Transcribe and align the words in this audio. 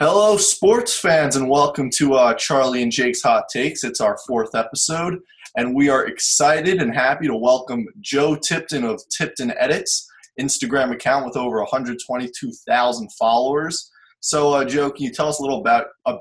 Hello, 0.00 0.36
sports 0.36 0.96
fans, 0.96 1.34
and 1.34 1.50
welcome 1.50 1.90
to 1.94 2.14
uh, 2.14 2.32
Charlie 2.34 2.84
and 2.84 2.92
Jake's 2.92 3.20
Hot 3.22 3.48
Takes. 3.48 3.82
It's 3.82 4.00
our 4.00 4.16
fourth 4.28 4.54
episode, 4.54 5.18
and 5.56 5.74
we 5.74 5.88
are 5.88 6.06
excited 6.06 6.80
and 6.80 6.94
happy 6.94 7.26
to 7.26 7.34
welcome 7.34 7.84
Joe 7.98 8.36
Tipton 8.36 8.84
of 8.84 9.02
Tipton 9.08 9.52
Edits, 9.58 10.08
Instagram 10.38 10.92
account 10.92 11.26
with 11.26 11.36
over 11.36 11.58
122,000 11.58 13.12
followers. 13.18 13.90
So, 14.20 14.52
uh, 14.52 14.64
Joe, 14.64 14.88
can 14.92 15.04
you 15.04 15.12
tell 15.12 15.30
us 15.30 15.40
a 15.40 15.42
little 15.42 15.58
about 15.58 15.86
a, 16.06 16.18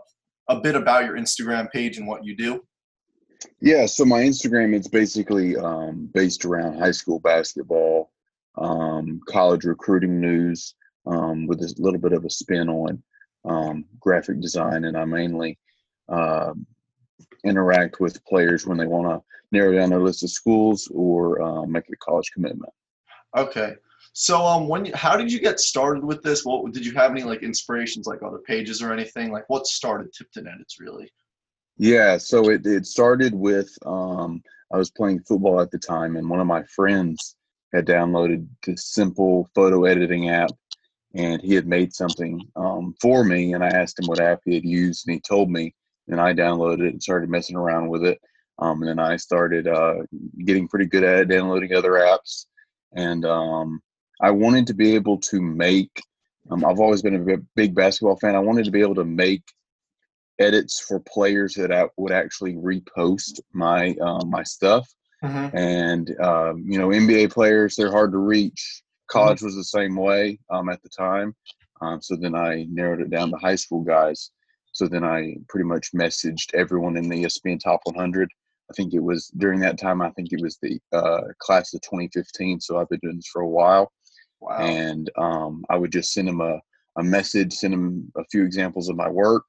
a 0.50 0.59
bit 0.59 0.75
about 0.75 1.05
your 1.05 1.16
Instagram 1.16 1.70
page 1.70 2.00
and 2.00 2.07
what 2.07 2.25
you 2.25 2.36
do? 2.36 2.66
Yeah, 3.62 3.86
so 3.86 4.05
my 4.05 4.21
Instagram 4.21 4.73
is 4.73 4.88
basically 4.88 5.55
um, 5.55 6.09
based 6.16 6.46
around 6.46 6.80
high 6.80 6.89
school 6.89 7.20
basketball, 7.20 8.12
um, 8.57 9.21
college 9.30 9.66
recruiting 9.66 10.20
news, 10.20 10.73
um, 11.05 11.46
with 11.46 11.62
a 11.62 11.71
little 11.78 12.00
bit 12.00 12.14
of 12.14 12.25
a 12.25 12.30
spin 12.32 12.70
on 12.70 13.04
um, 13.48 13.86
graphic 14.00 14.39
design, 14.41 14.86
and 14.86 14.97
I 14.97 15.06
mainly 15.06 15.57
uh, 16.10 16.54
interact 17.43 18.00
with 18.00 18.23
players 18.25 18.65
when 18.65 18.78
they 18.78 18.87
want 18.87 19.07
to 19.07 19.23
narrow 19.51 19.73
down 19.73 19.89
their 19.89 20.01
list 20.01 20.23
of 20.23 20.29
schools 20.29 20.89
or 20.93 21.42
uh, 21.42 21.65
make 21.65 21.86
a 21.92 21.96
college 21.97 22.32
commitment. 22.33 22.73
Okay. 23.36 23.75
So, 24.14 24.42
um, 24.42 24.68
when 24.68 24.86
how 24.93 25.15
did 25.15 25.32
you 25.32 25.39
get 25.39 25.60
started 25.60 26.04
with 26.04 26.23
this? 26.23 26.43
What 26.43 26.71
did 26.73 26.86
you 26.86 26.93
have 26.93 27.11
any 27.11 27.23
like 27.23 27.43
inspirations, 27.43 28.07
like 28.07 28.23
other 28.23 28.39
pages 28.39 28.82
or 28.82 28.92
anything? 28.92 29.32
Like, 29.32 29.48
what 29.50 29.68
started 29.68 30.11
Tipton 30.11 30.48
Edits 30.48 30.79
really? 30.79 31.11
Yeah, 31.78 32.17
so 32.17 32.50
it 32.50 32.66
it 32.66 32.88
started 32.88 33.36
with 33.36 33.70
um, 33.86 34.42
I 34.73 34.78
was 34.78 34.89
playing 34.89 35.20
football 35.22 35.61
at 35.61 35.70
the 35.70 35.78
time, 35.78 36.16
and 36.16 36.28
one 36.30 36.39
of 36.39 36.48
my 36.48 36.64
friends 36.64 37.36
had 37.73 37.86
downloaded 37.86 38.48
this 38.66 38.88
simple 38.88 39.50
photo 39.53 39.84
editing 39.84 40.30
app 40.30 40.52
and 41.14 41.42
he 41.42 41.53
had 41.53 41.67
made 41.67 41.94
something 41.94 42.39
um, 42.56 42.94
for 43.02 43.23
me 43.23 43.53
and 43.53 43.64
i 43.64 43.67
asked 43.67 44.00
him 44.00 44.08
what 44.08 44.20
app 44.20 44.39
he 44.45 44.56
had 44.56 44.66
used 44.66 45.08
and 45.08 45.16
he 45.16 45.22
told 45.22 45.50
me 45.50 45.73
and 46.08 46.20
i 46.20 46.34
downloaded 46.34 46.86
it 46.86 46.94
and 46.94 47.04
started 47.04 47.30
messing 47.30 47.56
around 47.56 47.88
with 47.88 48.04
it 48.04 48.20
um, 48.59 48.81
and 48.81 48.90
then 48.90 49.00
i 49.00 49.16
started 49.16 49.68
uh, 49.68 49.96
getting 50.46 50.68
pretty 50.68 50.86
good 50.86 51.04
at 51.04 51.20
it, 51.20 51.28
downloading 51.30 51.73
other 51.73 51.92
apps 51.92 52.46
and 52.96 53.26
um, 53.26 53.81
i 54.22 54.31
wanted 54.31 54.68
to 54.68 54.73
be 54.73 54.96
able 54.96 55.18
to 55.18 55.42
make 55.42 56.02
um, 56.52 56.66
i've 56.66 56.80
always 56.80 57.02
been 57.02 57.30
a 57.30 57.38
big 57.56 57.74
basketball 57.74 58.18
fan 58.18 58.36
i 58.36 58.40
wanted 58.40 58.66
to 58.66 58.72
be 58.72 58.81
able 58.81 58.96
to 58.96 59.06
make 59.06 59.44
edits 60.40 60.80
for 60.80 61.00
players 61.00 61.53
that 61.56 61.72
I 61.72 61.88
would 61.98 62.12
actually 62.12 62.53
repost 62.56 63.40
my 63.53 63.96
uh, 64.02 64.24
my 64.26 64.44
stuff 64.44 64.88
mm-hmm. 65.24 65.56
and 65.56 66.20
um, 66.20 66.64
you 66.68 66.78
know 66.78 66.90
nba 66.90 67.31
players 67.31 67.76
they're 67.76 67.92
hard 67.92 68.12
to 68.12 68.20
reach 68.20 68.84
College 69.08 69.41
was 69.41 69.55
the 69.55 69.63
same 69.63 69.95
way 69.95 70.39
um, 70.50 70.69
at 70.69 70.81
the 70.83 70.89
time. 70.89 71.36
Um, 71.81 72.02
so 72.02 72.16
then 72.16 72.36
I 72.36 72.66
narrowed 72.69 73.02
it 73.02 73.09
down 73.09 73.30
to 73.31 73.38
high 73.38 73.55
school 73.55 73.81
guys. 73.81 74.31
So 74.73 74.88
then 74.88 75.03
I 75.03 75.36
pretty 75.50 75.66
much 75.66 75.91
messaged 75.94 76.53
everyone 76.53 76.97
in 76.97 77.09
the 77.09 77.23
ESPN 77.23 77.59
Top 77.59 77.81
100. 77.85 78.30
I 78.69 78.73
think 78.73 78.94
it 78.94 79.03
was 79.03 79.28
during 79.38 79.59
that 79.61 79.80
time. 79.80 80.02
I 80.02 80.11
think 80.11 80.30
it 80.31 80.41
was 80.41 80.58
the 80.61 80.80
uh, 80.91 81.22
class 81.39 81.73
of 81.73 81.81
2015. 81.81 82.59
So 82.59 82.78
I've 82.78 82.89
been 82.89 83.00
doing 83.02 83.16
this 83.16 83.28
for 83.28 83.41
a 83.41 83.47
while. 83.47 83.91
Wow. 84.39 84.58
And 84.59 85.09
um, 85.17 85.66
I 85.69 85.78
would 85.78 85.91
just 85.91 86.13
send 86.13 86.28
them 86.28 86.41
a, 86.41 86.59
a 86.97 87.03
message, 87.03 87.53
send 87.53 87.73
them 87.73 88.11
a 88.17 88.23
few 88.25 88.44
examples 88.44 88.89
of 88.89 88.97
my 88.97 89.09
work. 89.09 89.44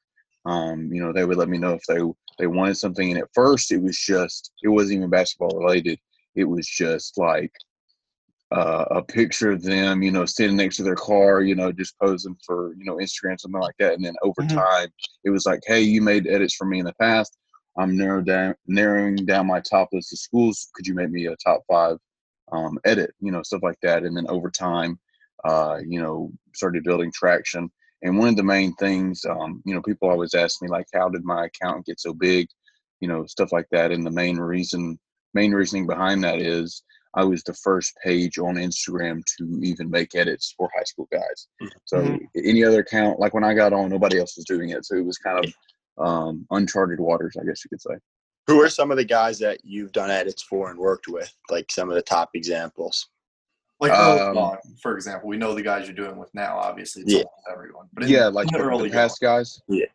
Um, 0.45 0.91
you 0.93 1.03
know, 1.03 1.13
they 1.13 1.25
would 1.25 1.37
let 1.37 1.49
me 1.49 1.59
know 1.59 1.73
if 1.73 1.83
they 1.89 2.01
they 2.39 2.47
wanted 2.47 2.77
something. 2.77 3.11
And 3.11 3.19
at 3.21 3.29
first, 3.35 3.73
it 3.73 3.83
was 3.83 3.99
just 3.99 4.53
it 4.63 4.69
wasn't 4.69 4.99
even 4.99 5.11
basketball 5.11 5.59
related. 5.59 5.99
It 6.35 6.45
was 6.45 6.67
just 6.67 7.19
like 7.19 7.53
uh, 8.51 8.85
a 8.91 9.03
picture 9.03 9.51
of 9.51 9.63
them, 9.63 10.03
you 10.03 10.11
know, 10.11 10.25
sitting 10.25 10.57
next 10.57 10.77
to 10.77 10.83
their 10.83 10.95
car, 10.95 11.43
you 11.43 11.55
know, 11.55 11.71
just 11.71 11.99
posing 11.99 12.37
for, 12.47 12.75
you 12.79 12.85
know, 12.85 12.97
Instagram, 12.97 13.39
something 13.39 13.61
like 13.61 13.75
that. 13.79 13.95
And 13.95 14.05
then 14.05 14.15
over 14.23 14.43
mm-hmm. 14.43 14.57
time, 14.57 14.89
it 15.25 15.31
was 15.31 15.45
like, 15.45 15.61
hey, 15.67 15.83
you 15.83 16.01
made 16.01 16.27
edits 16.27 16.55
for 16.55 16.67
me 16.67 16.79
in 16.79 16.87
the 16.87 16.95
past. 16.95 17.37
I'm 17.79 17.97
narrowing 17.97 18.25
down, 18.25 18.55
narrowing 18.67 19.17
down 19.17 19.47
my 19.47 19.61
top 19.61 19.91
list 19.93 20.13
of 20.13 20.19
schools. 20.19 20.69
Could 20.75 20.87
you 20.87 20.95
make 20.95 21.11
me 21.11 21.27
a 21.27 21.37
top 21.37 21.63
five 21.71 21.99
um, 22.53 22.79
edit, 22.85 23.15
you 23.21 23.31
know, 23.31 23.43
stuff 23.43 23.63
like 23.63 23.79
that. 23.83 24.05
And 24.05 24.17
then 24.17 24.27
over 24.29 24.51
time, 24.51 24.99
uh, 25.45 25.79
you 25.87 26.01
know, 26.01 26.33
started 26.55 26.85
building 26.85 27.13
traction. 27.13 27.71
And 28.03 28.19
one 28.19 28.29
of 28.29 28.37
the 28.37 28.45
main 28.45 28.75
things, 28.75 29.25
um, 29.25 29.63
you 29.65 29.75
know, 29.75 29.83
people 29.83 30.09
always 30.09 30.35
ask 30.35 30.63
me, 30.63 30.69
like, 30.69 30.87
how 30.95 31.09
did 31.09 31.25
my 31.25 31.47
account 31.47 31.87
get 31.87 32.01
so 32.01 32.13
big, 32.13 32.49
you 33.01 33.09
know, 33.09 33.27
stuff 33.27 33.53
like 33.53 33.67
that. 33.73 33.91
And 33.93 34.07
the 34.07 34.11
main 34.11 34.39
reason, 34.39 34.99
main 35.35 35.53
reasoning 35.53 35.87
behind 35.87 36.23
that 36.25 36.41
is, 36.41 36.83
I 37.19 37.25
was 37.25 37.43
the 37.43 37.55
first 37.55 37.97
page 38.05 38.39
on 38.39 38.55
Instagram 38.55 39.25
to 39.39 39.61
even 39.61 39.91
make 39.91 40.15
edits 40.15 40.55
for 40.57 40.71
high 40.73 40.85
school 40.85 41.09
guys. 41.11 41.49
So 41.85 41.99
mm-hmm. 41.99 42.25
any 42.45 42.63
other 42.63 42.79
account, 42.79 43.19
like 43.19 43.35
when 43.35 43.43
I 43.43 43.55
got 43.55 43.73
on, 43.73 43.91
nobody 43.91 44.21
else 44.21 44.37
was 44.37 44.45
doing 44.45 44.71
it. 44.71 44.85
So 44.85 44.95
it 44.95 45.05
was 45.05 45.19
kind 45.19 45.45
of 45.45 45.53
um, 45.99 46.47
uncharted 46.53 47.01
waters, 47.01 47.37
I 47.37 47.45
guess 47.45 47.65
you 47.65 47.71
could 47.71 47.81
say. 47.81 47.95
Who 48.47 48.63
are 48.63 48.69
some 48.69 48.93
of 48.93 48.99
the 48.99 49.05
guys 49.05 49.41
that 49.41 49.59
you've 49.65 49.91
done 49.91 50.13
edits 50.13 50.45
for 50.45 50.71
and 50.71 50.79
worked 50.79 51.09
with? 51.09 51.35
Like 51.51 51.73
some 51.73 51.89
of 51.89 51.97
the 51.97 52.03
top 52.03 52.31
examples. 52.35 53.09
Like 53.81 53.91
um, 53.91 54.57
for 54.81 54.95
example, 54.95 55.29
we 55.29 55.37
know 55.37 55.55
the 55.55 55.63
guys 55.63 55.87
you're 55.87 55.97
doing 55.97 56.19
with 56.19 56.33
now. 56.35 56.57
Obviously, 56.57 57.03
it's 57.03 57.13
yeah. 57.15 57.23
everyone. 57.53 57.89
But 57.95 58.07
yeah, 58.07 58.27
like 58.27 58.47
the, 58.49 58.59
the 58.59 58.91
past 58.91 59.21
guys. 59.21 59.61
Yeah. 59.67 59.87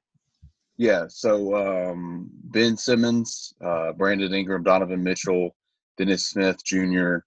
Yeah. 0.78 1.06
So 1.08 1.56
um, 1.56 2.30
Ben 2.34 2.76
Simmons, 2.76 3.54
uh, 3.64 3.94
Brandon 3.94 4.34
Ingram, 4.34 4.64
Donovan 4.64 5.02
Mitchell, 5.02 5.56
Dennis 5.98 6.30
Smith 6.30 6.64
Jr., 6.64 7.18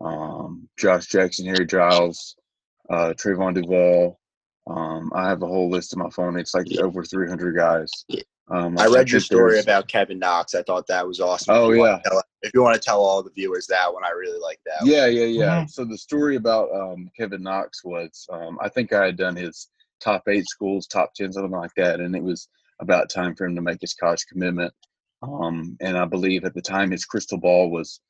um, 0.00 0.68
Josh 0.78 1.06
Jackson, 1.06 1.46
Harry 1.46 1.66
Giles, 1.66 2.36
uh, 2.90 3.14
Trevon 3.16 3.54
Duval. 3.54 4.18
Um, 4.66 5.12
I 5.14 5.28
have 5.28 5.42
a 5.42 5.46
whole 5.46 5.70
list 5.70 5.94
on 5.94 6.02
my 6.02 6.10
phone. 6.10 6.38
It's 6.38 6.54
like 6.54 6.66
over 6.78 7.04
300 7.04 7.56
guys. 7.56 7.90
Um, 8.50 8.78
I, 8.78 8.84
I 8.84 8.86
read 8.88 9.10
your 9.10 9.20
story 9.20 9.60
about 9.60 9.88
Kevin 9.88 10.18
Knox. 10.18 10.54
I 10.54 10.62
thought 10.62 10.86
that 10.88 11.06
was 11.06 11.20
awesome. 11.20 11.54
Oh, 11.54 11.70
if 11.70 11.78
yeah. 11.78 11.98
Tell, 12.04 12.22
if 12.42 12.52
you 12.54 12.62
want 12.62 12.74
to 12.74 12.80
tell 12.80 13.00
all 13.00 13.22
the 13.22 13.30
viewers 13.30 13.66
that 13.68 13.92
one, 13.92 14.04
I 14.04 14.10
really 14.10 14.40
like 14.40 14.60
that. 14.66 14.86
Yeah, 14.86 15.04
one. 15.04 15.16
yeah, 15.16 15.24
yeah. 15.24 15.60
Mm-hmm. 15.60 15.68
So 15.68 15.84
the 15.84 15.96
story 15.96 16.36
about 16.36 16.68
um, 16.74 17.10
Kevin 17.16 17.42
Knox 17.42 17.84
was 17.84 18.26
um, 18.30 18.58
I 18.60 18.68
think 18.68 18.92
I 18.92 19.06
had 19.06 19.16
done 19.16 19.36
his 19.36 19.68
top 20.00 20.28
eight 20.28 20.46
schools, 20.46 20.86
top 20.86 21.14
10, 21.14 21.32
something 21.32 21.50
like 21.50 21.74
that. 21.76 22.00
And 22.00 22.14
it 22.14 22.22
was 22.22 22.48
about 22.80 23.08
time 23.08 23.34
for 23.34 23.46
him 23.46 23.54
to 23.56 23.62
make 23.62 23.80
his 23.80 23.94
college 23.94 24.26
commitment. 24.30 24.72
Um, 25.24 25.76
and 25.80 25.96
I 25.96 26.04
believe 26.04 26.44
at 26.44 26.54
the 26.54 26.62
time 26.62 26.90
his 26.90 27.04
crystal 27.04 27.38
ball 27.38 27.70
was 27.70 28.00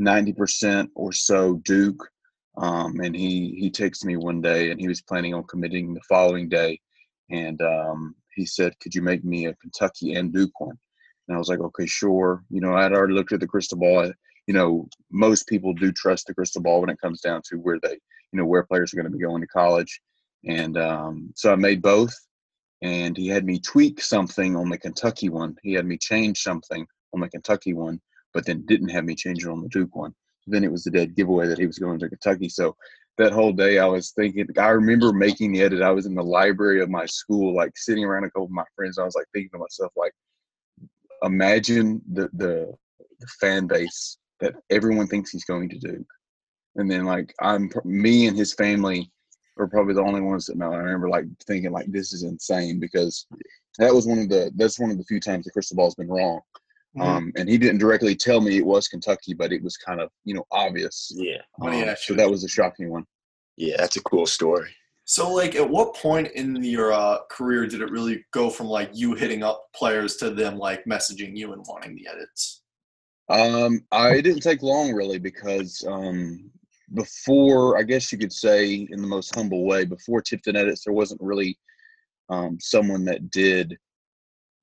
90% 0.00 0.88
or 0.94 1.12
so 1.12 1.54
Duke. 1.64 2.08
Um, 2.56 3.00
and 3.00 3.14
he, 3.14 3.54
he 3.58 3.70
texted 3.70 4.04
me 4.04 4.16
one 4.16 4.40
day 4.40 4.70
and 4.70 4.80
he 4.80 4.88
was 4.88 5.02
planning 5.02 5.34
on 5.34 5.44
committing 5.44 5.94
the 5.94 6.00
following 6.08 6.48
day. 6.48 6.80
And 7.30 7.60
um, 7.62 8.14
he 8.34 8.44
said, 8.44 8.78
Could 8.80 8.94
you 8.94 9.02
make 9.02 9.24
me 9.24 9.46
a 9.46 9.54
Kentucky 9.54 10.14
and 10.14 10.32
Duke 10.32 10.58
one? 10.60 10.78
And 11.28 11.36
I 11.36 11.38
was 11.38 11.48
like, 11.48 11.60
Okay, 11.60 11.86
sure. 11.86 12.42
You 12.50 12.60
know, 12.60 12.74
I'd 12.74 12.92
already 12.92 13.14
looked 13.14 13.32
at 13.32 13.40
the 13.40 13.46
crystal 13.46 13.78
ball. 13.78 14.10
You 14.46 14.54
know, 14.54 14.88
most 15.10 15.46
people 15.46 15.74
do 15.74 15.92
trust 15.92 16.26
the 16.26 16.34
crystal 16.34 16.62
ball 16.62 16.80
when 16.80 16.90
it 16.90 17.00
comes 17.00 17.20
down 17.20 17.42
to 17.50 17.56
where 17.56 17.78
they, 17.82 17.92
you 17.92 18.38
know, 18.38 18.46
where 18.46 18.64
players 18.64 18.92
are 18.92 18.96
going 18.96 19.10
to 19.10 19.16
be 19.16 19.22
going 19.22 19.40
to 19.40 19.46
college. 19.46 20.00
And 20.44 20.76
um, 20.76 21.32
so 21.36 21.52
I 21.52 21.56
made 21.56 21.82
both. 21.82 22.14
And 22.82 23.16
he 23.16 23.28
had 23.28 23.44
me 23.44 23.60
tweak 23.60 24.00
something 24.00 24.56
on 24.56 24.68
the 24.70 24.78
Kentucky 24.78 25.28
one. 25.28 25.56
He 25.62 25.74
had 25.74 25.86
me 25.86 25.98
change 25.98 26.42
something 26.42 26.86
on 27.12 27.20
the 27.20 27.28
Kentucky 27.28 27.74
one 27.74 28.00
but 28.32 28.46
then 28.46 28.64
didn't 28.66 28.88
have 28.88 29.04
me 29.04 29.14
change 29.14 29.44
it 29.44 29.50
on 29.50 29.62
the 29.62 29.68
Duke 29.68 29.94
one. 29.94 30.14
Then 30.46 30.64
it 30.64 30.72
was 30.72 30.84
the 30.84 30.90
dead 30.90 31.14
giveaway 31.14 31.46
that 31.46 31.58
he 31.58 31.66
was 31.66 31.78
going 31.78 31.98
to 31.98 32.08
Kentucky. 32.08 32.48
So 32.48 32.76
that 33.18 33.32
whole 33.32 33.52
day 33.52 33.78
I 33.78 33.86
was 33.86 34.10
thinking, 34.10 34.46
I 34.58 34.68
remember 34.68 35.12
making 35.12 35.52
the 35.52 35.62
edit. 35.62 35.82
I 35.82 35.90
was 35.90 36.06
in 36.06 36.14
the 36.14 36.22
library 36.22 36.80
of 36.80 36.90
my 36.90 37.06
school, 37.06 37.54
like 37.54 37.76
sitting 37.76 38.04
around 38.04 38.24
a 38.24 38.30
couple 38.30 38.44
of 38.44 38.50
my 38.50 38.64
friends. 38.74 38.98
I 38.98 39.04
was 39.04 39.14
like 39.14 39.26
thinking 39.32 39.50
to 39.52 39.58
myself, 39.58 39.92
like, 39.96 40.12
imagine 41.22 42.00
the, 42.10 42.30
the, 42.32 42.72
the 43.20 43.26
fan 43.40 43.66
base 43.66 44.16
that 44.40 44.54
everyone 44.70 45.06
thinks 45.06 45.30
he's 45.30 45.44
going 45.44 45.68
to 45.68 45.78
Duke. 45.78 46.06
And 46.76 46.90
then 46.90 47.04
like 47.04 47.34
I'm 47.40 47.70
me 47.84 48.26
and 48.26 48.36
his 48.36 48.54
family 48.54 49.10
are 49.60 49.68
probably 49.68 49.94
the 49.94 50.02
only 50.02 50.20
ones 50.20 50.46
that 50.46 50.56
know. 50.56 50.72
I 50.72 50.78
remember 50.78 51.08
like 51.08 51.24
thinking 51.46 51.72
like 51.72 51.90
this 51.90 52.12
is 52.12 52.22
insane 52.22 52.80
because 52.80 53.26
that 53.78 53.94
was 53.94 54.06
one 54.06 54.18
of 54.18 54.28
the 54.28 54.50
that's 54.56 54.78
one 54.78 54.90
of 54.90 54.98
the 54.98 55.04
few 55.04 55.20
times 55.20 55.44
the 55.44 55.50
crystal 55.50 55.76
ball's 55.76 55.94
been 55.94 56.08
wrong. 56.08 56.40
Mm-hmm. 56.96 57.02
Um, 57.02 57.32
and 57.36 57.48
he 57.48 57.56
didn't 57.56 57.78
directly 57.78 58.16
tell 58.16 58.40
me 58.40 58.56
it 58.56 58.66
was 58.66 58.88
Kentucky, 58.88 59.34
but 59.34 59.52
it 59.52 59.62
was 59.62 59.76
kind 59.76 60.00
of 60.00 60.10
you 60.24 60.34
know 60.34 60.44
obvious. 60.50 61.12
Yeah. 61.14 61.42
Um, 61.62 61.72
yeah 61.72 61.94
so 61.96 62.14
that 62.14 62.30
was 62.30 62.44
a 62.44 62.48
shocking 62.48 62.90
one. 62.90 63.04
Yeah, 63.56 63.76
that's 63.78 63.96
a 63.96 64.02
cool 64.02 64.26
story. 64.26 64.70
So, 65.04 65.32
like, 65.32 65.56
at 65.56 65.68
what 65.68 65.96
point 65.96 66.28
in 66.36 66.62
your 66.62 66.92
uh, 66.92 67.18
career 67.28 67.66
did 67.66 67.80
it 67.80 67.90
really 67.90 68.24
go 68.32 68.48
from 68.48 68.68
like 68.68 68.90
you 68.92 69.14
hitting 69.16 69.42
up 69.42 69.64
players 69.74 70.16
to 70.18 70.30
them 70.30 70.56
like 70.56 70.84
messaging 70.84 71.36
you 71.36 71.52
and 71.52 71.64
wanting 71.68 71.96
the 71.96 72.06
edits? 72.06 72.62
Um, 73.28 73.84
I 73.90 74.20
didn't 74.20 74.42
take 74.42 74.62
long 74.62 74.92
really 74.92 75.18
because 75.18 75.84
um, 75.86 76.50
before, 76.94 77.78
I 77.78 77.82
guess 77.82 78.10
you 78.12 78.18
could 78.18 78.32
say, 78.32 78.88
in 78.90 79.00
the 79.00 79.08
most 79.08 79.34
humble 79.34 79.64
way, 79.64 79.84
before 79.84 80.20
Tipton 80.20 80.56
Edits, 80.56 80.84
there 80.84 80.94
wasn't 80.94 81.20
really 81.22 81.58
um, 82.28 82.58
someone 82.60 83.04
that 83.06 83.30
did 83.30 83.76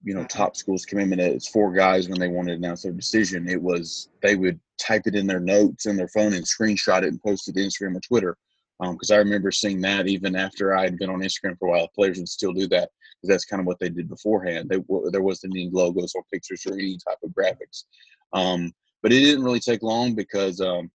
you 0.03 0.13
know 0.13 0.23
top 0.25 0.55
schools 0.55 0.85
commitment 0.85 1.19
as 1.19 1.47
four 1.47 1.73
guys 1.73 2.07
when 2.07 2.19
they 2.19 2.27
wanted 2.27 2.51
to 2.51 2.57
announce 2.57 2.83
their 2.83 2.91
decision 2.91 3.49
it 3.49 3.59
was 3.59 4.09
they 4.21 4.35
would 4.35 4.59
type 4.79 5.01
it 5.05 5.15
in 5.15 5.25
their 5.25 5.39
notes 5.39 5.87
in 5.87 5.97
their 5.97 6.07
phone 6.09 6.33
and 6.33 6.45
screenshot 6.45 7.01
it 7.01 7.07
and 7.07 7.21
post 7.23 7.47
it 7.49 7.55
to 7.55 7.61
instagram 7.61 7.97
or 7.97 7.99
twitter 8.01 8.37
because 8.79 9.11
um, 9.11 9.15
I 9.15 9.19
remember 9.19 9.51
seeing 9.51 9.81
that 9.81 10.07
even 10.07 10.35
after 10.35 10.75
I 10.75 10.83
had 10.83 10.97
been 10.97 11.09
on 11.09 11.21
Instagram 11.21 11.57
for 11.57 11.67
a 11.67 11.71
while, 11.71 11.87
players 11.95 12.19
would 12.19 12.29
still 12.29 12.53
do 12.53 12.67
that 12.67 12.89
because 13.21 13.33
that's 13.33 13.45
kind 13.45 13.59
of 13.59 13.65
what 13.65 13.79
they 13.79 13.89
did 13.89 14.07
beforehand. 14.07 14.69
They, 14.69 14.77
there 15.11 15.23
wasn't 15.23 15.55
any 15.55 15.69
logos 15.71 16.13
or 16.15 16.23
pictures 16.31 16.65
or 16.65 16.73
any 16.73 16.97
type 16.97 17.17
of 17.23 17.31
graphics. 17.31 17.85
Um, 18.33 18.71
but 19.01 19.11
it 19.11 19.19
didn't 19.19 19.43
really 19.43 19.59
take 19.59 19.81
long 19.81 20.13
because, 20.13 20.61
um, 20.61 20.91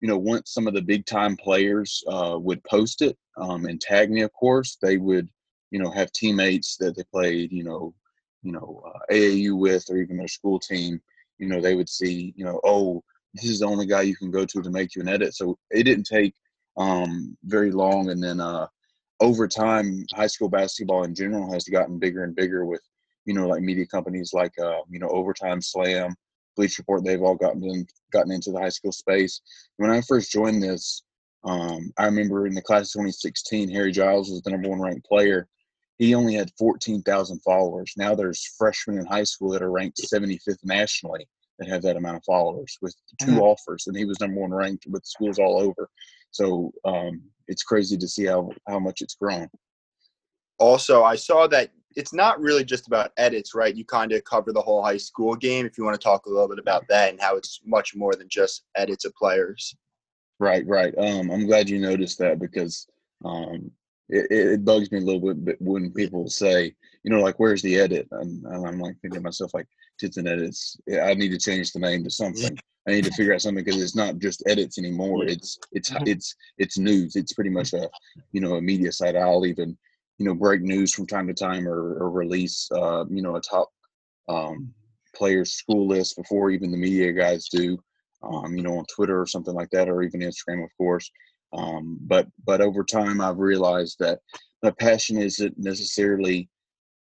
you 0.00 0.08
know, 0.08 0.18
once 0.18 0.52
some 0.52 0.66
of 0.66 0.74
the 0.74 0.82
big 0.82 1.06
time 1.06 1.36
players 1.36 2.04
uh, 2.08 2.36
would 2.38 2.62
post 2.64 3.02
it 3.02 3.16
um, 3.36 3.66
and 3.66 3.80
tag 3.80 4.10
me, 4.10 4.22
of 4.22 4.32
course, 4.32 4.76
they 4.80 4.98
would, 4.98 5.28
you 5.70 5.78
know, 5.78 5.90
have 5.90 6.12
teammates 6.12 6.76
that 6.76 6.96
they 6.96 7.02
played, 7.04 7.52
you 7.52 7.64
know, 7.64 7.94
you 8.42 8.52
know, 8.52 8.82
uh, 8.86 9.12
AAU 9.12 9.56
with 9.56 9.84
or 9.90 9.98
even 9.98 10.16
their 10.16 10.28
school 10.28 10.58
team. 10.58 11.00
You 11.38 11.48
know, 11.48 11.60
they 11.60 11.74
would 11.74 11.88
see, 11.88 12.32
you 12.36 12.44
know, 12.44 12.60
oh, 12.64 13.02
this 13.34 13.44
is 13.44 13.60
the 13.60 13.66
only 13.66 13.86
guy 13.86 14.02
you 14.02 14.16
can 14.16 14.30
go 14.30 14.44
to 14.44 14.62
to 14.62 14.70
make 14.70 14.94
you 14.94 15.02
an 15.02 15.08
edit. 15.08 15.34
So 15.34 15.58
it 15.70 15.84
didn't 15.84 16.06
take 16.06 16.34
um, 16.76 17.36
very 17.44 17.70
long. 17.70 18.10
And 18.10 18.22
then 18.22 18.40
uh, 18.40 18.66
over 19.20 19.48
time, 19.48 20.04
high 20.14 20.26
school 20.26 20.48
basketball 20.48 21.04
in 21.04 21.14
general 21.14 21.52
has 21.52 21.64
gotten 21.64 21.98
bigger 21.98 22.24
and 22.24 22.34
bigger 22.34 22.64
with, 22.64 22.82
you 23.24 23.34
know, 23.34 23.46
like 23.48 23.62
media 23.62 23.86
companies 23.86 24.32
like, 24.32 24.52
uh, 24.58 24.80
you 24.88 24.98
know, 24.98 25.08
Overtime 25.08 25.60
Slam, 25.60 26.14
Bleacher 26.56 26.82
Report. 26.82 27.04
They've 27.04 27.22
all 27.22 27.36
gotten 27.36 27.62
in, 27.64 27.86
gotten 28.12 28.32
into 28.32 28.50
the 28.50 28.60
high 28.60 28.70
school 28.70 28.92
space. 28.92 29.40
When 29.76 29.90
I 29.90 30.00
first 30.02 30.32
joined 30.32 30.62
this, 30.62 31.02
um, 31.44 31.92
I 31.98 32.06
remember 32.06 32.46
in 32.46 32.54
the 32.54 32.62
class 32.62 32.88
of 32.88 33.00
2016, 33.00 33.70
Harry 33.70 33.92
Giles 33.92 34.30
was 34.30 34.42
the 34.42 34.50
number 34.50 34.68
one 34.68 34.80
ranked 34.80 35.06
player. 35.06 35.46
He 35.98 36.14
only 36.14 36.34
had 36.34 36.50
14,000 36.58 37.40
followers. 37.40 37.92
Now 37.96 38.14
there's 38.14 38.54
freshmen 38.58 38.98
in 38.98 39.06
high 39.06 39.24
school 39.24 39.50
that 39.52 39.62
are 39.62 39.70
ranked 39.70 40.00
75th 40.12 40.58
nationally 40.64 41.26
that 41.58 41.68
have 41.68 41.82
that 41.82 41.96
amount 41.96 42.16
of 42.16 42.24
followers 42.24 42.76
with 42.82 42.94
2 43.22 43.26
mm-hmm. 43.26 43.40
offers, 43.40 43.86
and 43.86 43.96
he 43.96 44.04
was 44.04 44.20
number 44.20 44.40
one 44.40 44.52
ranked 44.52 44.86
with 44.88 45.06
schools 45.06 45.38
all 45.38 45.58
over. 45.58 45.88
So 46.30 46.72
um, 46.84 47.22
it's 47.48 47.62
crazy 47.62 47.96
to 47.96 48.08
see 48.08 48.26
how 48.26 48.50
how 48.68 48.78
much 48.78 49.00
it's 49.00 49.14
grown. 49.14 49.48
Also, 50.58 51.02
I 51.02 51.16
saw 51.16 51.46
that 51.48 51.70
it's 51.96 52.12
not 52.12 52.40
really 52.40 52.64
just 52.64 52.86
about 52.86 53.12
edits, 53.16 53.54
right? 53.54 53.74
You 53.74 53.84
kind 53.84 54.12
of 54.12 54.22
cover 54.24 54.52
the 54.52 54.60
whole 54.60 54.82
high 54.82 54.98
school 54.98 55.34
game. 55.34 55.66
If 55.66 55.78
you 55.78 55.84
want 55.84 55.98
to 55.98 56.04
talk 56.04 56.26
a 56.26 56.30
little 56.30 56.48
bit 56.48 56.58
about 56.58 56.86
that 56.88 57.10
and 57.10 57.20
how 57.20 57.36
it's 57.36 57.60
much 57.64 57.96
more 57.96 58.14
than 58.14 58.28
just 58.28 58.64
edits 58.76 59.04
of 59.04 59.14
players. 59.14 59.74
Right, 60.38 60.66
right. 60.66 60.94
Um, 60.98 61.30
I'm 61.30 61.46
glad 61.46 61.70
you 61.70 61.78
noticed 61.78 62.18
that 62.18 62.38
because 62.38 62.86
um, 63.24 63.70
it, 64.10 64.26
it, 64.30 64.64
bugs 64.64 64.92
me 64.92 64.98
a 64.98 65.00
little 65.00 65.34
bit 65.34 65.56
when 65.60 65.90
people 65.90 66.28
say, 66.28 66.74
you 67.02 67.10
know, 67.10 67.20
like, 67.20 67.40
where's 67.40 67.62
the 67.62 67.76
edit? 67.76 68.06
And, 68.10 68.44
and 68.44 68.66
I'm 68.66 68.78
like 68.78 68.96
thinking 69.00 69.20
to 69.20 69.24
myself, 69.24 69.54
like, 69.54 69.66
Tipton 69.98 70.26
Edits. 70.26 70.76
I 71.02 71.14
need 71.14 71.30
to 71.30 71.38
change 71.38 71.72
the 71.72 71.78
name 71.78 72.04
to 72.04 72.10
something. 72.10 72.58
I 72.86 72.92
need 72.92 73.04
to 73.04 73.10
figure 73.12 73.34
out 73.34 73.40
something 73.40 73.64
because 73.64 73.82
it's 73.82 73.96
not 73.96 74.18
just 74.18 74.42
edits 74.46 74.78
anymore. 74.78 75.24
It's 75.24 75.58
it's 75.72 75.90
it's 76.04 76.36
it's 76.58 76.78
news. 76.78 77.16
It's 77.16 77.32
pretty 77.32 77.50
much 77.50 77.72
a 77.72 77.88
you 78.32 78.40
know 78.40 78.56
a 78.56 78.62
media 78.62 78.92
site. 78.92 79.16
I'll 79.16 79.46
even 79.46 79.76
you 80.18 80.26
know 80.26 80.34
break 80.34 80.62
news 80.62 80.94
from 80.94 81.06
time 81.06 81.26
to 81.26 81.34
time 81.34 81.68
or, 81.68 81.94
or 81.98 82.10
release 82.10 82.68
uh, 82.72 83.04
you 83.10 83.22
know 83.22 83.36
a 83.36 83.40
top 83.40 83.70
um, 84.28 84.72
players 85.14 85.52
school 85.52 85.86
list 85.86 86.16
before 86.16 86.50
even 86.50 86.70
the 86.70 86.76
media 86.76 87.12
guys 87.12 87.48
do. 87.48 87.78
Um, 88.22 88.56
you 88.56 88.62
know 88.62 88.78
on 88.78 88.86
Twitter 88.86 89.20
or 89.20 89.26
something 89.26 89.54
like 89.54 89.70
that, 89.70 89.88
or 89.88 90.02
even 90.02 90.20
Instagram, 90.20 90.64
of 90.64 90.70
course. 90.78 91.10
Um, 91.52 91.98
but 92.02 92.26
but 92.44 92.60
over 92.60 92.82
time, 92.82 93.20
I've 93.20 93.38
realized 93.38 93.96
that 94.00 94.20
my 94.62 94.70
passion 94.70 95.18
isn't 95.18 95.58
necessarily 95.58 96.48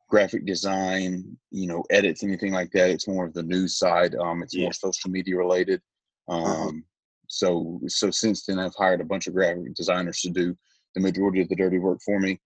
graphic 0.10 0.46
design, 0.46 1.38
you 1.52 1.68
know, 1.68 1.84
edits, 1.90 2.24
anything 2.24 2.54
like 2.54 2.72
that. 2.72 2.90
It's 2.90 3.08
more 3.08 3.26
of 3.26 3.34
the 3.34 3.44
news 3.44 3.78
side. 3.78 4.16
Um, 4.16 4.44
it's 4.44 4.54
yeah. 4.54 4.64
more 4.64 4.74
social 4.74 5.10
media 5.10 5.38
related. 5.38 5.82
Uh-huh. 6.28 6.68
Um. 6.68 6.84
So 7.28 7.80
so 7.88 8.12
since 8.12 8.46
then, 8.46 8.60
I've 8.60 8.76
hired 8.76 9.02
a 9.02 9.06
bunch 9.06 9.28
of 9.28 9.34
graphic 9.34 9.74
designers 9.74 10.22
to 10.22 10.30
do 10.30 10.56
the 10.94 11.02
majority 11.02 11.42
of 11.42 11.50
the 11.50 11.56
dirty 11.56 11.80
work 11.80 12.00
for 12.06 12.20
me. 12.20 12.40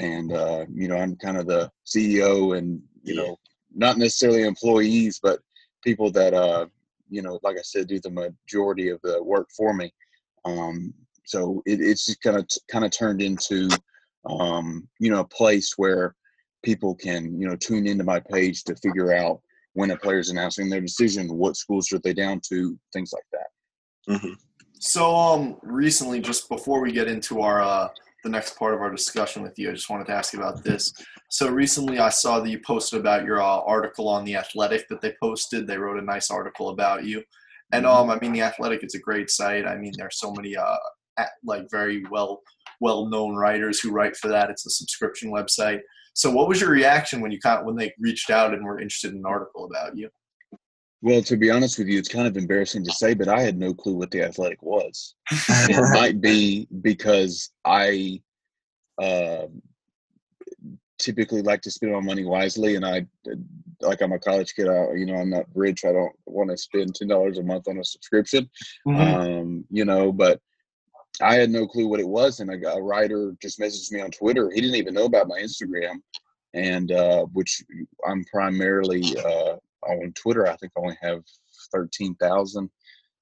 And 0.00 0.32
uh, 0.32 0.64
you 0.72 0.88
know, 0.88 0.96
I'm 0.96 1.16
kind 1.16 1.36
of 1.36 1.46
the 1.46 1.70
CEO, 1.86 2.56
and 2.56 2.80
you 3.02 3.14
yeah. 3.14 3.22
know, 3.22 3.36
not 3.74 3.98
necessarily 3.98 4.42
employees, 4.44 5.20
but 5.22 5.40
people 5.82 6.10
that 6.12 6.34
uh, 6.34 6.66
you 7.08 7.22
know, 7.22 7.38
like 7.42 7.56
I 7.58 7.62
said, 7.62 7.86
do 7.86 8.00
the 8.00 8.10
majority 8.10 8.88
of 8.88 9.00
the 9.02 9.22
work 9.22 9.48
for 9.56 9.74
me. 9.74 9.92
Um, 10.44 10.94
so 11.24 11.62
it, 11.66 11.80
it's 11.80 12.06
just 12.06 12.22
kind 12.22 12.36
of 12.36 12.48
kind 12.70 12.84
of 12.84 12.90
turned 12.90 13.20
into 13.20 13.68
um, 14.28 14.88
you 14.98 15.10
know 15.10 15.20
a 15.20 15.28
place 15.28 15.74
where 15.76 16.14
people 16.64 16.94
can 16.94 17.38
you 17.40 17.48
know 17.48 17.56
tune 17.56 17.86
into 17.86 18.04
my 18.04 18.20
page 18.20 18.64
to 18.64 18.76
figure 18.76 19.12
out 19.12 19.40
when 19.74 19.90
a 19.90 19.96
player's 19.96 20.30
announcing 20.30 20.70
their 20.70 20.80
decision, 20.80 21.36
what 21.36 21.54
schools 21.54 21.92
are 21.92 21.98
they 21.98 22.14
down 22.14 22.40
to, 22.48 22.78
things 22.94 23.12
like 23.12 23.26
that. 23.30 24.14
Mm-hmm. 24.14 24.32
So 24.78 25.14
um, 25.14 25.58
recently, 25.62 26.20
just 26.20 26.48
before 26.48 26.80
we 26.80 26.92
get 26.92 27.08
into 27.08 27.42
our 27.42 27.60
uh, 27.60 27.88
the 28.26 28.32
next 28.32 28.58
part 28.58 28.74
of 28.74 28.80
our 28.80 28.90
discussion 28.90 29.42
with 29.42 29.56
you, 29.56 29.70
I 29.70 29.72
just 29.72 29.88
wanted 29.88 30.08
to 30.08 30.12
ask 30.12 30.32
you 30.32 30.40
about 30.40 30.64
this. 30.64 30.92
So 31.30 31.48
recently, 31.48 32.00
I 32.00 32.08
saw 32.08 32.40
that 32.40 32.50
you 32.50 32.58
posted 32.58 32.98
about 32.98 33.24
your 33.24 33.40
uh, 33.40 33.60
article 33.60 34.08
on 34.08 34.24
the 34.24 34.34
Athletic 34.34 34.88
that 34.88 35.00
they 35.00 35.14
posted. 35.22 35.66
They 35.66 35.78
wrote 35.78 35.98
a 35.98 36.04
nice 36.04 36.28
article 36.28 36.70
about 36.70 37.04
you, 37.04 37.22
and 37.72 37.84
mm-hmm. 37.84 37.94
um, 37.94 38.10
I 38.10 38.18
mean, 38.18 38.32
the 38.32 38.42
Athletic 38.42 38.82
is 38.82 38.96
a 38.96 38.98
great 38.98 39.30
site. 39.30 39.64
I 39.64 39.76
mean, 39.76 39.92
there's 39.96 40.18
so 40.18 40.32
many 40.32 40.56
uh, 40.56 40.76
like 41.44 41.70
very 41.70 42.04
well 42.10 42.42
well 42.80 43.06
known 43.06 43.36
writers 43.36 43.78
who 43.78 43.92
write 43.92 44.16
for 44.16 44.28
that. 44.28 44.50
It's 44.50 44.66
a 44.66 44.70
subscription 44.70 45.30
website. 45.30 45.80
So, 46.14 46.30
what 46.30 46.48
was 46.48 46.60
your 46.60 46.70
reaction 46.70 47.20
when 47.20 47.30
you 47.30 47.38
kind 47.38 47.60
of, 47.60 47.64
when 47.64 47.76
they 47.76 47.92
reached 48.00 48.30
out 48.30 48.54
and 48.54 48.64
were 48.64 48.80
interested 48.80 49.12
in 49.12 49.18
an 49.18 49.26
article 49.26 49.66
about 49.66 49.96
you? 49.96 50.10
Well, 51.06 51.22
to 51.22 51.36
be 51.36 51.52
honest 51.52 51.78
with 51.78 51.86
you, 51.86 52.00
it's 52.00 52.08
kind 52.08 52.26
of 52.26 52.36
embarrassing 52.36 52.82
to 52.82 52.90
say, 52.90 53.14
but 53.14 53.28
I 53.28 53.40
had 53.40 53.56
no 53.56 53.72
clue 53.72 53.94
what 53.94 54.10
the 54.10 54.22
athletic 54.22 54.60
was. 54.60 55.14
it 55.30 55.94
might 55.94 56.20
be 56.20 56.66
because 56.82 57.52
I 57.64 58.20
uh, 59.00 59.46
typically 60.98 61.42
like 61.42 61.62
to 61.62 61.70
spend 61.70 61.92
my 61.92 62.00
money 62.00 62.24
wisely, 62.24 62.74
and 62.74 62.84
I 62.84 63.06
like 63.80 64.02
I'm 64.02 64.14
a 64.14 64.18
college 64.18 64.56
kid. 64.56 64.66
I, 64.66 64.94
you 64.94 65.06
know, 65.06 65.14
I'm 65.14 65.30
not 65.30 65.44
rich. 65.54 65.84
I 65.84 65.92
don't 65.92 66.10
want 66.24 66.50
to 66.50 66.56
spend 66.56 66.96
ten 66.96 67.06
dollars 67.06 67.38
a 67.38 67.44
month 67.44 67.68
on 67.68 67.78
a 67.78 67.84
subscription. 67.84 68.50
Mm-hmm. 68.84 69.00
Um, 69.00 69.64
you 69.70 69.84
know, 69.84 70.10
but 70.10 70.40
I 71.22 71.36
had 71.36 71.50
no 71.50 71.68
clue 71.68 71.86
what 71.86 72.00
it 72.00 72.08
was, 72.08 72.40
and 72.40 72.50
a, 72.50 72.68
a, 72.72 72.82
writer 72.82 73.36
just 73.40 73.60
messaged 73.60 73.92
me 73.92 74.00
on 74.00 74.10
Twitter. 74.10 74.50
He 74.50 74.60
didn't 74.60 74.74
even 74.74 74.94
know 74.94 75.04
about 75.04 75.28
my 75.28 75.38
Instagram, 75.38 76.00
and 76.52 76.90
uh, 76.90 77.26
which 77.26 77.62
I'm 78.04 78.24
primarily 78.24 79.04
uh, 79.24 79.58
on 79.88 80.12
Twitter. 80.12 80.46
I 80.46 80.56
think 80.56 80.72
I 80.76 80.80
only 80.80 80.98
have 81.02 81.22
thirteen 81.72 82.14
thousand, 82.16 82.70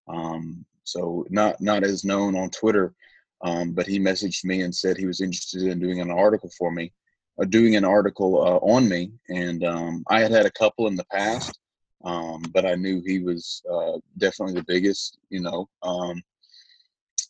um, 0.08 0.64
so 0.84 1.26
not 1.30 1.60
not 1.60 1.84
as 1.84 2.04
known 2.04 2.36
on 2.36 2.50
Twitter. 2.50 2.94
Um, 3.42 3.72
but 3.72 3.86
he 3.86 3.98
messaged 3.98 4.44
me 4.44 4.62
and 4.62 4.74
said 4.74 4.96
he 4.96 5.06
was 5.06 5.20
interested 5.20 5.64
in 5.64 5.78
doing 5.78 6.00
an 6.00 6.10
article 6.10 6.50
for 6.56 6.70
me, 6.70 6.92
uh, 7.40 7.44
doing 7.44 7.76
an 7.76 7.84
article 7.84 8.40
uh, 8.40 8.56
on 8.56 8.88
me, 8.88 9.12
and 9.28 9.62
um, 9.64 10.02
I 10.08 10.20
had 10.20 10.30
had 10.30 10.46
a 10.46 10.52
couple 10.52 10.86
in 10.86 10.96
the 10.96 11.04
past, 11.12 11.58
um, 12.04 12.42
but 12.54 12.64
I 12.64 12.74
knew 12.74 13.02
he 13.04 13.18
was 13.18 13.62
uh, 13.70 13.98
definitely 14.16 14.54
the 14.54 14.64
biggest. 14.66 15.18
You 15.28 15.40
know 15.40 15.68
um, 15.82 16.22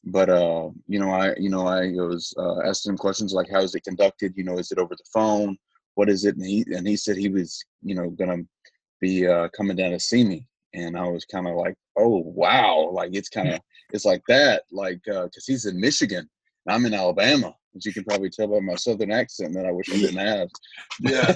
but 0.07 0.29
uh, 0.29 0.71
you 0.87 0.99
know, 0.99 1.11
I 1.11 1.35
you 1.37 1.49
know 1.49 1.67
I 1.67 1.91
was 1.93 2.35
uh, 2.39 2.61
asking 2.61 2.91
him 2.91 2.99
questions 2.99 3.33
like, 3.33 3.51
"How 3.51 3.61
is 3.61 3.75
it 3.75 3.85
conducted? 3.85 4.35
You 4.37 4.45
know, 4.45 4.59
is 4.59 4.71
it 4.71 4.79
over 4.79 4.95
the 4.95 5.05
phone? 5.13 5.57
What 5.95 6.11
is 6.11 6.25
it?" 6.25 6.37
And 6.37 6.45
he 6.45 6.65
and 6.75 6.87
he 6.87 6.97
said 6.97 7.17
he 7.17 7.29
was 7.29 7.65
you 7.83 7.95
know 7.95 8.11
gonna 8.11 8.39
be 9.05 9.27
uh, 9.27 9.49
coming 9.49 9.77
down 9.77 9.91
to 9.91 10.01
see 10.01 10.25
me, 10.25 10.47
and 10.73 10.97
I 10.97 11.07
was 11.09 11.25
kind 11.25 11.47
of 11.47 11.57
like, 11.57 11.75
"Oh 11.97 12.23
wow!" 12.25 12.91
Like 12.93 13.11
it's 13.15 13.29
kind 13.29 13.51
of 13.51 13.61
it's 13.93 14.05
like 14.05 14.23
that, 14.29 14.63
like 14.73 15.01
because 15.05 15.27
uh, 15.37 15.41
he's 15.47 15.67
in 15.67 15.79
Michigan, 15.79 16.29
and 16.67 16.75
I'm 16.75 16.87
in 16.87 16.95
Alabama, 16.95 17.55
as 17.77 17.85
you 17.85 17.93
can 17.93 18.05
probably 18.05 18.31
tell 18.31 18.49
by 18.49 18.61
my 18.61 18.77
southern 18.77 19.13
accent 19.13 19.53
that 19.55 19.67
I 19.67 19.73
wish 19.73 19.93
I 19.93 19.99
didn't 19.99 20.27
have. 20.27 20.49
Yeah. 21.01 21.35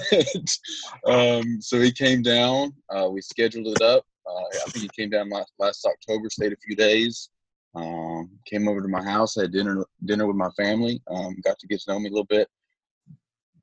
um, 1.05 1.61
so 1.61 1.79
he 1.81 1.91
came 1.91 2.21
down. 2.21 2.73
Uh, 2.89 3.09
we 3.11 3.21
scheduled 3.21 3.67
it 3.67 3.81
up. 3.81 4.05
Uh, 4.25 4.45
I 4.65 4.69
think 4.69 4.83
he 4.83 5.01
came 5.01 5.09
down 5.09 5.29
last, 5.29 5.51
last 5.59 5.85
October, 5.85 6.29
stayed 6.29 6.53
a 6.53 6.63
few 6.65 6.75
days. 6.75 7.29
Um, 7.75 8.29
came 8.45 8.67
over 8.67 8.81
to 8.81 8.87
my 8.87 9.03
house, 9.03 9.35
had 9.35 9.51
dinner 9.51 9.85
dinner 10.05 10.25
with 10.25 10.37
my 10.37 10.49
family. 10.51 11.01
Um, 11.07 11.35
got 11.43 11.59
to 11.59 11.67
get 11.67 11.81
to 11.81 11.91
know 11.91 11.99
me 11.99 12.07
a 12.07 12.11
little 12.11 12.25
bit. 12.25 12.47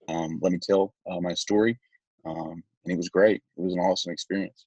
Um, 0.09 0.39
let 0.43 0.53
me 0.53 0.59
tell 0.63 0.95
uh, 1.11 1.21
my 1.21 1.35
story, 1.35 1.77
um, 2.25 2.63
and 2.87 2.95
it 2.95 2.97
was 2.97 3.09
great. 3.09 3.43
It 3.57 3.63
was 3.63 3.75
an 3.75 3.81
awesome 3.81 4.13
experience. 4.13 4.65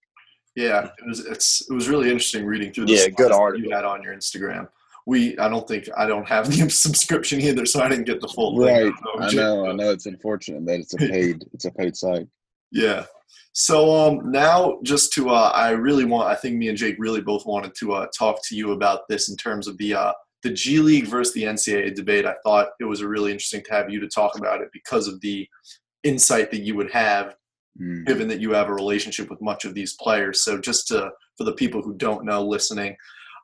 Yeah, 0.55 0.85
it 0.85 1.07
was. 1.07 1.25
It's 1.25 1.69
it 1.69 1.73
was 1.73 1.87
really 1.87 2.09
interesting 2.09 2.45
reading 2.45 2.73
through. 2.73 2.87
The 2.87 2.93
yeah, 2.93 3.07
good 3.09 3.31
article 3.31 3.67
you 3.67 3.75
had 3.75 3.85
on 3.85 4.03
your 4.03 4.13
Instagram. 4.15 4.67
We, 5.05 5.37
I 5.39 5.47
don't 5.49 5.67
think 5.67 5.89
I 5.97 6.05
don't 6.05 6.27
have 6.27 6.47
the 6.49 6.69
subscription 6.69 7.39
either, 7.41 7.65
so 7.65 7.81
I 7.81 7.89
didn't 7.89 8.05
get 8.05 8.21
the 8.21 8.27
full. 8.27 8.57
Right, 8.57 8.91
I 9.19 9.33
know. 9.33 9.67
I 9.67 9.73
know. 9.73 9.91
It's 9.91 10.05
unfortunate 10.05 10.65
that 10.65 10.79
it's 10.79 10.93
a 10.93 10.97
paid. 11.11 11.45
it's 11.53 11.65
a 11.65 11.71
paid 11.71 11.95
site. 11.95 12.27
Yeah, 12.71 13.05
so 13.53 13.95
um, 13.95 14.31
now, 14.31 14.79
just 14.83 15.11
to, 15.13 15.29
uh, 15.29 15.51
I 15.53 15.71
really 15.71 16.05
want, 16.05 16.29
I 16.29 16.35
think 16.35 16.55
me 16.55 16.69
and 16.69 16.77
Jake 16.77 16.95
really 16.99 17.21
both 17.21 17.45
wanted 17.45 17.73
to 17.79 17.93
uh, 17.93 18.07
talk 18.17 18.39
to 18.45 18.55
you 18.55 18.71
about 18.71 19.01
this 19.09 19.29
in 19.29 19.35
terms 19.35 19.67
of 19.67 19.77
the 19.77 19.95
uh, 19.95 20.13
the 20.43 20.51
G 20.51 20.79
League 20.79 21.07
versus 21.07 21.33
the 21.33 21.43
NCAA 21.43 21.93
debate. 21.93 22.25
I 22.25 22.35
thought 22.43 22.69
it 22.79 22.85
was 22.85 23.01
a 23.01 23.07
really 23.07 23.31
interesting 23.31 23.61
to 23.65 23.73
have 23.73 23.89
you 23.89 23.99
to 23.99 24.07
talk 24.07 24.37
about 24.37 24.61
it 24.61 24.69
because 24.71 25.07
of 25.07 25.19
the 25.19 25.47
insight 26.03 26.51
that 26.51 26.61
you 26.61 26.75
would 26.75 26.91
have, 26.91 27.35
mm. 27.79 28.05
given 28.05 28.27
that 28.27 28.39
you 28.39 28.51
have 28.51 28.69
a 28.69 28.73
relationship 28.73 29.29
with 29.29 29.41
much 29.41 29.65
of 29.65 29.73
these 29.73 29.93
players. 29.93 30.43
So 30.43 30.59
just 30.59 30.87
to 30.89 31.11
for 31.37 31.43
the 31.43 31.53
people 31.53 31.81
who 31.81 31.95
don't 31.95 32.25
know, 32.25 32.43
listening, 32.43 32.95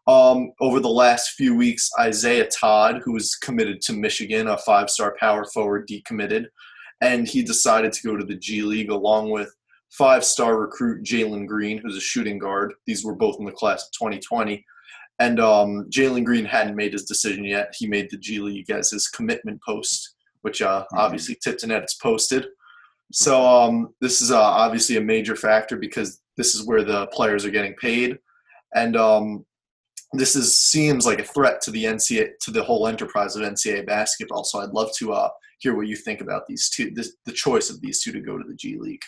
Um, 0.08 0.52
over 0.60 0.80
the 0.80 0.88
last 0.88 1.32
few 1.32 1.56
weeks, 1.56 1.90
Isaiah 2.00 2.48
Todd, 2.48 3.02
who 3.04 3.14
was 3.14 3.36
committed 3.36 3.82
to 3.82 3.94
Michigan, 3.94 4.48
a 4.48 4.58
five-star 4.58 5.16
power 5.20 5.46
forward, 5.46 5.88
decommitted, 5.88 6.46
and 7.02 7.28
he 7.28 7.42
decided 7.42 7.92
to 7.94 8.08
go 8.08 8.16
to 8.16 8.24
the 8.24 8.36
G 8.36 8.62
League 8.62 8.92
along 8.92 9.32
with 9.32 9.50
five-star 9.90 10.60
recruit 10.60 11.04
Jalen 11.04 11.48
Green, 11.48 11.80
who's 11.80 11.98
a 11.98 12.02
shooting 12.02 12.38
guard. 12.38 12.76
These 12.86 13.04
were 13.04 13.16
both 13.16 13.38
in 13.40 13.46
the 13.46 13.52
class 13.52 13.84
of 13.84 13.92
2020. 13.94 14.64
And 15.20 15.40
um, 15.40 15.88
Jalen 15.90 16.26
Green 16.26 16.46
hadn't 16.46 16.76
made 16.76 16.94
his 16.94 17.06
decision 17.06 17.46
yet. 17.46 17.74
He 17.78 17.88
made 17.88 18.10
the 18.12 18.18
G 18.18 18.40
League 18.40 18.70
as 18.70 18.92
his 18.92 19.08
commitment 19.08 19.62
post, 19.64 20.16
which 20.42 20.62
uh, 20.62 20.82
mm-hmm. 20.82 20.98
obviously 20.98 21.38
Tipton 21.42 21.72
Edits 21.72 21.96
posted. 21.96 22.46
So 23.16 23.48
um, 23.48 23.94
this 24.02 24.22
is 24.22 24.30
uh, 24.30 24.42
obviously 24.42 24.98
a 24.98 25.02
major 25.02 25.38
factor 25.38 25.78
because 25.78 26.20
this 26.36 26.54
is 26.54 26.68
where 26.68 26.84
the 26.84 27.08
players 27.08 27.46
are 27.46 27.50
getting 27.50 27.74
paid, 27.76 28.20
and 28.76 28.98
um, 28.98 29.46
this 30.12 30.36
is 30.36 30.60
seems 30.60 31.06
like 31.06 31.20
a 31.20 31.24
threat 31.24 31.62
to 31.62 31.72
the 31.72 31.86
NCAA 31.86 32.32
to 32.42 32.52
the 32.52 32.62
whole 32.62 32.88
enterprise 32.88 33.38
of 33.38 33.44
NCAA 33.44 33.88
basketball. 33.88 34.44
So 34.44 34.60
I'd 34.60 34.72
love 34.72 34.90
to 34.98 35.14
uh, 35.14 35.30
hear 35.60 35.78
what 35.78 35.88
you 35.88 35.96
think 35.96 36.20
about 36.20 36.46
these 36.46 36.70
two, 36.70 36.92
this, 36.92 37.16
the 37.26 37.32
choice 37.32 37.70
of 37.70 37.80
these 37.80 38.04
two 38.04 38.12
to 38.12 38.20
go 38.20 38.38
to 38.38 38.44
the 38.46 38.54
G 38.54 38.78
League. 38.78 39.04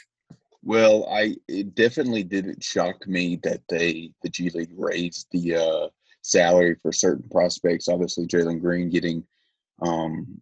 Well, 0.63 1.05
I 1.11 1.35
it 1.49 1.75
definitely 1.75 2.23
didn't 2.23 2.63
shock 2.63 3.05
me 3.09 3.41
that 3.43 3.59
they 3.67 4.11
the 4.23 4.29
G 4.29 4.49
League 4.51 4.71
raised 4.73 5.27
the 5.31 5.55
uh, 5.55 5.87
salary 6.21 6.77
for 6.81 6.93
certain 6.93 7.27
prospects. 7.29 7.89
Obviously, 7.89 8.25
Jalen 8.25 8.61
Green 8.61 8.89
getting 8.89 9.21
um, 9.85 10.41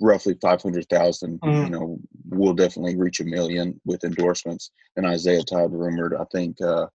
roughly 0.00 0.36
five 0.42 0.60
hundred 0.60 0.88
thousand. 0.88 1.40
Mm. 1.42 1.64
You 1.64 1.70
know, 1.70 2.00
will 2.30 2.54
definitely 2.54 2.96
reach 2.96 3.20
a 3.20 3.24
million 3.24 3.80
with 3.84 4.04
endorsements. 4.04 4.70
And 4.96 5.06
Isaiah 5.06 5.42
Todd 5.42 5.72
rumored, 5.72 6.14
I 6.14 6.24
think, 6.32 6.60
uh, 6.60 6.86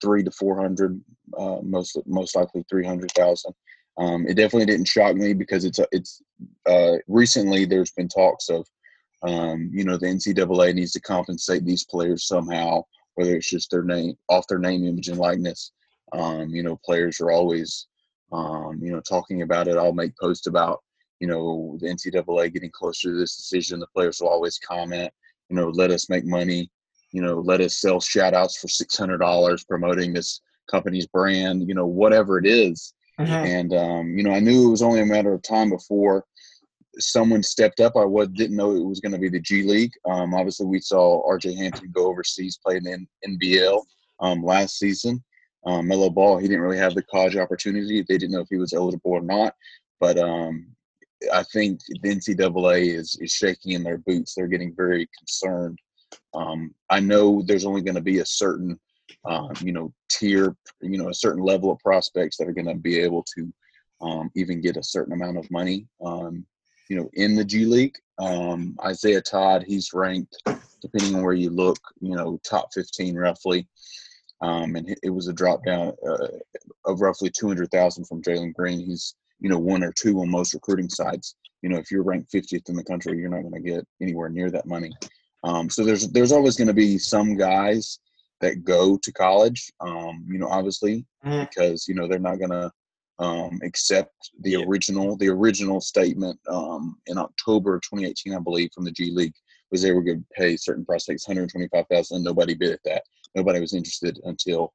three 0.00 0.22
to 0.22 0.30
four 0.30 0.60
hundred, 0.60 1.00
uh, 1.36 1.58
most 1.62 1.98
most 2.06 2.36
likely 2.36 2.64
three 2.68 2.84
hundred 2.84 3.12
thousand. 3.12 3.54
Um, 3.98 4.26
it 4.28 4.34
definitely 4.34 4.66
didn't 4.66 4.88
shock 4.88 5.16
me 5.16 5.32
because 5.32 5.64
it's 5.64 5.80
it's 5.92 6.22
uh, 6.66 6.96
recently 7.08 7.64
there's 7.64 7.90
been 7.92 8.08
talks 8.08 8.48
of 8.48 8.66
um, 9.22 9.70
you 9.72 9.84
know 9.84 9.96
the 9.96 10.06
NCAA 10.06 10.74
needs 10.74 10.92
to 10.92 11.00
compensate 11.00 11.64
these 11.64 11.84
players 11.84 12.26
somehow, 12.26 12.82
whether 13.14 13.34
it's 13.34 13.50
just 13.50 13.70
their 13.70 13.82
name 13.82 14.14
off 14.28 14.46
their 14.48 14.58
name, 14.58 14.84
image, 14.84 15.08
and 15.08 15.18
likeness. 15.18 15.72
Um, 16.12 16.48
you 16.50 16.62
know, 16.62 16.78
players 16.84 17.20
are 17.20 17.30
always 17.30 17.86
um, 18.32 18.78
you 18.80 18.92
know 18.92 19.00
talking 19.00 19.42
about 19.42 19.68
it. 19.68 19.76
I'll 19.76 19.92
make 19.92 20.16
posts 20.20 20.46
about 20.46 20.80
you 21.20 21.26
know 21.26 21.76
the 21.80 21.88
NCAA 21.88 22.52
getting 22.52 22.70
closer 22.70 23.10
to 23.10 23.18
this 23.18 23.36
decision. 23.36 23.80
The 23.80 23.86
players 23.88 24.20
will 24.20 24.28
always 24.28 24.58
comment, 24.58 25.12
you 25.48 25.56
know, 25.56 25.68
let 25.68 25.90
us 25.90 26.08
make 26.08 26.24
money. 26.24 26.70
You 27.12 27.22
know, 27.22 27.40
let 27.40 27.60
us 27.60 27.78
sell 27.78 28.00
shout 28.00 28.34
outs 28.34 28.58
for 28.58 28.68
six 28.68 28.96
hundred 28.96 29.18
dollars 29.18 29.64
promoting 29.64 30.12
this 30.12 30.40
company's 30.70 31.06
brand. 31.06 31.68
You 31.68 31.74
know, 31.74 31.86
whatever 31.86 32.38
it 32.38 32.46
is. 32.46 32.94
Mm-hmm. 33.18 33.32
And 33.32 33.74
um, 33.74 34.16
you 34.16 34.22
know, 34.22 34.32
I 34.32 34.40
knew 34.40 34.68
it 34.68 34.70
was 34.70 34.82
only 34.82 35.00
a 35.00 35.06
matter 35.06 35.32
of 35.32 35.42
time 35.42 35.70
before 35.70 36.24
someone 36.98 37.42
stepped 37.42 37.80
up. 37.80 37.96
I 37.96 38.04
was 38.04 38.28
didn't 38.28 38.56
know 38.56 38.72
it 38.72 38.84
was 38.84 39.00
going 39.00 39.12
to 39.12 39.18
be 39.18 39.28
the 39.28 39.40
G 39.40 39.62
League. 39.62 39.92
Um, 40.08 40.34
obviously, 40.34 40.66
we 40.66 40.80
saw 40.80 41.26
R.J. 41.28 41.54
Hampton 41.54 41.90
go 41.92 42.06
overseas, 42.06 42.58
play 42.64 42.76
in 42.76 42.84
the 42.84 43.06
NBL 43.26 43.82
um, 44.20 44.42
last 44.42 44.78
season. 44.78 45.22
Um, 45.66 45.88
Melo 45.88 46.10
Ball, 46.10 46.38
he 46.38 46.48
didn't 46.48 46.62
really 46.62 46.78
have 46.78 46.94
the 46.94 47.02
college 47.02 47.36
opportunity. 47.36 48.02
They 48.02 48.18
didn't 48.18 48.32
know 48.32 48.40
if 48.40 48.48
he 48.48 48.56
was 48.56 48.72
eligible 48.72 49.12
or 49.12 49.20
not. 49.20 49.54
But 50.00 50.18
um, 50.18 50.68
I 51.32 51.42
think 51.44 51.80
the 52.02 52.14
NCAA 52.14 52.94
is 52.94 53.18
is 53.20 53.32
shaking 53.32 53.72
in 53.72 53.82
their 53.82 53.98
boots. 53.98 54.34
They're 54.34 54.46
getting 54.46 54.74
very 54.74 55.08
concerned. 55.18 55.78
Um, 56.34 56.74
I 56.90 57.00
know 57.00 57.42
there's 57.42 57.64
only 57.64 57.82
going 57.82 57.96
to 57.96 58.00
be 58.00 58.20
a 58.20 58.26
certain, 58.26 58.78
um, 59.24 59.52
you 59.60 59.72
know, 59.72 59.92
tier, 60.08 60.56
you 60.80 60.98
know, 60.98 61.08
a 61.08 61.14
certain 61.14 61.42
level 61.42 61.70
of 61.70 61.78
prospects 61.80 62.36
that 62.36 62.48
are 62.48 62.52
going 62.52 62.68
to 62.68 62.74
be 62.74 62.98
able 62.98 63.24
to 63.36 63.52
um, 64.00 64.30
even 64.34 64.60
get 64.60 64.76
a 64.76 64.82
certain 64.82 65.12
amount 65.12 65.38
of 65.38 65.50
money, 65.50 65.86
um, 66.04 66.46
you 66.88 66.96
know, 66.96 67.10
in 67.14 67.34
the 67.34 67.44
G 67.44 67.64
League. 67.64 67.96
Um, 68.18 68.76
Isaiah 68.84 69.20
Todd, 69.20 69.64
he's 69.66 69.92
ranked, 69.92 70.36
depending 70.80 71.14
on 71.14 71.22
where 71.22 71.34
you 71.34 71.50
look, 71.50 71.78
you 72.00 72.14
know, 72.14 72.38
top 72.44 72.72
15 72.72 73.16
roughly. 73.16 73.66
Um, 74.40 74.76
and 74.76 74.96
it 75.02 75.10
was 75.10 75.26
a 75.26 75.32
drop 75.32 75.64
down 75.64 75.92
uh, 76.08 76.28
of 76.84 77.00
roughly 77.00 77.30
200,000 77.30 78.04
from 78.04 78.22
Jalen 78.22 78.54
Green. 78.54 78.80
He's 78.80 79.14
you 79.40 79.48
know 79.48 79.58
one 79.58 79.84
or 79.84 79.92
two 79.92 80.20
on 80.20 80.30
most 80.30 80.54
recruiting 80.54 80.88
sites. 80.88 81.34
You 81.62 81.68
know, 81.68 81.78
if 81.78 81.90
you're 81.90 82.04
ranked 82.04 82.32
50th 82.32 82.68
in 82.68 82.76
the 82.76 82.84
country, 82.84 83.18
you're 83.18 83.30
not 83.30 83.42
going 83.42 83.62
to 83.62 83.70
get 83.70 83.86
anywhere 84.00 84.28
near 84.28 84.50
that 84.50 84.66
money. 84.66 84.92
Um, 85.44 85.70
so 85.70 85.84
there's 85.84 86.08
there's 86.08 86.32
always 86.32 86.56
going 86.56 86.68
to 86.68 86.74
be 86.74 86.98
some 86.98 87.36
guys 87.36 87.98
that 88.40 88.64
go 88.64 88.96
to 88.96 89.12
college. 89.12 89.72
Um, 89.80 90.24
you 90.28 90.38
know, 90.38 90.48
obviously 90.48 91.04
mm-hmm. 91.24 91.40
because 91.40 91.88
you 91.88 91.94
know 91.94 92.06
they're 92.06 92.18
not 92.18 92.38
going 92.38 92.50
to 92.50 92.70
um, 93.18 93.58
accept 93.64 94.30
the 94.40 94.50
yeah. 94.50 94.64
original 94.66 95.16
the 95.16 95.28
original 95.28 95.80
statement 95.80 96.38
um, 96.48 96.96
in 97.06 97.18
October 97.18 97.76
of 97.76 97.82
2018, 97.82 98.34
I 98.34 98.38
believe, 98.38 98.70
from 98.72 98.84
the 98.84 98.92
G 98.92 99.10
League 99.10 99.34
was 99.70 99.82
they 99.82 99.92
were 99.92 100.02
going 100.02 100.20
to 100.20 100.26
pay 100.34 100.56
certain 100.56 100.84
prospects 100.84 101.28
125,000. 101.28 102.22
Nobody 102.22 102.54
bid 102.54 102.72
at 102.72 102.80
that. 102.84 103.02
Nobody 103.34 103.60
was 103.60 103.74
interested 103.74 104.18
until 104.24 104.72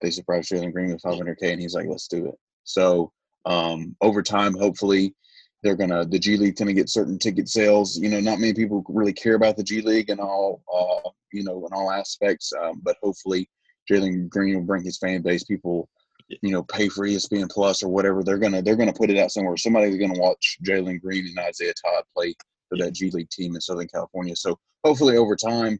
they 0.00 0.10
surprised 0.10 0.50
Jalen 0.50 0.72
Green 0.72 0.92
with 0.92 1.02
500k, 1.02 1.52
and 1.52 1.60
he's 1.60 1.74
like, 1.74 1.86
"Let's 1.88 2.08
do 2.08 2.26
it." 2.26 2.34
So 2.64 3.12
um, 3.44 3.96
over 4.00 4.22
time, 4.22 4.54
hopefully, 4.54 5.14
they're 5.62 5.76
gonna 5.76 6.06
the 6.06 6.18
G 6.18 6.36
League 6.36 6.56
gonna 6.56 6.72
get 6.72 6.88
certain 6.88 7.18
ticket 7.18 7.48
sales. 7.48 7.98
You 7.98 8.08
know, 8.08 8.20
not 8.20 8.38
many 8.38 8.54
people 8.54 8.84
really 8.88 9.12
care 9.12 9.34
about 9.34 9.56
the 9.56 9.62
G 9.62 9.82
League 9.82 10.10
and 10.10 10.20
all, 10.20 10.62
uh, 10.72 11.10
you 11.32 11.44
know, 11.44 11.66
in 11.66 11.72
all 11.72 11.90
aspects. 11.90 12.52
Um, 12.52 12.80
but 12.82 12.96
hopefully, 13.02 13.48
Jalen 13.90 14.28
Green 14.28 14.54
will 14.54 14.64
bring 14.64 14.84
his 14.84 14.98
fan 14.98 15.22
base. 15.22 15.44
People, 15.44 15.88
you 16.28 16.52
know, 16.52 16.62
pay 16.62 16.88
for 16.88 17.06
ESPN 17.06 17.50
Plus 17.50 17.82
or 17.82 17.88
whatever. 17.88 18.22
They're 18.22 18.38
gonna 18.38 18.62
they're 18.62 18.76
gonna 18.76 18.92
put 18.92 19.10
it 19.10 19.18
out 19.18 19.32
somewhere. 19.32 19.56
Somebody's 19.56 19.98
gonna 19.98 20.20
watch 20.20 20.58
Jalen 20.64 21.00
Green 21.00 21.26
and 21.26 21.38
Isaiah 21.38 21.74
Todd 21.84 22.04
play 22.16 22.34
for 22.68 22.78
that 22.78 22.92
G 22.92 23.10
League 23.10 23.30
team 23.30 23.54
in 23.54 23.60
Southern 23.60 23.88
California. 23.88 24.36
So 24.36 24.58
hopefully, 24.84 25.16
over 25.16 25.36
time, 25.36 25.78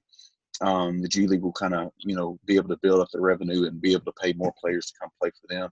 um, 0.61 1.01
the 1.01 1.09
G 1.09 1.27
League 1.27 1.43
will 1.43 1.53
kind 1.53 1.75
of 1.75 1.91
you 1.99 2.17
know 2.17 2.39
be 2.45 2.57
able 2.57 2.69
to 2.69 2.79
build 2.83 3.01
up 3.01 3.09
the 3.13 3.21
revenue 3.21 3.67
and 3.67 3.81
be 3.81 3.93
able 3.93 4.07
to 4.07 4.21
pay 4.21 4.35
more 4.35 4.53
players 4.61 4.87
to 4.87 4.93
come 5.01 5.11
play 5.21 5.31
for 5.41 5.47
them. 5.49 5.71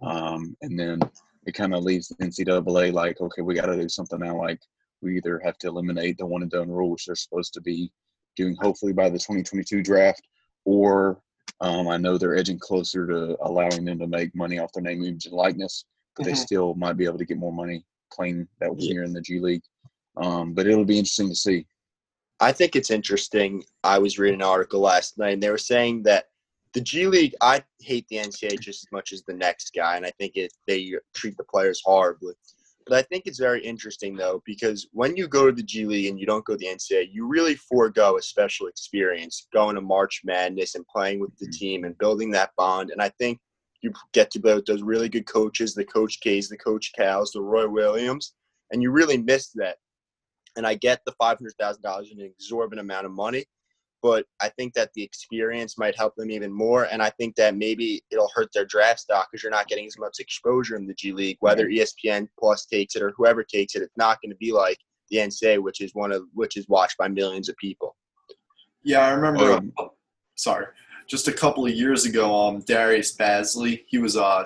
Um, 0.00 0.56
and 0.62 0.78
then 0.78 1.00
it 1.46 1.52
kind 1.52 1.74
of 1.74 1.82
leaves 1.82 2.08
the 2.08 2.14
NCAA 2.16 2.92
like, 2.92 3.20
okay, 3.20 3.42
we 3.42 3.54
got 3.54 3.66
to 3.66 3.76
do 3.76 3.88
something 3.88 4.20
now. 4.20 4.36
Like 4.36 4.60
we 5.00 5.16
either 5.16 5.40
have 5.44 5.58
to 5.58 5.68
eliminate 5.68 6.18
the 6.18 6.26
one 6.26 6.42
and 6.42 6.50
done 6.50 6.70
rule, 6.70 6.90
which 6.90 7.06
they're 7.06 7.16
supposed 7.16 7.54
to 7.54 7.60
be 7.60 7.90
doing 8.36 8.56
hopefully 8.60 8.92
by 8.92 9.08
the 9.08 9.18
2022 9.18 9.82
draft, 9.82 10.22
or 10.64 11.20
um, 11.60 11.88
I 11.88 11.96
know 11.96 12.18
they're 12.18 12.36
edging 12.36 12.58
closer 12.58 13.06
to 13.06 13.36
allowing 13.42 13.84
them 13.84 13.98
to 13.98 14.06
make 14.06 14.34
money 14.34 14.58
off 14.58 14.72
their 14.72 14.82
name, 14.82 15.02
image, 15.02 15.26
and 15.26 15.34
likeness, 15.34 15.84
but 16.16 16.22
mm-hmm. 16.22 16.30
they 16.30 16.36
still 16.36 16.74
might 16.74 16.96
be 16.96 17.04
able 17.04 17.18
to 17.18 17.24
get 17.24 17.38
more 17.38 17.52
money 17.52 17.84
playing 18.12 18.46
that 18.60 18.70
one 18.70 18.80
year 18.80 19.04
in 19.04 19.12
the 19.12 19.20
G 19.20 19.40
League. 19.40 19.62
Um, 20.16 20.52
but 20.52 20.66
it'll 20.66 20.84
be 20.84 20.98
interesting 20.98 21.28
to 21.28 21.34
see. 21.34 21.66
I 22.40 22.52
think 22.52 22.76
it's 22.76 22.90
interesting. 22.90 23.64
I 23.82 23.98
was 23.98 24.18
reading 24.18 24.40
an 24.40 24.46
article 24.46 24.80
last 24.80 25.18
night, 25.18 25.34
and 25.34 25.42
they 25.42 25.50
were 25.50 25.58
saying 25.58 26.04
that 26.04 26.26
the 26.74 26.80
G 26.80 27.06
League, 27.06 27.34
I 27.40 27.62
hate 27.80 28.06
the 28.08 28.16
NCAA 28.16 28.60
just 28.60 28.84
as 28.84 28.92
much 28.92 29.12
as 29.12 29.22
the 29.22 29.34
next 29.34 29.72
guy, 29.74 29.96
and 29.96 30.06
I 30.06 30.12
think 30.18 30.32
it 30.36 30.52
they 30.66 30.92
treat 31.14 31.36
the 31.36 31.44
players 31.44 31.82
horribly. 31.84 32.34
But 32.88 32.96
I 32.96 33.02
think 33.02 33.26
it's 33.26 33.38
very 33.38 33.62
interesting 33.62 34.16
though 34.16 34.42
because 34.46 34.88
when 34.92 35.14
you 35.14 35.28
go 35.28 35.46
to 35.46 35.52
the 35.52 35.62
G 35.62 35.84
League 35.84 36.06
and 36.06 36.18
you 36.18 36.24
don't 36.24 36.44
go 36.44 36.54
to 36.54 36.58
the 36.58 36.66
NCAA, 36.66 37.08
you 37.12 37.26
really 37.26 37.54
forego 37.54 38.16
a 38.16 38.22
special 38.22 38.66
experience 38.66 39.46
going 39.52 39.74
to 39.74 39.82
March 39.82 40.22
Madness 40.24 40.74
and 40.74 40.86
playing 40.86 41.20
with 41.20 41.36
the 41.38 41.46
mm-hmm. 41.46 41.58
team 41.58 41.84
and 41.84 41.98
building 41.98 42.30
that 42.30 42.52
bond. 42.56 42.90
And 42.90 43.02
I 43.02 43.10
think 43.18 43.40
you 43.82 43.92
get 44.12 44.30
to 44.30 44.40
play 44.40 44.54
with 44.54 44.64
those 44.64 44.82
really 44.82 45.08
good 45.08 45.26
coaches, 45.26 45.74
the 45.74 45.84
Coach 45.84 46.20
K's, 46.20 46.48
the 46.48 46.56
Coach 46.56 46.92
Cal's, 46.96 47.32
the 47.32 47.42
Roy 47.42 47.68
Williams, 47.68 48.34
and 48.72 48.82
you 48.82 48.90
really 48.90 49.18
miss 49.18 49.50
that. 49.56 49.76
And 50.56 50.66
I 50.66 50.74
get 50.74 51.00
the 51.04 51.12
five 51.12 51.38
hundred 51.38 51.54
thousand 51.60 51.82
dollars 51.82 52.10
an 52.10 52.20
exorbitant 52.20 52.80
amount 52.80 53.06
of 53.06 53.12
money, 53.12 53.44
but 54.02 54.24
I 54.40 54.48
think 54.50 54.74
that 54.74 54.92
the 54.94 55.02
experience 55.02 55.78
might 55.78 55.96
help 55.96 56.14
them 56.16 56.30
even 56.30 56.52
more. 56.52 56.84
And 56.84 57.02
I 57.02 57.10
think 57.10 57.34
that 57.36 57.56
maybe 57.56 58.02
it'll 58.10 58.30
hurt 58.34 58.48
their 58.54 58.64
draft 58.64 59.00
stock 59.00 59.28
because 59.30 59.42
you're 59.42 59.50
not 59.50 59.68
getting 59.68 59.86
as 59.86 59.98
much 59.98 60.18
exposure 60.20 60.76
in 60.76 60.86
the 60.86 60.94
G 60.94 61.12
League. 61.12 61.38
Whether 61.40 61.68
ESPN 61.68 62.28
Plus 62.38 62.66
takes 62.66 62.96
it 62.96 63.02
or 63.02 63.12
whoever 63.16 63.42
takes 63.42 63.74
it, 63.74 63.82
it's 63.82 63.96
not 63.96 64.18
going 64.22 64.30
to 64.30 64.36
be 64.36 64.52
like 64.52 64.78
the 65.10 65.18
NCAA, 65.18 65.62
which 65.62 65.80
is 65.80 65.94
one 65.94 66.12
of 66.12 66.22
which 66.34 66.56
is 66.56 66.68
watched 66.68 66.96
by 66.98 67.08
millions 67.08 67.48
of 67.48 67.56
people. 67.56 67.96
Yeah, 68.82 69.00
I 69.00 69.10
remember. 69.10 69.52
Um, 69.52 69.72
sorry, 70.34 70.66
just 71.08 71.28
a 71.28 71.32
couple 71.32 71.66
of 71.66 71.72
years 71.72 72.04
ago, 72.04 72.34
um, 72.34 72.60
Darius 72.60 73.16
Bazley, 73.16 73.84
he 73.86 73.98
was 73.98 74.16
uh 74.16 74.44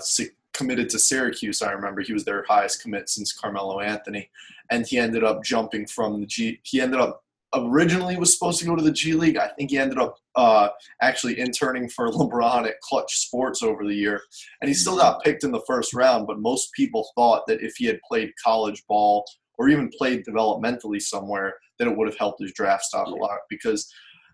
committed 0.52 0.88
to 0.90 0.98
Syracuse. 0.98 1.62
I 1.62 1.72
remember 1.72 2.02
he 2.02 2.12
was 2.12 2.24
their 2.24 2.44
highest 2.48 2.82
commit 2.82 3.08
since 3.08 3.32
Carmelo 3.32 3.80
Anthony, 3.80 4.30
and 4.70 4.86
he 4.86 4.98
ended 4.98 5.24
up 5.24 5.42
jumping 5.42 5.86
from 5.86 6.20
the 6.20 6.26
G. 6.26 6.60
He 6.62 6.80
ended 6.80 7.00
up 7.00 7.24
originally 7.54 8.16
was 8.16 8.32
supposed 8.32 8.58
to 8.60 8.66
go 8.66 8.76
to 8.76 8.82
the 8.82 8.92
G 8.92 9.12
League. 9.14 9.36
I 9.36 9.48
think 9.48 9.70
he 9.70 9.78
ended 9.78 9.98
up 9.98 10.16
uh, 10.34 10.68
actually 11.00 11.38
interning 11.38 11.88
for 11.88 12.08
LeBron 12.10 12.66
at 12.66 12.80
Clutch 12.80 13.14
Sports 13.26 13.62
over 13.62 13.84
the 13.84 13.94
year, 13.94 14.20
and 14.60 14.68
he 14.68 14.74
still 14.74 14.96
got 14.96 15.22
picked 15.22 15.44
in 15.44 15.52
the 15.52 15.62
first 15.66 15.94
round. 15.94 16.26
But 16.26 16.40
most 16.40 16.72
people 16.72 17.08
thought 17.14 17.46
that 17.46 17.60
if 17.60 17.74
he 17.76 17.86
had 17.86 18.00
played 18.08 18.32
college 18.42 18.82
ball 18.88 19.24
or 19.58 19.68
even 19.68 19.90
played 19.96 20.24
developmentally 20.24 21.00
somewhere, 21.00 21.54
that 21.78 21.88
it 21.88 21.96
would 21.96 22.08
have 22.08 22.18
helped 22.18 22.40
his 22.40 22.52
draft 22.52 22.84
stock 22.84 23.06
a 23.06 23.10
lot 23.10 23.38
because 23.50 23.92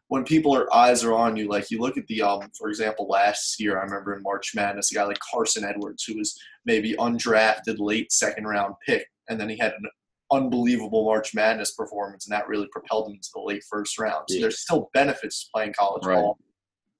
when 0.08 0.24
people 0.24 0.54
are 0.56 0.72
eyes 0.74 1.04
are 1.04 1.12
on 1.12 1.36
you, 1.36 1.48
like 1.48 1.70
you 1.70 1.80
look 1.80 1.98
at 1.98 2.06
the 2.06 2.22
um, 2.22 2.50
for 2.58 2.68
example, 2.68 3.06
last 3.08 3.60
year 3.60 3.78
I 3.78 3.84
remember 3.84 4.16
in 4.16 4.22
March 4.22 4.52
Madness, 4.54 4.90
a 4.90 4.94
guy 4.94 5.04
like 5.04 5.18
Carsen 5.30 5.64
Edwards, 5.64 6.04
who 6.04 6.16
was 6.16 6.34
maybe 6.64 6.94
undrafted 6.94 7.76
late 7.78 8.10
second 8.10 8.46
round 8.46 8.74
pick, 8.86 9.06
and 9.28 9.38
then 9.38 9.48
he 9.50 9.58
had 9.58 9.72
an 9.72 9.88
unbelievable 10.30 11.04
March 11.04 11.34
Madness 11.34 11.72
performance, 11.72 12.26
and 12.26 12.32
that 12.32 12.48
really 12.48 12.68
propelled 12.70 13.08
him 13.08 13.14
into 13.14 13.28
the 13.34 13.40
late 13.40 13.62
first 13.68 13.98
round. 13.98 14.24
So 14.28 14.36
Yeah. 14.36 14.42
there's 14.42 14.60
still 14.60 14.90
benefits 14.92 15.44
to 15.44 15.50
playing 15.54 15.72
college 15.72 16.04
Right. 16.04 16.16
ball. 16.16 16.38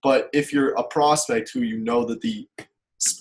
But 0.03 0.31
if 0.33 0.53
you're 0.53 0.71
a 0.75 0.85
prospect 0.85 1.51
who 1.53 1.61
you 1.61 1.79
know 1.79 2.05
that 2.05 2.21
the, 2.21 2.49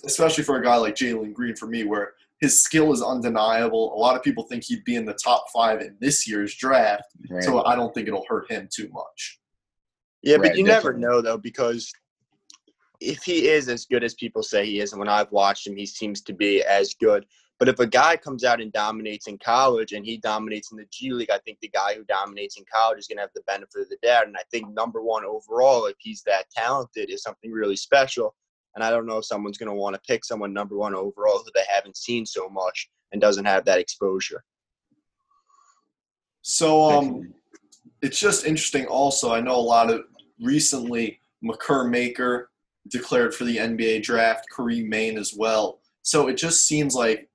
especially 0.06 0.44
for 0.44 0.58
a 0.58 0.64
guy 0.64 0.76
like 0.76 0.96
Jalen 0.96 1.34
Green, 1.34 1.56
for 1.56 1.68
me, 1.68 1.84
where 1.84 2.14
his 2.40 2.62
skill 2.62 2.94
is 2.94 3.02
undeniable, 3.02 3.94
a 3.96 4.00
lot 4.00 4.16
of 4.16 4.22
people 4.24 4.44
think 4.44 4.64
he'd 4.64 4.84
be 4.84 4.96
in 4.96 5.06
the 5.06 5.14
top 5.16 5.46
five 5.52 5.82
in 5.82 5.98
this 6.00 6.28
year's 6.28 6.56
draft. 6.56 7.04
Right. 7.30 7.44
So 7.44 7.66
I 7.66 7.76
don't 7.76 7.94
think 7.94 8.08
it'll 8.08 8.26
hurt 8.28 8.50
him 8.52 8.70
too 8.72 8.90
much. 8.90 9.40
Yeah, 10.22 10.38
but 10.38 10.50
Right, 10.50 10.56
you 10.58 10.64
never 10.64 10.94
know 10.94 11.22
though 11.22 11.38
because 11.38 11.92
if 13.00 13.24
he 13.24 13.48
is 13.48 13.70
as 13.70 13.86
good 13.86 14.04
as 14.04 14.14
people 14.16 14.42
say 14.44 14.66
he 14.66 14.80
is, 14.80 14.92
and 14.92 15.00
when 15.00 15.10
I've 15.10 15.32
watched 15.32 15.68
him, 15.68 15.76
he 15.76 15.86
seems 15.86 16.22
to 16.22 16.34
be 16.34 16.64
as 16.64 16.94
good. 16.96 17.26
But 17.60 17.70
if 17.70 17.80
a 17.80 17.88
guy 17.88 18.18
comes 18.18 18.44
out 18.44 18.62
and 18.62 18.72
dominates 18.72 19.28
in 19.28 19.40
college 19.40 19.94
and 19.94 20.06
he 20.06 20.18
dominates 20.18 20.72
in 20.72 20.78
the 20.78 20.86
G 20.92 21.12
League, 21.12 21.32
I 21.32 21.40
think 21.40 21.60
the 21.60 21.70
guy 21.70 21.96
who 21.96 22.04
dominates 22.04 22.58
in 22.58 22.66
college 22.72 23.00
is 23.00 23.08
going 23.08 23.18
to 23.18 23.22
have 23.22 23.34
the 23.34 23.42
benefit 23.48 23.82
of 23.82 23.90
the 23.90 23.98
doubt. 24.04 24.28
And 24.28 24.38
I 24.38 24.44
think 24.52 24.72
number 24.74 25.02
one 25.02 25.26
overall, 25.26 25.88
if 25.88 25.96
he's 26.00 26.22
that 26.24 26.50
talented, 26.52 27.10
is 27.10 27.24
something 27.24 27.52
really 27.52 27.76
special. 27.76 28.36
And 28.76 28.84
I 28.84 28.92
don't 28.92 29.08
know 29.08 29.18
if 29.18 29.26
someone's 29.26 29.58
going 29.58 29.70
to 29.72 29.76
want 29.76 29.96
to 29.96 30.02
pick 30.08 30.24
someone 30.24 30.54
number 30.54 30.78
one 30.78 30.94
overall 30.94 31.40
who 31.40 31.50
they 31.56 31.64
haven't 31.68 31.98
seen 31.98 32.28
so 32.28 32.48
much 32.48 32.90
and 33.12 33.20
doesn't 33.20 33.46
have 33.46 33.66
that 33.66 33.80
exposure. 33.80 34.44
So 36.44 36.92
um, 36.92 37.34
it's 38.04 38.20
just 38.20 38.46
interesting. 38.46 38.86
Also, 38.86 39.34
I 39.34 39.42
know 39.42 39.56
a 39.56 39.58
lot 39.58 39.90
of 39.90 40.02
recently 40.40 41.20
Makur 41.44 41.90
Maker 41.90 42.52
declared 42.88 43.34
for 43.34 43.46
the 43.46 43.58
NBA 43.58 44.04
draft, 44.04 44.46
Karim 44.56 44.88
Mane 44.88 45.18
as 45.18 45.34
well. 45.36 45.80
So 46.04 46.28
it 46.28 46.38
just 46.38 46.66
seems 46.66 46.96
like 46.96 47.28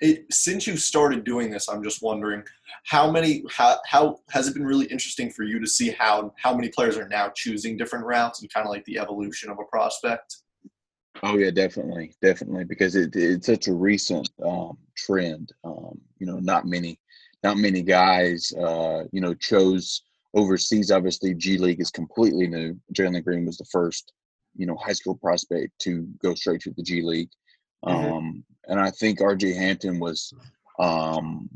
it 0.00 0.32
since 0.32 0.66
you 0.66 0.76
started 0.76 1.24
doing 1.24 1.50
this. 1.50 1.68
I'm 1.68 1.82
just 1.82 2.02
wondering 2.02 2.42
how 2.84 3.10
many 3.10 3.44
how, 3.50 3.78
how 3.86 4.20
has 4.30 4.48
it 4.48 4.54
been 4.54 4.64
really 4.64 4.86
interesting 4.86 5.30
for 5.30 5.42
you 5.42 5.60
to 5.60 5.66
see 5.66 5.90
how 5.90 6.32
how 6.36 6.54
many 6.54 6.68
players 6.68 6.96
are 6.96 7.08
now 7.08 7.30
choosing 7.34 7.76
different 7.76 8.06
routes 8.06 8.40
and 8.40 8.52
kind 8.52 8.66
of 8.66 8.70
like 8.70 8.84
the 8.86 8.98
evolution 8.98 9.50
of 9.50 9.58
a 9.58 9.64
prospect. 9.64 10.36
Oh 11.22 11.36
yeah, 11.36 11.50
definitely, 11.50 12.14
definitely, 12.22 12.64
because 12.64 12.96
it, 12.96 13.14
it's 13.14 13.46
such 13.46 13.68
a 13.68 13.74
recent 13.74 14.30
um, 14.44 14.78
trend. 14.96 15.52
Um, 15.64 16.00
you 16.18 16.26
know, 16.26 16.38
not 16.38 16.66
many, 16.66 16.98
not 17.42 17.58
many 17.58 17.82
guys, 17.82 18.52
uh, 18.58 19.04
you 19.12 19.20
know, 19.20 19.34
chose 19.34 20.02
overseas. 20.34 20.90
Obviously, 20.90 21.34
G 21.34 21.58
League 21.58 21.80
is 21.80 21.90
completely 21.90 22.46
new. 22.46 22.78
Jalen 22.94 23.24
Green 23.24 23.44
was 23.44 23.58
the 23.58 23.66
first, 23.66 24.12
you 24.56 24.66
know, 24.66 24.76
high 24.76 24.92
school 24.92 25.16
prospect 25.16 25.78
to 25.80 26.06
go 26.22 26.34
straight 26.34 26.62
to 26.62 26.70
the 26.70 26.82
G 26.82 27.02
League, 27.02 27.30
Mhm. 27.84 28.12
um, 28.12 28.44
and 28.68 28.78
I 28.78 28.90
think 28.90 29.20
R.J. 29.20 29.54
Hampton 29.54 29.98
was, 29.98 30.32
um, 30.78 31.48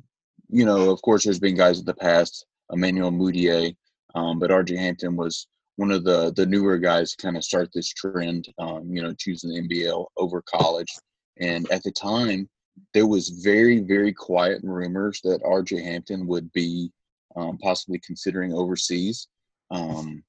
you 0.48 0.64
know, 0.64 0.90
of 0.90 1.00
course, 1.02 1.24
there's 1.24 1.38
been 1.38 1.56
guys 1.56 1.78
in 1.78 1.84
the 1.84 1.94
past, 1.94 2.46
Emmanuel 2.72 3.10
Mudiay, 3.12 3.76
um, 4.14 4.38
but 4.38 4.50
R.J. 4.50 4.76
Hampton 4.76 5.16
was 5.16 5.46
one 5.76 5.90
of 5.90 6.04
the 6.04 6.32
the 6.32 6.46
newer 6.46 6.78
guys 6.78 7.10
to 7.10 7.16
kind 7.16 7.36
of 7.36 7.44
start 7.44 7.70
this 7.72 7.88
trend, 7.88 8.48
um, 8.58 8.88
you 8.94 9.02
know, 9.02 9.12
choosing 9.14 9.50
the 9.50 9.60
NBL 9.60 10.06
over 10.16 10.42
college. 10.42 10.92
And 11.40 11.70
at 11.70 11.82
the 11.82 11.90
time, 11.92 12.48
there 12.92 13.06
was 13.06 13.28
very 13.28 13.80
very 13.80 14.12
quiet 14.12 14.60
rumors 14.62 15.20
that 15.24 15.42
R.J. 15.44 15.82
Hampton 15.82 16.26
would 16.26 16.50
be 16.52 16.90
um, 17.36 17.58
possibly 17.58 17.98
considering 17.98 18.52
overseas, 18.52 19.28
um, 19.70 20.22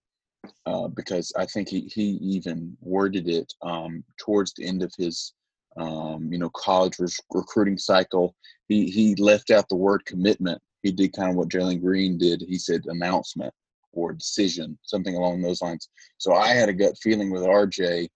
uh, 0.65 0.87
because 0.89 1.31
I 1.37 1.45
think 1.45 1.69
he 1.69 1.81
he 1.93 2.03
even 2.21 2.75
worded 2.81 3.27
it 3.27 3.53
um, 3.61 4.03
towards 4.17 4.53
the 4.53 4.65
end 4.65 4.83
of 4.83 4.91
his. 4.97 5.33
Um, 5.77 6.31
you 6.31 6.37
know, 6.37 6.49
college 6.49 6.99
res- 6.99 7.19
recruiting 7.33 7.77
cycle. 7.77 8.35
He 8.67 8.89
he 8.89 9.15
left 9.15 9.51
out 9.51 9.67
the 9.69 9.75
word 9.75 10.05
commitment. 10.05 10.61
He 10.83 10.91
did 10.91 11.13
kind 11.13 11.31
of 11.31 11.35
what 11.35 11.49
Jalen 11.49 11.81
Green 11.81 12.17
did. 12.17 12.43
He 12.47 12.57
said 12.57 12.85
announcement 12.85 13.53
or 13.91 14.13
decision, 14.13 14.77
something 14.83 15.15
along 15.15 15.41
those 15.41 15.61
lines. 15.61 15.89
So 16.17 16.33
I 16.33 16.49
had 16.49 16.69
a 16.69 16.73
gut 16.73 16.97
feeling 17.01 17.31
with 17.31 17.43
RJ 17.43 18.07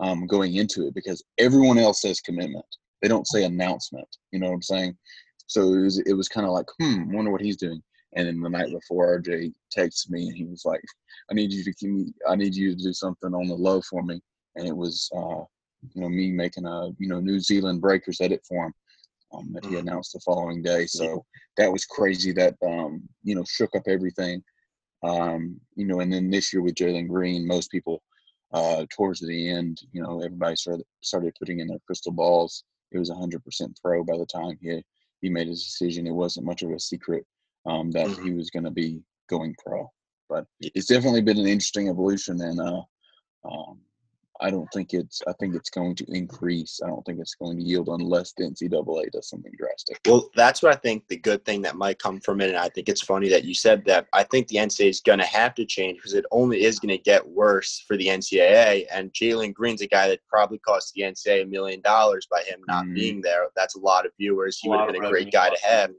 um, 0.00 0.26
going 0.26 0.54
into 0.54 0.86
it 0.86 0.94
because 0.94 1.22
everyone 1.38 1.78
else 1.78 2.02
says 2.02 2.20
commitment. 2.20 2.64
They 3.02 3.08
don't 3.08 3.26
say 3.26 3.44
announcement. 3.44 4.08
You 4.32 4.40
know 4.40 4.48
what 4.48 4.54
I'm 4.54 4.62
saying? 4.62 4.96
So 5.46 5.74
it 5.74 5.82
was, 5.82 5.98
it 5.98 6.14
was 6.14 6.28
kind 6.28 6.46
of 6.46 6.52
like, 6.52 6.66
hmm, 6.80 7.12
wonder 7.12 7.30
what 7.30 7.42
he's 7.42 7.56
doing. 7.56 7.82
And 8.14 8.28
then 8.28 8.40
the 8.40 8.48
night 8.48 8.70
before, 8.70 9.20
RJ 9.20 9.52
texted 9.76 10.10
me 10.10 10.28
and 10.28 10.36
he 10.36 10.44
was 10.44 10.64
like, 10.64 10.80
"I 11.30 11.34
need 11.34 11.52
you 11.52 11.64
to 11.64 11.74
keep 11.74 11.90
me. 11.90 12.12
I 12.28 12.36
need 12.36 12.54
you 12.54 12.74
to 12.74 12.82
do 12.82 12.92
something 12.92 13.34
on 13.34 13.48
the 13.48 13.54
low 13.54 13.82
for 13.82 14.02
me." 14.02 14.20
And 14.54 14.68
it 14.68 14.76
was, 14.76 15.10
uh, 15.16 15.42
you 15.92 16.02
know, 16.02 16.08
me 16.08 16.30
making 16.30 16.66
a 16.66 16.90
you 16.98 17.08
know 17.08 17.20
New 17.20 17.40
Zealand 17.40 17.80
Breakers 17.80 18.20
edit 18.20 18.42
for 18.48 18.66
him 18.66 18.74
um, 19.32 19.52
that 19.52 19.64
he 19.64 19.76
Mhm. 19.76 19.80
announced 19.80 20.12
the 20.12 20.20
following 20.20 20.62
day. 20.62 20.86
So 20.86 21.24
that 21.56 21.72
was 21.72 21.84
crazy. 21.84 22.32
That 22.32 22.54
um, 22.66 23.02
you 23.22 23.34
know 23.34 23.44
shook 23.44 23.74
up 23.76 23.84
everything. 23.86 24.42
Um, 25.02 25.60
you 25.76 25.86
know, 25.86 26.00
and 26.00 26.12
then 26.12 26.30
this 26.30 26.52
year 26.52 26.62
with 26.62 26.74
Jalen 26.76 27.08
Green, 27.08 27.46
most 27.46 27.70
people 27.70 28.02
uh, 28.52 28.86
towards 28.90 29.20
the 29.20 29.50
end, 29.50 29.82
you 29.92 30.02
know, 30.02 30.20
everybody 30.22 30.56
started 30.56 30.86
started 31.02 31.34
putting 31.38 31.60
in 31.60 31.68
their 31.68 31.80
crystal 31.86 32.12
balls. 32.12 32.64
It 32.92 32.98
was 32.98 33.10
100% 33.10 33.80
pro 33.82 34.04
by 34.04 34.16
the 34.16 34.26
time 34.26 34.56
he 34.60 34.82
he 35.20 35.28
made 35.28 35.48
his 35.48 35.64
decision. 35.64 36.06
It 36.06 36.12
wasn't 36.12 36.46
much 36.46 36.62
of 36.62 36.70
a 36.70 36.78
secret 36.78 37.24
um, 37.66 37.90
that 37.92 38.08
Mhm. 38.08 38.22
he 38.22 38.30
was 38.32 38.50
going 38.50 38.64
to 38.64 38.70
be 38.70 39.02
going 39.28 39.54
pro. 39.64 39.90
But 40.28 40.46
it's 40.60 40.86
definitely 40.86 41.22
been 41.22 41.38
an 41.38 41.46
interesting 41.46 41.88
evolution, 41.88 42.40
and 42.40 42.60
uh, 42.60 42.82
um, 43.44 43.80
I 44.44 44.50
don't 44.50 44.70
think 44.74 44.92
it's. 44.92 45.22
I 45.26 45.32
think 45.40 45.54
it's 45.54 45.70
going 45.70 45.94
to 45.96 46.04
increase. 46.08 46.78
I 46.84 46.88
don't 46.88 47.02
think 47.06 47.18
it's 47.18 47.34
going 47.34 47.56
to 47.56 47.64
yield 47.64 47.88
unless 47.88 48.34
the 48.36 48.44
NCAA 48.44 49.10
does 49.10 49.30
something 49.30 49.52
drastic. 49.56 49.98
Well, 50.06 50.28
that's 50.36 50.62
what 50.62 50.70
I 50.70 50.76
think 50.76 51.08
the 51.08 51.16
good 51.16 51.42
thing 51.46 51.62
that 51.62 51.76
might 51.76 51.98
come 51.98 52.20
from 52.20 52.42
it. 52.42 52.50
And 52.50 52.58
I 52.58 52.68
think 52.68 52.90
it's 52.90 53.00
funny 53.00 53.30
that 53.30 53.44
you 53.44 53.54
said 53.54 53.84
that. 53.86 54.06
I 54.12 54.22
think 54.22 54.48
the 54.48 54.56
NCAA 54.56 54.90
is 54.90 55.00
going 55.00 55.18
to 55.18 55.24
have 55.24 55.54
to 55.54 55.64
change 55.64 55.96
because 55.96 56.12
it 56.12 56.26
only 56.30 56.62
is 56.64 56.78
going 56.78 56.94
to 56.94 57.02
get 57.02 57.26
worse 57.26 57.82
for 57.88 57.96
the 57.96 58.08
NCAA. 58.08 58.84
And 58.92 59.10
Jalen 59.14 59.54
Green's 59.54 59.80
a 59.80 59.86
guy 59.86 60.08
that 60.08 60.20
probably 60.28 60.58
cost 60.58 60.92
the 60.94 61.02
NCAA 61.04 61.44
a 61.44 61.46
million 61.46 61.80
dollars 61.80 62.26
by 62.30 62.42
him 62.42 62.60
not 62.68 62.84
Mhm. 62.84 62.94
being 62.94 63.20
there. 63.22 63.46
That's 63.56 63.76
a 63.76 63.80
lot 63.80 64.04
of 64.04 64.12
viewers. 64.18 64.58
He 64.58 64.68
would 64.68 64.78
have 64.78 64.92
been 64.92 65.02
a 65.04 65.08
great 65.10 65.32
guy 65.32 65.48
to 65.48 65.66
have. 65.66 65.90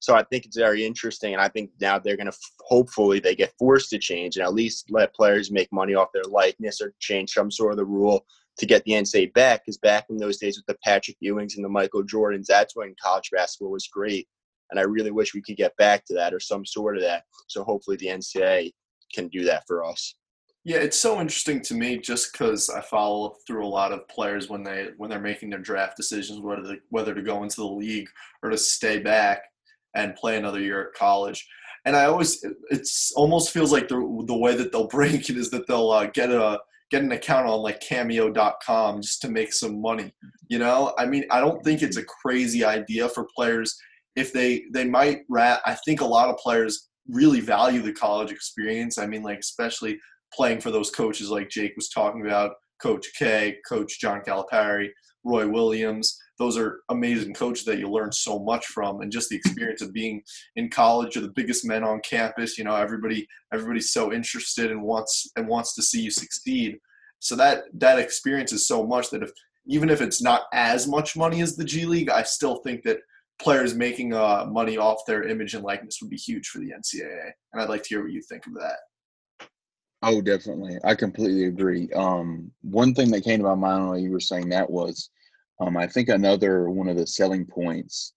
So 0.00 0.14
I 0.16 0.24
think 0.24 0.46
it's 0.46 0.56
very 0.56 0.84
interesting, 0.84 1.34
and 1.34 1.42
I 1.42 1.48
think 1.48 1.70
now 1.78 1.98
they're 1.98 2.16
going 2.16 2.30
to 2.30 2.38
hopefully 2.60 3.20
they 3.20 3.34
get 3.34 3.52
forced 3.58 3.90
to 3.90 3.98
change 3.98 4.36
and 4.36 4.44
at 4.44 4.54
least 4.54 4.86
let 4.90 5.14
players 5.14 5.50
make 5.50 5.70
money 5.72 5.94
off 5.94 6.08
their 6.14 6.24
likeness 6.24 6.80
or 6.80 6.94
change 7.00 7.32
some 7.32 7.50
sort 7.50 7.72
of 7.72 7.76
the 7.76 7.84
rule 7.84 8.24
to 8.58 8.66
get 8.66 8.82
the 8.84 8.92
NCAA 8.92 9.34
back. 9.34 9.60
Because 9.60 9.76
back 9.76 10.06
in 10.08 10.16
those 10.16 10.38
days 10.38 10.56
with 10.56 10.64
the 10.66 10.78
Patrick 10.82 11.18
Ewings 11.22 11.56
and 11.56 11.64
the 11.64 11.68
Michael 11.68 12.02
Jordans, 12.02 12.46
that's 12.46 12.74
when 12.74 12.94
college 13.02 13.28
basketball 13.30 13.72
was 13.72 13.88
great, 13.88 14.26
and 14.70 14.80
I 14.80 14.84
really 14.84 15.10
wish 15.10 15.34
we 15.34 15.42
could 15.42 15.58
get 15.58 15.76
back 15.76 16.06
to 16.06 16.14
that 16.14 16.32
or 16.32 16.40
some 16.40 16.64
sort 16.64 16.96
of 16.96 17.02
that. 17.02 17.24
So 17.48 17.62
hopefully 17.62 17.98
the 17.98 18.06
NCAA 18.06 18.72
can 19.14 19.28
do 19.28 19.44
that 19.44 19.64
for 19.66 19.84
us. 19.84 20.14
Yeah, 20.64 20.78
it's 20.78 21.00
so 21.00 21.20
interesting 21.20 21.62
to 21.62 21.74
me 21.74 21.98
just 21.98 22.32
because 22.32 22.68
I 22.68 22.82
follow 22.82 23.36
through 23.46 23.66
a 23.66 23.68
lot 23.68 23.92
of 23.92 24.06
players 24.08 24.48
when 24.50 24.62
they 24.62 24.88
when 24.98 25.08
they're 25.08 25.18
making 25.18 25.50
their 25.50 25.58
draft 25.58 25.96
decisions, 25.96 26.40
whether 26.40 26.62
to, 26.62 26.76
whether 26.90 27.14
to 27.14 27.22
go 27.22 27.42
into 27.42 27.56
the 27.56 27.66
league 27.66 28.08
or 28.42 28.50
to 28.50 28.58
stay 28.58 28.98
back 28.98 29.49
and 29.94 30.14
play 30.16 30.36
another 30.36 30.60
year 30.60 30.88
at 30.88 30.94
college. 30.94 31.46
And 31.84 31.96
I 31.96 32.04
always 32.04 32.44
it's 32.70 33.12
almost 33.16 33.50
feels 33.50 33.72
like 33.72 33.88
the 33.88 34.24
the 34.26 34.36
way 34.36 34.54
that 34.54 34.72
they'll 34.72 34.86
break 34.98 35.30
it 35.30 35.36
is 35.36 35.50
that 35.50 35.66
they'll 35.66 35.90
uh, 35.90 36.06
get 36.06 36.30
a 36.30 36.60
get 36.90 37.02
an 37.02 37.12
account 37.12 37.46
on 37.46 37.60
like 37.60 37.80
cameo.com 37.80 39.00
just 39.00 39.22
to 39.22 39.30
make 39.30 39.52
some 39.52 39.80
money. 39.80 40.12
You 40.48 40.58
know, 40.58 40.92
I 40.98 41.06
mean, 41.06 41.24
I 41.30 41.40
don't 41.40 41.62
think 41.64 41.82
it's 41.82 41.96
a 41.96 42.04
crazy 42.04 42.64
idea 42.64 43.08
for 43.08 43.28
players 43.34 43.76
if 44.16 44.32
they 44.32 44.64
they 44.72 44.84
might 44.84 45.20
rat. 45.28 45.60
I 45.64 45.76
think 45.84 46.00
a 46.00 46.06
lot 46.06 46.28
of 46.28 46.36
players 46.36 46.88
really 47.08 47.40
value 47.40 47.82
the 47.82 47.92
college 47.92 48.30
experience. 48.30 48.98
I 48.98 49.06
mean, 49.06 49.22
like 49.22 49.38
especially 49.38 49.98
playing 50.32 50.60
for 50.60 50.70
those 50.70 50.90
coaches 50.90 51.30
like 51.30 51.48
Jake 51.48 51.72
was 51.76 51.88
talking 51.88 52.24
about, 52.24 52.52
Coach 52.82 53.08
K, 53.18 53.58
Coach 53.68 54.00
John 54.00 54.20
Calipari, 54.20 54.88
Roy 55.24 55.48
Williams. 55.48 56.16
Those 56.40 56.56
are 56.56 56.80
amazing 56.88 57.34
coaches 57.34 57.66
that 57.66 57.78
you 57.78 57.88
learn 57.88 58.10
so 58.10 58.38
much 58.38 58.64
from, 58.64 59.02
and 59.02 59.12
just 59.12 59.28
the 59.28 59.36
experience 59.36 59.82
of 59.82 59.92
being 59.92 60.22
in 60.56 60.70
college. 60.70 61.14
You're 61.14 61.26
the 61.26 61.32
biggest 61.36 61.66
men 61.66 61.84
on 61.84 62.00
campus. 62.00 62.56
You 62.56 62.64
know, 62.64 62.74
everybody 62.74 63.28
everybody's 63.52 63.92
so 63.92 64.10
interested 64.10 64.70
and 64.70 64.82
wants 64.82 65.30
and 65.36 65.46
wants 65.46 65.74
to 65.74 65.82
see 65.82 66.00
you 66.00 66.10
succeed. 66.10 66.78
So 67.18 67.36
that 67.36 67.64
that 67.74 67.98
experience 67.98 68.52
is 68.52 68.66
so 68.66 68.86
much 68.86 69.10
that 69.10 69.22
if 69.22 69.30
even 69.66 69.90
if 69.90 70.00
it's 70.00 70.22
not 70.22 70.44
as 70.54 70.88
much 70.88 71.14
money 71.14 71.42
as 71.42 71.56
the 71.56 71.64
G 71.64 71.84
League, 71.84 72.08
I 72.08 72.22
still 72.22 72.56
think 72.56 72.84
that 72.84 73.00
players 73.38 73.74
making 73.74 74.14
uh, 74.14 74.46
money 74.48 74.78
off 74.78 75.02
their 75.06 75.24
image 75.24 75.52
and 75.52 75.62
likeness 75.62 75.98
would 76.00 76.10
be 76.10 76.16
huge 76.16 76.48
for 76.48 76.58
the 76.60 76.70
NCAA. 76.70 77.32
And 77.52 77.60
I'd 77.60 77.68
like 77.68 77.82
to 77.82 77.88
hear 77.90 78.02
what 78.02 78.12
you 78.12 78.22
think 78.22 78.46
of 78.46 78.54
that. 78.54 79.48
Oh, 80.02 80.22
definitely. 80.22 80.78
I 80.84 80.94
completely 80.94 81.44
agree. 81.44 81.90
Um, 81.94 82.50
one 82.62 82.94
thing 82.94 83.10
that 83.10 83.24
came 83.24 83.40
to 83.40 83.44
my 83.44 83.54
mind 83.54 83.86
while 83.86 83.98
you 83.98 84.10
were 84.10 84.20
saying 84.20 84.48
that 84.48 84.70
was, 84.70 85.10
um, 85.60 85.76
I 85.76 85.86
think 85.86 86.08
another 86.08 86.70
one 86.70 86.88
of 86.88 86.96
the 86.96 87.06
selling 87.06 87.46
points 87.46 88.14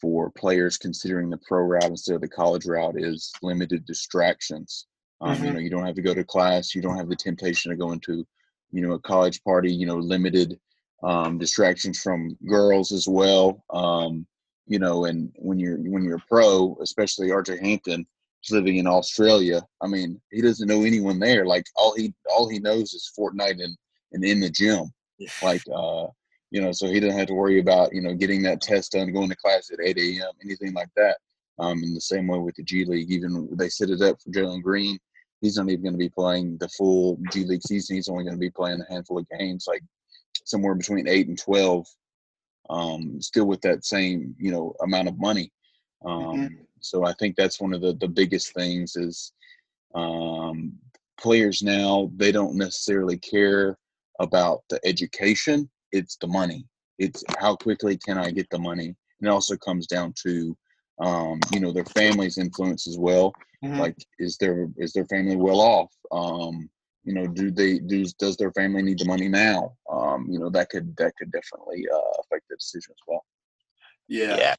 for 0.00 0.30
players 0.30 0.76
considering 0.76 1.30
the 1.30 1.38
pro 1.38 1.62
route 1.62 1.84
instead 1.84 2.14
of 2.14 2.20
the 2.20 2.28
college 2.28 2.66
route 2.66 2.98
is 2.98 3.32
limited 3.42 3.86
distractions. 3.86 4.86
Um, 5.20 5.36
Mhm. 5.36 5.44
You 5.44 5.52
know, 5.52 5.58
you 5.60 5.70
don't 5.70 5.86
have 5.86 5.94
to 5.94 6.02
go 6.02 6.14
to 6.14 6.24
class. 6.24 6.74
You 6.74 6.82
don't 6.82 6.96
have 6.98 7.08
the 7.08 7.16
temptation 7.16 7.70
to 7.70 7.76
go 7.76 7.92
into, 7.92 8.26
you 8.72 8.86
know, 8.86 8.92
a 8.94 9.00
college 9.00 9.42
party. 9.44 9.72
You 9.72 9.86
know, 9.86 9.96
limited 9.96 10.58
um, 11.02 11.38
distractions 11.38 12.00
from 12.02 12.36
girls 12.46 12.92
as 12.92 13.06
well. 13.08 13.64
Um, 13.70 14.26
you 14.66 14.78
know, 14.78 15.04
and 15.04 15.32
when 15.36 15.58
you're 15.58 15.78
when 15.78 16.02
you're 16.04 16.16
a 16.16 16.28
pro, 16.28 16.76
especially 16.80 17.30
R.J. 17.30 17.58
Hampton, 17.58 18.06
is 18.44 18.50
living 18.50 18.76
in 18.76 18.86
Australia. 18.86 19.62
I 19.80 19.86
mean, 19.86 20.20
he 20.30 20.40
doesn't 20.42 20.68
know 20.68 20.82
anyone 20.82 21.18
there. 21.18 21.46
Like 21.46 21.64
all 21.76 21.94
he 21.94 22.14
all 22.30 22.48
he 22.48 22.58
knows 22.58 22.92
is 22.92 23.10
Fortnite 23.18 23.62
and 23.62 23.76
and 24.12 24.24
in 24.24 24.40
the 24.40 24.50
gym. 24.50 24.92
Like 25.42 25.62
uh, 25.74 26.06
you 26.50 26.60
know, 26.60 26.72
so 26.72 26.86
he 26.86 27.00
doesn't 27.00 27.18
have 27.18 27.28
to 27.28 27.34
worry 27.34 27.58
about 27.60 27.92
you 27.94 28.00
know 28.00 28.14
getting 28.14 28.42
that 28.42 28.60
test 28.60 28.92
done, 28.92 29.12
going 29.12 29.28
to 29.28 29.36
class 29.36 29.70
at 29.72 29.80
8 29.82 29.96
a.m., 29.98 30.32
anything 30.44 30.72
like 30.74 30.90
that. 30.96 31.18
Um, 31.58 31.82
in 31.82 31.94
the 31.94 32.00
same 32.00 32.26
way 32.26 32.38
with 32.38 32.54
the 32.56 32.62
G 32.62 32.84
League, 32.84 33.10
even 33.10 33.48
they 33.52 33.68
set 33.68 33.90
it 33.90 34.02
up 34.02 34.20
for 34.20 34.30
Jalen 34.30 34.62
Green. 34.62 34.98
He's 35.40 35.56
not 35.56 35.68
even 35.68 35.82
going 35.82 35.94
to 35.94 35.98
be 35.98 36.08
playing 36.10 36.58
the 36.58 36.68
full 36.68 37.18
G 37.32 37.44
League 37.44 37.62
season. 37.62 37.96
He's 37.96 38.08
only 38.08 38.24
going 38.24 38.36
to 38.36 38.40
be 38.40 38.50
playing 38.50 38.80
a 38.80 38.92
handful 38.92 39.18
of 39.18 39.28
games, 39.38 39.66
like 39.66 39.82
somewhere 40.44 40.74
between 40.74 41.08
eight 41.08 41.28
and 41.28 41.38
twelve. 41.38 41.86
Um, 42.68 43.20
still 43.22 43.46
with 43.46 43.60
that 43.62 43.84
same 43.84 44.34
you 44.38 44.50
know 44.50 44.74
amount 44.82 45.08
of 45.08 45.18
money. 45.18 45.50
Um, 46.04 46.58
So 46.80 47.04
I 47.04 47.14
think 47.14 47.36
that's 47.36 47.60
one 47.60 47.72
of 47.72 47.80
the 47.80 47.94
the 47.94 48.08
biggest 48.08 48.52
things 48.54 48.96
is 48.96 49.32
um, 49.94 50.72
players 51.18 51.62
now 51.62 52.10
they 52.16 52.32
don't 52.32 52.56
necessarily 52.56 53.18
care 53.18 53.78
about 54.20 54.62
the 54.68 54.78
education. 54.84 55.68
It's 55.92 56.16
the 56.16 56.26
money. 56.26 56.66
It's 56.98 57.22
how 57.38 57.56
quickly 57.56 57.98
can 57.98 58.18
I 58.18 58.30
get 58.30 58.48
the 58.50 58.58
money. 58.58 58.94
And 59.20 59.28
it 59.28 59.28
also 59.28 59.56
comes 59.56 59.86
down 59.86 60.14
to 60.24 60.56
um, 60.98 61.40
you 61.52 61.60
know 61.60 61.72
their 61.72 61.84
family's 61.84 62.38
influence 62.38 62.86
as 62.86 62.98
well. 62.98 63.32
Mhm. 63.64 63.78
Like 63.78 63.96
is 64.18 64.36
their 64.38 64.68
is 64.76 64.92
their 64.92 65.06
family 65.06 65.36
well 65.36 65.60
off? 65.60 65.92
Um, 66.12 66.68
you 67.04 67.14
know, 67.14 67.26
do 67.26 67.50
they 67.50 67.78
do 67.78 68.04
does 68.18 68.36
their 68.36 68.52
family 68.52 68.82
need 68.82 68.98
the 68.98 69.04
money 69.04 69.28
now? 69.28 69.76
Um, 69.90 70.26
you 70.28 70.38
know 70.38 70.50
that 70.50 70.70
could 70.70 70.96
that 70.96 71.14
could 71.16 71.30
definitely 71.30 71.86
uh, 71.92 72.20
affect 72.20 72.48
the 72.48 72.56
decision 72.56 72.92
as 72.92 73.02
well. 73.06 73.24
yeah. 74.08 74.36
Yeah. 74.36 74.54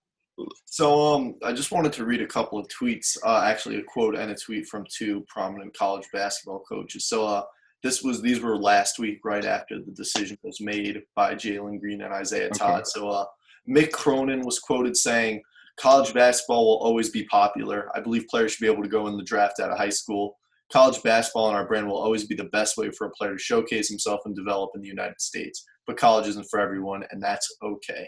So 0.66 1.16
um, 1.16 1.36
I 1.44 1.52
just 1.52 1.72
wanted 1.72 1.94
to 1.94 2.06
read 2.06 2.22
a 2.22 2.28
couple 2.28 2.60
of 2.60 2.68
tweets, 2.68 3.18
uh, 3.26 3.42
actually 3.46 3.78
a 3.78 3.84
quote 3.84 4.16
and 4.16 4.30
a 4.30 4.36
tweet 4.36 4.68
from 4.68 4.86
two 4.88 5.26
prominent 5.28 5.76
college 5.76 6.08
basketball 6.14 6.60
coaches. 6.60 7.10
So 7.10 7.26
uh, 7.26 7.44
this 7.84 8.02
was 8.04 8.22
these 8.22 8.42
were 8.42 8.58
last 8.58 9.00
week, 9.00 9.20
right 9.24 9.46
after 9.46 9.80
the 9.80 9.92
decision 9.92 10.38
was 10.44 10.60
made 10.62 11.02
by 11.16 11.36
Jalen 11.36 11.80
Green 11.80 12.02
and 12.02 12.14
Isaiah 12.14 12.48
Okay. 12.48 12.58
Todd. 12.60 12.88
So 12.88 13.10
uh, 13.10 13.26
Mick 13.70 13.92
Cronin 13.92 14.42
was 14.42 14.60
quoted 14.60 14.96
saying, 14.98 15.42
"College 15.80 16.14
basketball 16.14 16.66
will 16.66 16.78
always 16.86 17.10
be 17.10 17.26
popular. 17.26 17.90
I 17.96 18.00
believe 18.00 18.26
players 18.30 18.54
should 18.54 18.66
be 18.66 18.72
able 18.72 18.84
to 18.84 18.90
go 18.90 19.08
in 19.08 19.18
the 19.18 19.24
draft 19.24 19.60
out 19.60 19.72
of 19.72 19.78
high 19.78 19.90
school. 19.90 20.38
College 20.72 21.02
basketball 21.04 21.48
and 21.48 21.56
our 21.56 21.66
brand 21.68 21.88
will 21.88 21.98
always 21.98 22.26
be 22.26 22.36
the 22.36 22.46
best 22.46 22.76
way 22.78 22.90
for 22.92 23.08
a 23.08 23.12
player 23.12 23.34
to 23.34 23.40
showcase 23.40 23.88
himself 23.88 24.20
and 24.26 24.36
develop 24.36 24.72
in 24.76 24.82
the 24.82 24.88
United 24.88 25.22
States. 25.22 25.64
But 25.86 25.98
college 25.98 26.28
isn't 26.28 26.48
for 26.50 26.60
everyone, 26.60 27.04
and 27.12 27.22
that's 27.22 27.48
okay." 27.64 28.08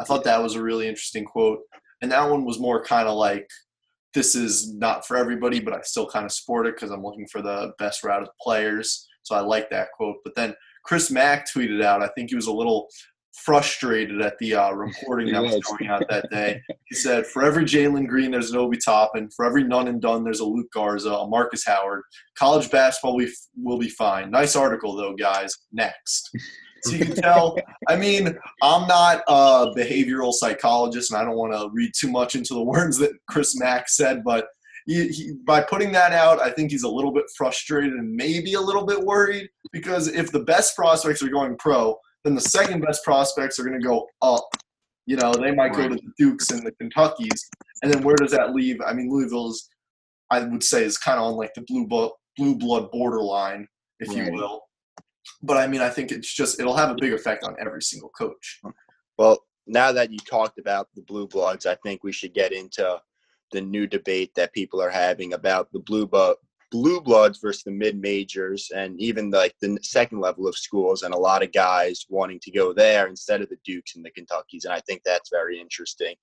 I 0.00 0.04
thought 0.04 0.24
that 0.24 0.42
was 0.42 0.56
a 0.56 0.62
really 0.62 0.88
interesting 0.88 1.24
quote. 1.24 1.60
And 2.00 2.10
that 2.10 2.28
one 2.28 2.44
was 2.44 2.58
more 2.58 2.82
kind 2.82 3.06
of 3.06 3.16
like, 3.16 3.46
this 4.14 4.34
is 4.34 4.74
not 4.74 5.06
for 5.06 5.16
everybody, 5.16 5.60
but 5.60 5.74
I 5.74 5.80
still 5.82 6.06
kind 6.06 6.24
of 6.24 6.32
support 6.32 6.66
it 6.66 6.76
because 6.76 6.90
I'm 6.90 7.02
looking 7.02 7.26
for 7.28 7.42
the 7.42 7.72
best 7.78 8.04
route 8.04 8.22
of 8.22 8.28
players. 8.40 9.08
So 9.22 9.34
I 9.34 9.40
like 9.40 9.70
that 9.70 9.88
quote. 9.92 10.16
But 10.24 10.34
then 10.34 10.54
Chris 10.84 11.10
Mack 11.10 11.46
tweeted 11.50 11.82
out, 11.82 12.02
I 12.02 12.08
think 12.08 12.30
he 12.30 12.36
was 12.36 12.46
a 12.46 12.52
little 12.52 12.88
frustrated 13.34 14.20
at 14.20 14.36
the 14.38 14.54
uh, 14.54 14.72
reporting 14.72 15.32
that 15.32 15.42
was 15.42 15.58
going 15.60 15.88
out 15.88 16.04
that 16.10 16.28
day. 16.30 16.60
He 16.84 16.94
said, 16.94 17.26
for 17.26 17.42
every 17.42 17.64
Jalen 17.64 18.06
Green, 18.06 18.30
there's 18.30 18.50
an 18.50 18.58
Obi 18.58 18.76
Toppin. 18.76 19.30
For 19.34 19.46
every 19.46 19.64
none 19.64 19.88
and 19.88 20.02
done, 20.02 20.22
there's 20.22 20.40
a 20.40 20.44
Luka 20.44 20.68
Garza, 20.74 21.10
a 21.10 21.28
Marcus 21.28 21.64
Howard. 21.64 22.02
College 22.38 22.70
basketball 22.70 23.16
we 23.16 23.32
will 23.56 23.78
be 23.78 23.88
fine. 23.88 24.30
Nice 24.30 24.54
article, 24.54 24.94
though, 24.94 25.14
guys. 25.14 25.54
Next. 25.72 26.30
So 26.84 26.92
you 26.92 27.04
can 27.04 27.14
tell, 27.14 27.56
I 27.88 27.96
mean, 27.96 28.36
I'm 28.62 28.88
not 28.88 29.22
a 29.28 29.72
behavioral 29.76 30.32
psychologist, 30.32 31.12
and 31.12 31.20
I 31.20 31.24
don't 31.24 31.36
want 31.36 31.52
to 31.52 31.70
read 31.72 31.92
too 31.96 32.10
much 32.10 32.34
into 32.34 32.54
the 32.54 32.62
words 32.64 32.98
that 32.98 33.12
Chris 33.28 33.58
Mack 33.58 33.88
said, 33.88 34.24
but 34.24 34.48
he, 34.86 35.08
he, 35.08 35.32
by 35.46 35.60
putting 35.60 35.92
that 35.92 36.12
out, 36.12 36.40
I 36.40 36.50
think 36.50 36.70
he's 36.70 36.82
a 36.82 36.88
little 36.88 37.12
bit 37.12 37.24
frustrated 37.36 37.92
and 37.92 38.12
maybe 38.12 38.54
a 38.54 38.60
little 38.60 38.84
bit 38.84 39.00
worried 39.00 39.48
because 39.72 40.08
if 40.08 40.32
the 40.32 40.40
best 40.40 40.74
prospects 40.74 41.22
are 41.22 41.28
going 41.28 41.56
pro, 41.56 41.96
then 42.24 42.34
the 42.34 42.40
second 42.40 42.80
best 42.80 43.04
prospects 43.04 43.58
are 43.58 43.64
going 43.64 43.80
to 43.80 43.86
go 43.86 44.08
up. 44.22 44.48
You 45.06 45.16
know, 45.16 45.32
they 45.32 45.52
might 45.52 45.74
go 45.74 45.88
to 45.88 45.94
the 45.94 46.12
Dukes 46.18 46.50
and 46.50 46.64
the 46.64 46.72
Kentuckies, 46.72 47.48
and 47.82 47.92
then 47.92 48.02
where 48.02 48.16
does 48.16 48.30
that 48.32 48.54
leave? 48.54 48.80
I 48.80 48.92
mean, 48.92 49.10
Louisville's, 49.10 49.68
I 50.30 50.40
would 50.40 50.62
say, 50.62 50.84
is 50.84 50.96
kind 50.96 51.18
of 51.18 51.26
on 51.26 51.34
like 51.34 51.54
the 51.54 51.62
blue 51.62 51.86
blood, 51.86 52.10
blue 52.36 52.56
blood 52.56 52.90
borderline, 52.92 53.66
if 53.98 54.14
you 54.14 54.32
will. 54.32 54.62
But 55.42 55.56
I 55.56 55.66
mean, 55.66 55.80
I 55.80 55.88
think 55.88 56.10
it's 56.12 56.32
just 56.32 56.60
it'll 56.60 56.76
have 56.76 56.90
a 56.90 56.96
big 56.96 57.12
effect 57.12 57.44
on 57.44 57.56
every 57.60 57.82
single 57.82 58.10
coach. 58.10 58.60
Well, 59.18 59.44
now 59.66 59.92
that 59.92 60.10
you 60.10 60.18
talked 60.18 60.58
about 60.58 60.88
the 60.94 61.02
blue 61.02 61.26
bloods, 61.26 61.66
I 61.66 61.76
think 61.76 62.02
we 62.02 62.12
should 62.12 62.34
get 62.34 62.52
into 62.52 63.00
the 63.52 63.60
new 63.60 63.86
debate 63.86 64.32
that 64.34 64.52
people 64.52 64.80
are 64.80 64.90
having 64.90 65.34
about 65.34 65.70
the 65.72 65.78
blue 65.80 66.06
bu- 66.06 66.34
blue 66.70 67.00
bloods 67.00 67.38
versus 67.38 67.62
the 67.62 67.70
mid 67.70 68.00
majors 68.00 68.70
and 68.74 68.98
even 68.98 69.30
like 69.30 69.54
the 69.60 69.78
second 69.82 70.20
level 70.20 70.48
of 70.48 70.56
schools 70.56 71.02
and 71.02 71.12
a 71.12 71.18
lot 71.18 71.42
of 71.42 71.52
guys 71.52 72.06
wanting 72.08 72.40
to 72.40 72.50
go 72.50 72.72
there 72.72 73.06
instead 73.06 73.42
of 73.42 73.48
the 73.50 73.58
Dukes 73.64 73.94
and 73.94 74.04
the 74.04 74.10
Kentuckies 74.10 74.64
and 74.64 74.72
I 74.72 74.80
think 74.80 75.02
that's 75.04 75.28
very 75.30 75.60
interesting. 75.60 76.14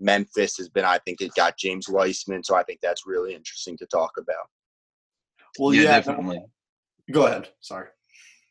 Memphis 0.00 0.56
has 0.56 0.70
been 0.70 0.86
I 0.86 0.98
think 0.98 1.20
it 1.20 1.34
got 1.36 1.58
James 1.58 1.88
Wiseman 1.88 2.42
so 2.42 2.56
I 2.56 2.62
think 2.62 2.80
that's 2.80 3.06
really 3.06 3.34
interesting 3.34 3.76
to 3.76 3.86
talk 3.86 4.12
about. 4.18 4.46
Well, 5.58 5.74
yeah, 5.74 5.82
yeah, 5.82 6.00
definitely. 6.00 6.40
Go 7.12 7.26
ahead. 7.26 7.48
Sorry. 7.60 7.88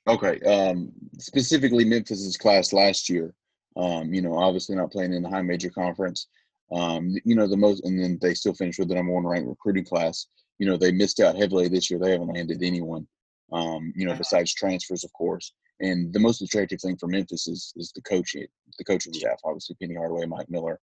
Okay. 0.10 0.40
Um, 0.42 0.92
specifically, 1.20 1.86
Memphis's 1.86 2.36
class 2.36 2.74
last 2.74 3.10
year. 3.10 3.34
Um, 3.78 4.12
you 4.14 4.22
know, 4.22 4.36
obviously 4.36 4.76
not 4.76 4.92
playing 4.92 5.14
in 5.14 5.22
the 5.22 5.30
high 5.30 5.44
major 5.44 5.70
conference. 5.70 6.28
Um, 6.72 7.16
you 7.24 7.36
know, 7.36 7.48
the 7.48 7.58
most, 7.58 7.86
and 7.86 8.02
then 8.02 8.18
they 8.22 8.34
still 8.34 8.54
finished 8.54 8.80
with 8.80 8.90
the 8.90 8.96
number 8.96 9.14
one 9.14 9.26
ranked 9.26 9.48
recruiting 9.48 9.86
class. 9.86 10.26
You 10.58 10.66
know, 10.66 10.78
they 10.78 10.92
missed 10.92 11.20
out 11.20 11.38
heavily 11.38 11.68
this 11.68 11.90
year. 11.90 12.00
They 12.00 12.12
haven't 12.12 12.34
landed 12.34 12.64
anyone. 12.64 13.08
Um, 13.52 13.94
you 13.96 14.06
know, 14.06 14.16
besides 14.16 14.54
transfers, 14.54 15.04
of 15.04 15.14
course. 15.14 15.54
And 15.80 16.12
the 16.12 16.20
most 16.20 16.42
attractive 16.42 16.82
thing 16.82 16.98
for 16.98 17.08
Memphis 17.08 17.48
is 17.48 17.74
is 17.78 17.92
the 17.94 18.02
coaching, 18.02 18.48
the 18.78 18.84
coaching 18.84 19.14
staff. 19.14 19.40
Obviously, 19.44 19.76
Penny 19.80 19.96
Hardaway, 19.96 20.26
Mike 20.26 20.50
Miller. 20.50 20.80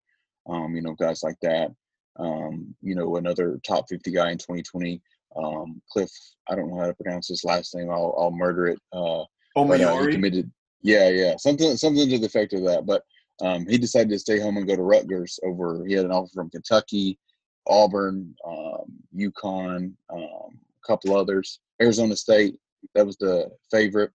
Um, 0.49 0.75
you 0.75 0.83
know, 0.83 0.95
guys 0.95 1.23
like 1.23 1.39
that. 1.43 1.73
Um, 2.19 2.75
you 2.81 2.95
know, 2.95 3.17
another 3.17 3.61
top 3.67 3.87
fifty 3.89 4.12
guy 4.12 4.31
in 4.31 4.39
2020 4.39 5.03
um, 5.42 5.81
Cliff. 5.90 6.11
I 6.49 6.55
don't 6.55 6.70
know 6.70 6.81
how 6.81 6.87
to 6.87 6.94
pronounce 6.94 7.29
his 7.29 7.44
last 7.44 7.75
name. 7.75 7.90
I'll 7.90 8.14
I'll 8.18 8.31
murder 8.31 8.68
it. 8.68 8.79
Uh, 8.92 9.25
but, 9.55 9.81
uh, 9.81 10.03
he 10.03 10.12
committed. 10.12 10.51
Yeah, 10.83 11.09
yeah, 11.09 11.37
something 11.37 11.77
something 11.77 12.09
to 12.09 12.18
the 12.18 12.27
effect 12.27 12.53
of 12.53 12.62
that. 12.64 12.87
But 12.87 13.03
um, 13.40 13.66
he 13.66 13.79
decided 13.79 14.11
to 14.11 14.18
stay 14.18 14.38
home 14.38 14.57
and 14.57 14.66
go 14.66 14.77
to 14.77 14.83
Rutgers. 14.83 15.38
Over 15.44 15.85
he 15.87 15.94
had 15.94 16.05
an 16.05 16.12
offer 16.12 16.31
from 16.35 16.51
Kentucky, 16.51 17.18
Auburn, 17.66 18.35
um, 18.46 18.92
UConn, 19.16 19.92
um, 20.11 20.20
a 20.20 20.87
couple 20.87 21.16
others. 21.16 21.61
Arizona 21.81 22.16
State. 22.16 22.57
That 22.94 23.07
was 23.07 23.16
the 23.16 23.51
favorite. 23.70 24.12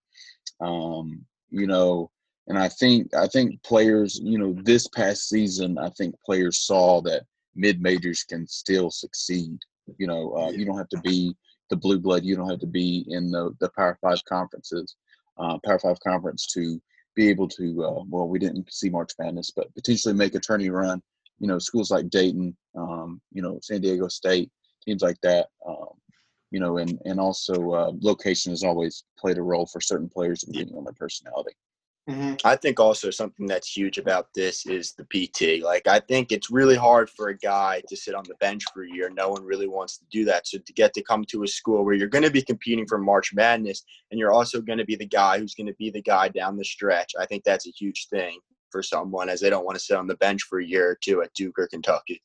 Um, 0.60 1.24
you 1.50 1.66
know, 1.66 2.10
and 2.48 2.58
I 2.58 2.68
think 2.68 3.14
I 3.14 3.26
think 3.26 3.62
players. 3.62 4.20
You 4.22 4.38
know, 4.38 4.56
this 4.62 4.88
past 4.88 5.28
season, 5.28 5.78
I 5.78 5.90
think 5.90 6.14
players 6.24 6.60
saw 6.60 7.00
that 7.02 7.24
mid 7.54 7.80
majors 7.80 8.24
can 8.24 8.46
still 8.46 8.90
succeed. 8.90 9.58
You 9.98 10.06
know, 10.06 10.34
uh, 10.36 10.50
you 10.50 10.64
don't 10.64 10.78
have 10.78 10.88
to 10.90 11.00
be 11.00 11.36
the 11.70 11.76
blue 11.76 11.98
blood. 11.98 12.24
You 12.24 12.36
don't 12.36 12.50
have 12.50 12.60
to 12.60 12.66
be 12.66 13.04
in 13.08 13.30
the 13.30 13.54
the 13.60 13.70
Power 13.76 13.98
Five 14.00 14.24
conferences, 14.24 14.96
uh, 15.38 15.58
Power 15.64 15.78
Five 15.78 16.00
conference 16.00 16.46
to 16.54 16.80
be 17.14 17.28
able 17.28 17.48
to. 17.48 17.84
Uh, 17.84 18.02
well, 18.08 18.28
we 18.28 18.38
didn't 18.38 18.72
see 18.72 18.90
March 18.90 19.12
Madness, 19.18 19.50
but 19.54 19.74
potentially 19.74 20.14
make 20.14 20.34
a 20.34 20.40
tourney 20.40 20.70
run. 20.70 21.02
You 21.38 21.48
know, 21.48 21.58
schools 21.58 21.90
like 21.90 22.10
Dayton, 22.10 22.56
um, 22.76 23.20
you 23.32 23.42
know, 23.42 23.58
San 23.62 23.80
Diego 23.80 24.08
State, 24.08 24.50
teams 24.84 25.02
like 25.02 25.20
that. 25.22 25.48
Um, 25.66 25.94
you 26.50 26.60
know, 26.60 26.76
and 26.78 26.98
and 27.04 27.18
also 27.18 27.72
uh, 27.72 27.92
location 28.00 28.52
has 28.52 28.62
always 28.62 29.04
played 29.18 29.38
a 29.38 29.42
role 29.42 29.66
for 29.66 29.80
certain 29.80 30.08
players 30.08 30.42
depending 30.42 30.76
on 30.76 30.84
their 30.84 30.92
personality. 30.92 31.54
Mhm. 32.08 32.40
I 32.44 32.56
think 32.56 32.80
also 32.80 33.10
something 33.10 33.46
that's 33.46 33.76
huge 33.76 33.96
about 33.96 34.26
this 34.34 34.66
is 34.66 34.92
the 34.94 35.04
PT. 35.04 35.62
Like, 35.62 35.86
I 35.86 36.00
think 36.00 36.32
it's 36.32 36.50
really 36.50 36.74
hard 36.74 37.08
for 37.08 37.28
a 37.28 37.38
guy 37.38 37.80
to 37.88 37.96
sit 37.96 38.16
on 38.16 38.24
the 38.24 38.34
bench 38.36 38.64
for 38.74 38.82
a 38.82 38.90
year. 38.90 39.08
No 39.08 39.28
one 39.28 39.44
really 39.44 39.68
wants 39.68 39.98
to 39.98 40.04
do 40.10 40.24
that. 40.24 40.48
So, 40.48 40.58
to 40.58 40.72
get 40.72 40.92
to 40.94 41.02
come 41.02 41.24
to 41.26 41.44
a 41.44 41.48
school 41.48 41.84
where 41.84 41.94
you're 41.94 42.08
going 42.08 42.24
to 42.24 42.30
be 42.30 42.42
competing 42.42 42.86
for 42.88 42.98
March 42.98 43.32
Madness 43.32 43.84
and 44.10 44.18
you're 44.18 44.32
also 44.32 44.60
going 44.60 44.78
to 44.78 44.84
be 44.84 44.96
the 44.96 45.06
guy 45.06 45.38
who's 45.38 45.54
going 45.54 45.68
to 45.68 45.74
be 45.74 45.90
the 45.90 46.02
guy 46.02 46.28
down 46.28 46.56
the 46.56 46.64
stretch, 46.64 47.12
I 47.18 47.24
think 47.24 47.44
that's 47.44 47.68
a 47.68 47.70
huge 47.70 48.08
thing 48.08 48.40
for 48.70 48.82
someone 48.82 49.28
as 49.28 49.40
they 49.40 49.50
don't 49.50 49.64
want 49.64 49.78
to 49.78 49.84
sit 49.84 49.96
on 49.96 50.08
the 50.08 50.16
bench 50.16 50.42
for 50.42 50.58
a 50.58 50.64
year 50.66 50.90
or 50.90 50.98
two 51.00 51.22
at 51.22 51.32
Duke 51.34 51.58
or 51.58 51.68
Kentucky. 51.68 52.20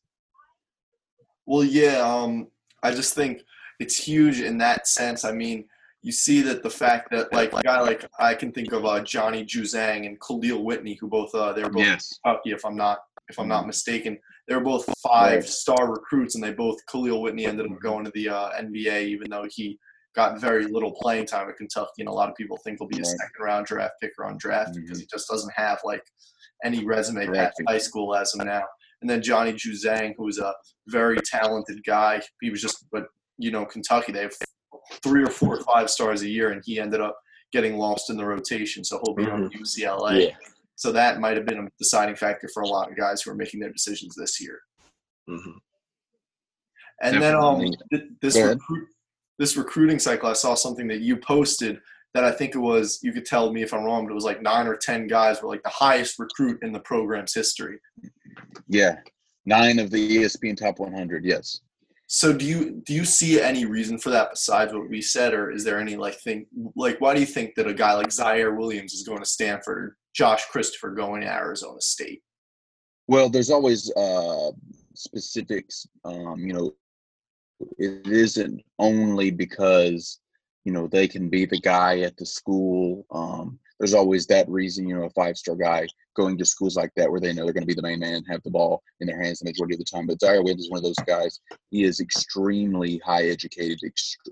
Well, 1.45 1.63
yeah. 1.63 1.99
Um, 1.99 2.47
I 2.81 2.91
just 2.91 3.13
think 3.13 3.43
it's 3.79 4.03
huge 4.03 4.41
in 4.41 4.57
that 4.57 4.87
sense. 4.87 5.23
I 5.23 5.33
mean, 5.33 5.65
you 6.07 6.13
see 6.13 6.41
that 6.41 6.63
the 6.63 6.69
fact 6.69 7.11
that 7.11 7.31
like 7.33 7.51
a 7.51 7.61
guy 7.61 7.81
like 7.81 8.05
I 8.17 8.33
can 8.33 8.53
think 8.53 8.71
of 8.71 8.85
uh, 8.85 9.01
Johnny 9.01 9.43
Juzang 9.43 10.05
and 10.07 10.17
Kahlil 10.21 10.63
Whitney, 10.63 10.93
who 10.99 11.07
both 11.09 11.35
uh, 11.35 11.51
they're 11.51 11.69
both 11.69 11.83
Yes. 11.83 12.17
Kentucky, 12.23 12.51
if 12.51 12.65
I'm 12.65 12.77
not 12.77 12.99
if 13.29 13.37
I'm 13.37 13.49
not 13.49 13.67
mistaken. 13.67 14.17
they 14.47 14.55
were 14.55 14.61
both 14.73 14.85
five 15.03 15.45
star 15.45 15.91
recruits, 15.91 16.35
and 16.35 16.43
they 16.43 16.53
both 16.53 16.77
Kahlil 16.89 17.21
Whitney 17.21 17.45
ended 17.45 17.69
up 17.69 17.77
going 17.81 18.05
to 18.05 18.11
the 18.15 18.29
uh, 18.29 18.51
NBA, 18.51 19.03
even 19.07 19.29
though 19.29 19.45
he 19.51 19.77
got 20.15 20.39
very 20.39 20.65
little 20.65 20.93
playing 21.01 21.25
time 21.25 21.49
at 21.49 21.57
Kentucky, 21.57 21.99
and 21.99 22.07
a 22.07 22.11
lot 22.13 22.29
of 22.29 22.35
people 22.35 22.57
think 22.63 22.77
he'll 22.79 22.87
be 22.87 23.01
a 23.01 23.05
second 23.05 23.41
round 23.41 23.65
draft 23.65 23.95
pick 24.01 24.11
or 24.17 24.31
undrafted 24.31 24.75
Mhm. 24.77 24.83
because 24.83 24.99
he 25.01 25.07
just 25.11 25.27
doesn't 25.27 25.51
have 25.57 25.79
like 25.83 26.05
any 26.63 26.85
resume 26.85 27.27
past 27.27 27.61
high 27.67 27.77
school 27.79 28.15
as 28.15 28.33
of 28.33 28.45
now. 28.45 28.63
And 29.01 29.09
then 29.09 29.21
Johnny 29.21 29.51
Juzang, 29.51 30.13
who 30.17 30.23
was 30.23 30.39
a 30.39 30.53
very 30.87 31.17
talented 31.25 31.83
guy, 31.85 32.21
he 32.39 32.49
was 32.49 32.61
just, 32.61 32.85
but 32.93 33.07
you 33.37 33.51
know, 33.51 33.65
Kentucky 33.65 34.13
they 34.13 34.21
have 34.21 34.33
three 35.03 35.23
or 35.23 35.29
four 35.29 35.57
or 35.57 35.63
five 35.63 35.89
stars 35.89 36.21
a 36.21 36.29
year, 36.29 36.51
and 36.51 36.61
he 36.65 36.79
ended 36.79 37.01
up 37.01 37.17
getting 37.51 37.77
lost 37.77 38.09
in 38.09 38.17
the 38.17 38.25
rotation, 38.25 38.83
so 38.83 38.99
he'll 39.03 39.15
be 39.15 39.29
on 39.29 39.49
UCLA. 39.49 40.27
Yeah. 40.27 40.35
So 40.75 40.91
that 40.91 41.19
might 41.19 41.37
have 41.37 41.45
been 41.45 41.59
a 41.59 41.67
deciding 41.79 42.15
factor 42.15 42.47
for 42.53 42.61
a 42.61 42.67
lot 42.67 42.91
of 42.91 42.97
guys 42.97 43.21
who 43.21 43.31
are 43.31 43.35
making 43.35 43.59
their 43.59 43.71
decisions 43.71 44.15
this 44.15 44.39
year. 44.39 44.59
hmm 45.27 45.57
And 47.01 47.21
then 47.21 47.35
um, 47.35 47.65
this 48.21 48.37
recruit, 48.37 48.87
this 49.39 49.57
recruiting 49.57 49.99
cycle, 49.99 50.29
I 50.29 50.33
saw 50.33 50.55
something 50.55 50.87
that 50.87 51.01
you 51.01 51.17
posted 51.17 51.79
that 52.13 52.23
I 52.23 52.31
think 52.31 52.55
it 52.55 52.59
was. 52.59 52.99
You 53.01 53.11
could 53.11 53.25
tell 53.25 53.51
me 53.51 53.63
if 53.63 53.73
I'm 53.73 53.83
wrong, 53.83 54.05
but 54.05 54.11
it 54.11 54.15
was 54.15 54.23
like 54.23 54.41
nine 54.41 54.67
or 54.67 54.75
ten 54.75 55.07
guys 55.07 55.41
were 55.41 55.49
like 55.49 55.63
the 55.63 55.69
highest 55.69 56.19
recruit 56.19 56.59
in 56.61 56.71
the 56.71 56.79
program's 56.79 57.33
history. 57.33 57.79
Yeah, 58.67 58.97
nine 59.45 59.79
of 59.79 59.89
the 59.89 60.17
ESPN 60.17 60.57
top 60.57 60.79
100. 60.79 61.25
Yes. 61.25 61.61
So 62.09 62.31
do 62.31 62.45
you 62.45 62.81
do 62.85 62.93
you 62.93 63.03
see 63.03 63.39
any 63.41 63.65
reason 63.65 63.97
for 63.97 64.09
that 64.11 64.31
besides 64.31 64.73
what 64.73 64.89
we 64.89 65.01
said, 65.01 65.33
or 65.33 65.51
is 65.51 65.65
there 65.65 65.79
any 65.79 65.97
like 65.97 66.15
thing 66.15 66.47
like 66.75 67.01
why 67.01 67.13
do 67.13 67.19
you 67.19 67.25
think 67.25 67.55
that 67.55 67.67
a 67.67 67.73
guy 67.73 67.93
like 67.93 68.07
Ziaire 68.07 68.57
Williams 68.57 68.93
is 68.93 69.05
going 69.05 69.19
to 69.19 69.25
Stanford 69.25 69.77
or 69.77 69.97
Josh 70.15 70.45
Christopher 70.45 70.91
going 70.91 71.21
to 71.21 71.27
Arizona 71.27 71.81
State? 71.81 72.21
Well, 73.09 73.29
there's 73.29 73.51
always 73.51 73.91
uh, 73.95 74.51
specifics. 74.93 75.85
Um, 76.05 76.39
you 76.39 76.53
know, 76.53 76.75
it 77.77 78.07
isn't 78.07 78.61
only 78.79 79.29
because 79.29 80.19
you 80.63 80.71
know 80.71 80.87
they 80.87 81.09
can 81.09 81.27
be 81.27 81.45
the 81.45 81.59
guy 81.59 81.99
at 81.99 82.15
the 82.15 82.25
school. 82.25 83.05
Um, 83.11 83.59
there's 83.79 83.93
always 83.93 84.25
that 84.27 84.49
reason. 84.49 84.87
You 84.87 84.97
know, 84.97 85.05
a 85.05 85.09
five 85.11 85.37
star 85.37 85.55
guy 85.55 85.87
going 86.15 86.37
to 86.37 86.45
schools 86.45 86.75
like 86.75 86.91
that 86.95 87.09
where 87.09 87.19
they 87.19 87.33
know 87.33 87.43
they're 87.43 87.53
going 87.53 87.63
to 87.63 87.67
be 87.67 87.73
the 87.73 87.81
main 87.81 87.99
man, 87.99 88.23
have 88.29 88.43
the 88.43 88.51
ball 88.51 88.81
in 88.99 89.07
their 89.07 89.21
hands 89.21 89.39
the 89.39 89.49
majority 89.49 89.75
of 89.75 89.79
the 89.79 89.85
time. 89.85 90.07
But 90.07 90.19
Ziaire 90.19 90.43
Williams 90.43 90.63
is 90.63 90.71
one 90.71 90.79
of 90.79 90.83
those 90.83 90.95
guys. 91.05 91.39
He 91.69 91.83
is 91.83 91.99
extremely 91.99 92.99
high 93.05 93.25
educated. 93.27 93.79
Ext- 93.85 94.31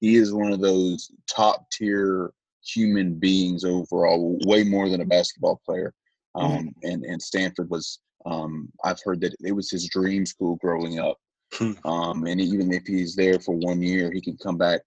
he 0.00 0.16
is 0.16 0.32
one 0.34 0.52
of 0.52 0.60
those 0.60 1.10
top 1.28 1.70
tier 1.70 2.32
human 2.64 3.14
beings 3.14 3.64
overall, 3.64 4.38
way 4.46 4.64
more 4.64 4.88
than 4.88 5.00
a 5.00 5.06
basketball 5.06 5.60
player. 5.64 5.94
Um, 6.34 6.74
and 6.82 7.04
and 7.04 7.22
Stanford 7.22 7.70
was 7.70 8.00
um, 8.26 8.70
I've 8.82 9.00
heard 9.04 9.20
that 9.20 9.34
it 9.40 9.52
was 9.52 9.70
his 9.70 9.88
dream 9.88 10.26
school 10.26 10.56
growing 10.56 10.98
up. 10.98 11.18
Hmm. 11.52 11.72
Um, 11.84 12.26
and 12.26 12.40
even 12.40 12.72
if 12.72 12.84
he's 12.86 13.14
there 13.14 13.38
for 13.38 13.54
one 13.54 13.80
year, 13.82 14.10
he 14.10 14.20
can 14.20 14.36
come 14.36 14.56
back. 14.56 14.80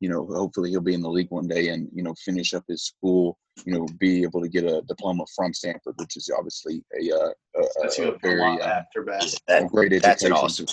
You 0.00 0.08
know, 0.10 0.26
hopefully 0.26 0.70
he'll 0.70 0.80
be 0.80 0.94
in 0.94 1.02
the 1.02 1.08
league 1.10 1.30
one 1.30 1.46
day 1.48 1.68
and 1.68 1.88
you 1.94 2.02
know 2.02 2.14
finish 2.24 2.52
up 2.54 2.64
his 2.68 2.84
school. 2.84 3.38
You 3.64 3.74
know, 3.74 3.86
be 3.98 4.22
able 4.22 4.40
to 4.42 4.48
get 4.48 4.64
a 4.64 4.82
diploma 4.82 5.24
from 5.34 5.54
Stanford, 5.54 5.94
which 5.96 6.16
is 6.16 6.30
obviously 6.36 6.82
a, 7.00 7.14
uh, 7.16 7.28
a, 7.28 7.62
That's 7.82 7.98
a, 8.00 8.12
a 8.12 8.18
very 8.18 8.42
uh, 8.42 8.66
after 8.66 9.02
basketball. 9.04 9.56
a 9.56 9.60
That, 9.62 9.70
great 9.70 9.92
education. 9.92 10.10
that's 10.10 10.22
an 10.24 10.32
awesome. 10.32 10.66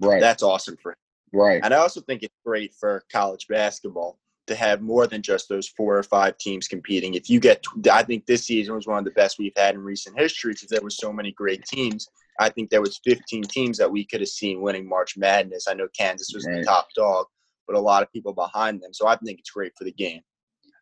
Right, 0.00 0.20
That's 0.20 0.42
awesome 0.44 0.76
for 0.80 0.92
him. 0.92 0.96
right. 1.32 1.60
And 1.62 1.74
I 1.74 1.78
also 1.78 2.00
think 2.00 2.22
it's 2.22 2.34
great 2.46 2.72
for 2.78 3.02
college 3.12 3.46
basketball 3.48 4.18
to 4.46 4.54
have 4.54 4.80
more 4.80 5.06
than 5.06 5.22
just 5.22 5.48
those 5.48 5.68
four 5.68 5.98
or 5.98 6.02
five 6.02 6.38
teams 6.38 6.68
competing. 6.68 7.14
If 7.14 7.28
you 7.28 7.40
get, 7.40 7.62
I 7.90 8.02
think 8.02 8.24
this 8.24 8.44
season 8.46 8.74
was 8.74 8.86
one 8.86 8.98
of 8.98 9.04
the 9.04 9.10
best 9.10 9.38
we've 9.38 9.52
had 9.56 9.74
in 9.74 9.80
recent 9.82 10.18
history 10.18 10.54
because 10.54 10.68
there 10.68 10.80
were 10.80 10.88
so 10.88 11.12
many 11.12 11.32
great 11.32 11.64
teams. 11.64 12.08
I 12.40 12.48
think 12.48 12.70
there 12.70 12.80
was 12.80 13.00
15 13.04 13.42
teams 13.44 13.76
that 13.78 13.90
we 13.90 14.04
could 14.04 14.20
have 14.20 14.28
seen 14.28 14.60
winning 14.62 14.88
March 14.88 15.16
Madness. 15.16 15.66
I 15.68 15.74
know 15.74 15.88
Kansas 15.98 16.30
was 16.32 16.44
the 16.44 16.62
top 16.64 16.86
dog, 16.94 17.26
but 17.68 17.76
a 17.76 17.80
lot 17.80 18.02
of 18.02 18.12
people 18.12 18.32
behind 18.32 18.82
them. 18.82 18.92
So 18.92 19.06
I 19.06 19.16
think 19.16 19.38
it's 19.38 19.50
great 19.50 19.72
for 19.78 19.84
the 19.84 19.92
game. 19.92 20.22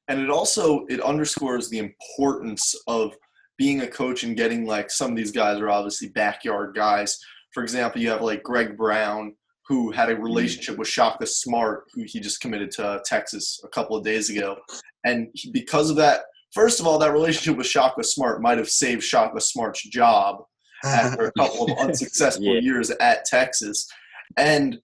and 0.08 0.20
it 0.20 0.30
also 0.30 0.86
it 0.88 1.00
underscores 1.00 1.68
the 1.68 1.78
importance 1.80 2.74
of 2.86 3.14
being 3.58 3.80
a 3.82 3.86
coach 3.88 4.22
and 4.22 4.36
getting 4.36 4.64
like 4.66 4.90
some 4.90 5.10
of 5.10 5.16
these 5.16 5.32
guys 5.32 5.58
are 5.60 5.70
obviously 5.70 6.08
backyard 6.10 6.74
guys. 6.76 7.18
For 7.52 7.62
example, 7.62 8.00
you 8.00 8.10
have 8.10 8.22
like 8.22 8.42
Greg 8.42 8.76
Brown 8.76 9.34
who 9.68 9.90
had 9.90 10.08
a 10.10 10.14
mm. 10.14 10.22
relationship 10.22 10.78
with 10.78 10.86
Shaka 10.86 11.26
Smart, 11.26 11.84
who 11.92 12.04
he 12.06 12.20
just 12.20 12.40
committed 12.40 12.70
to 12.72 13.02
Texas 13.04 13.60
a 13.64 13.68
couple 13.68 13.96
of 13.96 14.04
days 14.04 14.30
ago, 14.30 14.56
and 15.04 15.28
he, 15.34 15.50
because 15.50 15.90
of 15.90 15.96
that, 15.96 16.20
first 16.52 16.78
of 16.80 16.86
all, 16.86 16.98
that 17.00 17.12
relationship 17.12 17.56
with 17.56 17.66
Shaka 17.66 18.04
Smart 18.04 18.40
might 18.42 18.58
have 18.58 18.68
saved 18.68 19.02
Shaka 19.02 19.40
Smart's 19.40 19.82
job 19.88 20.44
after 20.84 21.26
a 21.26 21.32
couple 21.32 21.64
of 21.64 21.78
unsuccessful 21.88 22.44
Yeah. 22.44 22.60
years 22.60 22.90
at 22.90 23.24
Texas. 23.24 23.88
And 24.36 24.78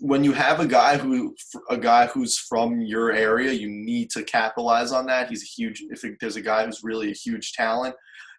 when 0.00 0.22
you 0.22 0.32
have 0.32 0.60
a 0.60 0.66
guy 0.66 0.96
who 0.96 1.34
a 1.70 1.76
guy 1.76 2.06
who's 2.06 2.38
from 2.38 2.80
your 2.80 3.12
area, 3.12 3.52
you 3.52 3.68
need 3.68 4.10
to 4.10 4.22
capitalize 4.22 4.92
on 4.92 5.06
that. 5.06 5.28
He's 5.28 5.42
a 5.42 5.46
huge. 5.46 5.84
If 5.90 6.02
there's 6.20 6.36
a 6.36 6.42
guy 6.42 6.64
who's 6.64 6.84
really 6.84 7.10
a 7.10 7.14
huge 7.14 7.52
talent, 7.52 7.94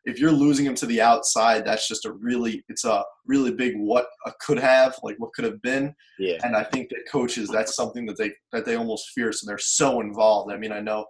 if 0.06 0.20
you're 0.20 0.32
losing 0.32 0.66
him 0.66 0.76
to 0.76 0.86
the 0.86 1.02
outside, 1.02 1.66
that's 1.66 1.88
just 1.88 2.06
a 2.06 2.12
really 2.12 2.64
it's 2.70 2.86
a 2.86 3.04
really 3.26 3.52
big 3.52 3.74
what 3.78 4.08
a 4.26 4.32
could 4.40 4.60
have 4.60 4.96
like 5.04 5.16
what 5.18 5.34
could 5.34 5.46
have 5.46 5.62
been. 5.62 5.94
yeah. 6.18 6.38
And 6.44 6.56
I 6.56 6.64
think 6.64 6.90
that 6.90 7.04
coaches 7.12 7.50
that's 7.50 7.76
something 7.76 8.06
that 8.06 8.18
they 8.18 8.32
that 8.52 8.66
they 8.66 8.76
almost 8.76 9.10
fear, 9.10 9.32
so 9.32 9.46
they're 9.46 9.58
so 9.58 10.02
involved. 10.02 10.52
I 10.54 10.58
mean, 10.58 10.72
I 10.72 10.80
know 10.80 11.06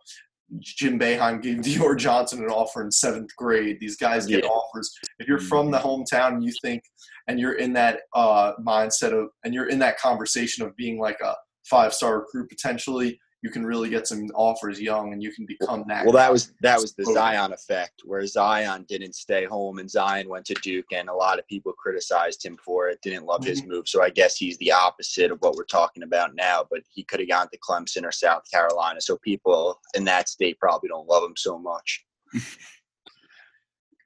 Jim 0.60 1.00
Boeheim 1.00 1.42
gave 1.42 1.58
Dior 1.60 1.98
Johnson 1.98 2.44
an 2.44 2.50
offer 2.50 2.84
in 2.84 2.92
seventh 2.92 3.36
grade. 3.36 3.78
These 3.80 3.98
guys 3.98 4.26
get 4.26 4.44
Yeah. 4.44 4.50
offers. 4.50 4.92
If 5.20 5.28
you're 5.28 5.40
from 5.40 5.72
the 5.72 5.78
mm-hmm. 5.78 5.88
hometown 5.88 6.34
and 6.34 6.44
you 6.44 6.54
think, 6.64 6.84
and 7.30 7.39
you're 7.39 7.54
in 7.54 7.72
that 7.74 8.02
uh, 8.15 8.54
mindset 8.60 9.13
of, 9.13 9.30
and 9.46 9.54
you're 9.54 9.70
in 9.70 9.80
that 9.80 10.00
conversation 10.00 10.65
of 10.65 10.76
being 10.76 11.00
like 11.00 11.20
a 11.24 11.36
five 11.63 11.94
star 11.94 12.20
recruit 12.20 12.50
potentially, 12.50 13.20
you 13.44 13.52
can 13.52 13.63
really 13.65 13.88
get 13.88 14.08
some 14.08 14.26
offers 14.34 14.82
young, 14.82 15.13
and 15.13 15.24
you 15.24 15.32
can 15.32 15.46
become 15.46 15.86
that. 15.88 16.04
Well, 16.04 16.13
that 16.13 16.32
was 16.32 16.52
that 16.62 16.82
was 16.82 16.94
the 16.96 17.06
Zion 17.06 17.54
effect, 17.54 18.02
where 18.04 18.26
Zion 18.26 18.84
didn't 18.89 19.13
stay 19.13 19.46
home 19.46 19.78
and 19.78 19.89
Zion 19.89 20.28
went 20.28 20.44
to 20.46 20.56
Duke, 20.56 20.88
and 20.92 21.08
a 21.08 21.13
lot 21.13 21.39
of 21.39 21.48
people 21.48 21.72
criticized 21.74 22.44
him 22.44 22.58
for 22.65 22.89
it, 22.89 23.00
didn't 23.04 23.26
love 23.26 23.46
his 23.46 23.63
move. 23.63 23.88
So 23.88 24.04
I 24.04 24.10
guess 24.10 24.36
he's 24.36 24.58
the 24.58 24.72
opposite 24.72 25.32
of 25.32 25.38
what 25.39 25.56
we're 25.56 25.63
talking 25.65 26.04
about 26.04 26.36
now. 26.36 26.65
But 26.70 26.82
he 26.89 27.04
could 27.04 27.20
have 27.20 27.30
gone 27.30 27.48
to 27.54 27.60
Clemson 27.60 28.04
or 28.04 28.12
South 28.12 28.42
Carolina, 28.52 29.00
so 29.00 29.18
people 29.18 29.80
in 29.94 30.04
that 30.06 30.28
state 30.28 30.60
probably 30.60 30.89
don't 30.89 31.08
love 31.08 31.24
him 31.24 31.36
so 31.38 31.60
much. 31.60 32.04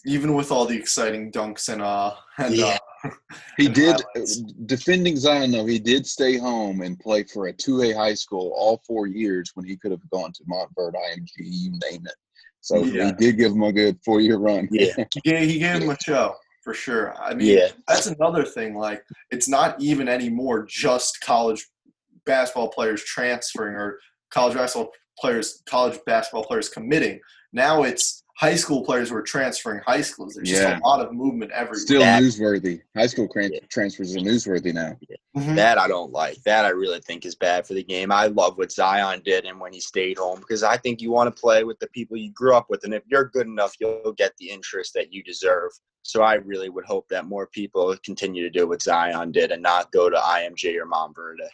even 0.06 0.34
with 0.34 0.52
all 0.52 0.66
the 0.66 0.76
exciting 0.78 1.32
dunks 1.32 1.70
and 1.72 1.82
uh 1.82 2.14
and 2.38 2.54
Yeah. 2.56 2.78
uh, 3.04 3.10
He 3.58 3.66
and 3.68 3.76
did 3.76 3.96
highlights. 4.16 4.38
defending 4.66 5.18
Zion 5.18 5.52
though. 5.52 5.66
He 5.66 5.80
did 5.80 6.06
stay 6.06 6.38
home 6.38 6.82
and 6.82 7.00
play 7.00 7.24
for 7.24 7.48
a 7.48 7.54
two 7.54 7.82
A 7.84 7.92
high 7.94 8.14
school 8.14 8.52
all 8.56 8.82
four 8.88 9.08
years 9.08 9.52
when 9.56 9.66
he 9.66 9.76
could 9.78 9.92
have 9.92 10.08
gone 10.10 10.32
to 10.34 10.44
Montverde, 10.46 10.94
IMG, 10.96 11.30
you 11.40 11.72
name 11.92 12.02
it. 12.06 12.16
So 12.62 12.84
Yeah. 12.84 13.08
he 13.08 13.12
did 13.14 13.38
give 13.38 13.52
him 13.52 13.64
a 13.64 13.74
good 13.74 13.98
four 14.06 14.22
year 14.22 14.38
run. 14.38 14.68
Yeah. 14.72 14.94
he 15.14 15.22
gave, 15.22 15.50
he 15.50 15.60
gave 15.60 15.82
him 15.84 15.90
a 15.90 15.98
show 16.04 16.36
for 16.64 16.74
sure. 16.74 17.14
I 17.22 17.34
mean, 17.34 17.58
Yeah, 17.58 17.68
that's 17.88 18.08
another 18.08 18.46
thing. 18.46 18.76
Like, 18.76 19.04
it's 19.32 19.50
not 19.50 19.82
even 19.82 20.08
anymore 20.08 20.66
just 20.70 21.20
college 21.22 21.68
basketball 22.26 22.70
players 22.70 23.04
transferring 23.04 23.76
or 23.76 24.00
college 24.32 24.56
basketball 24.56 24.92
players, 25.20 25.62
college 25.68 26.00
basketball 26.06 26.46
players 26.46 26.70
committing. 26.70 27.20
Now 27.52 27.84
it's 27.84 28.23
high 28.36 28.56
school 28.56 28.84
players 28.84 29.10
who 29.10 29.16
are 29.16 29.22
transferring 29.22 29.80
high 29.86 30.02
schools. 30.02 30.34
There's 30.34 30.50
Yeah. 30.50 30.72
just 30.72 30.82
a 30.84 30.88
lot 30.88 31.06
of 31.06 31.14
movement 31.14 31.52
everywhere. 31.52 31.80
Still 31.80 32.02
That- 32.02 32.22
newsworthy. 32.24 32.82
High 32.96 33.08
school 33.08 33.28
cran- 33.28 33.54
Yeah. 33.54 33.60
transfers 33.70 34.16
are 34.16 34.20
newsworthy 34.20 34.74
now. 34.74 34.98
Mhm. 35.38 35.56
that 35.56 35.80
I 35.80 35.88
don't 35.88 36.12
like. 36.12 36.38
That 36.44 36.64
I 36.64 36.70
really 36.70 37.00
think 37.00 37.26
is 37.26 37.34
bad 37.34 37.66
for 37.66 37.74
the 37.74 37.84
game. 37.84 38.12
I 38.12 38.28
love 38.28 38.60
what 38.60 38.72
Zion 38.72 39.20
did 39.26 39.46
and 39.46 39.60
when 39.60 39.74
he 39.74 39.80
stayed 39.80 40.20
home 40.20 40.40
because 40.40 40.62
I 40.62 40.78
think 40.78 41.02
you 41.02 41.10
want 41.12 41.36
to 41.36 41.40
play 41.42 41.64
with 41.64 41.80
the 41.80 41.88
people 41.88 42.18
you 42.18 42.32
grew 42.32 42.56
up 42.56 42.68
with, 42.70 42.84
and 42.84 42.94
if 42.94 43.02
you're 43.08 43.26
good 43.26 43.48
enough, 43.48 43.74
you'll 43.80 44.14
get 44.14 44.34
the 44.38 44.50
interest 44.52 44.94
that 44.94 45.12
you 45.12 45.24
deserve. 45.24 45.72
So 46.04 46.22
I 46.22 46.36
really 46.36 46.70
would 46.70 46.86
hope 46.86 47.08
that 47.10 47.26
more 47.26 47.48
people 47.48 47.96
continue 48.06 48.44
to 48.44 48.50
do 48.52 48.68
what 48.68 48.84
Zion 48.84 49.32
did 49.32 49.52
and 49.52 49.64
not 49.64 49.92
go 49.92 50.08
to 50.10 50.18
IMG 50.18 50.78
or 50.78 50.86
Montverde. 50.86 51.48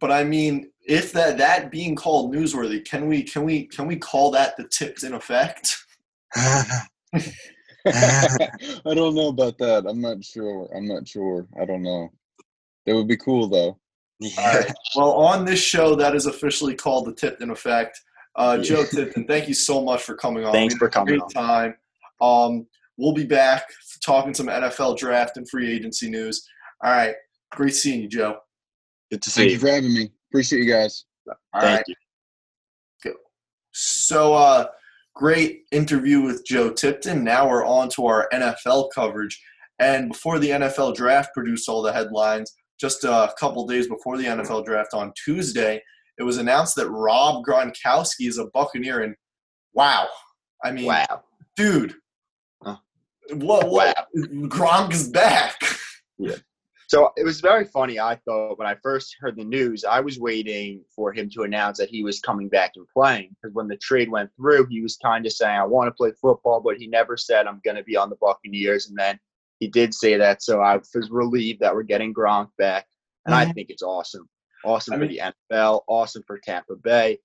But 0.00 0.10
I 0.10 0.24
mean, 0.24 0.70
if 0.86 1.12
that 1.12 1.38
that 1.38 1.70
being 1.70 1.94
called 1.94 2.34
newsworthy, 2.34 2.84
can 2.84 3.06
we 3.08 3.22
can 3.22 3.44
we 3.44 3.66
can 3.66 3.86
we 3.86 3.96
call 3.96 4.30
that 4.32 4.56
the 4.56 4.68
Tipton 4.68 5.14
effect? 5.14 5.76
I 7.86 8.94
don't 8.94 9.14
know 9.14 9.28
about 9.28 9.58
that. 9.58 9.84
I'm 9.86 10.00
not 10.00 10.24
sure. 10.24 10.68
I'm 10.74 10.88
not 10.88 11.06
sure. 11.06 11.46
I 11.60 11.64
don't 11.64 11.82
know. 11.82 12.10
That 12.86 12.94
would 12.94 13.08
be 13.08 13.16
cool 13.16 13.48
though. 13.48 13.78
All 14.38 14.54
right. 14.54 14.72
Well, 14.96 15.12
on 15.12 15.44
this 15.44 15.60
show, 15.60 15.94
that 15.96 16.14
is 16.14 16.26
officially 16.26 16.74
called 16.74 17.06
the 17.06 17.14
Tipton 17.14 17.50
Effect. 17.50 18.00
Uh, 18.36 18.58
Joe 18.58 18.84
Tipton, 18.84 19.26
thank 19.26 19.48
you 19.48 19.54
so 19.54 19.82
much 19.82 20.02
for 20.02 20.14
coming 20.14 20.44
on. 20.44 20.52
Thanks 20.52 20.74
for 20.76 20.88
coming 20.88 21.18
Great 21.18 21.22
on. 21.22 21.30
time. 21.30 21.74
Um, 22.20 22.66
we'll 22.96 23.12
be 23.12 23.26
back 23.26 23.68
talking 24.04 24.34
some 24.34 24.46
NFL 24.46 24.96
draft 24.98 25.36
and 25.36 25.48
free 25.48 25.70
agency 25.70 26.08
news. 26.08 26.48
All 26.82 26.90
right. 26.90 27.14
Great 27.52 27.74
seeing 27.74 28.02
you, 28.02 28.08
Joe. 28.08 28.38
Good 29.14 29.22
to 29.22 29.30
Thank 29.30 29.44
see 29.44 29.44
you 29.44 29.50
you. 29.52 29.58
for 29.60 29.68
having 29.68 29.94
me. 29.94 30.10
Appreciate 30.32 30.64
you 30.64 30.72
guys. 30.72 31.04
All 31.28 31.60
Thank 31.60 31.76
right. 31.76 31.84
you. 31.86 33.14
So, 33.70 34.34
uh, 34.34 34.66
great 35.14 35.62
interview 35.70 36.20
with 36.20 36.44
Joe 36.44 36.70
Tipton. 36.72 37.22
Now 37.22 37.48
we're 37.48 37.64
on 37.64 37.88
to 37.90 38.06
our 38.06 38.28
NFL 38.32 38.90
coverage. 38.92 39.40
And 39.78 40.08
before 40.08 40.40
the 40.40 40.50
NFL 40.50 40.96
draft 40.96 41.32
produced 41.32 41.68
all 41.68 41.80
the 41.80 41.92
headlines, 41.92 42.52
just 42.80 43.04
a 43.04 43.32
couple 43.38 43.64
days 43.68 43.86
before 43.86 44.18
the 44.18 44.24
NFL 44.24 44.64
draft 44.64 44.94
on 44.94 45.12
Tuesday, 45.24 45.80
it 46.18 46.24
was 46.24 46.38
announced 46.38 46.74
that 46.74 46.90
Rob 46.90 47.44
Gronkowski 47.44 48.26
is 48.26 48.38
a 48.38 48.46
Buccaneer. 48.46 49.02
And 49.02 49.14
wow, 49.74 50.08
I 50.64 50.72
mean, 50.72 50.86
Wow. 50.86 51.22
dude, 51.54 51.94
Huh. 52.64 52.78
what, 53.34 53.68
what? 53.70 54.08
Gronk 54.16 54.92
is 54.92 55.08
back. 55.08 55.60
So 56.88 57.12
it 57.16 57.24
was 57.24 57.40
very 57.40 57.64
funny. 57.64 57.98
I 57.98 58.16
thought 58.16 58.58
when 58.58 58.68
I 58.68 58.76
first 58.82 59.16
heard 59.18 59.36
the 59.36 59.44
news, 59.44 59.84
I 59.84 60.00
was 60.00 60.18
waiting 60.18 60.84
for 60.94 61.12
him 61.12 61.30
to 61.30 61.42
announce 61.42 61.78
that 61.78 61.88
he 61.88 62.02
was 62.02 62.20
coming 62.20 62.48
back 62.48 62.72
and 62.76 62.86
playing. 62.88 63.30
Because 63.30 63.54
when 63.54 63.68
the 63.68 63.76
trade 63.78 64.10
went 64.10 64.30
through, 64.36 64.66
he 64.66 64.80
was 64.80 64.96
kind 64.96 65.24
of 65.26 65.32
saying, 65.32 65.58
"I 65.58 65.64
want 65.64 65.88
to 65.88 65.92
play 65.92 66.12
football," 66.20 66.60
but 66.60 66.76
he 66.76 66.86
never 66.86 67.16
said, 67.16 67.46
"I'm 67.46 67.60
going 67.64 67.76
to 67.76 67.84
be 67.84 67.96
on 67.96 68.10
the 68.10 68.16
Buccaneers." 68.16 68.88
And 68.88 68.98
then 68.98 69.18
he 69.60 69.68
did 69.68 69.94
say 69.94 70.16
that, 70.16 70.42
so 70.42 70.60
I 70.60 70.76
was 70.76 71.10
relieved 71.10 71.60
that 71.60 71.74
we're 71.74 71.84
getting 71.84 72.12
Gronk 72.12 72.50
back, 72.58 72.86
and 73.24 73.34
I 73.34 73.44
mm-hmm. 73.44 73.52
think 73.52 73.70
it's 73.70 73.82
awesome. 73.82 74.28
Awesome 74.64 74.94
I 74.94 74.98
for 74.98 75.06
the 75.06 75.22
NFL. 75.50 75.82
Awesome 75.86 76.22
for 76.26 76.38
Tampa 76.38 76.76
Bay. 76.76 77.18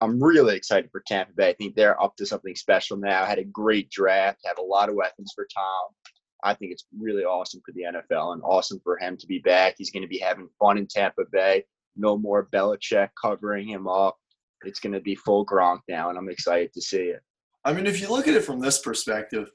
I'm 0.00 0.22
really 0.22 0.56
excited 0.56 0.90
for 0.90 1.02
Tampa 1.06 1.32
Bay. 1.32 1.50
I 1.50 1.52
think 1.54 1.74
they're 1.74 2.00
up 2.02 2.16
to 2.16 2.26
something 2.26 2.54
special 2.54 2.96
now. 2.96 3.24
Had 3.24 3.38
a 3.38 3.44
great 3.44 3.90
draft. 3.90 4.40
Have 4.44 4.58
a 4.58 4.62
lot 4.62 4.88
of 4.88 4.96
weapons 4.96 5.32
for 5.34 5.46
Tom. 5.54 5.88
I 6.44 6.54
think 6.54 6.72
it's 6.72 6.84
really 6.96 7.24
awesome 7.24 7.62
for 7.64 7.72
the 7.72 7.82
NFL 7.82 8.34
and 8.34 8.42
awesome 8.44 8.78
for 8.84 8.98
him 8.98 9.16
to 9.16 9.26
be 9.26 9.38
back. 9.38 9.74
He's 9.78 9.90
going 9.90 10.02
to 10.02 10.08
be 10.08 10.18
having 10.18 10.48
fun 10.60 10.76
in 10.76 10.86
Tampa 10.86 11.22
Bay. 11.32 11.64
No 11.96 12.18
more 12.18 12.48
Belichick 12.52 13.08
covering 13.20 13.66
him 13.66 13.88
up. 13.88 14.16
It's 14.62 14.80
going 14.80 14.92
to 14.92 15.00
be 15.00 15.14
full 15.14 15.44
Gronk 15.46 15.80
now, 15.88 16.10
and 16.10 16.18
I'm 16.18 16.28
excited 16.28 16.72
to 16.74 16.82
see 16.82 17.04
it. 17.04 17.20
I 17.64 17.72
mean, 17.72 17.86
if 17.86 18.00
you 18.00 18.08
look 18.08 18.28
at 18.28 18.34
it 18.34 18.44
from 18.44 18.60
this 18.60 18.80
perspective, 18.80 19.48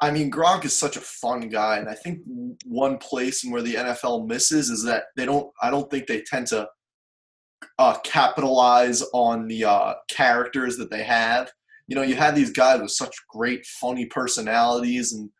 I 0.00 0.10
mean, 0.10 0.30
Gronk 0.30 0.64
is 0.64 0.76
such 0.76 0.96
a 0.96 1.00
fun 1.00 1.48
guy, 1.48 1.78
and 1.78 1.88
I 1.88 1.94
think 1.94 2.20
one 2.64 2.98
place 2.98 3.44
where 3.44 3.62
the 3.62 3.74
NFL 3.74 4.26
misses 4.26 4.70
is 4.70 4.82
that 4.84 5.04
they 5.16 5.26
don't. 5.26 5.50
I 5.62 5.70
don't 5.70 5.90
think 5.90 6.06
they 6.06 6.22
tend 6.22 6.46
to 6.48 6.68
uh, 7.78 7.98
capitalize 8.04 9.02
on 9.12 9.46
the 9.46 9.64
uh, 9.64 9.94
characters 10.10 10.76
that 10.78 10.90
they 10.90 11.02
have. 11.02 11.50
You 11.86 11.96
know, 11.96 12.02
you 12.02 12.14
have 12.14 12.34
these 12.34 12.50
guys 12.50 12.80
with 12.80 12.92
such 12.92 13.14
great, 13.28 13.66
funny 13.66 14.06
personalities, 14.06 15.12
and 15.12 15.30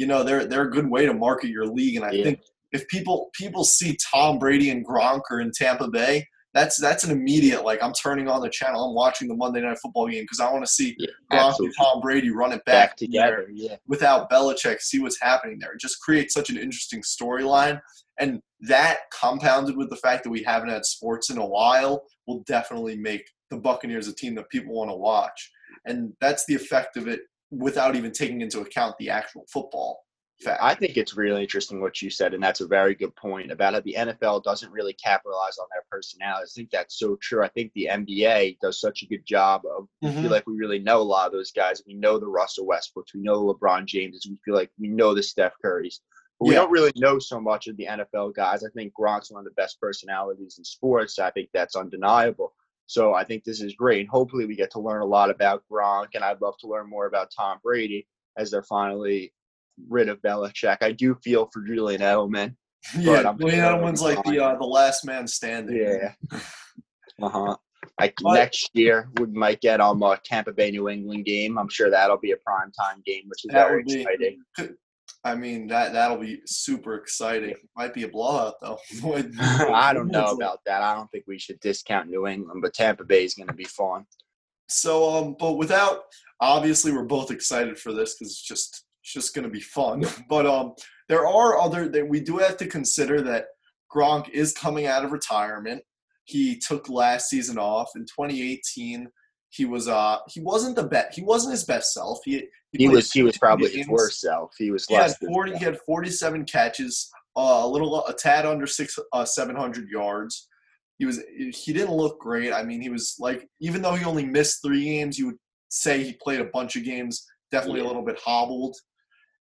you 0.00 0.06
know 0.06 0.22
they're 0.22 0.46
they're 0.46 0.68
a 0.68 0.70
good 0.70 0.88
way 0.90 1.04
to 1.06 1.12
market 1.14 1.50
your 1.50 1.66
league. 1.66 1.96
And 1.96 2.04
I 2.04 2.12
Yeah. 2.12 2.24
think 2.24 2.40
if 2.72 2.88
people 2.88 3.30
people 3.34 3.64
see 3.64 3.96
Tom 4.12 4.38
Brady 4.38 4.70
and 4.70 4.86
Gronk 4.86 5.22
are 5.30 5.40
in 5.40 5.50
Tampa 5.52 5.88
Bay, 5.88 6.26
that's 6.54 6.76
that's 6.80 7.04
an 7.04 7.10
immediate 7.10 7.64
like 7.64 7.82
I'm 7.82 7.92
turning 7.92 8.26
on 8.28 8.40
the 8.40 8.48
channel, 8.48 8.80
I'm 8.88 8.94
watching 8.94 9.28
the 9.28 9.34
Monday 9.36 9.60
Night 9.60 9.78
Football 9.82 10.08
game 10.08 10.24
because 10.24 10.40
I 10.40 10.50
want 10.52 10.64
to 10.64 10.70
see 10.70 10.96
Yeah, 10.98 11.08
Gronk 11.30 11.48
absolutely. 11.48 11.66
and 11.66 11.74
Tom 11.86 12.00
Brady 12.00 12.30
run 12.30 12.52
it 12.52 12.64
Back 12.64 12.90
back, 12.90 12.96
together. 12.96 13.46
Yeah. 13.52 13.76
without 13.86 14.30
Belichick, 14.30 14.80
see 14.80 15.00
what's 15.00 15.20
happening 15.20 15.58
there. 15.60 15.72
It 15.72 15.80
just 15.80 16.00
creates 16.00 16.32
such 16.34 16.48
an 16.50 16.56
interesting 16.56 17.02
storyline. 17.02 17.78
And 18.18 18.40
that 18.60 18.98
compounded 19.18 19.76
with 19.76 19.90
the 19.90 19.96
fact 19.96 20.24
that 20.24 20.30
we 20.30 20.42
haven't 20.42 20.68
had 20.70 20.84
sports 20.84 21.30
in 21.30 21.38
a 21.38 21.46
while 21.46 22.02
will 22.26 22.42
definitely 22.46 22.96
make 22.96 23.24
the 23.50 23.56
Buccaneers 23.56 24.08
a 24.08 24.14
team 24.14 24.34
that 24.36 24.48
people 24.50 24.74
want 24.74 24.90
to 24.90 24.96
watch. 24.96 25.50
And 25.86 26.12
that's 26.20 26.44
the 26.46 26.54
effect 26.54 26.96
of 26.96 27.08
it 27.08 27.20
without 27.50 27.96
even 27.96 28.12
taking 28.12 28.40
into 28.40 28.60
account 28.60 28.96
the 28.98 29.10
actual 29.10 29.44
football 29.52 30.02
fact. 30.42 30.62
I 30.62 30.74
think 30.74 30.96
it's 30.96 31.16
really 31.16 31.42
interesting 31.42 31.80
what 31.82 32.00
you 32.00 32.08
said, 32.08 32.32
and 32.32 32.42
that's 32.42 32.60
a 32.62 32.66
very 32.66 32.94
good 32.94 33.14
point 33.16 33.50
about 33.52 33.74
how 33.74 33.80
the 33.80 33.94
NFL 33.98 34.42
doesn't 34.42 34.72
really 34.72 34.94
capitalize 34.94 35.58
on 35.58 35.66
their 35.70 35.84
personalities. 35.90 36.54
I 36.56 36.60
think 36.60 36.70
that's 36.70 36.98
so 36.98 37.16
true. 37.20 37.42
I 37.44 37.48
think 37.48 37.72
the 37.74 37.88
NBA 37.90 38.56
does 38.62 38.80
such 38.80 39.02
a 39.02 39.06
good 39.06 39.26
job 39.26 39.62
of. 39.66 39.86
We 40.00 40.08
Mhm. 40.08 40.22
feel 40.22 40.30
like 40.30 40.46
we 40.46 40.56
really 40.56 40.78
know 40.78 41.00
a 41.00 41.02
lot 41.02 41.26
of 41.26 41.32
those 41.32 41.52
guys. 41.52 41.82
We 41.86 41.92
know 41.94 42.18
the 42.18 42.26
Russell 42.26 42.66
Westbrooks. 42.66 43.12
We 43.14 43.20
know 43.20 43.34
the 43.46 43.54
LeBron 43.54 43.84
Jameses. 43.84 44.26
We 44.30 44.38
feel 44.44 44.54
like 44.54 44.70
we 44.78 44.88
know 44.88 45.14
the 45.14 45.22
Steph 45.22 45.52
Currys. 45.62 46.00
But 46.38 46.46
we 46.48 46.54
Yeah. 46.54 46.60
don't 46.60 46.70
really 46.70 46.92
know 46.96 47.18
so 47.18 47.38
much 47.38 47.66
of 47.66 47.76
the 47.76 47.86
NFL 47.86 48.30
guys. 48.30 48.64
I 48.64 48.70
think 48.70 48.94
Gronk's 48.98 49.30
one 49.30 49.40
of 49.40 49.44
the 49.44 49.54
best 49.60 49.78
personalities 49.78 50.56
in 50.56 50.64
sports. 50.64 51.18
I 51.18 51.30
think 51.32 51.50
that's 51.52 51.76
undeniable. 51.76 52.54
So 52.90 53.14
I 53.14 53.22
think 53.22 53.44
this 53.44 53.60
is 53.60 53.74
great. 53.76 54.08
Hopefully 54.08 54.46
we 54.46 54.56
get 54.56 54.72
to 54.72 54.80
learn 54.80 55.00
a 55.00 55.06
lot 55.06 55.30
about 55.30 55.62
Gronk, 55.70 56.08
and 56.14 56.24
I'd 56.24 56.40
love 56.40 56.56
to 56.58 56.66
learn 56.66 56.90
more 56.90 57.06
about 57.06 57.30
Tom 57.30 57.58
Brady 57.62 58.08
as 58.36 58.50
they're 58.50 58.64
finally 58.64 59.32
rid 59.88 60.08
of 60.08 60.20
Belichick. 60.22 60.78
I 60.80 60.90
do 60.90 61.14
feel 61.22 61.48
for 61.52 61.62
Julian 61.62 62.00
Edelman. 62.00 62.56
yeah, 62.98 63.32
Julian 63.38 63.60
Edelman's 63.60 64.02
like 64.02 64.20
the 64.24 64.40
uh, 64.44 64.56
the 64.56 64.66
last 64.66 65.04
man 65.06 65.28
standing. 65.28 65.76
Yeah. 65.76 66.14
Uh 67.22 67.28
huh. 67.28 67.56
Like 68.00 68.14
But- 68.22 68.34
next 68.34 68.70
year, 68.72 69.08
we 69.20 69.26
might 69.26 69.60
get 69.60 69.78
um 69.80 70.02
a 70.02 70.18
Tampa 70.24 70.52
Bay 70.52 70.70
New 70.72 70.88
England 70.88 71.26
game. 71.26 71.58
I'm 71.58 71.68
sure 71.68 71.90
that'll 71.90 72.16
be 72.18 72.32
a 72.32 72.36
prime 72.38 72.72
time 72.72 73.02
game, 73.06 73.24
which 73.26 73.44
is 73.44 73.50
That 73.52 73.68
very 73.68 73.84
be- 73.84 74.00
exciting. 74.00 74.42
I 75.22 75.34
mean 75.34 75.66
that 75.68 75.92
that'll 75.92 76.16
be 76.16 76.40
super 76.46 76.94
exciting. 76.94 77.54
Might 77.76 77.92
be 77.92 78.04
a 78.04 78.08
blowout 78.08 78.54
though. 78.60 78.78
I 79.40 79.92
don't 79.92 80.08
know 80.08 80.26
about 80.26 80.60
that. 80.66 80.82
I 80.82 80.94
don't 80.94 81.10
think 81.10 81.24
we 81.26 81.38
should 81.38 81.60
discount 81.60 82.08
New 82.08 82.26
England, 82.26 82.62
but 82.62 82.74
Tampa 82.74 83.04
Bay 83.04 83.24
is 83.24 83.34
going 83.34 83.48
to 83.48 83.54
be 83.54 83.64
fun. 83.64 84.06
So, 84.68 85.10
um, 85.10 85.36
but 85.38 85.54
without 85.54 86.02
obviously, 86.40 86.92
we're 86.92 87.04
both 87.04 87.30
excited 87.30 87.78
for 87.78 87.92
this 87.92 88.14
because 88.14 88.32
it's 88.32 88.42
just 88.42 88.84
it's 89.02 89.12
just 89.12 89.34
going 89.34 89.44
to 89.44 89.50
be 89.50 89.60
fun. 89.60 90.04
But 90.28 90.46
um, 90.46 90.74
there 91.08 91.26
are 91.26 91.58
other 91.58 91.88
that 91.88 92.08
we 92.08 92.20
do 92.20 92.38
have 92.38 92.56
to 92.58 92.66
consider 92.66 93.20
that 93.22 93.46
Gronk 93.94 94.28
is 94.30 94.52
coming 94.52 94.86
out 94.86 95.04
of 95.04 95.12
retirement. 95.12 95.82
He 96.24 96.56
took 96.56 96.88
last 96.88 97.28
season 97.28 97.58
off 97.58 97.90
in 97.96 98.02
2018. 98.02 99.08
He 99.48 99.64
was 99.64 99.88
uh 99.88 100.18
he 100.28 100.40
wasn't 100.40 100.76
the 100.76 100.84
best. 100.84 101.16
He 101.16 101.22
wasn't 101.22 101.52
his 101.52 101.64
best 101.64 101.92
self. 101.92 102.20
He 102.24 102.46
He 102.72 102.88
was 102.88 103.10
he 103.10 103.22
was 103.22 103.36
probably 103.36 103.70
his 103.70 103.88
worst 103.88 104.20
self. 104.20 104.52
He 104.56 104.70
was 104.70 104.86
He 104.86 104.94
had 104.94 105.14
40. 105.16 105.56
He 105.56 105.64
had 105.64 105.78
47 105.80 106.44
catches, 106.44 107.10
uh, 107.36 107.62
a 107.64 107.68
little, 107.68 108.06
a 108.06 108.14
tad 108.14 108.46
under 108.46 108.66
six, 108.66 108.98
uh, 109.12 109.24
700 109.24 109.88
yards. 109.88 110.48
He 110.98 111.06
was. 111.06 111.20
He 111.28 111.72
didn't 111.72 111.94
look 111.94 112.20
great. 112.20 112.52
I 112.52 112.62
mean, 112.62 112.80
he 112.80 112.90
was 112.90 113.16
like, 113.18 113.48
even 113.60 113.82
though 113.82 113.94
he 113.94 114.04
only 114.04 114.24
missed 114.24 114.60
three 114.64 114.84
games, 114.84 115.18
you 115.18 115.26
would 115.26 115.38
say 115.68 116.02
he 116.04 116.12
played 116.22 116.40
a 116.40 116.44
bunch 116.44 116.76
of 116.76 116.84
games. 116.84 117.26
Definitely 117.50 117.80
a 117.80 117.86
little 117.86 118.04
bit 118.04 118.18
hobbled. 118.24 118.76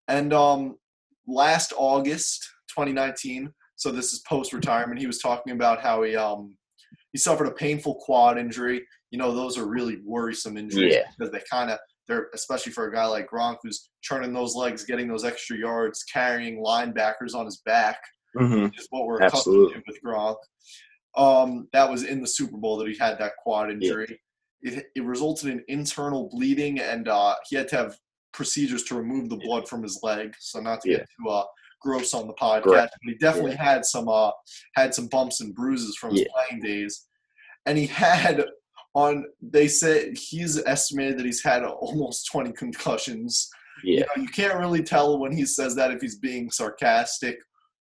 And 0.06 0.32
um, 0.32 0.76
last 1.26 1.74
August, 1.76 2.48
2019. 2.70 3.52
So 3.76 3.90
this 3.90 4.12
is 4.12 4.20
post 4.20 4.52
retirement. 4.52 5.00
He 5.00 5.06
was 5.06 5.18
talking 5.18 5.52
about 5.52 5.80
how 5.80 6.02
he 6.02 6.16
um 6.16 6.56
he 7.12 7.18
suffered 7.18 7.46
a 7.46 7.52
painful 7.52 7.96
quad 7.96 8.38
injury. 8.38 8.82
You 9.10 9.18
know, 9.18 9.34
those 9.34 9.56
are 9.58 9.66
really 9.66 9.98
worrisome 10.04 10.56
injuries 10.56 10.94
Yeah. 10.94 11.02
because 11.16 11.32
they 11.32 11.42
kind 11.50 11.70
of 11.70 11.78
they're 12.08 12.28
especially 12.34 12.72
for 12.72 12.88
a 12.88 12.92
guy 12.92 13.04
like 13.06 13.30
Gronk 13.30 13.58
who's 13.62 13.90
churning 14.02 14.32
those 14.32 14.54
legs, 14.56 14.84
getting 14.84 15.08
those 15.08 15.24
extra 15.24 15.56
yards, 15.56 16.02
carrying 16.04 16.62
linebackers 16.64 17.34
on 17.34 17.44
his 17.44 17.58
back, 17.64 17.98
hmm 18.36 18.64
which 18.64 18.78
is 18.80 18.86
what 18.90 19.06
we're 19.06 19.20
accustomed 19.20 19.70
to 19.74 19.82
with 19.86 19.98
Gronk. 20.04 20.36
Um, 21.16 21.68
that 21.72 21.90
was 21.90 22.04
in 22.04 22.20
the 22.20 22.26
Super 22.26 22.56
Bowl 22.56 22.76
that 22.78 22.88
he 22.88 22.96
had 22.98 23.18
that 23.18 23.32
quad 23.42 23.70
injury. 23.70 24.20
It, 24.62 24.86
it 24.94 25.04
resulted 25.04 25.50
in 25.50 25.62
internal 25.68 26.28
bleeding, 26.30 26.80
and 26.80 27.08
uh, 27.08 27.36
he 27.48 27.56
had 27.56 27.68
to 27.68 27.76
have 27.76 27.96
procedures 28.32 28.84
to 28.84 28.94
remove 28.94 29.28
the 29.28 29.36
blood 29.36 29.68
from 29.68 29.82
his 29.82 30.00
leg. 30.02 30.34
So 30.40 30.60
not 30.60 30.80
to 30.82 30.90
Yeah. 30.90 30.96
get 30.98 31.06
too 31.20 31.30
uh, 31.30 31.44
gross 31.80 32.14
on 32.14 32.26
the 32.26 32.34
podcast, 32.34 32.62
Correct. 32.62 32.96
but 33.02 33.12
he 33.12 33.14
definitely 33.18 33.54
had 33.54 33.84
some 33.84 34.08
uh, 34.08 34.30
had 34.74 34.94
some 34.94 35.08
bumps 35.08 35.40
and 35.40 35.54
bruises 35.54 35.96
from 35.96 36.10
his 36.10 36.20
Yeah. 36.20 36.26
playing 36.34 36.62
days, 36.62 37.06
and 37.66 37.76
he 37.78 37.86
had 38.06 38.44
on. 38.98 39.24
They 39.40 39.68
said 39.68 40.16
he's 40.16 40.62
estimated 40.64 41.18
that 41.18 41.26
he's 41.26 41.42
had 41.42 41.64
almost 41.64 42.26
twenty 42.30 42.52
concussions. 42.52 43.48
Yeah. 43.84 44.00
You, 44.00 44.00
know, 44.00 44.22
you 44.22 44.28
can't 44.28 44.58
really 44.58 44.82
tell 44.82 45.18
when 45.20 45.32
he 45.32 45.44
says 45.46 45.74
that 45.76 45.92
if 45.92 46.00
he's 46.00 46.18
being 46.18 46.50
sarcastic 46.50 47.38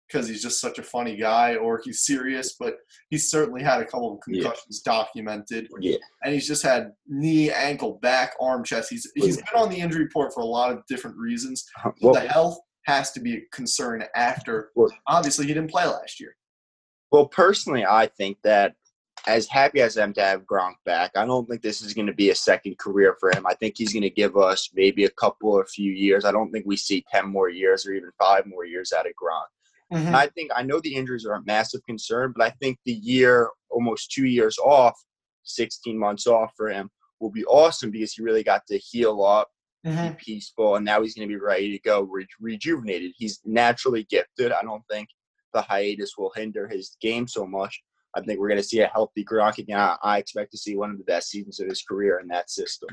because 0.09 0.29
he's 0.29 0.42
just 0.42 0.61
such 0.61 0.79
a 0.79 0.83
funny 0.83 1.16
guy 1.16 1.55
or 1.57 1.81
he's 1.83 2.05
serious, 2.05 2.57
but 2.59 2.74
he's 3.11 3.31
certainly 3.31 3.62
had 3.62 3.81
a 3.81 3.85
couple 3.85 4.12
of 4.12 4.18
Yeah. 4.27 4.42
concussions 4.42 4.81
documented. 4.81 5.68
Yeah. 5.81 5.96
And 6.22 6.35
he's 6.35 6.46
just 6.46 6.62
had 6.62 6.92
knee, 7.07 7.50
ankle, 7.50 7.98
back, 8.03 8.35
arm, 8.40 8.64
chest. 8.64 8.90
He's 8.90 9.11
he's 9.14 9.37
been 9.37 9.46
on 9.57 9.70
the 9.70 9.79
injury 9.79 10.05
report 10.05 10.35
for 10.35 10.40
a 10.40 10.46
lot 10.46 10.72
of 10.72 10.85
different 10.88 11.16
reasons. 11.16 11.64
Uh-huh. 11.79 11.92
Well, 12.03 12.14
the 12.14 12.20
health 12.29 12.59
has 12.87 13.12
to 13.12 13.20
be 13.20 13.37
a 13.37 13.40
concern 13.53 14.05
after. 14.16 14.70
Well- 14.74 14.92
obviously, 15.07 15.46
he 15.46 15.55
didn't 15.55 15.70
play 15.70 15.87
last 15.87 16.20
year. 16.20 16.37
Well, 17.12 17.27
personally, 17.29 17.85
I 17.87 18.07
think 18.09 18.38
that 18.42 18.74
as 19.26 19.46
happy 19.48 19.80
as 19.80 19.96
I 19.96 20.02
am 20.02 20.12
to 20.14 20.22
have 20.22 20.42
Gronk 20.42 20.74
back, 20.84 21.12
I 21.16 21.24
don't 21.24 21.48
think 21.48 21.62
this 21.62 21.80
is 21.82 21.94
going 21.94 22.06
to 22.06 22.12
be 22.12 22.30
a 22.30 22.34
second 22.34 22.78
career 22.78 23.16
for 23.18 23.30
him. 23.30 23.46
I 23.46 23.54
think 23.54 23.74
he's 23.76 23.92
going 23.92 24.02
to 24.02 24.10
give 24.10 24.37
us 24.37 24.70
maybe 24.74 25.04
a 25.04 25.10
couple 25.10 25.50
or 25.52 25.62
a 25.62 25.66
few 25.66 25.92
years. 25.92 26.25
I 26.25 26.33
don't 26.33 26.50
think 26.50 26.66
we 26.66 26.77
see 26.77 27.04
10 27.10 27.29
more 27.29 27.48
years 27.48 27.87
or 27.87 27.92
even 27.94 28.10
five 28.18 28.44
more 28.46 28.64
years 28.66 28.92
out 28.92 29.06
of 29.06 29.12
Gronk. 29.12 29.46
And 30.08 30.16
I 30.16 30.27
think 30.29 30.50
I 30.54 30.62
know 30.62 30.81
the 30.81 30.94
injuries 30.94 31.25
are 31.27 31.35
a 31.35 31.44
massive 31.44 31.81
concern, 31.87 32.33
but 32.37 32.44
I 32.44 32.50
think 32.60 32.79
the 32.85 32.92
year, 32.94 33.48
almost 33.70 34.10
two 34.10 34.27
years 34.27 34.58
off, 34.58 34.94
16 35.44 35.98
months 35.98 36.27
off 36.27 36.52
for 36.56 36.68
him 36.68 36.90
will 37.20 37.31
be 37.31 37.44
awesome 37.44 37.90
because 37.90 38.12
he 38.14 38.22
really 38.22 38.42
got 38.42 38.66
to 38.66 38.79
heal 38.79 39.25
up, 39.25 39.48
Mhm. 39.87 40.16
be 40.18 40.25
peaceful, 40.25 40.77
and 40.77 40.85
now 40.85 41.02
he's 41.02 41.14
going 41.14 41.29
to 41.29 41.33
be 41.35 41.38
ready 41.40 41.70
to 41.70 41.79
go, 41.79 42.02
re- 42.02 42.27
rejuvenated. 42.40 43.12
He's 43.16 43.40
naturally 43.44 44.04
gifted. 44.04 44.52
I 44.52 44.62
don't 44.62 44.83
think 44.90 45.08
the 45.52 45.62
hiatus 45.62 46.16
will 46.18 46.33
hinder 46.35 46.66
his 46.66 46.96
game 47.00 47.29
so 47.29 47.46
much. 47.46 47.83
I 48.17 48.21
think 48.21 48.38
we're 48.38 48.48
going 48.48 48.60
to 48.60 48.67
see 48.67 48.81
a 48.81 48.87
healthy 48.87 49.25
Gronk 49.25 49.58
again. 49.58 49.79
I, 49.79 49.96
I 50.02 50.19
expect 50.19 50.52
to 50.52 50.58
see 50.58 50.77
one 50.77 50.90
of 50.90 50.98
the 50.98 51.04
best 51.04 51.31
seasons 51.31 51.60
of 51.60 51.69
his 51.69 51.83
career 51.83 52.21
in 52.21 52.29
that 52.29 52.50
system. 52.50 52.88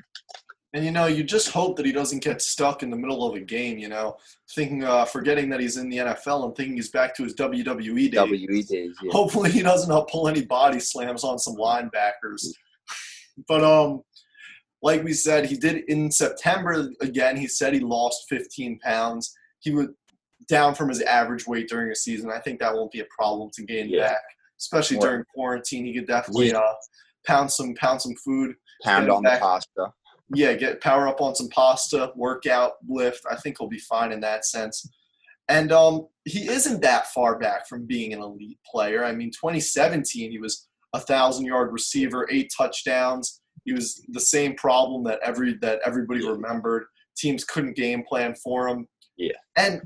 And 0.74 0.86
you 0.86 0.92
know, 0.92 1.08
you 1.08 1.24
just 1.24 1.50
hope 1.50 1.76
that 1.78 1.86
he 1.86 1.92
doesn't 1.92 2.24
get 2.24 2.42
stuck 2.42 2.82
in 2.82 2.90
the 2.90 2.96
middle 2.96 3.28
of 3.28 3.36
a 3.36 3.42
game. 3.42 3.78
You 3.78 3.90
know, 3.90 4.16
thinking, 4.56 4.84
uh, 4.86 5.04
forgetting 5.06 5.50
that 5.50 5.60
he's 5.60 5.76
in 5.78 5.90
the 5.90 5.98
NFL 5.98 6.46
and 6.46 6.56
thinking 6.56 6.76
he's 6.76 6.92
back 6.92 7.14
to 7.16 7.24
his 7.24 7.36
WWE 7.36 8.10
days. 8.10 8.14
WWE 8.14 8.68
days. 8.68 8.96
Yeah. 9.04 9.12
Hopefully, 9.12 9.52
he 9.52 9.62
doesn't 9.62 9.92
uh, 9.92 10.02
pull 10.04 10.30
any 10.30 10.46
body 10.46 10.80
slams 10.80 11.24
on 11.24 11.40
some 11.40 11.56
linebackers. 11.56 12.46
But 13.48 13.64
um, 13.64 14.02
like 14.82 15.04
we 15.04 15.14
said, 15.14 15.46
he 15.46 15.56
did 15.56 15.86
in 15.88 16.12
September 16.12 16.90
again. 17.00 17.38
He 17.38 17.48
said 17.48 17.74
he 17.74 17.80
lost 17.80 18.26
15 18.30 18.78
pounds. 18.80 19.34
He 19.60 19.72
was 19.72 19.88
down 20.48 20.76
from 20.76 20.90
his 20.90 21.02
average 21.02 21.48
weight 21.48 21.70
during 21.70 21.92
a 21.92 21.96
season. 21.96 22.30
I 22.30 22.40
think 22.40 22.60
that 22.60 22.74
won't 22.74 22.92
be 22.92 23.00
a 23.00 23.06
problem 23.18 23.50
to 23.54 23.64
gain 23.64 23.90
Yeah. 23.90 24.10
back, 24.10 24.22
especially 24.62 24.98
during 24.98 25.24
quarantine. 25.34 25.86
He 25.86 25.94
could 25.94 26.08
definitely 26.08 26.50
Yeah. 26.50 26.60
uh, 26.60 26.74
pound 27.26 27.52
some 27.52 27.74
pound 27.76 28.02
some 28.02 28.16
food. 28.24 28.56
Pound 28.84 29.10
on 29.12 29.24
the 29.24 29.38
pasta. 29.40 29.94
Yeah, 30.34 30.54
get 30.54 30.80
power 30.82 31.08
up 31.08 31.20
on 31.20 31.36
some 31.36 31.50
pasta, 31.50 32.12
workout, 32.16 32.74
lift. 32.88 33.24
I 33.30 33.36
think 33.36 33.58
he'll 33.60 33.68
be 33.68 33.80
fine 33.80 34.12
in 34.12 34.22
that 34.22 34.46
sense. 34.46 34.88
And 35.50 35.72
um, 35.74 36.08
he 36.24 36.48
isn't 36.48 36.82
that 36.82 37.08
far 37.08 37.38
back 37.38 37.68
from 37.68 37.86
being 37.86 38.14
an 38.14 38.22
elite 38.22 38.60
player. 38.66 39.04
I 39.04 39.12
mean, 39.12 39.32
2017, 39.32 40.32
he 40.32 40.38
was 40.40 40.68
a 40.94 41.00
thousand 41.00 41.46
yard 41.46 41.72
receiver, 41.74 42.28
eight 42.32 42.52
touchdowns. 42.56 43.42
He 43.66 43.74
was 43.74 44.02
the 44.10 44.20
same 44.22 44.56
problem 44.56 45.04
that 45.04 45.20
every 45.24 45.58
that 45.62 45.82
everybody 45.86 46.22
Yeah. 46.24 46.30
remembered. 46.32 46.86
Teams 47.18 47.44
couldn't 47.44 47.76
game 47.76 48.04
plan 48.08 48.34
for 48.36 48.68
him. 48.68 48.88
Yeah. 49.18 49.34
And 49.58 49.82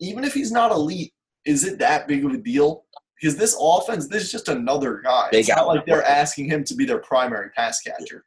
even 0.00 0.24
if 0.24 0.32
he's 0.32 0.50
not 0.50 0.72
elite, 0.72 1.12
is 1.44 1.64
it 1.64 1.78
that 1.78 2.08
big 2.08 2.24
of 2.24 2.32
a 2.32 2.38
deal? 2.38 2.84
Because 3.20 3.36
this 3.36 3.56
offense, 3.60 4.08
this 4.08 4.22
is 4.22 4.32
just 4.32 4.48
another 4.48 5.00
guy. 5.04 5.28
It's 5.32 5.48
not 5.48 5.66
like 5.66 5.84
they're 5.84 6.04
asking 6.04 6.46
him 6.46 6.64
to 6.64 6.74
be 6.74 6.86
their 6.86 6.98
primary 6.98 7.50
pass 7.50 7.80
catcher. 7.80 8.24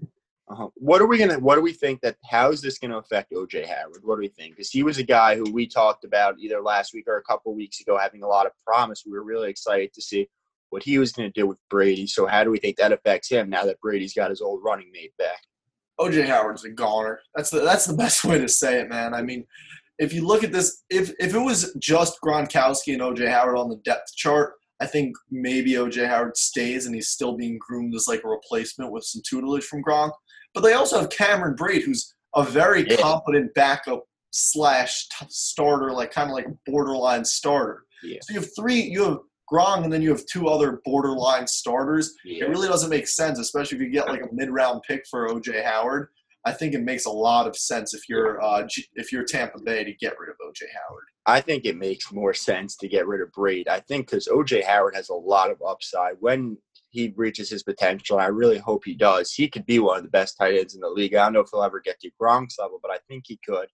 Uh-huh. 0.50 0.68
What 0.76 1.02
are 1.02 1.08
we 1.08 1.18
gonna? 1.18 1.39
What 1.39 1.56
do 1.56 1.62
we 1.62 1.74
think 1.74 2.02
that? 2.02 2.18
How 2.30 2.52
is 2.52 2.62
this 2.62 2.78
gonna 2.78 2.98
affect 2.98 3.32
OJ 3.32 3.66
Howard? 3.66 4.02
What 4.04 4.16
do 4.16 4.22
we 4.22 4.28
think? 4.28 4.56
Because 4.56 4.70
he 4.70 4.84
was 4.84 4.98
a 4.98 5.04
guy 5.04 5.36
who 5.36 5.52
we 5.52 5.66
talked 5.66 6.04
about 6.04 6.38
either 6.38 6.62
last 6.62 6.94
week 6.94 7.06
or 7.08 7.18
a 7.18 7.24
couple 7.24 7.56
weeks 7.56 7.80
ago, 7.82 7.98
having 7.98 8.24
a 8.24 8.28
lot 8.28 8.46
of 8.46 8.52
promise. 8.68 9.04
We 9.06 9.14
were 9.14 9.24
really 9.24 9.50
excited 9.50 9.94
to 9.94 10.02
see 10.02 10.28
what 10.70 10.84
he 10.84 11.00
was 11.00 11.12
gonna 11.12 11.32
do 11.32 11.48
with 11.48 11.58
Brady. 11.70 12.08
So 12.08 12.28
how 12.28 12.44
do 12.44 12.52
we 12.52 12.60
think 12.60 12.78
that 12.78 12.91
affects 12.91 13.30
him 13.30 13.50
now 13.50 13.66
that 13.66 13.80
Brady's 13.80 14.14
got 14.14 14.30
his 14.30 14.41
old 14.41 14.62
running 14.64 14.91
mate 14.91 15.14
back? 15.18 15.39
OJ 16.00 16.28
Howard's 16.28 16.66
a 16.66 16.70
goner. 16.70 17.22
That's 17.36 17.50
the 17.50 17.62
that's 17.62 17.86
the 17.86 17.94
best 17.98 18.24
way 18.26 18.38
to 18.38 18.50
say 18.50 18.80
it, 18.82 18.89
man. 18.89 19.14
I 19.14 19.22
mean, 19.22 19.46
if 19.98 20.14
you 20.14 20.28
look 20.28 20.44
at 20.44 20.52
this, 20.52 20.84
if 20.89 21.14
if 21.20 21.34
it 21.34 21.39
was 21.39 21.74
just 21.80 22.20
Gronkowski 22.22 22.94
and 22.94 23.02
OJ 23.02 23.30
Howard 23.30 23.58
on 23.58 23.70
the 23.70 23.78
depth 23.78 24.14
chart, 24.16 24.54
I 24.82 24.86
think 24.86 25.15
maybe 25.32 25.71
OJ 25.74 26.07
Howard 26.07 26.36
stays 26.38 26.86
and 26.86 26.95
he's 26.95 27.09
still 27.09 27.38
being 27.38 27.57
groomed 27.59 27.95
as 27.95 28.07
like 28.07 28.24
a 28.24 28.28
replacement 28.28 28.91
with 28.91 29.03
some 29.03 29.21
tutelage 29.28 29.63
from 29.63 29.84
Gronk. 29.84 30.11
But 30.53 30.61
they 30.61 30.74
also 30.74 30.99
have 30.99 31.09
Cameron 31.09 31.55
Brate, 31.55 31.84
who's 31.84 32.13
a 32.36 32.43
very 32.43 32.88
Yeah. 32.89 32.97
competent 32.97 33.53
backup 33.53 34.03
slash 34.32 35.07
t- 35.09 35.26
starter, 35.30 35.91
like 35.91 36.11
kind 36.11 36.30
of 36.30 36.36
like 36.36 36.47
borderline 36.65 37.24
starter. 37.24 37.84
Yeah. 38.03 38.17
So 38.24 38.34
you 38.34 38.39
have 38.39 38.49
three, 38.55 38.82
you 38.82 39.03
have 39.03 39.17
Gronk, 39.51 39.84
and 39.84 39.93
then 39.93 40.01
you 40.01 40.09
have 40.09 40.26
two 40.26 40.47
other 40.47 40.82
borderline 40.84 41.45
starters. 41.47 42.13
It 42.26 42.49
really 42.49 42.67
doesn't 42.67 42.89
make 42.89 43.07
sense, 43.07 43.38
especially 43.39 43.78
if 43.78 43.84
you 43.84 43.89
get 43.89 44.07
like 44.07 44.21
a 44.21 44.34
mid-round 44.34 44.82
pick 44.88 45.03
for 45.09 45.28
OJ 45.30 45.63
Howard. 45.63 46.09
I 46.46 46.52
think 46.52 46.74
it 46.74 46.84
makes 46.84 47.06
a 47.06 47.12
lot 47.12 47.48
of 47.48 47.56
sense 47.56 47.94
if 47.94 48.10
you're 48.10 48.41
uh, 48.44 48.68
if 48.96 49.12
you're 49.12 49.24
Tampa 49.24 49.60
Bay 49.60 49.84
to 49.84 49.94
get 49.94 50.20
rid 50.20 50.30
of 50.30 50.36
OJ 50.46 50.64
Howard. 50.74 51.06
I 51.26 51.39
think 51.39 51.64
it 51.64 51.78
makes 51.78 52.12
more 52.12 52.34
sense 52.34 52.76
to 52.78 52.88
get 52.88 53.08
rid 53.08 53.22
of 53.22 53.32
Brate. 53.32 53.70
I 53.70 53.80
think 53.80 54.10
because 54.10 54.28
OJ 54.28 54.64
Howard 54.66 54.96
has 54.96 55.10
a 55.10 55.16
lot 55.16 55.52
of 55.52 55.62
upside 55.66 56.16
when 56.20 56.58
he 56.94 57.12
reaches 57.16 57.50
his 57.50 57.64
potential. 57.64 58.20
I 58.20 58.28
really 58.28 58.60
hope 58.60 58.84
he 58.86 58.94
does. 58.94 59.34
He 59.34 59.48
could 59.48 59.66
be 59.66 59.80
one 59.80 59.98
of 59.98 60.04
the 60.04 60.10
best 60.10 60.38
tight 60.38 60.56
ends 60.56 60.76
in 60.76 60.82
the 60.82 60.89
league. 60.89 61.16
I 61.16 61.24
don't 61.24 61.34
know 61.34 61.39
if 61.39 61.50
he'll 61.52 61.64
ever 61.64 61.80
get 61.80 62.00
to 62.02 62.12
Gronk's 62.22 62.60
level, 62.60 62.80
but 62.82 62.91
I 62.91 63.00
think 63.08 63.24
he 63.26 63.39
could. 63.44 63.68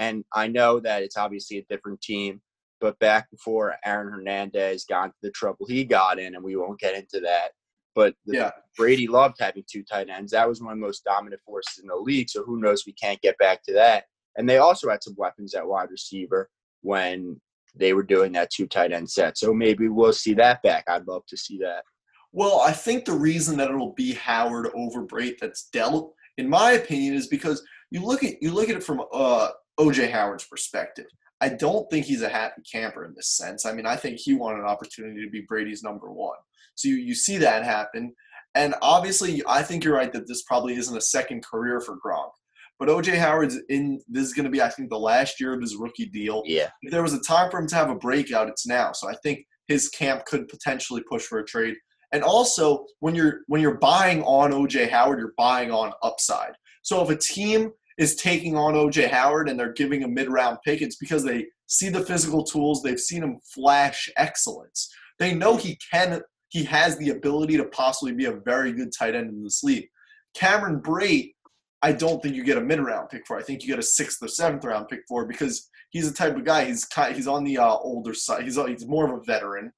And 0.00 0.24
I 0.34 0.48
know 0.48 0.80
that 0.80 1.04
it's 1.04 1.16
obviously 1.16 1.58
a 1.58 1.64
different 1.70 2.00
team, 2.00 2.40
but 2.80 2.98
back 2.98 3.30
before 3.30 3.76
Aaron 3.84 4.12
Hernandez 4.12 4.84
got 4.84 5.04
into 5.04 5.16
the 5.22 5.30
trouble 5.30 5.66
he 5.66 5.84
got 5.84 6.18
in, 6.18 6.34
and 6.34 6.42
we 6.42 6.56
won't 6.56 6.80
get 6.80 6.96
into 6.96 7.20
that. 7.20 7.52
But 7.96 8.14
the, 8.26 8.36
Yeah. 8.36 8.50
Brady 8.76 9.08
loved 9.08 9.38
having 9.40 9.64
two 9.68 9.82
tight 9.82 10.10
ends. 10.10 10.30
That 10.32 10.48
was 10.48 10.60
one 10.60 10.74
of 10.74 10.78
the 10.78 10.86
most 10.86 11.02
dominant 11.02 11.40
forces 11.42 11.78
in 11.78 11.88
the 11.88 11.96
league. 11.96 12.28
So 12.28 12.44
who 12.44 12.60
knows? 12.60 12.84
We 12.86 12.92
can't 12.92 13.20
get 13.22 13.38
back 13.38 13.62
to 13.64 13.72
that. 13.72 14.04
And 14.36 14.48
they 14.48 14.58
also 14.58 14.90
had 14.90 15.02
some 15.02 15.14
weapons 15.16 15.54
at 15.54 15.66
wide 15.66 15.90
receiver 15.90 16.50
when 16.82 17.40
they 17.74 17.94
were 17.94 18.02
doing 18.02 18.32
that 18.32 18.50
two 18.50 18.66
tight 18.66 18.92
end 18.92 19.10
set. 19.10 19.38
So 19.38 19.52
maybe 19.54 19.88
we'll 19.88 20.12
see 20.12 20.34
that 20.34 20.62
back. 20.62 20.84
I'd 20.88 21.08
love 21.08 21.24
to 21.28 21.36
see 21.38 21.58
that. 21.58 21.84
Well, 22.32 22.60
I 22.60 22.72
think 22.72 23.06
the 23.06 23.12
reason 23.12 23.56
that 23.56 23.70
it'll 23.70 23.94
be 23.94 24.12
Howard 24.12 24.68
over 24.74 25.06
Brate 25.06 25.38
that's 25.40 25.70
dealt, 25.70 26.12
in 26.36 26.50
my 26.50 26.72
opinion, 26.72 27.14
is 27.14 27.28
because 27.28 27.62
you 27.90 28.04
look 28.04 28.22
at 28.22 28.42
you 28.42 28.52
look 28.52 28.68
at 28.68 28.76
it 28.76 28.84
from 28.84 29.02
uh, 29.10 29.48
OJ 29.80 30.10
Howard's 30.10 30.44
perspective. 30.44 31.06
I 31.40 31.50
don't 31.50 31.88
think 31.90 32.04
he's 32.04 32.22
a 32.22 32.28
happy 32.28 32.62
camper 32.70 33.04
in 33.06 33.14
this 33.14 33.28
sense. 33.28 33.64
I 33.64 33.72
mean, 33.72 33.86
I 33.86 33.96
think 33.96 34.18
he 34.18 34.34
wanted 34.34 34.60
an 34.60 34.66
opportunity 34.66 35.24
to 35.24 35.30
be 35.30 35.42
Brady's 35.42 35.82
number 35.82 36.10
one. 36.10 36.36
So 36.76 36.88
you, 36.88 36.96
you 36.96 37.14
see 37.14 37.38
that 37.38 37.64
happen. 37.64 38.14
And 38.54 38.74
obviously, 38.80 39.42
I 39.46 39.62
think 39.62 39.84
you're 39.84 39.96
right 39.96 40.12
that 40.12 40.26
this 40.26 40.42
probably 40.42 40.76
isn't 40.76 40.96
a 40.96 41.00
second 41.00 41.44
career 41.44 41.80
for 41.80 41.96
Gronk. 41.96 42.30
But 42.78 42.88
OJ 42.88 43.18
Howard's 43.18 43.58
in, 43.68 44.00
this 44.08 44.24
is 44.24 44.34
going 44.34 44.44
to 44.44 44.50
be, 44.50 44.62
I 44.62 44.68
think, 44.68 44.90
the 44.90 44.98
last 44.98 45.40
year 45.40 45.54
of 45.54 45.60
his 45.60 45.76
rookie 45.76 46.06
deal. 46.06 46.42
Yeah. 46.46 46.68
If 46.82 46.90
there 46.90 47.02
was 47.02 47.14
a 47.14 47.20
time 47.20 47.50
for 47.50 47.58
him 47.58 47.66
to 47.68 47.74
have 47.74 47.90
a 47.90 47.94
breakout, 47.94 48.48
it's 48.48 48.66
now. 48.66 48.92
So 48.92 49.08
I 49.08 49.14
think 49.22 49.46
his 49.66 49.88
camp 49.88 50.24
could 50.26 50.48
potentially 50.48 51.02
push 51.08 51.24
for 51.24 51.38
a 51.38 51.44
trade. 51.44 51.76
And 52.12 52.22
also, 52.22 52.86
when 53.00 53.14
you're 53.14 53.40
when 53.46 53.60
you're 53.60 53.78
buying 53.78 54.22
on 54.22 54.52
OJ 54.52 54.90
Howard, 54.90 55.18
you're 55.18 55.34
buying 55.36 55.70
on 55.70 55.92
upside. 56.02 56.52
So 56.82 57.02
if 57.02 57.10
a 57.10 57.16
team 57.16 57.72
is 57.98 58.14
taking 58.14 58.56
on 58.56 58.74
OJ 58.74 59.10
Howard 59.10 59.48
and 59.48 59.58
they're 59.58 59.72
giving 59.72 60.04
a 60.04 60.08
mid-round 60.08 60.58
pick, 60.64 60.82
it's 60.82 60.96
because 60.96 61.24
they 61.24 61.46
see 61.66 61.88
the 61.88 62.04
physical 62.04 62.44
tools, 62.44 62.82
they've 62.82 63.00
seen 63.00 63.22
him 63.22 63.40
flash 63.42 64.08
excellence. 64.16 64.88
They 65.18 65.34
know 65.34 65.56
he 65.56 65.78
can 65.90 66.20
he 66.56 66.64
has 66.64 66.96
the 66.96 67.10
ability 67.10 67.54
to 67.58 67.64
possibly 67.66 68.12
be 68.12 68.24
a 68.24 68.32
very 68.32 68.72
good 68.72 68.90
tight 68.90 69.14
end 69.14 69.28
in 69.28 69.44
this 69.44 69.62
league. 69.62 69.86
Cameron 70.34 70.80
Brate, 70.80 71.34
I 71.82 71.92
don't 71.92 72.22
think 72.22 72.34
you 72.34 72.44
get 72.44 72.56
a 72.56 72.62
mid-round 72.62 73.10
pick 73.10 73.26
for. 73.26 73.36
I 73.36 73.42
think 73.42 73.62
you 73.62 73.68
get 73.68 73.78
a 73.78 73.82
sixth 73.82 74.22
or 74.22 74.28
seventh 74.28 74.64
round 74.64 74.88
pick 74.88 75.00
for 75.06 75.26
because 75.26 75.68
he's 75.90 76.10
the 76.10 76.16
type 76.16 76.34
of 76.34 76.46
guy. 76.46 76.64
He's 76.64 76.86
he's 77.12 77.28
on 77.28 77.44
the 77.44 77.58
uh, 77.58 77.76
older 77.76 78.14
side. 78.14 78.44
He's 78.44 78.56
he's 78.56 78.86
more 78.86 79.04
of 79.04 79.20
a 79.20 79.24
veteran. 79.24 79.70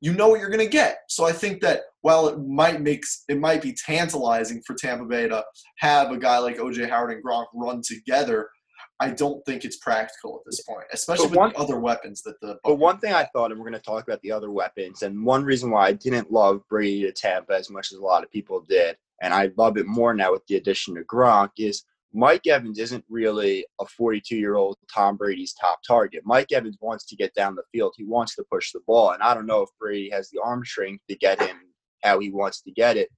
You 0.00 0.14
know 0.14 0.28
what 0.28 0.40
you're 0.40 0.48
going 0.48 0.64
to 0.64 0.66
get. 0.66 1.00
So 1.10 1.26
I 1.26 1.32
think 1.32 1.60
that 1.60 1.82
while 2.00 2.26
it 2.28 2.38
might 2.40 2.80
makes 2.80 3.24
it 3.28 3.38
might 3.38 3.60
be 3.60 3.74
tantalizing 3.74 4.62
for 4.66 4.74
Tampa 4.74 5.04
Bay 5.04 5.28
to 5.28 5.44
have 5.80 6.10
a 6.10 6.16
guy 6.16 6.38
like 6.38 6.56
OJ 6.56 6.88
Howard 6.88 7.12
and 7.12 7.22
Gronk 7.22 7.46
run 7.54 7.82
together, 7.84 8.48
I 9.00 9.10
don't 9.10 9.44
think 9.44 9.64
it's 9.64 9.76
practical 9.76 10.36
at 10.36 10.42
this 10.46 10.62
point, 10.62 10.86
especially 10.92 11.28
But 11.28 11.48
with 11.48 11.54
the 11.54 11.60
other 11.60 11.78
weapons 11.80 12.22
that 12.22 12.40
the. 12.40 12.58
But 12.62 12.76
one 12.76 12.98
thing 12.98 13.12
I 13.12 13.24
thought, 13.32 13.50
and 13.50 13.58
we're 13.58 13.68
going 13.68 13.80
to 13.80 13.84
talk 13.84 14.04
about 14.04 14.22
the 14.22 14.32
other 14.32 14.50
weapons, 14.50 15.02
and 15.02 15.24
one 15.24 15.44
reason 15.44 15.70
why 15.70 15.88
I 15.88 15.92
didn't 15.92 16.30
love 16.30 16.62
Brady 16.68 17.02
to 17.02 17.12
Tampa 17.12 17.54
as 17.54 17.70
much 17.70 17.92
as 17.92 17.98
a 17.98 18.04
lot 18.04 18.22
of 18.22 18.30
people 18.30 18.64
did, 18.68 18.96
and 19.20 19.34
I 19.34 19.50
love 19.56 19.76
it 19.78 19.86
more 19.86 20.14
now 20.14 20.32
with 20.32 20.46
the 20.46 20.56
addition 20.56 20.96
of 20.96 21.06
Gronk, 21.06 21.50
is 21.58 21.84
Mike 22.16 22.46
Evans 22.46 22.78
isn't 22.78 23.04
really 23.08 23.66
a 23.80 23.86
42 23.86 24.36
year 24.36 24.54
old 24.54 24.76
Tom 24.92 25.16
Brady's 25.16 25.52
top 25.52 25.80
target. 25.84 26.22
Mike 26.24 26.52
Evans 26.52 26.78
wants 26.80 27.04
to 27.06 27.16
get 27.16 27.34
down 27.34 27.56
the 27.56 27.64
field. 27.72 27.94
He 27.96 28.04
wants 28.04 28.36
to 28.36 28.44
push 28.50 28.70
the 28.70 28.80
ball. 28.86 29.10
And 29.10 29.22
I 29.22 29.34
don't 29.34 29.46
know 29.46 29.62
if 29.62 29.70
Brady 29.80 30.10
has 30.10 30.30
the 30.30 30.40
arm 30.40 30.64
strength 30.64 31.02
to 31.10 31.16
get 31.16 31.42
him 31.42 31.56
how 32.04 32.20
he 32.20 32.30
wants 32.30 32.60
to 32.62 32.70
get 32.70 32.96
it. 32.96 33.08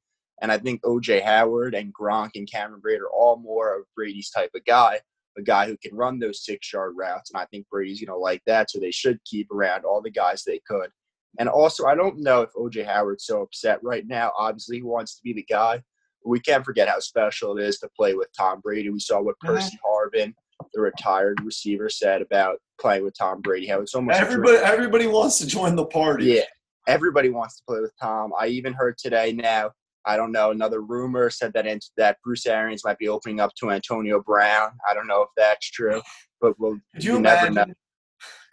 And 0.41 0.51
I 0.51 0.57
think 0.57 0.83
OJ 0.83 1.23
Howard 1.23 1.75
and 1.75 1.93
Gronk 1.93 2.31
and 2.37 2.51
Cameron 2.51 2.81
Brady 2.81 3.01
are 3.01 3.11
all 3.11 3.37
more 3.37 3.79
of 3.79 3.85
Brady's 3.95 4.31
type 4.31 4.51
of 4.55 4.65
guy, 4.65 5.01
a 5.39 5.43
guy 5.43 5.67
who 5.67 5.77
can 5.77 5.95
run 5.95 6.19
those 6.19 6.45
six 6.45 6.73
yard 6.73 6.95
routes. 6.97 7.31
And 7.31 7.41
I 7.41 7.47
think 7.47 7.67
Brady's 7.71 8.01
going 8.01 8.15
to 8.15 8.19
like 8.19 8.43
that. 8.47 8.71
So 8.71 8.79
they 8.79 8.91
should 8.91 9.19
keep 9.25 9.51
around 9.51 9.85
all 9.85 10.01
the 10.03 10.11
guys 10.11 10.43
they 10.43 10.61
could. 10.69 10.91
And 11.39 11.49
also, 11.49 11.87
I 11.87 11.95
don't 11.95 12.21
know 12.21 12.43
if 12.43 12.51
OJ 12.55 12.87
Howard's 12.87 13.27
so 13.27 13.43
upset 13.43 13.79
right 13.83 14.07
now. 14.07 14.33
Obviously, 14.39 14.77
he 14.77 14.83
wants 14.83 15.17
to 15.17 15.23
be 15.23 15.35
the 15.35 15.45
guy 15.49 15.83
we 16.27 16.41
can't 16.41 16.65
forget 16.65 16.89
how 16.89 16.99
special 16.99 17.57
it 17.57 17.63
is 17.63 17.79
to 17.79 17.89
play 17.97 18.15
with 18.15 18.29
Tom 18.37 18.61
Brady. 18.61 18.91
We 18.91 19.01
saw 19.01 19.21
what 19.21 19.39
Percy 19.41 19.79
Harvin, 19.85 20.35
the 20.75 20.81
retired 20.81 21.41
receiver, 21.43 21.89
said 21.89 22.21
about 22.21 22.59
playing 22.81 23.05
with 23.05 23.17
Tom 23.17 23.41
Brady. 23.41 23.67
How 23.67 23.81
it's 23.81 23.95
almost 23.95 24.19
everybody 24.19 24.59
everybody 24.59 25.07
wants 25.07 25.39
to 25.39 25.47
join 25.47 25.77
the 25.77 25.87
party. 25.87 26.27
yeah, 26.27 26.43
everybody 26.89 27.31
wants 27.31 27.57
to 27.59 27.63
play 27.67 27.81
with 27.81 27.93
Tom. 28.01 28.33
I 28.39 28.49
even 28.49 28.73
heard 28.73 28.99
today 28.99 29.33
now. 29.33 29.71
I 30.07 30.17
don't 30.17 30.33
know. 30.33 30.53
Another 30.53 30.81
rumor 30.81 31.31
said 31.31 31.53
that 31.55 31.67
that 31.97 32.19
Bruce 32.23 32.47
Arians 32.47 32.85
might 32.85 32.99
be 32.99 33.09
opening 33.09 33.41
up 33.41 33.53
to 33.59 33.71
Antonio 33.71 34.23
Brown. 34.23 34.71
I 34.89 34.95
don't 34.95 35.09
know 35.09 35.23
if 35.23 35.29
that's 35.37 35.71
true, 35.71 36.01
but 36.41 36.55
we'll 36.59 36.79
Could 36.95 37.05
you, 37.05 37.15
you 37.15 37.21
never 37.21 37.51
know. 37.51 37.65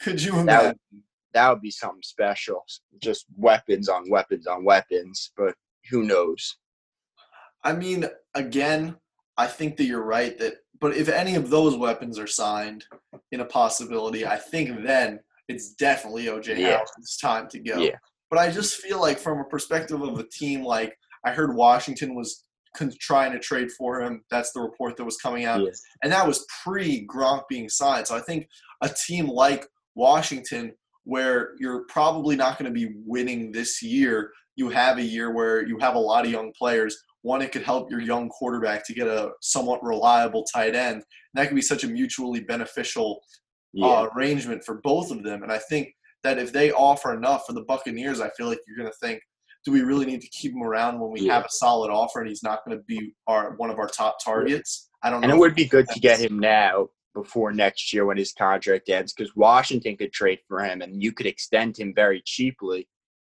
Could 0.02 0.22
you 0.22 0.32
that 0.32 0.42
imagine? 0.42 0.80
would, 0.92 1.02
that 1.34 1.50
would 1.50 1.62
be 1.62 1.72
something 1.72 2.02
special. 2.04 2.64
Just 3.02 3.26
weapons 3.38 3.88
on 3.88 4.10
weapons 4.10 4.48
on 4.48 4.66
weapons. 4.66 5.32
But 5.38 5.54
who 5.90 6.04
knows? 6.04 6.58
I 7.64 7.74
mean, 7.74 8.06
again, 8.36 8.96
I 9.38 9.48
think 9.48 9.78
that 9.78 9.86
you're 9.86 10.04
right 10.04 10.38
that 10.40 10.56
but 10.80 10.98
if 10.98 11.08
any 11.08 11.36
of 11.36 11.50
those 11.50 11.78
weapons 11.78 12.20
are 12.20 12.28
signed 12.28 12.84
in 13.32 13.40
a 13.40 13.46
possibility, 13.46 14.26
I 14.26 14.36
think 14.36 14.84
then 14.84 15.20
it's 15.48 15.74
definitely 15.76 16.26
OJ 16.26 16.58
Yeah. 16.58 16.78
Howard's 16.78 17.18
time 17.18 17.48
to 17.50 17.60
go. 17.60 17.78
Yeah. 17.78 17.96
But 18.30 18.40
I 18.40 18.52
just 18.52 18.76
feel 18.76 19.00
like 19.00 19.18
from 19.18 19.40
a 19.40 19.46
perspective 19.46 20.02
of 20.02 20.20
a 20.20 20.24
team 20.24 20.64
like 20.64 20.98
I 21.26 21.32
heard 21.32 21.56
Washington 21.56 22.16
was 22.16 22.46
trying 23.00 23.32
to 23.32 23.40
trade 23.40 23.70
for 23.78 24.02
him. 24.02 24.24
That's 24.32 24.52
the 24.52 24.62
report 24.62 24.98
that 24.98 25.06
was 25.06 25.18
coming 25.18 25.46
out. 25.46 25.62
Yes. 25.62 25.82
And 26.02 26.12
that 26.12 26.28
was 26.28 26.46
pre 26.64 27.06
Gronk 27.08 27.44
being 27.50 27.70
signed. 27.70 28.08
So 28.08 28.16
I 28.16 28.22
think 28.22 28.48
a 28.82 28.90
team 28.90 29.28
like 29.28 29.68
Washington, 29.96 30.74
where 31.04 31.52
you're 31.60 31.86
probably 31.90 32.36
not 32.36 32.58
going 32.58 32.74
to 32.74 32.80
be 32.80 32.94
winning 33.06 33.52
this 33.52 33.82
year, 33.84 34.32
you 34.56 34.70
have 34.70 34.98
a 34.98 35.04
year 35.04 35.32
where 35.32 35.66
you 35.68 35.78
have 35.80 35.96
a 35.96 36.00
lot 36.00 36.26
of 36.26 36.32
young 36.32 36.52
players. 36.58 36.98
One, 37.22 37.42
it 37.42 37.52
could 37.52 37.64
help 37.64 37.90
your 37.90 38.02
young 38.02 38.30
quarterback 38.30 38.86
to 38.88 38.94
get 38.94 39.08
a 39.08 39.32
somewhat 39.42 39.84
reliable 39.84 40.44
tight 40.54 40.76
end. 40.76 40.96
And 40.96 41.04
that 41.36 41.48
could 41.48 41.56
be 41.56 41.62
such 41.62 41.84
a 41.84 41.88
mutually 41.88 42.42
beneficial 42.42 43.22
Yeah. 43.74 43.88
uh, 43.88 44.10
arrangement 44.16 44.64
for 44.66 44.82
both 44.84 45.10
of 45.12 45.24
them. 45.24 45.42
And 45.44 45.52
I 45.52 45.58
think 45.58 45.90
that 46.24 46.38
if 46.38 46.52
they 46.54 46.72
offer 46.72 47.14
enough 47.14 47.46
for 47.46 47.54
the 47.54 47.64
Buccaneers, 47.64 48.20
I 48.22 48.30
feel 48.38 48.48
like 48.48 48.60
you're 48.68 48.78
going 48.78 48.90
to 48.92 48.98
think, 49.08 49.20
do 49.66 49.72
we 49.72 49.82
really 49.82 50.06
need 50.06 50.22
to 50.22 50.28
keep 50.30 50.52
him 50.54 50.64
around 50.64 51.00
when 51.00 51.12
we 51.12 51.22
Yeah. 51.22 51.34
have 51.34 51.46
a 51.46 51.50
solid 51.50 51.90
offer 51.90 52.20
and 52.20 52.28
he's 52.28 52.44
not 52.44 52.66
going 52.66 52.78
to 52.78 52.84
be 52.84 53.14
our 53.28 53.56
one 53.56 53.70
of 53.70 53.80
our 53.80 53.88
top 53.88 54.18
targets? 54.24 54.90
I 55.02 55.10
don't 55.10 55.24
and 55.24 55.32
it 55.32 55.38
would 55.38 55.56
be 55.56 55.66
good 55.66 55.88
to 55.90 56.00
get 56.00 56.20
him 56.20 56.40
now 56.40 56.90
before 57.14 57.52
next 57.52 57.94
year 57.94 58.06
when 58.06 58.18
his 58.18 58.34
contract 58.34 58.90
ends 58.90 59.14
because 59.14 59.36
Washington 59.36 59.96
could 59.96 60.12
trade 60.12 60.40
for 60.48 60.64
him 60.64 60.82
and 60.82 61.02
you 61.02 61.12
could 61.12 61.26
extend 61.28 61.78
him 61.78 61.94
very 61.94 62.22
cheaply. 62.26 62.88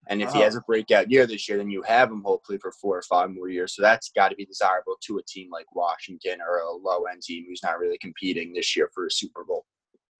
And 0.09 0.21
if 0.21 0.31
he 0.33 0.39
Uh-huh. 0.39 0.45
has 0.45 0.57
a 0.57 0.61
breakout 0.67 1.11
year 1.11 1.27
this 1.27 1.49
year, 1.49 1.57
then 1.59 1.71
you 1.71 1.83
have 1.83 2.11
him 2.11 2.23
hopefully 2.25 2.59
for 2.59 2.73
four 2.73 2.97
or 2.99 3.03
five 3.03 3.31
more 3.31 3.49
years. 3.49 3.75
So 3.75 3.83
that's 3.83 4.11
got 4.11 4.29
to 4.31 4.37
be 4.37 4.45
desirable 4.45 4.97
to 5.07 5.19
a 5.19 5.23
team 5.23 5.51
like 5.51 5.67
Washington 5.75 6.41
or 6.41 6.59
a 6.59 6.73
low 6.73 7.05
end 7.05 7.23
team 7.23 7.45
who's 7.49 7.63
not 7.63 7.79
really 7.79 7.99
competing 7.99 8.53
this 8.53 8.77
year 8.77 8.91
for 8.95 9.07
a 9.07 9.11
Super 9.11 9.45
Bowl. 9.45 9.65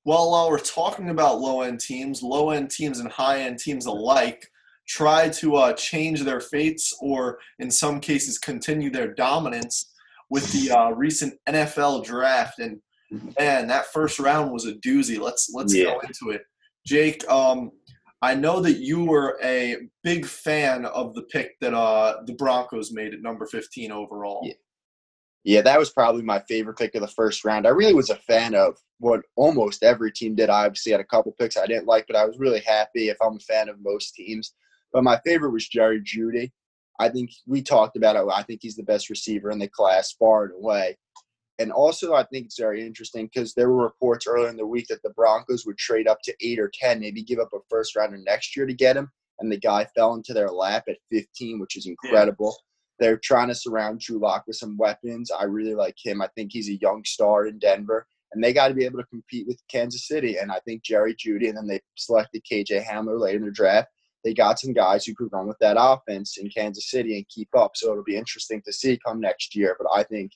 Well, 0.05 0.31
while 0.31 0.51
we're 0.51 0.59
talking 0.59 1.09
about 1.11 1.41
low 1.41 1.63
end 1.63 1.81
teams, 1.81 2.23
low 2.23 2.51
end 2.51 2.71
teams 2.71 2.99
and 2.99 3.11
high 3.11 3.41
end 3.41 3.59
teams 3.59 3.87
alike 3.87 4.51
try 4.87 5.29
to 5.29 5.57
uh, 5.57 5.73
change 5.75 6.23
their 6.23 6.41
fates 6.41 6.97
or, 7.01 7.39
in 7.59 7.71
some 7.71 8.01
cases, 8.01 8.39
continue 8.39 8.91
their 8.91 9.13
dominance 9.15 9.93
with 10.31 10.51
the 10.53 10.71
uh, 10.71 10.91
recent 10.91 11.35
NFL 11.49 12.05
draft. 12.05 12.59
And 12.59 12.81
man, 13.39 13.67
that 13.69 13.87
first 13.87 14.19
round 14.19 14.53
was 14.53 14.67
a 14.67 14.75
doozy. 14.75 15.19
Let's 15.19 15.51
let's 15.55 15.75
go 15.75 16.01
into 16.01 16.35
it. 16.35 16.43
Jake, 16.87 17.27
um, 17.31 17.71
I 18.21 18.35
know 18.35 18.61
that 18.61 18.79
you 18.79 19.05
were 19.05 19.39
a 19.43 19.77
big 20.03 20.25
fan 20.27 20.87
of 20.87 21.15
the 21.15 21.23
pick 21.23 21.59
that 21.61 21.75
uh, 21.75 22.23
the 22.27 22.35
Broncos 22.35 22.93
made 22.93 23.13
at 23.13 23.21
number 23.21 23.47
15 23.47 23.93
overall. 23.93 24.41
Yeah. 24.45 24.55
Yeah, 25.47 25.61
that 25.61 25.79
was 25.79 25.91
probably 25.91 26.23
my 26.23 26.41
favorite 26.49 26.79
pick 26.79 26.95
of 26.95 27.03
the 27.03 27.09
first 27.09 27.45
round. 27.45 27.67
I 27.67 27.71
really 27.71 27.93
was 27.93 28.09
a 28.09 28.17
fan 28.17 28.55
of 28.55 28.79
what 28.99 29.21
almost 29.37 29.83
every 29.83 30.11
team 30.11 30.35
did. 30.35 30.49
I 30.49 30.65
obviously 30.65 30.93
had 30.93 31.03
a 31.03 31.05
couple 31.05 31.33
picks 31.39 31.59
I 31.59 31.67
didn't 31.67 31.87
like, 31.87 32.07
but 32.07 32.17
I 32.17 32.25
was 32.25 32.39
really 32.39 32.61
happy 32.61 33.11
if 33.11 33.19
I'm 33.21 33.37
a 33.37 33.41
fan 33.41 33.69
of 33.69 33.77
most 33.83 34.15
teams. 34.15 34.55
But 34.95 35.05
my 35.05 35.21
favorite 35.27 35.51
was 35.51 35.69
Jerry 35.69 36.01
Jeudy. 36.01 36.53
I 37.01 37.09
think 37.09 37.31
we 37.47 37.61
talked 37.61 37.97
about 37.97 38.17
it. 38.17 38.25
I 38.33 38.45
think 38.45 38.61
he's 38.63 38.77
the 38.77 38.85
best 38.85 39.11
receiver 39.11 39.51
in 39.51 39.59
the 39.59 39.69
class, 39.69 40.13
far 40.13 40.45
and 40.45 40.55
away. 40.55 40.97
And 41.59 41.73
also, 41.73 42.15
I 42.15 42.25
think 42.25 42.47
it's 42.47 42.59
very 42.59 42.85
interesting 42.85 43.27
because 43.27 43.55
there 43.55 43.71
were 43.71 43.83
reports 43.83 44.27
earlier 44.27 44.49
in 44.49 44.57
the 44.57 44.67
week 44.67 44.87
that 44.89 45.03
the 45.03 45.11
Broncos 45.11 45.67
would 45.67 45.79
trade 45.79 46.09
up 46.09 46.19
to 46.25 46.35
eight 46.41 46.61
or 46.61 46.71
10, 46.73 47.01
maybe 47.01 47.23
give 47.23 47.41
up 47.41 47.51
a 47.53 47.59
first 47.69 47.95
rounder 47.97 48.19
next 48.19 48.57
year 48.57 48.67
to 48.67 48.75
get 48.75 48.97
him. 48.97 49.11
And 49.41 49.51
the 49.51 49.59
guy 49.59 49.87
fell 49.97 50.15
into 50.15 50.33
their 50.33 50.49
lap 50.51 50.85
at 50.89 50.99
15, 51.11 51.59
which 51.59 51.77
is 51.77 51.87
incredible. 51.87 52.57
They're 53.01 53.19
trying 53.19 53.49
to 53.49 53.55
surround 53.55 54.01
Drew 54.01 54.19
Lock 54.21 54.45
with 54.47 54.57
some 54.57 54.77
weapons. 54.77 55.31
I 55.33 55.45
really 55.45 55.75
like 55.75 55.97
him. 56.01 56.23
I 56.23 56.29
think 56.37 56.53
he's 56.53 56.69
a 56.69 56.79
young 56.81 57.05
star 57.05 57.47
in 57.47 57.59
Denver. 57.59 58.07
And 58.33 58.43
they 58.43 58.53
got 58.53 58.69
to 58.69 58.75
be 58.75 58.85
able 58.85 58.99
to 58.99 59.07
compete 59.07 59.47
with 59.47 59.61
Kansas 59.69 60.07
City. 60.07 60.39
And 60.39 60.53
I 60.53 60.61
think 60.65 60.85
Jerry 60.85 61.15
Jeudy, 61.15 61.49
and 61.49 61.57
then 61.57 61.67
they 61.67 61.81
selected 61.97 62.43
KJ 62.51 62.85
Hamler 62.85 63.19
late 63.19 63.37
in 63.37 63.45
the 63.45 63.51
draft. 63.51 63.89
They 64.25 64.35
got 64.35 64.59
some 64.59 64.73
guys 64.73 65.05
who 65.05 65.15
could 65.15 65.29
run 65.33 65.47
with 65.47 65.59
that 65.61 65.77
offense 65.79 66.39
in 66.39 66.49
Kansas 66.49 66.91
City 66.91 67.17
and 67.19 67.29
keep 67.29 67.49
up. 67.57 67.73
So 67.77 67.93
it'll 67.93 68.03
be 68.05 68.17
interesting 68.17 68.63
to 68.65 68.73
see 68.73 68.99
come 69.07 69.21
next 69.21 69.55
year. 69.55 69.77
But 69.79 69.89
I 69.95 70.03
think 70.03 70.33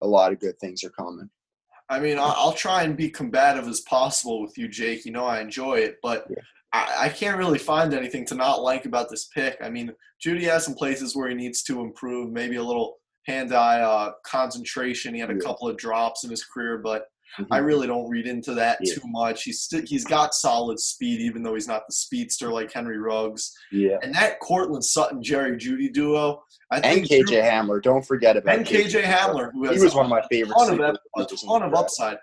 a 0.00 0.06
lot 0.06 0.32
of 0.32 0.40
good 0.40 0.58
things 0.60 0.84
are 0.84 0.90
coming. 0.90 1.28
I 1.88 2.00
mean, 2.00 2.16
I'll 2.18 2.52
try 2.54 2.84
and 2.84 2.96
be 2.96 3.10
combative 3.10 3.68
as 3.68 3.80
possible 3.80 4.40
with 4.40 4.56
you, 4.56 4.68
Jake. 4.68 5.04
You 5.04 5.12
know, 5.12 5.26
I 5.26 5.40
enjoy 5.40 5.80
it, 5.80 5.96
but 6.02 6.26
Yeah. 6.30 6.36
I, 6.72 6.94
I 7.00 7.08
can't 7.10 7.36
really 7.36 7.58
find 7.58 7.92
anything 7.92 8.24
to 8.26 8.34
not 8.34 8.62
like 8.62 8.86
about 8.86 9.10
this 9.10 9.26
pick. 9.26 9.58
I 9.60 9.68
mean, 9.68 9.92
Jeudy 10.24 10.44
has 10.44 10.64
some 10.64 10.74
places 10.74 11.14
where 11.14 11.28
he 11.28 11.34
needs 11.34 11.62
to 11.64 11.80
improve, 11.80 12.32
maybe 12.32 12.56
a 12.56 12.62
little 12.62 12.96
hand-eye 13.26 13.80
uh, 13.80 14.12
concentration. 14.24 15.12
He 15.14 15.20
had 15.20 15.30
a 15.30 15.34
Yeah. 15.34 15.40
couple 15.40 15.68
of 15.68 15.76
drops 15.76 16.24
in 16.24 16.30
his 16.30 16.44
career, 16.44 16.78
but 16.78 17.06
I 17.38 17.42
mm-hmm. 17.42 17.64
really 17.64 17.86
don't 17.86 18.08
read 18.10 18.26
into 18.26 18.54
that 18.54 18.78
Yeah. 18.82 18.94
too 18.94 19.00
much. 19.06 19.44
He's 19.44 19.68
he's 19.86 20.04
got 20.04 20.34
solid 20.34 20.78
speed, 20.78 21.20
even 21.20 21.42
though 21.42 21.54
he's 21.54 21.68
not 21.68 21.82
the 21.88 21.92
speedster 21.94 22.52
like 22.52 22.72
Henry 22.72 22.98
Ruggs. 22.98 23.52
yeah. 23.70 23.96
And 24.02 24.14
that 24.14 24.38
Courtland 24.40 24.84
Sutton 24.84 25.22
Jerry 25.22 25.56
Jeudy 25.56 25.92
duo, 25.92 26.42
I 26.70 26.76
And 26.76 26.84
think 27.06 27.08
KJ 27.08 27.26
Drew- 27.26 27.36
Hamler. 27.40 27.82
Don't 27.82 28.04
forget 28.04 28.36
about 28.36 28.54
and 28.56 28.66
KJ 28.66 29.02
Hamler, 29.02 29.50
who 29.52 29.64
has 29.66 29.76
He 29.76 29.82
was 29.84 29.94
a 29.94 29.96
one 29.96 30.06
of 30.06 30.10
my 30.10 30.22
favorite. 30.30 30.54
ton 30.58 30.74
of 30.74 30.80
a 30.80 31.24
ton 31.24 31.60
the 31.60 31.66
of 31.66 31.74
upside. 31.74 32.18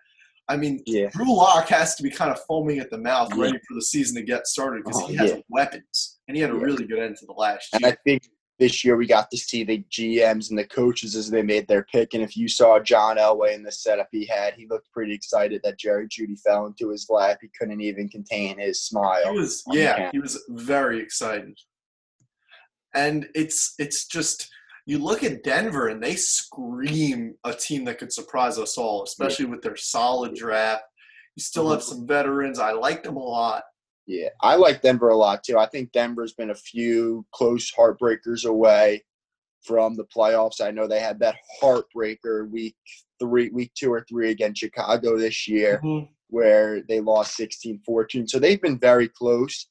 I 0.48 0.58
mean, 0.58 0.82
Yeah. 0.88 1.10
Drew 1.10 1.36
Lock 1.36 1.68
has 1.70 1.96
to 1.96 2.04
be 2.04 2.10
kind 2.10 2.32
of 2.32 2.40
foaming 2.48 2.80
at 2.80 2.90
the 2.90 2.98
mouth, 2.98 3.30
Yeah. 3.36 3.44
ready 3.44 3.58
for 3.68 3.76
the 3.76 3.84
season 3.84 4.16
to 4.16 4.24
get 4.24 4.48
started 4.48 4.84
because 4.84 5.02
Oh, 5.04 5.08
he 5.08 5.16
has 5.16 5.32
yeah. 5.32 5.42
weapons, 5.50 6.20
and 6.28 6.36
he 6.36 6.42
had 6.42 6.50
a 6.50 6.56
really 6.56 6.86
good 6.86 6.98
end 7.00 7.18
to 7.18 7.26
the 7.28 7.34
last 7.34 7.74
And. 7.74 7.86
I 7.86 7.96
think 8.04 8.24
this 8.60 8.84
year 8.84 8.98
we 8.98 9.08
got 9.08 9.32
to 9.32 9.38
see 9.38 9.64
the 9.64 9.84
GMs 9.90 10.50
and 10.50 10.60
the 10.60 10.66
coaches 10.68 11.16
as 11.16 11.30
they 11.30 11.42
made 11.42 11.68
their 11.68 11.86
pick. 11.86 12.14
And 12.14 12.22
if 12.22 12.36
you 12.36 12.48
saw 12.50 12.78
John 12.80 13.18
Elway 13.18 13.56
in 13.56 13.64
the 13.64 13.72
setup 13.72 14.10
he 14.12 14.26
had, 14.26 14.54
he 14.56 14.68
looked 14.68 14.92
pretty 14.92 15.14
excited 15.14 15.62
that 15.64 15.80
Jerry 15.80 16.08
Jeudy 16.08 16.38
fell 16.40 16.66
into 16.66 16.90
his 16.90 17.08
lap. 17.10 17.40
He 17.42 17.50
couldn't 17.58 17.80
even 17.82 18.10
contain 18.10 18.60
his 18.60 18.84
smile. 18.84 19.32
he 19.32 19.40
was, 19.40 19.64
yeah, 19.72 20.12
he 20.12 20.20
was 20.20 20.44
very 20.50 21.02
excited. 21.02 21.58
And 22.94 23.28
it's 23.36 23.76
it's 23.80 24.08
just 24.08 24.50
you 24.86 24.98
look 24.98 25.24
at 25.24 25.44
Denver 25.44 25.88
and 25.90 26.02
they 26.02 26.16
scream 26.16 27.36
a 27.44 27.54
team 27.54 27.86
that 27.86 28.00
could 28.00 28.12
surprise 28.12 28.58
us 28.58 28.78
all, 28.78 29.04
especially 29.04 29.46
with 29.46 29.62
their 29.62 29.76
solid 29.76 30.34
draft. 30.36 30.84
You 31.36 31.44
still 31.44 31.70
have 31.70 31.80
Mm-hmm. 31.82 31.90
some 31.90 32.08
veterans. 32.08 32.60
I 32.60 32.72
like 32.72 33.04
them 33.04 33.16
a 33.16 33.24
lot. 33.24 33.64
Yeah, 34.10 34.30
I 34.42 34.56
like 34.56 34.82
Denver 34.82 35.10
a 35.10 35.16
lot 35.16 35.44
too. 35.44 35.60
I 35.60 35.68
think 35.68 35.92
Denver's 35.92 36.34
been 36.34 36.50
a 36.50 36.56
few 36.56 37.28
close 37.32 37.72
heartbreakers 37.72 38.44
away 38.44 39.04
from 39.62 39.96
the 39.96 40.06
playoffs. 40.06 40.62
I 40.62 40.72
know 40.72 40.88
they 40.88 41.00
had 41.00 41.20
that 41.20 41.36
heartbreaker 41.62 42.50
week 42.50 42.76
three, 43.20 43.50
week 43.50 43.72
two 43.76 43.94
or 43.94 44.04
three 44.10 44.32
against 44.32 44.62
Chicago 44.62 45.16
this 45.16 45.48
year. 45.48 45.80
where 46.32 46.82
they 46.82 47.00
lost 47.02 47.36
16-14. 47.38 48.28
So 48.28 48.40
they've 48.40 48.62
been 48.62 48.80
very 48.80 49.08
close 49.10 49.68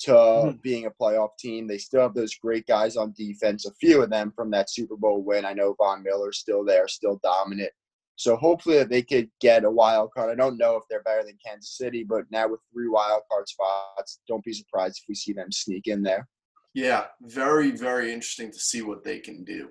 to 0.00 0.12
Mhm. 0.12 0.62
being 0.62 0.86
a 0.86 0.90
playoff 0.90 1.36
team. 1.38 1.66
They 1.66 1.76
still 1.78 2.00
have 2.00 2.14
those 2.14 2.34
great 2.34 2.66
guys 2.66 2.96
on 2.96 3.12
defense. 3.16 3.66
A 3.66 3.72
few 3.74 4.02
of 4.02 4.08
them 4.10 4.32
from 4.32 4.50
that 4.50 4.70
Super 4.70 4.96
Bowl 4.96 5.22
win. 5.22 5.44
I 5.44 5.52
know 5.52 5.74
Von 5.74 6.02
Miller's 6.02 6.38
still 6.38 6.64
there, 6.64 6.86
still 6.88 7.18
dominant. 7.22 7.72
So 8.20 8.36
hopefully 8.36 8.76
that 8.76 8.90
they 8.90 9.00
could 9.00 9.30
get 9.40 9.64
a 9.64 9.70
wild 9.70 10.10
card. 10.14 10.30
I 10.30 10.34
don't 10.34 10.58
know 10.58 10.76
if 10.76 10.82
they're 10.90 11.02
better 11.04 11.24
than 11.24 11.38
Kansas 11.42 11.78
City, 11.78 12.04
but 12.04 12.24
now 12.30 12.48
with 12.48 12.60
three 12.70 12.86
wild 12.86 13.22
card 13.32 13.48
spots, 13.48 14.20
don't 14.28 14.44
be 14.44 14.52
surprised 14.52 14.98
if 14.98 15.08
we 15.08 15.14
see 15.14 15.32
them 15.32 15.50
sneak 15.50 15.86
in 15.86 16.02
there. 16.02 16.28
Yeah, 16.74 17.06
very, 17.22 17.70
very 17.70 18.12
interesting 18.12 18.52
to 18.52 18.58
see 18.58 18.82
what 18.82 19.04
they 19.04 19.20
can 19.20 19.42
do. 19.42 19.70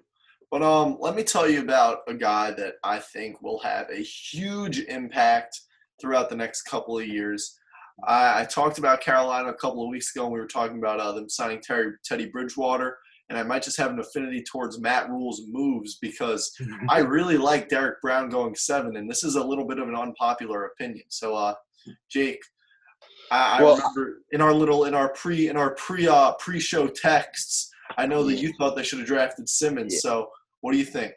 But 0.49 0.63
um, 0.63 0.97
let 0.99 1.15
me 1.15 1.21
tell 1.21 1.47
you 1.47 1.61
about 1.61 1.99
a 2.07 2.15
guy 2.15 2.49
that 2.49 2.77
I 2.83 2.97
think 2.97 3.39
will 3.43 3.59
have 3.59 3.87
a 3.91 4.01
huge 4.01 4.79
impact 4.79 5.61
throughout 6.01 6.31
the 6.31 6.35
next 6.35 6.63
couple 6.63 6.97
of 6.97 7.05
years. 7.05 7.55
I, 8.07 8.41
I 8.41 8.45
talked 8.45 8.79
about 8.79 9.01
Carolina 9.01 9.49
a 9.49 9.53
couple 9.53 9.83
of 9.83 9.91
weeks 9.91 10.15
ago, 10.15 10.23
and 10.23 10.33
we 10.33 10.39
were 10.39 10.47
talking 10.47 10.79
about 10.79 10.99
uh, 10.99 11.11
them 11.11 11.29
signing 11.29 11.61
Terry, 11.61 11.91
Teddy 12.03 12.25
Bridgewater, 12.25 12.97
and 13.30 13.38
I 13.38 13.43
might 13.43 13.63
just 13.63 13.77
have 13.77 13.91
an 13.91 13.99
affinity 13.99 14.43
towards 14.43 14.80
Matt 14.80 15.09
Rhule's 15.09 15.43
moves 15.47 15.97
because 16.01 16.51
I 16.89 16.99
really 16.99 17.38
like 17.38 17.69
Derrick 17.69 18.01
Brown 18.01 18.30
going 18.30 18.55
seven, 18.55 18.97
and 18.97 19.09
this 19.09 19.23
is 19.23 19.36
a 19.36 19.43
little 19.43 19.65
bit 19.67 19.80
of 19.80 19.88
an 19.88 19.95
unpopular 19.95 20.65
opinion. 20.65 21.03
So, 21.09 21.36
uh, 21.36 21.53
Jake, 22.09 22.41
I, 23.32 23.59
I 23.59 23.63
Well- 23.63 23.77
remember 23.77 24.21
in 24.32 24.41
our 24.41 24.53
little 24.53 24.86
in 24.86 24.93
our 24.93 25.09
pre 25.13 25.47
in 25.49 25.57
our 25.57 25.75
pre 25.75 26.07
uh, 26.07 26.34
pre 26.34 26.59
show 26.59 26.88
texts, 26.88 27.69
I 27.97 28.05
know 28.05 28.23
that 28.23 28.36
you 28.36 28.53
thought 28.57 28.75
they 28.75 28.84
should 28.84 28.99
have 28.99 29.07
drafted 29.07 29.47
Simmons. 29.47 29.93
Yeah. 29.93 29.99
So, 30.01 30.30
what 30.61 30.71
do 30.71 30.77
you 30.77 30.86
think? 30.86 31.13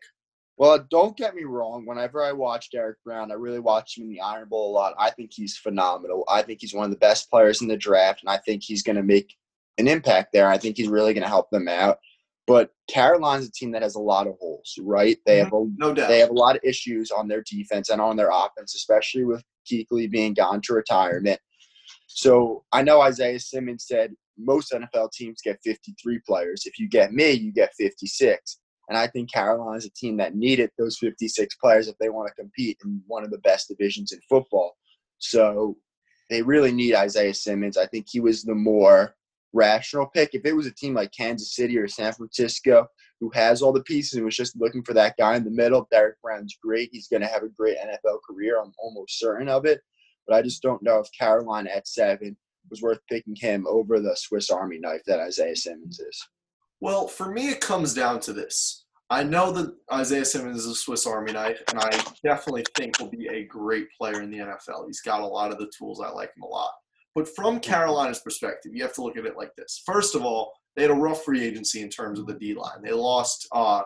Well, 0.59 0.87
don't 0.91 1.17
get 1.17 1.35
me 1.35 1.45
wrong. 1.45 1.87
Whenever 1.87 2.23
I 2.23 2.31
watch 2.33 2.71
Derrick 2.71 2.99
Brown, 3.05 3.33
I 3.33 3.35
really 3.35 3.59
watch 3.59 3.97
him 3.97 4.05
in 4.05 4.11
the 4.11 4.21
Iron 4.21 4.49
Bowl 4.49 4.71
a 4.71 4.73
lot. 4.73 4.95
I 4.99 5.11
think 5.11 5.31
he's 5.33 5.57
phenomenal. 5.57 6.25
I 6.29 6.43
think 6.43 6.61
he's 6.61 6.75
one 6.75 6.85
of 6.85 6.91
the 6.91 6.99
best 6.99 7.31
players 7.31 7.63
in 7.63 7.69
the 7.69 7.77
draft, 7.77 8.21
and 8.23 8.31
I 8.31 8.37
think 8.37 8.63
he's 8.63 8.83
going 8.83 8.97
to 8.97 9.03
make 9.03 9.35
an 9.79 9.89
impact 9.89 10.33
there. 10.33 10.49
I 10.49 10.59
think 10.59 10.77
he's 10.77 10.89
really 10.89 11.15
going 11.15 11.23
to 11.23 11.29
help 11.29 11.51
them 11.51 11.69
out. 11.69 11.99
But 12.47 12.71
Carolina's 12.91 13.49
a 13.49 13.53
team 13.53 13.71
that 13.73 13.83
has 13.83 13.95
a 13.95 14.01
lot 14.01 14.27
of 14.27 14.35
holes, 14.41 14.75
right? 14.81 15.17
They 15.27 15.39
have 15.39 15.53
a 15.53 15.57
mm-hmm. 15.57 15.75
No 15.79 15.95
doubt. 15.95 16.09
they 16.09 16.19
have 16.19 16.31
a 16.31 16.35
lot 16.35 16.57
of 16.57 16.63
issues 16.65 17.11
on 17.11 17.29
their 17.29 17.43
defense 17.43 17.89
and 17.89 18.01
on 18.01 18.17
their 18.17 18.31
offense, 18.31 18.75
especially 18.75 19.25
with 19.25 19.45
Kuechly 19.71 20.11
being 20.11 20.35
gone 20.35 20.61
to 20.63 20.75
retirement. 20.75 21.41
So 22.09 22.65
I 22.73 22.83
know 22.83 23.01
Isaiah 23.01 23.39
Simmons 23.39 23.87
said 23.87 24.15
most 24.37 24.73
NFL 24.73 25.13
teams 25.13 25.41
get 25.43 25.61
53 25.65 26.21
players. 26.27 26.65
If 26.67 26.79
you 26.79 26.89
get 26.89 27.13
me, 27.13 27.31
you 27.31 27.53
get 27.53 27.73
56. 27.79 28.59
And 28.89 28.99
I 28.99 29.07
think 29.07 29.33
Carolina 29.33 29.77
is 29.77 29.87
a 29.87 29.91
team 29.91 30.17
that 30.17 30.35
needed 30.35 30.71
those 30.77 30.99
56 30.99 31.55
players 31.57 31.89
if 31.89 31.97
they 31.99 32.09
want 32.09 32.29
to 32.29 32.43
compete 32.43 32.79
in 32.85 33.01
one 33.07 33.25
of 33.25 33.31
the 33.31 33.39
best 33.39 33.69
divisions 33.69 34.13
in 34.13 34.19
football. 34.29 34.77
So 35.19 35.77
they 36.29 36.43
really 36.43 36.73
need 36.73 36.95
Isaiah 36.95 37.35
Simmons. 37.35 37.77
I 37.77 37.87
think 37.87 38.07
he 38.11 38.21
was 38.21 38.43
the 38.43 38.55
more 38.55 39.15
rational 39.53 40.07
pick. 40.07 40.31
If 40.33 40.45
it 40.45 40.55
was 40.55 40.67
a 40.67 40.75
team 40.75 40.95
like 40.95 41.13
Kansas 41.13 41.55
City 41.55 41.79
or 41.79 41.89
San 41.89 42.13
Francisco 42.13 42.87
who 43.21 43.31
has 43.35 43.63
all 43.63 43.73
the 43.73 43.85
pieces 43.85 44.15
and 44.15 44.25
was 44.25 44.37
just 44.37 44.61
looking 44.61 44.83
for 44.83 44.95
that 44.95 45.17
guy 45.17 45.37
in 45.37 45.45
the 45.45 45.51
middle, 45.51 45.87
Derrick 45.91 46.21
Brown's 46.21 46.59
great. 46.61 46.89
He's 46.93 47.07
going 47.07 47.23
to 47.23 47.29
have 47.29 47.45
a 47.45 47.49
great 47.49 47.77
NFL 47.79 48.19
career. 48.29 48.61
I'm 48.61 48.73
almost 48.79 49.19
certain 49.19 49.49
of 49.49 49.65
it. 49.65 49.81
But 50.27 50.37
I 50.37 50.43
just 50.43 50.63
don't 50.63 50.83
know 50.83 50.99
if 50.99 51.09
Carolina 51.17 51.71
at 51.71 51.87
seven 51.87 52.37
was 52.71 52.83
worth 52.83 52.99
picking 53.09 53.37
him 53.37 53.67
over 53.69 54.01
the 54.01 54.17
Swiss 54.17 54.51
Army 54.51 54.79
knife 54.79 55.03
that 55.07 55.21
Isaiah 55.21 55.57
Simmons 55.57 56.01
is. 56.01 56.29
Well, 56.81 57.07
for 57.07 57.31
me, 57.31 57.49
it 57.49 57.61
comes 57.61 57.95
down 57.95 58.21
to 58.21 58.33
this. 58.33 58.87
I 59.09 59.23
know 59.23 59.53
that 59.53 59.75
Isaiah 59.93 60.25
Simmons 60.25 60.65
is 60.65 60.67
a 60.67 60.75
Swiss 60.75 61.07
Army 61.07 61.33
knife, 61.33 61.63
and 61.69 61.79
I 61.79 61.91
definitely 62.25 62.65
think 62.77 62.99
will 62.99 63.11
be 63.11 63.29
a 63.29 63.45
great 63.45 63.89
player 63.97 64.23
in 64.23 64.31
the 64.31 64.39
NFL. 64.39 64.87
He's 64.87 65.03
got 65.03 65.21
a 65.21 65.27
lot 65.27 65.53
of 65.53 65.59
the 65.59 65.71
tools. 65.77 66.01
I 66.01 66.09
like 66.09 66.31
him 66.37 66.43
a 66.43 66.47
lot. 66.47 66.73
But 67.15 67.29
from 67.35 67.61
Carolina's 67.61 68.21
perspective, 68.21 68.73
you 68.75 68.83
have 68.83 68.95
to 68.95 69.03
look 69.03 69.17
at 69.17 69.27
it 69.27 69.37
like 69.37 69.55
this. 69.57 69.83
First 69.85 70.15
of 70.15 70.23
all, 70.23 70.53
they 70.75 70.83
had 70.83 70.91
a 70.91 70.95
rough 70.95 71.25
free 71.25 71.45
agency 71.45 71.83
in 71.83 71.91
terms 71.91 72.19
of 72.19 72.27
the 72.27 72.35
D 72.35 72.55
line. 72.55 72.83
They 72.83 72.93
lost 72.93 73.47
uh, 73.53 73.83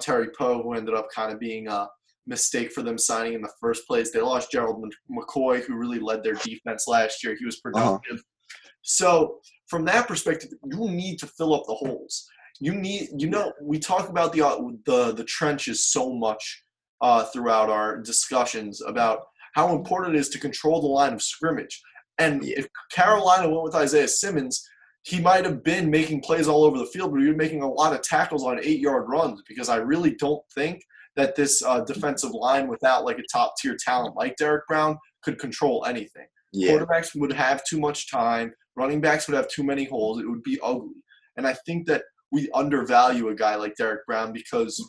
Terry 0.00 0.28
Poe, 0.36 0.62
who 0.62 0.74
ended 0.74 0.94
up 0.94 1.08
kind 1.14 1.32
of 1.32 1.38
being 1.38 1.68
a 1.68 1.88
mistake 2.26 2.72
for 2.72 2.82
them 2.82 2.98
signing 2.98 3.34
in 3.34 3.42
the 3.42 3.52
first 3.60 3.86
place. 3.86 4.10
They 4.10 4.20
lost 4.20 4.50
Gerald 4.50 4.84
McCoy, 5.10 5.62
who 5.62 5.76
really 5.76 6.00
led 6.00 6.24
their 6.24 6.34
defense 6.34 6.88
last 6.88 7.22
year. 7.22 7.36
He 7.38 7.44
was 7.44 7.56
uh-huh. 7.56 7.70
productive. 7.72 8.16
Uh-huh. 8.16 8.70
So, 8.82 9.38
from 9.68 9.84
that 9.86 10.06
perspective, 10.06 10.50
you 10.64 10.90
need 10.90 11.18
to 11.18 11.26
fill 11.26 11.54
up 11.54 11.64
the 11.66 11.74
holes. 11.74 12.28
You 12.60 12.74
need, 12.74 13.10
you 13.16 13.28
know, 13.28 13.52
we 13.60 13.78
talk 13.78 14.08
about 14.08 14.32
the 14.32 14.42
uh, 14.42 14.58
the 14.86 15.12
the 15.12 15.24
trenches 15.24 15.84
so 15.84 16.12
much 16.12 16.62
uh, 17.00 17.24
throughout 17.24 17.68
our 17.68 17.98
discussions 18.00 18.80
about 18.82 19.20
how 19.54 19.74
important 19.74 20.14
it 20.14 20.18
is 20.18 20.28
to 20.30 20.38
control 20.38 20.80
the 20.80 20.86
line 20.86 21.12
of 21.12 21.22
scrimmage. 21.22 21.80
And 22.18 22.44
if 22.44 22.66
Carolina 22.92 23.48
went 23.48 23.62
with 23.62 23.74
Isaiah 23.74 24.08
Simmons, 24.08 24.66
he 25.02 25.20
might 25.20 25.44
have 25.44 25.62
been 25.62 25.90
making 25.90 26.20
plays 26.20 26.48
all 26.48 26.64
over 26.64 26.78
the 26.78 26.86
field, 26.86 27.12
but 27.12 27.20
he 27.20 27.28
was 27.28 27.36
making 27.36 27.62
a 27.62 27.70
lot 27.70 27.94
of 27.94 28.02
tackles 28.02 28.42
on 28.42 28.58
eight 28.62 28.80
yard 28.80 29.04
runs 29.08 29.42
because 29.46 29.68
I 29.68 29.76
really 29.76 30.14
don't 30.14 30.42
think 30.54 30.82
that 31.14 31.36
this 31.36 31.62
uh, 31.62 31.80
defensive 31.84 32.32
line 32.32 32.68
without 32.68 33.04
like 33.04 33.18
a 33.18 33.22
top 33.32 33.54
tier 33.60 33.76
talent 33.78 34.16
like 34.16 34.36
Derrick 34.36 34.66
Brown 34.66 34.98
could 35.22 35.38
control 35.38 35.84
anything. 35.86 36.26
Yeah. 36.52 36.72
Quarterbacks 36.72 37.14
would 37.14 37.32
have 37.32 37.62
too 37.64 37.78
much 37.78 38.10
time, 38.10 38.52
running 38.74 39.00
backs 39.00 39.28
would 39.28 39.36
have 39.36 39.48
too 39.48 39.62
many 39.62 39.84
holes, 39.84 40.20
it 40.20 40.28
would 40.28 40.42
be 40.42 40.58
ugly. 40.62 40.94
And 41.36 41.46
I 41.46 41.54
think 41.66 41.86
that 41.86 42.02
we 42.32 42.50
undervalue 42.52 43.28
a 43.28 43.34
guy 43.34 43.54
like 43.54 43.76
Derrick 43.76 44.04
Brown 44.06 44.32
because 44.32 44.82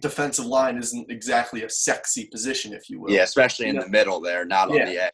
defensive 0.00 0.46
line 0.46 0.78
isn't 0.78 1.10
exactly 1.10 1.64
a 1.64 1.68
sexy 1.68 2.28
position, 2.30 2.72
if 2.72 2.88
you 2.88 3.00
will. 3.00 3.10
Yeah, 3.10 3.22
especially 3.22 3.68
in 3.68 3.76
the 3.76 3.88
middle 3.88 4.20
there, 4.20 4.44
not 4.44 4.72
yeah. 4.72 4.82
on 4.82 4.86
the 4.86 5.02
edge 5.04 5.12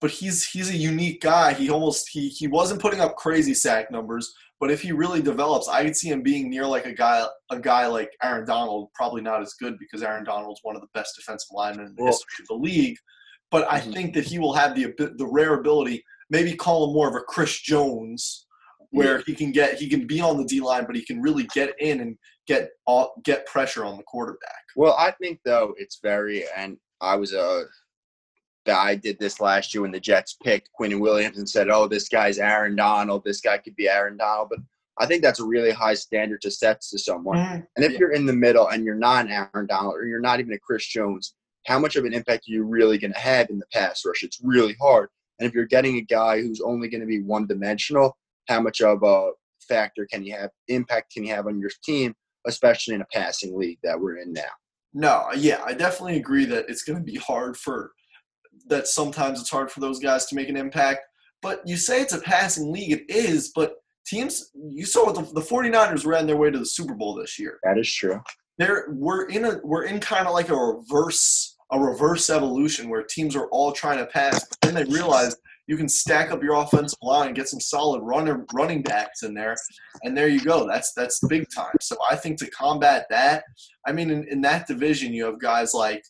but 0.00 0.10
he's 0.10 0.44
he's 0.46 0.70
a 0.70 0.76
unique 0.76 1.20
guy. 1.20 1.54
He 1.54 1.70
almost 1.70 2.08
he 2.10 2.28
he 2.28 2.46
wasn't 2.46 2.80
putting 2.80 3.00
up 3.00 3.16
crazy 3.16 3.54
sack 3.54 3.90
numbers, 3.90 4.32
but 4.60 4.70
if 4.70 4.82
he 4.82 4.92
really 4.92 5.22
develops, 5.22 5.68
I 5.68 5.84
could 5.84 5.96
see 5.96 6.08
him 6.08 6.22
being 6.22 6.50
near 6.50 6.66
like 6.66 6.86
a 6.86 6.92
guy 6.92 7.26
a 7.50 7.58
guy 7.58 7.86
like 7.86 8.10
Aaron 8.22 8.46
Donald. 8.46 8.90
Probably 8.94 9.22
not 9.22 9.42
as 9.42 9.54
good 9.54 9.78
because 9.78 10.02
Aaron 10.02 10.24
Donald's 10.24 10.60
one 10.62 10.76
of 10.76 10.82
the 10.82 10.88
best 10.94 11.16
defensive 11.16 11.48
linemen 11.52 11.86
in 11.86 11.94
the 11.96 12.04
well, 12.04 12.12
history 12.12 12.42
of 12.42 12.48
the 12.48 12.62
league. 12.62 12.96
But 13.50 13.70
I 13.70 13.80
mm-hmm. 13.80 13.92
think 13.92 14.14
that 14.14 14.24
he 14.24 14.38
will 14.38 14.54
have 14.54 14.74
the 14.74 14.92
the 14.96 15.26
rare 15.26 15.54
ability, 15.54 16.04
maybe 16.30 16.54
call 16.54 16.88
him 16.88 16.94
more 16.94 17.08
of 17.08 17.14
a 17.14 17.20
Chris 17.20 17.60
Jones, 17.60 18.46
where 18.90 19.18
yeah. 19.18 19.22
he 19.26 19.34
can 19.34 19.52
get 19.52 19.78
he 19.78 19.88
can 19.88 20.06
be 20.06 20.20
on 20.20 20.36
the 20.36 20.44
D 20.44 20.60
line, 20.60 20.84
but 20.86 20.96
he 20.96 21.04
can 21.04 21.20
really 21.22 21.48
get 21.54 21.74
in 21.78 22.00
and 22.00 22.16
get 22.46 22.70
get 23.24 23.46
pressure 23.46 23.84
on 23.84 23.96
the 23.96 24.04
quarterback. 24.04 24.64
Well, 24.74 24.94
I 24.98 25.12
think 25.12 25.40
though 25.44 25.74
it's 25.78 26.00
very 26.02 26.44
and 26.56 26.76
I 27.00 27.16
was 27.16 27.32
a 27.32 27.64
I 28.74 28.94
did 28.94 29.18
this 29.18 29.40
last 29.40 29.74
year 29.74 29.82
when 29.82 29.92
the 29.92 30.00
Jets 30.00 30.36
picked 30.42 30.70
Quinnen 30.78 31.00
Williams 31.00 31.38
and 31.38 31.48
said, 31.48 31.68
"Oh, 31.68 31.86
this 31.86 32.08
guy's 32.08 32.38
Aaron 32.38 32.76
Donald. 32.76 33.22
This 33.24 33.40
guy 33.40 33.58
could 33.58 33.76
be 33.76 33.88
Aaron 33.88 34.16
Donald." 34.16 34.48
But 34.50 34.60
I 34.98 35.06
think 35.06 35.22
that's 35.22 35.40
a 35.40 35.44
really 35.44 35.72
high 35.72 35.94
standard 35.94 36.40
to 36.42 36.50
set 36.50 36.80
to 36.80 36.98
someone. 36.98 37.38
Mm-hmm. 37.38 37.60
And 37.76 37.84
if 37.84 37.92
yeah. 37.92 37.98
you're 37.98 38.12
in 38.12 38.26
the 38.26 38.32
middle 38.32 38.68
and 38.68 38.84
you're 38.84 38.94
not 38.94 39.28
Aaron 39.30 39.66
Donald 39.66 39.94
or 39.94 40.06
you're 40.06 40.20
not 40.20 40.40
even 40.40 40.52
a 40.52 40.58
Chris 40.58 40.86
Jones, 40.86 41.34
how 41.66 41.78
much 41.78 41.96
of 41.96 42.04
an 42.04 42.14
impact 42.14 42.44
are 42.48 42.52
you 42.52 42.64
really 42.64 42.96
going 42.96 43.12
to 43.12 43.18
have 43.18 43.50
in 43.50 43.58
the 43.58 43.66
pass 43.72 44.02
rush? 44.06 44.22
It's 44.22 44.40
really 44.42 44.76
hard. 44.80 45.08
And 45.38 45.48
if 45.48 45.54
you're 45.54 45.66
getting 45.66 45.96
a 45.96 46.02
guy 46.02 46.40
who's 46.40 46.60
only 46.60 46.88
going 46.88 47.02
to 47.02 47.06
be 47.06 47.20
one 47.20 47.46
dimensional, 47.46 48.16
how 48.48 48.60
much 48.60 48.80
of 48.80 49.02
a 49.02 49.32
factor 49.68 50.06
can 50.10 50.24
you 50.24 50.34
have, 50.34 50.50
impact 50.68 51.12
can 51.12 51.24
you 51.24 51.34
have 51.34 51.46
on 51.46 51.60
your 51.60 51.70
team, 51.84 52.14
especially 52.46 52.94
in 52.94 53.02
a 53.02 53.06
passing 53.12 53.58
league 53.58 53.78
that 53.82 54.00
we're 54.00 54.18
in 54.18 54.32
now? 54.32 54.42
No, 54.94 55.26
yeah, 55.36 55.62
I 55.66 55.74
definitely 55.74 56.16
agree 56.16 56.46
that 56.46 56.70
it's 56.70 56.82
going 56.82 56.98
to 56.98 57.04
be 57.04 57.18
hard 57.18 57.56
for 57.56 57.92
that 58.68 58.86
sometimes 58.88 59.40
it's 59.40 59.50
hard 59.50 59.70
for 59.70 59.80
those 59.80 59.98
guys 59.98 60.26
to 60.26 60.34
make 60.34 60.48
an 60.48 60.56
impact. 60.56 61.00
But 61.42 61.62
you 61.66 61.76
say 61.76 62.00
it's 62.00 62.14
a 62.14 62.20
passing 62.20 62.72
league, 62.72 62.92
it 62.92 63.04
is, 63.08 63.52
but 63.54 63.74
teams 64.06 64.50
you 64.54 64.86
saw 64.86 65.12
the, 65.12 65.22
the 65.32 65.40
49ers 65.40 66.06
ran 66.06 66.26
their 66.26 66.36
way 66.36 66.50
to 66.50 66.58
the 66.58 66.66
Super 66.66 66.94
Bowl 66.94 67.14
this 67.14 67.38
year. 67.38 67.58
That 67.64 67.78
is 67.78 67.92
true. 67.92 68.20
There 68.58 68.86
we're 68.90 69.26
in 69.26 69.44
a 69.44 69.60
we're 69.62 69.84
in 69.84 70.00
kind 70.00 70.26
of 70.26 70.32
like 70.32 70.48
a 70.48 70.56
reverse 70.56 71.56
a 71.72 71.78
reverse 71.78 72.30
evolution 72.30 72.88
where 72.88 73.02
teams 73.02 73.34
are 73.36 73.48
all 73.48 73.72
trying 73.72 73.98
to 73.98 74.06
pass, 74.06 74.46
but 74.48 74.58
then 74.62 74.74
they 74.74 74.84
realize 74.84 75.36
you 75.66 75.76
can 75.76 75.88
stack 75.88 76.30
up 76.30 76.42
your 76.42 76.54
offensive 76.54 76.98
line 77.02 77.26
and 77.26 77.36
get 77.36 77.48
some 77.48 77.58
solid 77.58 78.00
runner 78.02 78.46
running 78.54 78.82
backs 78.82 79.24
in 79.24 79.34
there, 79.34 79.56
and 80.04 80.16
there 80.16 80.28
you 80.28 80.40
go. 80.40 80.66
That's 80.66 80.92
that's 80.94 81.20
big 81.28 81.46
time. 81.54 81.74
So 81.80 81.96
I 82.08 82.16
think 82.16 82.38
to 82.38 82.50
combat 82.50 83.06
that, 83.10 83.44
I 83.86 83.92
mean, 83.92 84.10
in, 84.10 84.26
in 84.28 84.40
that 84.42 84.66
division, 84.66 85.12
you 85.12 85.24
have 85.24 85.40
guys 85.40 85.74
like 85.74 86.04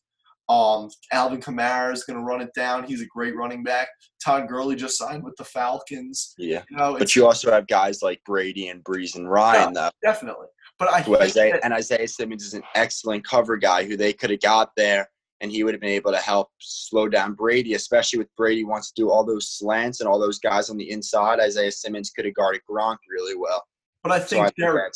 um, 0.49 0.89
Alvin 1.13 1.41
Kamara 1.41 1.93
is 1.93 2.05
going 2.05 2.19
to 2.19 2.23
run 2.23 2.41
it 2.41 2.51
down. 2.55 2.85
He's 2.85 3.03
a 3.03 3.07
great 3.07 3.35
running 3.35 3.65
back. 3.65 3.89
Todd 4.25 4.49
Gurley 4.49 4.77
just 4.77 4.97
signed 4.97 5.25
with 5.25 5.35
the 5.37 5.45
Falcons. 5.45 6.35
Yeah, 6.39 6.63
you 6.71 6.77
know, 6.77 6.97
but 6.99 7.17
you 7.17 7.27
also 7.27 7.51
have 7.51 7.67
guys 7.67 8.03
like 8.03 8.21
Brady 8.25 8.69
and 8.69 8.83
Brees 8.85 9.17
and 9.17 9.31
Ryan, 9.31 9.75
yeah, 9.75 9.83
though. 9.83 9.91
Definitely. 10.03 10.47
But 10.79 10.91
I 10.91 11.01
Isaiah, 11.21 11.53
that, 11.53 11.65
and 11.65 11.73
Isaiah 11.73 12.07
Simmons 12.07 12.45
is 12.45 12.55
an 12.55 12.63
excellent 12.75 13.27
cover 13.27 13.57
guy 13.57 13.85
who 13.85 13.97
they 13.97 14.13
could 14.13 14.31
have 14.31 14.41
got 14.41 14.71
there, 14.77 15.09
and 15.41 15.51
he 15.51 15.65
would 15.65 15.75
have 15.75 15.81
been 15.81 15.91
able 15.91 16.13
to 16.13 16.19
help 16.19 16.49
slow 16.61 17.09
down 17.09 17.33
Brady, 17.33 17.75
especially 17.75 18.19
with 18.19 18.29
Brady 18.37 18.63
wants 18.63 18.93
to 18.93 19.03
do 19.03 19.11
all 19.11 19.25
those 19.25 19.51
slants 19.51 20.01
and 20.01 20.09
all 20.09 20.21
those 20.21 20.39
guys 20.39 20.71
on 20.71 20.77
the 20.77 20.91
inside. 20.91 21.41
Isaiah 21.41 21.73
Simmons 21.73 22.11
could 22.11 22.25
have 22.25 22.35
guarded 22.35 22.61
Gronk 22.71 22.99
really 23.11 23.37
well. 23.37 23.65
But 24.03 24.13
I 24.13 24.19
think, 24.21 24.47
so 24.47 24.65
I 24.65 24.71
think 24.71 24.93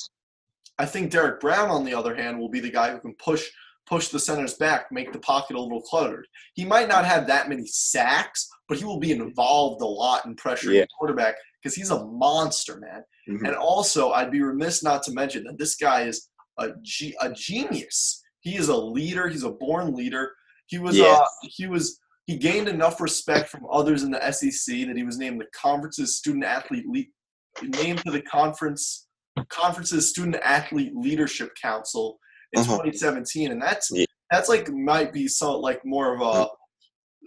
I 0.79 0.87
think 0.87 1.11
Derrick 1.11 1.41
Brown, 1.41 1.71
on 1.71 1.85
the 1.85 1.95
other 1.95 2.15
hand, 2.15 2.39
will 2.39 2.51
be 2.51 2.61
the 2.61 2.71
guy 2.71 2.93
who 2.93 3.01
can 3.01 3.15
push– 3.15 3.49
push 3.91 4.09
the 4.09 4.21
centers 4.21 4.55
back, 4.55 4.87
make 4.93 5.13
the 5.13 5.19
pocket 5.19 5.57
a 5.57 5.61
little 5.61 5.83
cluttered. 5.83 6.27
He 6.55 6.65
might 6.65 6.89
not 6.89 7.05
have 7.05 7.27
that 7.27 7.49
many 7.49 7.67
sacks, 7.67 8.49
but 8.69 8.79
he 8.79 8.85
will 8.85 9.01
be 9.01 9.11
involved 9.11 9.83
a 9.83 9.87
lot 9.87 10.25
in 10.27 10.37
pressuring 10.37 10.75
yeah. 10.75 10.81
the 10.83 10.89
quarterback 10.97 11.35
because 11.61 11.75
he's 11.75 11.91
a 11.91 12.05
monster, 12.07 12.79
man. 12.79 13.03
Mm-hmm. 13.29 13.47
And 13.47 13.57
also, 13.57 14.13
I'd 14.13 14.31
be 14.31 14.43
remiss 14.43 14.85
not 14.85 15.03
to 15.05 15.13
mention 15.13 15.43
that 15.45 15.59
this 15.59 15.75
guy 15.75 16.03
is 16.03 16.29
a, 16.59 16.71
ge- 16.83 17.15
a 17.21 17.33
genius. 17.33 18.23
He 18.41 18.57
is 18.57 18.69
a 18.69 18.77
leader. 18.77 19.29
He's 19.29 19.43
a 19.43 19.51
born 19.51 19.95
leader. 19.95 20.33
He 20.67 20.79
was 20.79 20.97
yeah. 20.97 21.19
uh, 21.21 21.27
he 21.43 21.67
was 21.67 21.99
he 22.27 22.37
gained 22.37 22.69
enough 22.69 23.01
respect 23.01 23.49
from 23.49 23.67
others 23.73 24.05
in 24.05 24.13
the 24.13 24.31
SEC 24.31 24.87
that 24.87 24.97
he 24.97 25.03
was 25.03 25.19
named 25.19 25.41
the 25.41 25.47
conference's 25.53 26.17
student 26.17 26.45
athlete 26.45 26.87
le- 26.87 27.67
named 27.83 27.99
to 28.05 28.13
the 28.13 28.23
conference 28.23 29.09
conference's 29.49 30.09
student 30.09 30.37
athlete 30.37 30.93
leadership 30.95 31.51
council 31.61 32.21
in 32.53 32.61
uh-huh. 32.61 32.83
2017, 32.83 33.53
and 33.53 33.61
that's 33.61 33.91
yeah. 33.93 34.07
that's 34.31 34.49
like 34.49 34.69
might 34.71 35.13
be 35.13 35.29
so 35.29 35.59
like 35.59 35.85
more 35.85 36.15
of 36.15 36.21
a 36.21 36.49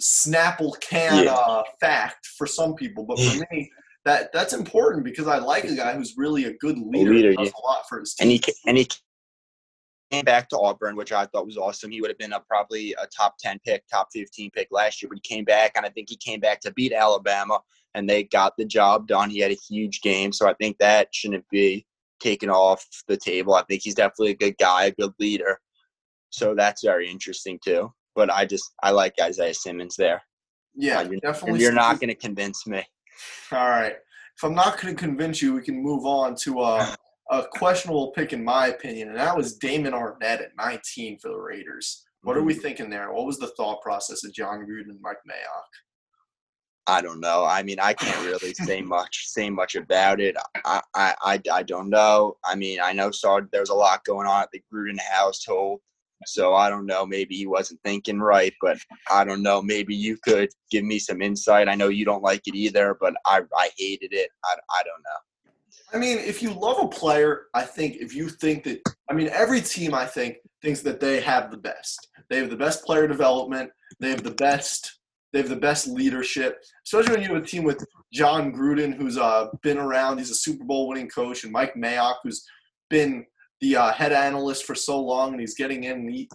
Snapple 0.02 0.80
can 0.82 1.26
yeah. 1.26 1.34
uh, 1.34 1.64
fact 1.80 2.26
for 2.38 2.48
some 2.48 2.76
people, 2.76 3.06
but 3.06 3.20
for 3.20 3.46
me. 3.52 3.70
That, 4.06 4.34
that's 4.34 4.52
important 4.52 5.06
because 5.06 5.28
I 5.28 5.38
like 5.38 5.64
a 5.64 5.76
guy 5.76 5.94
who's 5.94 6.16
really 6.18 6.44
a 6.44 6.54
good 6.58 6.78
leader. 6.78 7.12
A 7.12 7.16
leader 7.16 7.34
does 7.36 7.54
a 7.54 7.66
lot 7.66 7.84
for 7.88 8.02
his 8.02 8.14
team. 8.16 8.26
And 8.26 8.32
he 8.32 8.54
and 8.68 8.78
he 8.78 8.90
came 10.14 10.26
back 10.26 10.48
to 10.50 10.60
Auburn, 10.60 10.96
which 10.96 11.12
I 11.12 11.26
thought 11.26 11.46
was 11.46 11.58
awesome. 11.58 11.90
He 11.90 12.00
would 12.00 12.10
have 12.10 12.18
been 12.18 12.34
a, 12.34 12.40
probably 12.42 12.94
a 13.02 13.08
top 13.08 13.36
10 13.40 13.60
pick, 13.66 13.84
top 13.88 14.10
15 14.14 14.52
pick 14.52 14.68
last 14.72 15.02
year, 15.02 15.10
but 15.10 15.18
he 15.24 15.36
came 15.36 15.44
back, 15.44 15.72
and 15.76 15.86
I 15.86 15.90
think 15.90 16.10
he 16.10 16.18
came 16.18 16.40
back 16.40 16.60
to 16.62 16.74
beat 16.74 16.94
Alabama, 16.94 17.62
and 17.96 18.08
they 18.08 18.24
got 18.24 18.54
the 18.58 18.66
job 18.66 19.08
done. 19.08 19.30
He 19.30 19.40
had 19.40 19.52
a 19.52 19.58
huge 19.70 20.02
game, 20.02 20.32
so 20.32 20.48
I 20.48 20.54
think 20.54 20.78
that 20.78 21.08
shouldn't 21.16 21.48
be 21.50 21.86
taken 22.24 22.50
off 22.50 22.86
the 23.08 23.18
table. 23.18 23.54
I 23.54 23.64
think 23.64 23.82
he's 23.84 23.96
definitely 23.96 24.32
a 24.32 24.38
good 24.38 24.58
guy, 24.58 24.86
a 24.86 24.92
good 24.92 25.12
leader. 25.20 25.60
So 26.30 26.56
that's 26.56 26.84
very 26.84 27.10
interesting 27.10 27.60
too. 27.64 27.92
But 28.16 28.32
I 28.32 28.46
just 28.46 28.74
I 28.82 28.92
like 28.92 29.14
Isaiah 29.22 29.54
Simmons 29.54 29.96
there. 29.96 30.22
Yeah, 30.76 31.00
uh, 31.00 31.10
you're, 31.10 31.20
definitely. 31.20 31.60
You're 31.62 31.72
not 31.72 32.00
going 32.00 32.10
to 32.10 32.16
convince 32.16 32.66
me. 32.66 32.84
All 33.52 33.70
right. 33.70 33.96
If 34.38 34.44
I'm 34.44 34.56
not 34.56 34.82
going 34.82 34.96
to 34.96 35.00
convince 35.00 35.42
you, 35.42 35.54
we 35.54 35.62
can 35.62 35.82
move 35.82 36.06
on 36.06 36.36
to 36.38 36.62
a, 36.62 36.96
a 37.30 37.44
questionable 37.52 38.12
pick, 38.12 38.34
in 38.34 38.44
my 38.44 38.68
opinion, 38.68 39.10
and 39.10 39.18
that 39.18 39.38
was 39.38 39.58
Damon 39.58 39.94
Arnette 39.94 40.42
at 40.42 40.58
19 40.58 41.20
for 41.20 41.30
the 41.30 41.38
Raiders. 41.38 42.04
What 42.24 42.38
are 42.38 42.44
we 42.44 42.56
mm. 42.56 42.62
thinking 42.62 42.90
there? 42.90 43.14
What 43.14 43.28
was 43.28 43.38
the 43.38 43.52
thought 43.56 43.82
process 43.82 44.24
of 44.24 44.34
Jon 44.34 44.66
Gruden 44.66 44.90
and 44.90 45.02
Mike 45.02 45.18
Mayock? 45.30 45.70
I 46.88 47.02
don't 47.02 47.20
know. 47.20 47.46
I 47.46 47.64
mean, 47.64 47.80
I 47.80 47.94
can't 47.94 48.26
really 48.26 48.54
say 48.54 48.82
much 48.96 49.28
say 49.28 49.50
much 49.50 49.76
about 49.76 50.20
it. 50.20 50.36
I, 50.66 50.82
I, 50.94 51.16
I, 51.22 51.42
I 51.52 51.64
don't 51.64 51.90
know. 51.90 52.38
I 52.44 52.56
mean, 52.56 52.80
I 52.82 52.94
know 52.94 53.12
saw 53.12 53.40
there's 53.52 53.70
a 53.70 53.76
lot 53.76 54.04
going 54.06 54.28
on 54.28 54.44
at 54.44 54.50
the 54.52 54.62
Gruden 54.72 55.00
household. 55.00 55.80
So 56.26 56.54
I 56.54 56.70
don't 56.70 56.86
know. 56.86 57.06
Maybe 57.06 57.36
he 57.36 57.48
wasn't 57.48 57.82
thinking 57.84 58.20
right, 58.20 58.54
but 58.62 58.78
I 59.12 59.26
don't 59.26 59.44
know. 59.44 59.62
Maybe 59.62 59.94
you 59.96 60.18
could 60.24 60.50
give 60.72 60.86
me 60.86 61.00
some 61.00 61.22
insight. 61.22 61.68
I 61.68 61.76
know 61.76 61.90
you 61.90 62.06
don't 62.06 62.24
like 62.24 62.48
it 62.48 62.56
either, 62.56 62.98
but 63.00 63.14
I, 63.26 63.42
I 63.58 63.70
hated 63.78 64.14
it. 64.14 64.30
I, 64.46 64.54
I 64.54 64.84
don't 64.84 65.04
know. 65.04 65.34
I 65.94 65.98
mean, 65.98 66.18
if 66.18 66.42
you 66.42 66.52
love 66.54 66.78
a 66.80 66.88
player, 66.88 67.48
I 67.54 67.64
think 67.64 67.98
if 67.98 68.16
you 68.16 68.30
think 68.30 68.64
that, 68.64 68.82
I 69.10 69.14
mean, 69.14 69.30
every 69.30 69.62
team, 69.62 69.94
I 69.94 70.06
think, 70.06 70.38
thinks 70.62 70.82
that 70.82 71.00
they 71.00 71.20
have 71.22 71.52
the 71.52 71.58
best. 71.58 72.08
They 72.30 72.38
have 72.38 72.50
the 72.50 72.58
best 72.58 72.84
player 72.84 73.08
development. 73.08 73.70
They 74.00 74.10
have 74.10 74.24
the 74.24 74.32
best. 74.32 75.00
They 75.34 75.40
have 75.40 75.50
the 75.50 75.56
best 75.56 75.88
leadership, 75.88 76.64
especially 76.86 77.14
when 77.16 77.24
you 77.24 77.34
have 77.34 77.44
a 77.44 77.46
team 77.46 77.64
with 77.64 77.84
Jon 78.14 78.54
Gruden, 78.54 78.96
who's 78.96 79.18
uh, 79.18 79.48
been 79.64 79.80
around. 79.80 80.20
He's 80.20 80.30
a 80.30 80.36
Super 80.36 80.64
Bowl 80.64 80.88
winning 80.88 81.10
coach, 81.10 81.44
and 81.44 81.52
Mike 81.52 81.74
Mayock, 81.76 82.18
who's 82.24 82.46
been 82.92 83.26
the 83.60 83.76
uh, 83.76 83.92
head 83.94 84.14
analyst 84.14 84.64
for 84.66 84.76
so 84.76 85.02
long, 85.02 85.32
and 85.32 85.42
he's 85.42 85.56
getting 85.56 85.86
in. 85.86 86.08
He, 86.08 86.30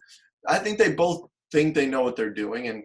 I 0.49 0.59
think 0.59 0.79
they 0.79 0.93
both 0.93 1.29
think 1.53 1.77
they 1.77 1.87
know 1.87 2.03
what 2.03 2.17
they're 2.17 2.35
doing, 2.35 2.67
and 2.67 2.83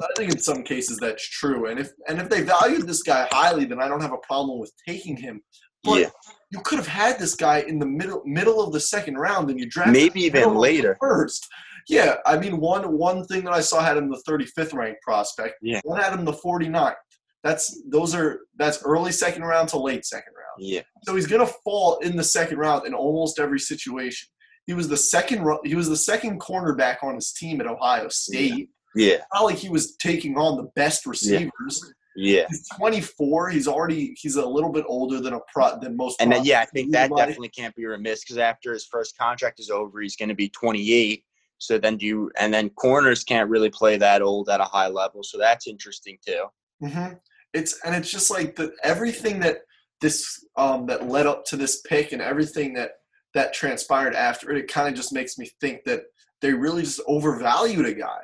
I 0.00 0.06
think 0.16 0.30
in 0.32 0.38
some 0.38 0.62
cases 0.62 0.96
that's 0.98 1.28
true. 1.28 1.66
And 1.66 1.80
if 1.80 1.90
and 2.08 2.20
if 2.20 2.28
they 2.28 2.42
valued 2.42 2.86
this 2.86 3.02
guy 3.02 3.26
highly, 3.32 3.64
then 3.64 3.82
I 3.82 3.88
don't 3.88 4.00
have 4.00 4.12
a 4.12 4.18
problem 4.18 4.60
with 4.60 4.72
taking 4.88 5.16
him. 5.16 5.42
But 5.82 6.00
Yeah. 6.02 6.10
you 6.52 6.60
could 6.60 6.78
have 6.78 6.86
had 6.86 7.18
this 7.18 7.34
guy 7.34 7.60
in 7.62 7.80
the 7.80 7.86
middle 7.86 8.22
middle 8.24 8.62
of 8.62 8.72
the 8.72 8.80
second 8.80 9.16
round, 9.16 9.50
and 9.50 9.58
you 9.58 9.66
drafted 9.68 9.92
Maybe 9.94 10.20
him 10.20 10.26
even 10.26 10.40
middle 10.40 10.50
of 10.52 10.54
the 10.54 10.60
later. 10.60 10.96
first. 11.00 11.48
Yeah, 11.88 12.16
I 12.26 12.38
mean 12.38 12.58
one 12.58 12.96
one 12.96 13.24
thing 13.26 13.44
that 13.44 13.52
I 13.52 13.60
saw 13.60 13.80
had 13.80 13.96
him 13.96 14.10
the 14.10 14.22
35th 14.28 14.74
ranked 14.74 15.02
prospect. 15.02 15.56
Yeah. 15.62 15.80
One 15.84 16.00
had 16.00 16.12
him 16.12 16.24
the 16.24 16.32
49th. 16.32 16.94
That's 17.42 17.82
those 17.88 18.14
are 18.14 18.40
that's 18.56 18.82
early 18.84 19.12
second 19.12 19.42
round 19.42 19.68
to 19.70 19.78
late 19.78 20.04
second 20.04 20.32
round. 20.34 20.58
Yeah. 20.58 20.82
So 21.04 21.14
he's 21.14 21.26
gonna 21.26 21.48
fall 21.64 21.98
in 21.98 22.16
the 22.16 22.24
second 22.24 22.58
round 22.58 22.86
in 22.86 22.94
almost 22.94 23.38
every 23.38 23.60
situation. 23.60 24.28
He 24.66 24.74
was 24.74 24.88
the 24.88 24.96
second. 24.96 25.44
He 25.64 25.74
was 25.74 25.88
the 25.88 25.96
second 25.96 26.40
cornerback 26.40 27.02
on 27.02 27.16
his 27.16 27.32
team 27.32 27.60
at 27.60 27.66
Ohio 27.66 28.08
State. 28.08 28.68
Yeah. 28.94 29.16
Not 29.34 29.44
like 29.44 29.56
he 29.56 29.68
was 29.68 29.96
taking 29.96 30.36
on 30.36 30.56
the 30.56 30.70
best 30.76 31.06
receivers. 31.06 31.82
Yeah. 32.16 32.44
He's 32.48 32.68
24. 32.76 33.50
He's 33.50 33.66
already. 33.66 34.14
He's 34.16 34.36
a 34.36 34.46
little 34.46 34.70
bit 34.70 34.84
older 34.86 35.20
than 35.20 35.34
a 35.34 35.40
pro 35.52 35.78
than 35.80 35.96
most. 35.96 36.20
And 36.20 36.30
then, 36.30 36.44
yeah, 36.44 36.60
I 36.60 36.66
think 36.66 36.92
that 36.92 37.10
definitely 37.10 37.48
can't 37.48 37.74
be 37.74 37.86
remiss 37.86 38.22
because 38.22 38.38
after 38.38 38.72
his 38.72 38.84
first 38.84 39.16
contract 39.18 39.60
is 39.60 39.70
over, 39.70 40.00
he's 40.00 40.16
going 40.16 40.28
to 40.28 40.34
be 40.34 40.48
28. 40.48 41.24
So 41.60 41.76
then 41.78 41.98
do 41.98 42.06
you, 42.06 42.30
and 42.38 42.52
then 42.52 42.70
corners 42.70 43.22
can't 43.22 43.50
really 43.50 43.68
play 43.70 43.98
that 43.98 44.22
old 44.22 44.48
at 44.48 44.60
a 44.60 44.64
high 44.64 44.88
level. 44.88 45.22
So 45.22 45.38
that's 45.38 45.66
interesting 45.68 46.16
too. 46.26 46.46
hmm 46.82 47.12
It's 47.52 47.78
and 47.84 47.94
it's 47.94 48.10
just 48.10 48.30
like 48.30 48.56
the 48.56 48.72
everything 48.82 49.38
that 49.40 49.58
this 50.00 50.44
um 50.56 50.86
that 50.86 51.06
led 51.06 51.26
up 51.26 51.44
to 51.44 51.56
this 51.56 51.82
pick 51.82 52.12
and 52.12 52.22
everything 52.22 52.72
that 52.74 52.92
that 53.34 53.52
transpired 53.52 54.14
after 54.14 54.50
it. 54.50 54.56
It 54.58 54.68
kind 54.68 54.88
of 54.88 54.94
just 54.94 55.12
makes 55.12 55.36
me 55.38 55.50
think 55.60 55.84
that 55.84 56.04
they 56.40 56.52
really 56.54 56.82
just 56.82 57.02
overvalued 57.06 57.84
a 57.86 57.94
guy. 57.94 58.22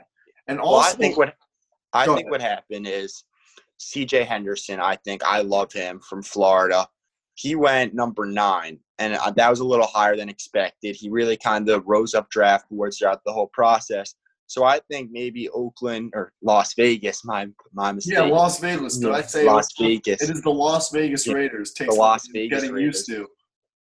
And 0.48 0.58
also, 0.58 0.78
Well, 0.78 0.90
I 0.90 0.92
think 0.96 1.16
what 1.18 1.34
I 1.92 2.06
think 2.06 2.20
ahead. 2.20 2.30
what 2.30 2.40
happened 2.40 2.86
is 2.88 3.24
C.J. 3.78 4.24
Henderson. 4.24 4.80
I 4.80 4.96
think 4.96 5.22
I 5.24 5.42
love 5.42 5.72
him 5.72 6.00
from 6.00 6.22
Florida. 6.22 6.88
He 7.34 7.54
went 7.54 7.92
number 7.94 8.24
nine, 8.24 8.80
and 8.98 9.14
uh, 9.14 9.30
that 9.36 9.50
was 9.50 9.60
a 9.60 9.64
little 9.64 9.86
higher 9.86 10.16
than 10.16 10.28
expected. 10.28 10.96
He 10.96 11.08
really 11.08 11.36
kind 11.36 11.68
of 11.68 11.84
rose 11.86 12.14
up 12.14 12.30
draft 12.30 12.68
boards 12.70 12.98
throughout 12.98 13.22
the 13.24 13.32
whole 13.32 13.48
process. 13.48 14.14
So 14.48 14.64
I 14.64 14.80
think 14.90 15.10
maybe 15.10 15.48
Oakland 15.48 16.12
or 16.14 16.32
Las 16.42 16.74
Vegas. 16.74 17.24
My 17.24 17.48
my 17.72 17.92
mistake. 17.92 18.14
yeah, 18.14 18.22
Las 18.24 18.60
Vegas. 18.60 18.96
Did 18.96 19.10
I 19.10 19.22
say 19.22 19.44
Las 19.44 19.68
Vegas? 19.78 20.22
It 20.22 20.30
is 20.30 20.42
the 20.42 20.50
Las 20.50 20.90
Vegas 20.90 21.26
Raiders. 21.26 21.72
Takes 21.72 21.92
the 21.92 22.00
Las 22.00 22.28
Vegas 22.28 22.60
getting 22.60 22.74
Raiders. 22.74 22.96
used 22.96 23.06
to. 23.08 23.26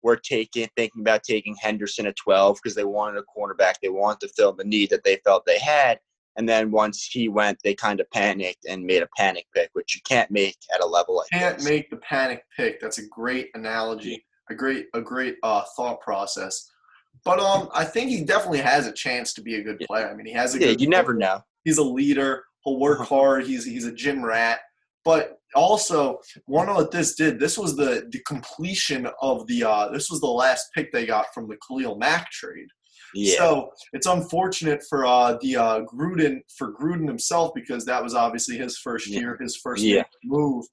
We're 0.03 0.17
taking 0.17 0.69
thinking 0.77 1.03
about 1.03 1.23
taking 1.23 1.57
Henderson 1.61 2.07
at 2.07 2.17
12 2.17 2.59
because 2.63 2.75
they 2.75 2.85
wanted 2.85 3.19
a 3.19 3.39
cornerback. 3.39 3.75
They 3.83 3.89
wanted 3.89 4.21
to 4.27 4.33
fill 4.35 4.53
the 4.53 4.65
need 4.65 4.91
that 4.91 5.05
they 5.05 5.21
felt 5.25 5.45
they 5.45 5.59
had. 5.59 5.99
And 6.37 6.49
then 6.49 6.71
once 6.71 7.05
he 7.05 7.29
went, 7.29 7.59
they 7.65 7.75
kind 7.75 7.99
of 7.99 8.09
panicked 8.13 8.65
and 8.69 8.85
made 8.85 9.03
a 9.03 9.09
panic 9.17 9.47
pick, 9.53 9.71
which 9.73 9.97
you 9.97 10.01
can't 10.09 10.31
make 10.31 10.57
at 10.73 10.81
a 10.81 10.87
level 10.87 11.17
like 11.17 11.29
can't 11.33 11.57
this. 11.59 11.69
make 11.69 11.91
the 11.91 11.97
panic 11.97 12.45
pick. 12.57 12.81
That's 12.81 12.99
a 12.99 13.09
great 13.09 13.49
analogy, 13.55 14.25
a 14.51 14.55
great 14.55 14.87
a 14.95 15.01
great 15.01 15.37
uh, 15.43 15.63
thought 15.77 16.01
process. 16.01 16.71
But 17.25 17.41
um, 17.41 17.69
I 17.75 17.85
think 17.85 18.11
he 18.11 18.25
definitely 18.25 18.61
has 18.61 18.87
a 18.87 18.93
chance 18.93 19.33
to 19.35 19.43
be 19.43 19.57
a 19.57 19.63
good 19.63 19.79
player. 19.81 20.09
I 20.09 20.15
mean, 20.15 20.27
he 20.27 20.33
has 20.33 20.55
a 20.55 20.61
yeah, 20.61 20.67
good. 20.69 20.81
you 20.81 20.89
never 20.89 21.15
know. 21.15 21.41
He's 21.65 21.79
a 21.79 21.83
leader. 21.83 22.45
He'll 22.65 22.79
work 22.79 23.01
Uh-huh. 23.01 23.15
hard. 23.17 23.47
He's 23.47 23.65
he's 23.65 23.85
a 23.87 23.93
gym 23.93 24.25
rat. 24.25 24.61
But 25.05 25.39
also, 25.55 26.19
one 26.47 26.69
of 26.69 26.77
what 26.77 26.91
this 26.91 27.15
did. 27.15 27.41
This 27.41 27.57
was 27.59 27.75
the 27.77 28.07
the 28.11 28.21
completion 28.27 29.09
of 29.23 29.47
the. 29.47 29.65
Uh, 29.65 29.89
this 29.91 30.11
was 30.11 30.21
the 30.21 30.27
last 30.27 30.67
pick 30.75 30.93
they 30.93 31.07
got 31.07 31.27
from 31.35 31.49
the 31.49 31.57
Khalil 31.67 31.97
Mack 31.99 32.31
trade. 32.31 32.67
Yeah, 33.15 33.39
So 33.39 33.71
it's 33.95 34.07
unfortunate 34.07 34.83
for 34.89 35.07
uh, 35.07 35.39
the 35.41 35.57
uh, 35.57 35.81
Gruden 35.81 36.41
for 36.59 36.75
Gruden 36.75 37.09
himself 37.09 37.53
because 37.55 37.87
that 37.87 38.03
was 38.03 38.15
obviously 38.15 38.59
his 38.59 38.77
first 38.77 39.07
year, 39.07 39.39
his 39.41 39.57
first 39.57 39.83
Yeah. 39.83 40.03
move, 40.25 40.67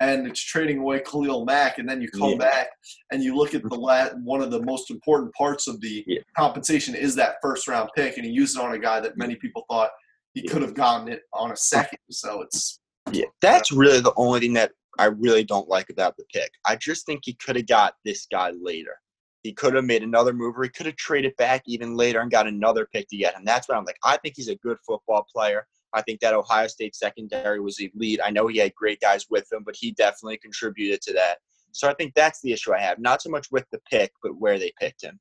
and 0.00 0.26
it's 0.26 0.40
trading 0.40 0.78
away 0.78 1.00
Khalil 1.00 1.44
Mack, 1.44 1.78
and 1.78 1.88
then 1.88 2.00
you 2.00 2.10
come 2.10 2.32
Yeah. 2.32 2.36
back 2.38 2.68
and 3.10 3.22
you 3.22 3.34
look 3.34 3.54
at 3.54 3.62
the 3.62 3.74
la- 3.74 4.10
one 4.22 4.42
of 4.42 4.50
the 4.50 4.62
most 4.62 4.90
important 4.90 5.32
parts 5.34 5.66
of 5.66 5.80
the 5.80 6.04
Yeah. 6.06 6.20
compensation 6.36 6.94
is 6.94 7.14
that 7.14 7.36
first 7.40 7.66
round 7.68 7.90
pick, 7.96 8.16
and 8.16 8.26
he 8.26 8.30
used 8.32 8.56
it 8.56 8.62
on 8.62 8.72
a 8.74 8.78
guy 8.78 9.00
that 9.00 9.16
many 9.16 9.36
people 9.36 9.64
thought 9.70 9.90
he 10.34 10.42
Yeah. 10.42 10.52
could 10.52 10.62
have 10.62 10.74
gotten 10.74 11.08
it 11.08 11.22
on 11.32 11.50
a 11.52 11.56
second. 11.56 11.98
So 12.10 12.42
it's 12.42 12.78
yeah. 13.12 13.26
That's 13.40 13.70
really 13.72 14.00
the 14.00 14.12
only 14.16 14.40
thing 14.40 14.52
that 14.54 14.72
I 14.98 15.06
really 15.06 15.44
don't 15.44 15.68
like 15.68 15.90
about 15.90 16.16
the 16.16 16.24
pick. 16.32 16.50
I 16.64 16.76
just 16.76 17.06
think 17.06 17.22
he 17.24 17.34
could 17.34 17.56
have 17.56 17.66
got 17.68 17.94
this 18.04 18.26
guy 18.26 18.50
later. 18.50 18.98
He 19.44 19.52
could 19.52 19.74
have 19.74 19.84
made 19.84 20.02
another 20.02 20.32
move, 20.32 20.58
or 20.58 20.64
he 20.64 20.70
could 20.70 20.86
have 20.86 20.96
traded 20.96 21.36
back 21.36 21.62
even 21.66 21.94
later 21.96 22.20
and 22.20 22.30
got 22.30 22.48
another 22.48 22.84
pick 22.92 23.06
to 23.08 23.16
get 23.16 23.34
him. 23.36 23.44
That's 23.44 23.68
why 23.68 23.76
I'm 23.76 23.84
like, 23.84 23.98
I 24.02 24.16
think 24.16 24.34
he's 24.36 24.48
a 24.48 24.56
good 24.56 24.78
football 24.84 25.24
player. 25.32 25.66
I 25.96 26.02
think 26.02 26.20
that 26.20 26.34
Ohio 26.34 26.66
State 26.66 26.94
secondary 26.94 27.58
was 27.58 27.80
elite. 27.80 28.20
I 28.22 28.30
know 28.30 28.46
he 28.46 28.58
had 28.58 28.74
great 28.74 29.00
guys 29.00 29.26
with 29.30 29.50
him, 29.50 29.62
but 29.64 29.74
he 29.74 29.92
definitely 29.92 30.36
contributed 30.36 31.00
to 31.02 31.14
that. 31.14 31.38
So 31.72 31.88
I 31.88 31.94
think 31.94 32.14
that's 32.14 32.40
the 32.42 32.52
issue 32.52 32.74
I 32.74 32.80
have. 32.80 32.98
Not 32.98 33.22
so 33.22 33.30
much 33.30 33.48
with 33.50 33.64
the 33.72 33.80
pick, 33.90 34.12
but 34.22 34.38
where 34.38 34.58
they 34.58 34.72
picked 34.78 35.02
him. 35.02 35.18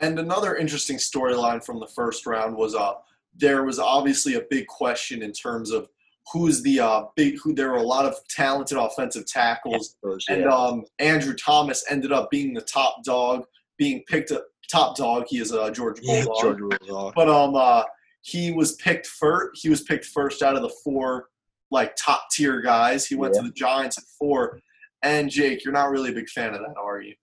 And 0.00 0.18
another 0.18 0.56
interesting 0.56 0.98
storyline 0.98 1.64
from 1.64 1.80
the 1.80 1.86
first 1.88 2.26
round 2.26 2.54
was 2.56 2.74
uh 2.74 2.92
there 3.36 3.64
was 3.64 3.78
obviously 3.78 4.34
a 4.34 4.42
big 4.50 4.66
question 4.66 5.22
in 5.22 5.32
terms 5.32 5.70
of 5.70 5.88
who's 6.32 6.62
the 6.62 6.80
uh 6.80 7.04
big 7.16 7.38
who 7.42 7.54
there 7.54 7.70
were 7.70 7.78
a 7.78 7.82
lot 7.82 8.04
of 8.04 8.14
talented 8.28 8.76
offensive 8.78 9.26
tackles 9.26 9.96
Those, 10.02 10.24
and 10.28 10.42
yeah. 10.42 10.48
um 10.54 10.84
Andrew 10.98 11.34
Thomas 11.34 11.84
ended 11.90 12.12
up 12.12 12.30
being 12.30 12.52
the 12.54 12.60
top 12.60 13.02
dog 13.04 13.44
being 13.78 14.04
picked 14.06 14.30
up 14.32 14.44
top 14.70 14.96
dog 14.96 15.24
he 15.28 15.38
is 15.38 15.52
a 15.52 15.70
Georgia 15.72 16.02
Yeah, 16.04 16.24
Bulldog 16.24 16.58
Georgia 16.58 16.78
Bulldog. 16.86 17.14
but 17.14 17.28
um 17.28 17.54
uh 17.56 17.82
he 18.22 18.50
was 18.50 18.76
picked 18.76 19.06
first 19.06 19.60
he 19.62 19.68
was 19.68 19.82
picked 19.82 20.04
first 20.04 20.42
out 20.42 20.56
of 20.56 20.62
the 20.62 20.72
four 20.84 21.28
like 21.70 21.94
top 21.96 22.24
tier 22.32 22.60
guys 22.60 23.06
he 23.06 23.14
went 23.14 23.34
Yeah. 23.34 23.42
to 23.42 23.48
the 23.48 23.54
Giants 23.54 23.98
at 23.98 24.04
4 24.18 24.58
and 25.02 25.30
Jake 25.30 25.64
you're 25.64 25.72
not 25.72 25.90
really 25.90 26.10
a 26.10 26.14
big 26.14 26.28
fan 26.28 26.54
of 26.54 26.60
that 26.60 26.74
are 26.82 27.00
you 27.00 27.14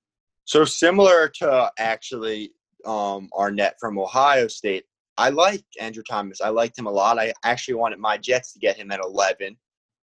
So 0.46 0.64
similar 0.66 1.28
to 1.40 1.72
actually 1.80 2.52
um, 2.86 3.30
Arnette 3.34 3.74
from 3.80 3.98
Ohio 3.98 4.48
State, 4.48 4.86
I 5.18 5.30
like 5.32 5.64
Andrew 5.82 6.04
Thomas. 6.08 6.40
I 6.40 6.50
liked 6.50 6.78
him 6.78 6.86
a 6.86 6.92
lot. 6.92 7.18
I 7.18 7.34
actually 7.44 7.74
wanted 7.74 7.98
my 7.98 8.16
Jets 8.20 8.54
to 8.54 8.60
get 8.60 8.78
him 8.78 8.92
at 8.92 9.00
11, 9.00 9.58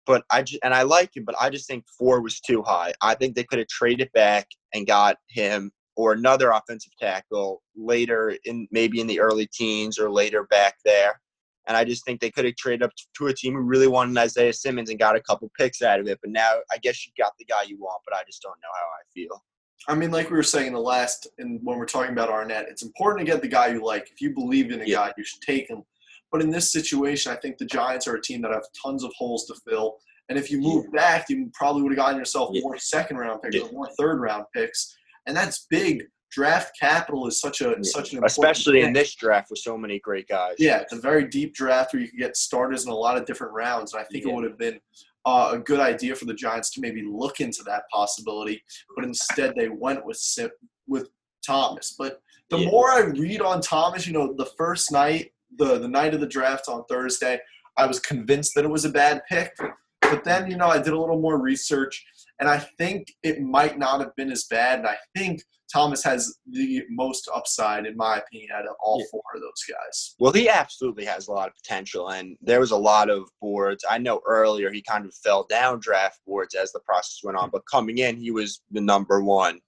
but 0.05 0.23
I 0.31 0.41
just, 0.43 0.61
and 0.63 0.73
I 0.73 0.83
like 0.83 1.13
him, 1.17 1.25
but 1.25 1.35
I 1.41 1.49
just 1.49 1.67
think 1.67 1.83
four 1.99 2.21
was 2.21 2.39
too 2.39 2.63
high. 2.63 2.93
I 3.01 3.15
think 3.15 3.35
they 3.35 3.43
could 3.43 3.59
have 3.59 3.67
traded 3.67 4.09
back 4.13 4.47
and 4.73 4.87
got 4.87 5.17
him 5.27 5.71
or 6.01 6.13
another 6.13 6.49
offensive 6.51 6.93
tackle 6.99 7.61
later 7.75 8.35
in 8.45 8.67
maybe 8.71 8.99
in 8.99 9.07
the 9.07 9.19
early 9.19 9.47
teens 9.53 9.99
or 9.99 10.09
later 10.09 10.43
back 10.45 10.75
there. 10.83 11.21
And 11.67 11.77
I 11.77 11.83
just 11.83 12.03
think 12.05 12.19
they 12.19 12.31
could 12.31 12.45
have 12.45 12.55
traded 12.55 12.81
up 12.83 12.91
to 13.17 13.27
a 13.27 13.33
team 13.33 13.53
who 13.53 13.59
really 13.61 13.87
wanted 13.87 14.17
Isaiah 14.17 14.51
Simmons 14.51 14.89
and 14.89 14.97
got 14.97 15.15
a 15.15 15.21
couple 15.21 15.51
picks 15.57 15.81
out 15.83 15.99
of 15.99 16.07
it. 16.07 16.17
But 16.21 16.31
now 16.31 16.49
I 16.71 16.77
guess 16.79 17.05
you 17.05 17.13
got 17.21 17.33
the 17.37 17.45
guy 17.45 17.63
you 17.67 17.77
want, 17.77 18.01
but 18.07 18.17
I 18.17 18.23
just 18.25 18.41
don't 18.41 18.57
know 18.61 18.69
how 18.73 18.85
I 18.85 19.03
feel. 19.13 19.43
I 19.87 19.95
mean, 19.95 20.11
like 20.11 20.29
we 20.29 20.35
were 20.37 20.43
saying 20.43 20.67
in 20.67 20.73
the 20.73 20.79
last, 20.79 21.27
and 21.37 21.59
when 21.63 21.77
we're 21.77 21.85
talking 21.85 22.11
about 22.13 22.29
Arnette, 22.29 22.65
it's 22.69 22.83
important 22.83 23.25
to 23.25 23.31
get 23.31 23.41
the 23.41 23.47
guy 23.47 23.67
you 23.67 23.83
like. 23.85 24.09
If 24.11 24.21
you 24.21 24.33
believe 24.33 24.71
in 24.71 24.81
a 24.81 24.85
Yeah. 24.85 25.07
guy, 25.07 25.13
you 25.17 25.23
should 25.23 25.41
take 25.41 25.69
him. 25.69 25.83
But 26.31 26.41
in 26.41 26.49
this 26.49 26.71
situation, 26.71 27.31
I 27.31 27.35
think 27.35 27.57
the 27.57 27.65
Giants 27.65 28.07
are 28.07 28.15
a 28.15 28.21
team 28.21 28.41
that 28.41 28.51
have 28.51 28.65
tons 28.83 29.03
of 29.03 29.11
holes 29.17 29.45
to 29.47 29.55
fill. 29.67 29.97
And 30.29 30.37
if 30.39 30.49
you 30.49 30.59
move 30.61 30.91
back, 30.93 31.29
you 31.29 31.49
probably 31.53 31.81
would 31.81 31.91
have 31.91 31.97
gotten 31.97 32.17
yourself 32.17 32.51
Yeah. 32.53 32.61
more 32.63 32.77
second 32.77 33.17
round 33.17 33.41
picks 33.41 33.55
Yeah. 33.55 33.63
or 33.63 33.71
more 33.71 33.89
third 33.99 34.19
round 34.21 34.45
picks, 34.55 34.95
and 35.27 35.35
that's 35.35 35.65
big. 35.69 36.03
Draft 36.31 36.77
capital 36.79 37.27
is 37.27 37.41
such 37.41 37.59
a 37.61 37.71
Yeah. 37.71 37.75
such 37.81 38.11
an 38.13 38.17
important 38.19 38.25
especially 38.31 38.79
in 38.79 38.85
thing. 38.87 38.93
this 38.93 39.15
draft 39.15 39.49
with 39.49 39.59
so 39.59 39.77
many 39.77 39.99
great 39.99 40.27
guys. 40.29 40.55
Yeah, 40.59 40.79
it's 40.79 40.93
a 40.93 40.99
very 40.99 41.27
deep 41.27 41.53
draft 41.53 41.93
where 41.93 42.01
you 42.01 42.07
can 42.09 42.19
get 42.19 42.37
starters 42.37 42.85
in 42.85 42.91
a 42.91 42.95
lot 42.95 43.17
of 43.17 43.25
different 43.25 43.53
rounds, 43.53 43.93
and 43.93 44.01
I 44.01 44.05
think 44.05 44.25
it 44.25 44.33
would 44.33 44.45
have 44.45 44.57
been 44.57 44.79
uh, 45.25 45.51
a 45.53 45.59
good 45.59 45.79
idea 45.79 46.15
for 46.15 46.25
the 46.25 46.33
Giants 46.33 46.71
to 46.71 46.81
maybe 46.81 47.03
look 47.03 47.41
into 47.41 47.61
that 47.63 47.83
possibility, 47.93 48.63
but 48.95 49.05
instead 49.05 49.53
they 49.55 49.69
went 49.69 50.03
with 50.05 50.17
Sim- 50.17 50.49
with 50.87 51.09
Thomas. 51.45 51.95
But 51.97 52.21
the 52.49 52.57
Yeah. 52.57 52.71
more 52.71 52.89
I 52.89 53.01
read 53.01 53.39
on 53.41 53.61
Thomas, 53.61 54.07
you 54.07 54.13
know, 54.13 54.33
the 54.33 54.47
first 54.57 54.91
night, 54.91 55.31
the 55.57 55.77
the 55.77 55.87
night 55.87 56.13
of 56.15 56.21
the 56.21 56.27
draft 56.27 56.67
on 56.69 56.85
Thursday, 56.85 57.39
I 57.77 57.85
was 57.85 57.99
convinced 57.99 58.55
that 58.55 58.63
it 58.65 58.69
was 58.69 58.85
a 58.85 58.89
bad 58.89 59.21
pick. 59.29 59.53
But 60.01 60.23
then, 60.23 60.49
you 60.49 60.57
know, 60.57 60.67
I 60.67 60.77
did 60.79 60.93
a 60.93 60.99
little 60.99 61.19
more 61.21 61.37
research, 61.37 62.03
And 62.41 62.49
I 62.49 62.57
think 62.79 63.13
it 63.21 63.39
might 63.39 63.77
not 63.77 63.99
have 63.99 64.15
been 64.15 64.31
as 64.31 64.45
bad. 64.45 64.79
And 64.79 64.87
I 64.87 64.97
think 65.15 65.43
Thomas 65.71 66.03
has 66.03 66.37
the 66.51 66.81
most 66.89 67.29
upside, 67.33 67.85
in 67.85 67.95
my 67.95 68.17
opinion, 68.17 68.49
out 68.53 68.65
of 68.67 68.75
all 68.83 68.99
Yeah. 68.99 69.05
four 69.11 69.21
of 69.35 69.41
those 69.41 69.63
guys. 69.69 70.15
Well, 70.19 70.33
he 70.33 70.49
absolutely 70.49 71.05
has 71.05 71.27
a 71.27 71.31
lot 71.31 71.47
of 71.49 71.55
potential, 71.55 72.09
and 72.09 72.35
there 72.41 72.59
was 72.59 72.71
a 72.71 72.77
lot 72.77 73.11
of 73.11 73.29
boards. 73.39 73.85
I 73.89 73.99
know 73.99 74.21
earlier 74.25 74.71
he 74.71 74.81
kind 74.81 75.05
of 75.05 75.13
fell 75.23 75.45
down 75.45 75.79
draft 75.79 76.19
boards 76.25 76.55
as 76.55 76.71
the 76.71 76.79
process 76.81 77.19
went 77.23 77.37
on, 77.37 77.51
but 77.51 77.61
coming 77.71 77.99
in, 77.99 78.17
he 78.17 78.31
was 78.31 78.61
the 78.71 78.81
number 78.81 79.21
one 79.23 79.61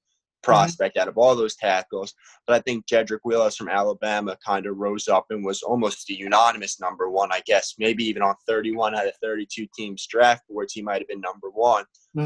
prospect 0.43 0.97
out 0.97 1.07
of 1.07 1.17
all 1.17 1.35
those 1.35 1.55
tackles. 1.55 2.13
But 2.45 2.55
I 2.55 2.59
think 2.59 2.85
Jedrick 2.85 3.19
Wills 3.23 3.55
from 3.55 3.69
Alabama 3.69 4.37
kind 4.45 4.65
of 4.65 4.77
rose 4.77 5.07
up 5.07 5.25
and 5.29 5.43
was 5.43 5.63
almost 5.63 6.05
the 6.07 6.13
unanimous 6.15 6.79
number 6.79 7.09
one. 7.09 7.31
I 7.31 7.41
guess 7.45 7.75
maybe 7.79 8.03
even 8.03 8.21
on 8.21 8.35
31 8.47 8.95
out 8.95 9.07
of 9.07 9.13
32 9.21 9.67
teams 9.75 10.05
draft 10.07 10.43
boards, 10.49 10.73
he 10.73 10.81
might 10.81 10.99
have 10.99 11.07
been 11.07 11.21
number 11.21 11.49
one, 11.49 11.85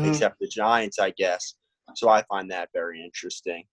except 0.10 0.40
the 0.40 0.48
Giants, 0.48 1.00
I 1.00 1.12
guess. 1.12 1.56
So 1.96 2.10
I 2.10 2.24
find 2.24 2.52
that 2.52 2.70
very 2.74 3.02
interesting. 3.04 3.64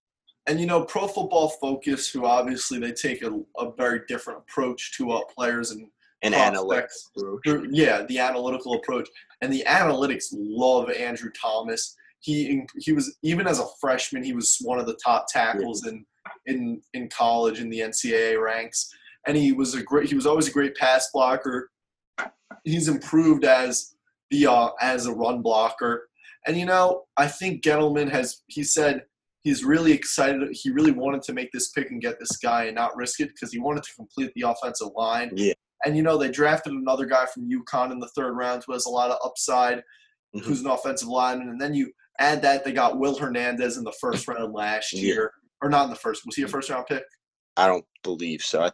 And 0.47 0.61
you 0.61 0.67
know, 0.67 0.85
Pro 0.85 1.09
Football 1.09 1.49
Focus, 1.49 2.11
who 2.11 2.27
obviously 2.27 2.79
they 2.79 2.93
take 2.93 3.23
a, 3.23 3.41
a 3.59 3.73
very 3.77 4.03
different 4.09 4.41
approach 4.41 4.95
to 4.99 5.11
uh, 5.13 5.21
players 5.35 5.71
and 5.71 5.89
An 6.23 6.33
Prospects. 6.33 7.11
analytics. 7.17 7.67
Yeah, 7.71 8.03
the 8.03 8.19
analytical 8.19 8.75
approach 8.75 9.09
and 9.41 9.53
the 9.53 9.65
analytics 9.67 10.27
love 10.33 10.91
Andrew 10.91 11.31
Thomas. 11.41 11.97
He 12.25 12.63
he 12.79 12.93
was 12.93 13.19
even 13.23 13.47
as 13.47 13.59
a 13.61 13.67
freshman, 13.79 14.25
he 14.25 14.33
was 14.33 14.57
one 14.63 14.79
of 14.79 14.87
the 14.87 14.99
top 15.05 15.27
tackles 15.29 15.87
in 15.87 16.07
in 16.47 16.81
in 16.95 17.09
college 17.11 17.61
in 17.61 17.69
the 17.69 17.81
NCAA 17.81 18.43
ranks, 18.43 18.89
and 19.27 19.37
he 19.37 19.53
was 19.53 19.75
a 19.75 19.83
great. 19.83 20.09
He 20.09 20.15
was 20.15 20.25
always 20.25 20.49
a 20.49 20.53
great 20.53 20.75
pass 20.75 21.11
blocker. 21.13 21.71
He's 22.65 22.89
improved 22.89 23.45
as 23.45 23.95
the 24.31 24.47
uh, 24.47 24.71
as 24.81 25.05
a 25.05 25.13
run 25.13 25.43
blocker, 25.43 26.09
and 26.47 26.57
you 26.57 26.65
know 26.65 27.03
I 27.19 27.29
think 27.29 27.63
Gettleman 27.63 28.11
has. 28.11 28.41
He 28.47 28.65
said 28.65 29.03
he's 29.43 29.63
really 29.63 29.93
excited. 29.93 30.49
He 30.53 30.71
really 30.71 30.93
wanted 30.93 31.21
to 31.25 31.35
make 31.35 31.53
this 31.53 31.73
pick 31.73 31.91
and 31.91 32.01
get 32.01 32.19
this 32.19 32.39
guy 32.39 32.65
and 32.65 32.75
not 32.75 32.97
risk 32.97 33.21
it 33.21 33.29
because 33.35 33.53
he 33.53 33.59
wanted 33.59 33.83
to 33.83 33.95
complete 33.97 34.33
the 34.35 34.49
offensive 34.49 34.89
line. 34.97 35.31
Yeah. 35.37 35.53
And 35.85 35.95
you 35.95 36.03
know, 36.03 36.17
they 36.17 36.31
drafted 36.31 36.73
another 36.73 37.05
guy 37.05 37.27
from 37.27 37.51
UConn 37.51 37.93
in 37.93 37.99
the 37.99 38.09
third 38.17 38.33
round 38.33 38.65
who 38.67 38.73
has 38.73 38.87
a 38.87 38.91
lot 38.91 39.11
of 39.11 39.19
upside, 39.23 39.83
Mhm. 40.35 40.41
who's 40.45 40.63
an 40.63 40.69
offensive 40.71 41.09
lineman. 41.09 41.51
And 41.51 41.61
then 41.61 41.75
you 41.75 41.93
add 42.21 42.43
that 42.43 42.65
they 42.65 42.73
got 42.73 42.99
Will 42.99 43.17
Hernandez 43.19 43.77
in 43.77 43.85
the 43.85 43.95
first 44.01 44.27
round 44.29 44.53
last 44.53 44.93
Yeah. 44.93 45.03
year. 45.03 45.33
Or 45.63 45.69
not 45.71 45.85
in 45.85 45.91
the 45.91 45.97
first. 45.97 46.27
Was 46.27 46.37
he 46.37 46.43
a 46.43 46.49
first 46.49 46.69
round 46.71 46.87
pick? 46.87 47.05
I 47.57 47.67
don't 47.67 47.85
believe 48.03 48.43
so. 48.43 48.63
I, 48.63 48.67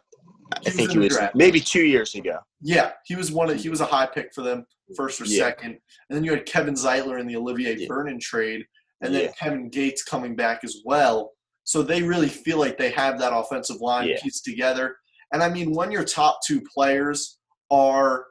I 0.53 0.59
He 0.65 0.71
think 0.71 0.91
he 0.91 0.97
was 0.99 1.15
draft. 1.15 1.35
maybe 1.35 1.59
two 1.59 1.83
years 1.85 2.15
ago. 2.15 2.39
Yeah, 2.61 2.91
he 3.05 3.15
was 3.15 3.31
one 3.31 3.49
of 3.49 3.57
he 3.57 3.69
was 3.69 3.79
a 3.81 3.85
high 3.85 4.07
pick 4.07 4.33
for 4.33 4.41
them, 4.41 4.65
first 4.97 5.21
or 5.21 5.25
Yeah. 5.25 5.45
second. 5.45 5.71
And 6.09 6.17
then 6.17 6.23
you 6.23 6.31
had 6.31 6.45
Kevin 6.45 6.73
Zeitler 6.73 7.19
in 7.19 7.27
the 7.27 7.37
Olivier 7.37 7.75
Yeah. 7.77 7.87
Vernon 7.87 8.19
trade, 8.19 8.65
and 9.01 9.13
then 9.15 9.25
Yeah. 9.25 9.31
Kevin 9.39 9.69
Gates 9.69 10.03
coming 10.03 10.35
back 10.35 10.63
as 10.63 10.81
well. 10.83 11.31
So 11.63 11.81
they 11.81 12.01
really 12.03 12.27
feel 12.27 12.57
like 12.57 12.77
they 12.77 12.89
have 12.91 13.17
that 13.19 13.31
offensive 13.33 13.77
line 13.79 14.09
pieced 14.21 14.43
together. 14.43 14.97
And 15.31 15.41
I 15.41 15.47
mean, 15.49 15.73
when 15.73 15.91
your 15.91 16.03
top 16.03 16.39
two 16.45 16.61
players 16.73 17.39
are 17.69 18.25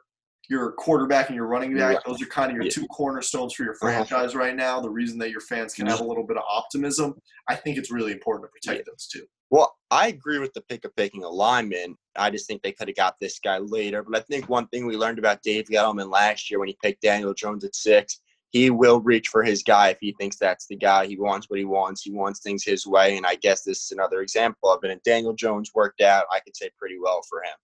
your 0.51 0.73
quarterback 0.73 1.27
and 1.29 1.35
your 1.37 1.47
running 1.47 1.73
back, 1.75 1.95
Right. 1.95 2.03
those 2.05 2.21
are 2.21 2.25
kind 2.25 2.51
of 2.51 2.55
your 2.55 2.65
Yeah. 2.65 2.71
two 2.71 2.85
cornerstones 2.87 3.53
for 3.53 3.63
your 3.63 3.71
Uh-huh. 3.73 3.85
franchise 4.05 4.35
right 4.35 4.53
now. 4.53 4.81
The 4.81 4.89
reason 4.89 5.17
that 5.19 5.31
your 5.31 5.39
fans 5.39 5.73
can 5.73 5.87
have 5.87 6.01
a 6.01 6.03
little 6.03 6.25
bit 6.25 6.35
of 6.35 6.43
optimism, 6.43 7.17
I 7.47 7.55
think 7.55 7.77
it's 7.77 7.89
really 7.89 8.11
important 8.11 8.49
to 8.49 8.51
protect 8.51 8.85
those 8.85 9.07
two. 9.07 9.25
Well, 9.49 9.77
I 9.89 10.09
agree 10.09 10.39
with 10.39 10.53
the 10.53 10.61
pick 10.61 10.83
of 10.83 10.93
picking 10.97 11.23
a 11.23 11.29
lineman. 11.29 11.95
I 12.17 12.29
just 12.29 12.47
think 12.47 12.61
they 12.63 12.73
could 12.73 12.89
have 12.89 12.97
got 12.97 13.15
this 13.21 13.39
guy 13.39 13.59
later. 13.59 14.03
But 14.03 14.17
I 14.17 14.21
think 14.23 14.49
one 14.49 14.67
thing 14.67 14.85
we 14.85 14.97
learned 14.97 15.19
about 15.19 15.41
Dave 15.41 15.67
Gettleman 15.67 16.09
last 16.11 16.51
year 16.51 16.59
when 16.59 16.67
he 16.67 16.77
picked 16.83 17.01
Daniel 17.01 17.33
Jones 17.33 17.63
at 17.63 17.73
six, 17.75 18.19
he 18.49 18.69
will 18.69 18.99
reach 18.99 19.29
for 19.29 19.43
his 19.43 19.63
guy 19.63 19.89
if 19.89 19.97
he 20.01 20.13
thinks 20.19 20.35
that's 20.35 20.67
the 20.67 20.75
guy. 20.75 21.05
He 21.05 21.17
wants 21.17 21.49
what 21.49 21.59
he 21.59 21.65
wants. 21.65 22.01
He 22.01 22.11
wants 22.11 22.41
things 22.41 22.65
his 22.65 22.85
way. 22.85 23.15
And 23.15 23.25
I 23.25 23.35
guess 23.35 23.63
this 23.63 23.85
is 23.85 23.91
another 23.91 24.21
example 24.21 24.69
of 24.69 24.83
it. 24.83 24.91
And 24.91 25.01
Daniel 25.03 25.31
Jones 25.33 25.71
worked 25.73 26.01
out, 26.01 26.25
I 26.31 26.41
could 26.41 26.57
say, 26.57 26.69
pretty 26.77 26.97
well 26.99 27.21
for 27.29 27.41
him. 27.41 27.55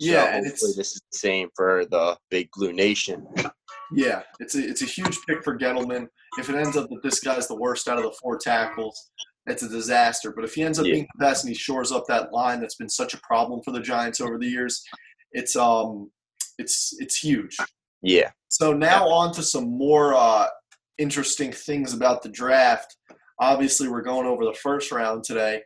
Yeah, 0.00 0.24
so 0.24 0.32
hopefully 0.32 0.46
it's- 0.70 0.76
this 0.76 0.92
is 0.94 1.02
the 1.12 1.18
same 1.18 1.48
for 1.54 1.84
the 1.86 2.16
Big 2.30 2.48
Blue 2.54 2.72
Nation. 2.72 3.26
Yeah, 3.92 4.22
it's 4.38 4.54
a 4.54 4.66
it's 4.68 4.82
a 4.82 4.86
huge 4.86 5.18
pick 5.26 5.42
for 5.44 5.58
Gettleman. 5.58 6.06
If 6.38 6.48
it 6.48 6.54
ends 6.56 6.76
up 6.76 6.88
that 6.90 7.02
this 7.02 7.20
guy's 7.20 7.48
the 7.48 7.56
worst 7.56 7.88
out 7.88 7.98
of 7.98 8.04
the 8.04 8.12
four 8.22 8.38
tackles, 8.38 9.10
it's 9.46 9.62
a 9.64 9.68
disaster. 9.68 10.32
But 10.32 10.44
if 10.44 10.54
he 10.54 10.62
ends 10.62 10.78
up 10.78 10.86
Yeah. 10.86 10.92
being 10.94 11.08
the 11.18 11.24
best 11.24 11.44
and 11.44 11.52
he 11.52 11.58
shores 11.58 11.90
up 11.92 12.06
that 12.06 12.32
line 12.32 12.60
that's 12.60 12.76
been 12.76 12.88
such 12.88 13.14
a 13.14 13.18
problem 13.18 13.60
for 13.64 13.72
the 13.72 13.80
Giants 13.80 14.20
over 14.20 14.38
the 14.38 14.46
years, 14.46 14.82
it's 15.32 15.56
um 15.56 16.10
it's 16.58 16.94
it's 16.98 17.16
huge. 17.18 17.56
Yeah. 18.02 18.30
So 18.48 18.72
now 18.72 19.08
on 19.08 19.32
to 19.34 19.42
some 19.42 19.76
more 19.76 20.14
uh, 20.14 20.46
interesting 20.98 21.52
things 21.52 21.92
about 21.92 22.22
the 22.22 22.28
draft. 22.28 22.96
Obviously, 23.40 23.88
we're 23.88 24.02
going 24.02 24.26
over 24.26 24.44
the 24.44 24.54
first 24.54 24.92
round 24.92 25.24
today, 25.24 25.62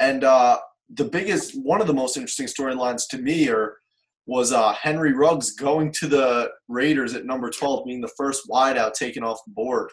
and 0.00 0.24
uh, 0.24 0.58
the 0.90 1.04
biggest, 1.04 1.60
one 1.62 1.80
of 1.80 1.86
the 1.86 1.94
most 1.94 2.16
interesting 2.16 2.46
storylines 2.46 3.08
to 3.10 3.18
me 3.18 3.48
are 3.48 3.76
was 4.26 4.52
uh, 4.52 4.72
Henry 4.72 5.12
Ruggs 5.12 5.52
going 5.52 5.92
to 5.92 6.08
the 6.08 6.50
Raiders 6.68 7.14
at 7.14 7.26
number 7.26 7.50
twelve, 7.50 7.86
being 7.86 8.00
the 8.00 8.12
first 8.16 8.48
wideout 8.50 8.92
taken 8.92 9.22
off 9.22 9.38
the 9.46 9.52
board. 9.52 9.90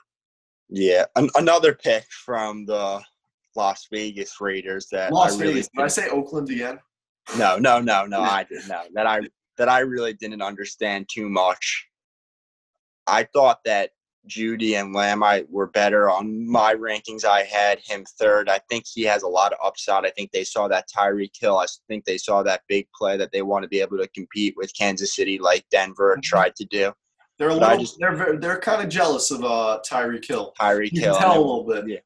Yeah. 0.69 1.05
An- 1.15 1.29
another 1.35 1.73
pick 1.73 2.05
from 2.25 2.65
the 2.65 3.01
Las 3.55 3.87
Vegas 3.91 4.33
Raiders 4.41 4.87
that 4.91 5.13
Las 5.13 5.35
I 5.35 5.39
really 5.39 5.53
Vegas. 5.53 5.69
Did 5.75 5.83
I 5.83 5.87
say 5.87 6.09
Oakland 6.09 6.49
again? 6.49 6.79
No, 7.37 7.57
no, 7.57 7.79
no, 7.79 8.05
no. 8.05 8.21
I 8.21 8.43
didn't 8.43 8.67
know 8.67 8.81
that. 8.93 9.05
I 9.05 9.21
that 9.57 9.69
I 9.69 9.79
really 9.79 10.13
didn't 10.13 10.41
understand 10.41 11.07
too 11.13 11.29
much. 11.29 11.87
I 13.05 13.27
thought 13.33 13.59
that 13.65 13.91
Jeudy 14.27 14.79
and 14.79 14.93
Lamb 14.93 15.23
I 15.23 15.45
were 15.49 15.67
better 15.67 16.09
on 16.09 16.49
my 16.49 16.73
rankings. 16.73 17.25
I 17.25 17.43
had 17.43 17.79
him 17.79 18.05
third. 18.17 18.49
I 18.49 18.59
think 18.69 18.85
he 18.87 19.03
has 19.03 19.23
a 19.23 19.27
lot 19.27 19.51
of 19.51 19.59
upside. 19.63 20.05
I 20.05 20.11
think 20.11 20.31
they 20.31 20.43
saw 20.43 20.67
that 20.69 20.87
Tyreek 20.89 21.31
Hill. 21.39 21.57
I 21.57 21.65
think 21.87 22.05
they 22.05 22.17
saw 22.17 22.41
that 22.43 22.61
big 22.67 22.87
play 22.97 23.17
that 23.17 23.31
they 23.31 23.41
want 23.41 23.63
to 23.63 23.69
be 23.69 23.81
able 23.81 23.97
to 23.97 24.07
compete 24.09 24.55
with 24.57 24.75
Kansas 24.77 25.15
City 25.15 25.39
like 25.39 25.65
Denver 25.71 26.15
Mhm. 26.17 26.23
tried 26.23 26.55
to 26.55 26.65
do. 26.65 26.93
They're 27.37 27.49
a 27.49 27.55
little. 27.55 27.77
just- 27.79 27.97
they're 27.99 28.15
very, 28.15 28.37
they're 28.37 28.59
kind 28.59 28.81
of 28.81 28.89
jealous 28.89 29.29
of 29.31 29.43
uh, 29.43 29.79
Tyreek 29.85 30.25
Hill. 30.25 30.53
Tyreek 30.59 30.91
You 30.93 31.01
Hill. 31.01 31.15
can 31.15 31.23
and 31.23 31.31
a 31.31 31.35
they- 31.35 31.39
little 31.39 31.63
bit. 31.65 31.87
Yeah. 31.87 31.99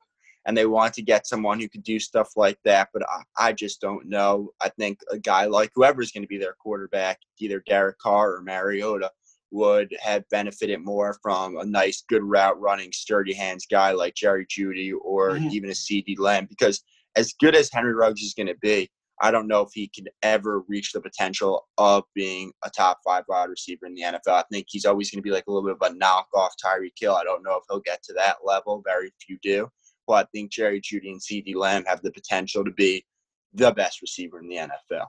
and 0.46 0.56
they 0.58 0.66
want 0.66 0.94
to 0.94 1.02
get 1.02 1.28
someone 1.28 1.60
who 1.60 1.68
could 1.68 1.84
do 1.84 2.00
stuff 2.00 2.30
like 2.38 2.58
that. 2.64 2.88
But 2.94 3.04
I, 3.10 3.48
I 3.50 3.52
just 3.52 3.82
don't 3.82 4.08
know. 4.08 4.54
I 4.62 4.70
think 4.70 5.00
a 5.12 5.20
guy 5.20 5.44
like 5.46 5.72
whoever's 5.76 6.14
going 6.14 6.24
to 6.24 6.28
be 6.28 6.38
their 6.38 6.54
quarterback, 6.54 7.20
either 7.40 7.62
Derek 7.68 7.98
Carr 8.00 8.36
or 8.38 8.42
Mariota, 8.42 9.12
would 9.52 9.96
have 10.02 10.28
benefited 10.30 10.80
more 10.84 11.18
from 11.22 11.58
a 11.58 11.66
nice, 11.66 12.04
good 12.10 12.24
route 12.24 12.60
running, 12.60 12.92
sturdy 12.92 13.34
hands 13.34 13.66
guy 13.70 13.92
like 13.92 14.16
Jerry 14.16 14.46
Jeudy 14.46 14.94
or 15.02 15.38
Mhm. 15.38 15.52
even 15.52 15.70
a 15.70 15.74
CeeDee 15.74 16.20
Lamb. 16.20 16.46
Because 16.46 16.84
as 17.16 17.34
good 17.34 17.56
as 17.56 17.70
Henry 17.72 17.94
Ruggs 17.94 18.22
is 18.22 18.34
going 18.34 18.48
to 18.48 18.58
be, 18.62 18.90
I 19.20 19.32
don't 19.32 19.48
know 19.48 19.62
if 19.62 19.70
he 19.74 19.88
can 19.88 20.06
ever 20.22 20.62
reach 20.68 20.92
the 20.92 21.02
potential 21.02 21.68
of 21.80 22.04
being 22.14 22.52
a 22.64 22.70
top 22.70 23.00
five 23.04 23.24
wide 23.28 23.50
receiver 23.50 23.88
in 23.88 23.96
the 23.96 24.04
NFL. 24.04 24.36
I 24.36 24.44
think 24.52 24.68
he's 24.70 24.86
always 24.86 25.10
going 25.10 25.20
to 25.20 25.28
be 25.28 25.32
like 25.32 25.46
a 25.48 25.52
little 25.52 25.68
bit 25.68 25.78
of 25.82 25.92
a 25.92 25.98
knockoff 25.98 26.52
Tyreek 26.64 26.94
Hill. 27.00 27.16
I 27.16 27.24
don't 27.24 27.44
know 27.44 27.56
if 27.56 27.64
he'll 27.70 27.80
get 27.80 28.04
to 28.04 28.14
that 28.14 28.38
level. 28.46 28.82
Very 28.86 29.12
few 29.26 29.40
do. 29.42 29.70
But 30.06 30.28
I 30.28 30.30
think 30.32 30.52
Jerry 30.52 30.80
Jeudy 30.80 31.10
and 31.10 31.20
CeeDee 31.22 31.56
Lamb 31.56 31.84
have 31.86 32.02
the 32.02 32.12
potential 32.12 32.64
to 32.64 32.72
be 32.72 33.06
the 33.54 33.72
best 33.72 34.02
receiver 34.02 34.40
in 34.40 34.48
the 34.48 34.58
NFL. 34.58 35.08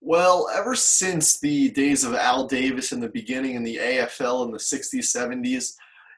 Well, 0.00 0.48
ever 0.54 0.74
since 0.74 1.40
the 1.40 1.70
days 1.70 2.04
of 2.04 2.14
Al 2.14 2.46
Davis 2.46 2.92
in 2.92 3.00
the 3.00 3.08
beginning 3.08 3.54
in 3.56 3.64
the 3.64 3.76
AFL 3.76 4.44
in 4.46 4.52
the 4.52 4.58
60s, 4.58 5.14
70s, 5.14 5.74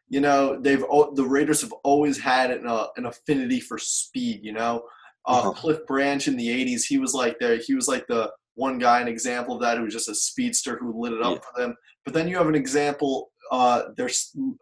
you 0.09 0.20
know, 0.20 0.59
they've 0.61 0.85
the 1.14 1.24
Raiders 1.26 1.61
have 1.62 1.72
always 1.85 2.18
had 2.18 2.51
an, 2.51 2.66
uh, 2.66 2.89
an 2.97 3.07
affinity 3.07 3.61
for 3.61 3.78
speed, 3.78 4.41
you 4.43 4.53
know. 4.53 4.83
Uh, 5.26 5.39
Uh-huh. 5.39 5.53
Cliff 5.53 5.87
Branch 5.87 6.26
in 6.28 6.37
the 6.37 6.49
80s, 6.49 6.85
he 6.85 6.99
was 6.99 7.14
like 7.14 7.39
the 7.39 7.62
he 7.66 7.74
was 7.74 7.87
like 7.89 8.07
the 8.09 8.31
one 8.55 8.78
guy 8.78 9.01
an 9.01 9.09
example 9.09 9.55
of 9.55 9.61
that 9.62 9.78
who 9.78 9.85
was 9.85 9.95
just 9.95 10.09
a 10.09 10.14
speedster 10.14 10.76
who 10.78 11.01
lit 11.01 11.12
it 11.12 11.22
up 11.22 11.35
Yeah. 11.37 11.41
for 11.41 11.61
them. 11.61 11.74
But 12.05 12.14
then 12.14 12.28
you 12.28 12.37
have 12.37 12.49
an 12.49 12.55
example 12.55 13.31
uh, 13.53 13.83
their 13.97 14.09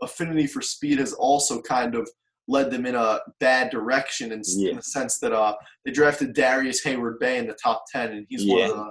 affinity 0.02 0.46
for 0.46 0.62
speed 0.62 0.98
has 0.98 1.12
also 1.12 1.60
kind 1.60 1.94
of 1.94 2.08
led 2.46 2.70
them 2.70 2.86
in 2.86 2.94
a 2.94 3.20
bad 3.38 3.70
direction 3.70 4.32
in, 4.32 4.40
s- 4.40 4.56
in 4.70 4.76
the 4.76 4.82
sense 4.82 5.18
that 5.18 5.32
uh, 5.32 5.54
they 5.84 5.90
drafted 5.92 6.32
Darrius 6.34 6.82
Heyward-Bey 6.82 7.36
in 7.38 7.46
the 7.46 7.52
top 7.62 7.84
10 7.92 8.12
and 8.12 8.26
he's 8.30 8.46
one 8.46 8.62
of 8.70 8.76
the 8.76 8.90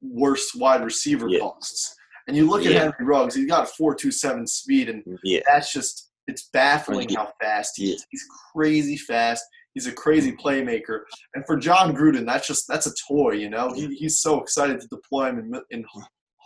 worst 0.00 0.56
wide 0.56 0.84
receiver 0.84 1.28
Yeah. 1.28 1.40
costs. 1.40 1.94
And 2.26 2.36
you 2.36 2.48
look 2.48 2.64
at 2.64 2.72
Yeah. 2.72 2.78
Henry 2.80 3.04
Ruggs, 3.04 3.34
he's 3.34 3.46
got 3.46 3.68
a 3.68 3.72
4.27 3.72 4.46
speed, 4.46 4.88
and 4.88 5.02
Yeah. 5.24 5.40
that's 5.46 5.72
just 5.72 6.08
it's 6.26 6.48
baffling 6.52 7.08
how 7.14 7.32
fast 7.40 7.72
he 7.76 7.92
is. 7.92 8.06
He's 8.10 8.24
crazy 8.54 8.96
fast. 8.96 9.44
He's 9.74 9.86
a 9.88 9.92
crazy 9.92 10.30
playmaker. 10.32 11.00
And 11.34 11.44
for 11.44 11.56
Jon 11.56 11.94
Gruden, 11.94 12.24
that's 12.24 12.46
just 12.46 12.66
that's 12.68 12.86
a 12.86 12.92
toy, 13.08 13.32
you 13.32 13.50
know. 13.50 13.72
He, 13.72 13.92
he's 13.96 14.20
so 14.20 14.40
excited 14.40 14.80
to 14.80 14.86
deploy 14.88 15.30
him 15.30 15.38
in, 15.38 15.62
in 15.70 15.84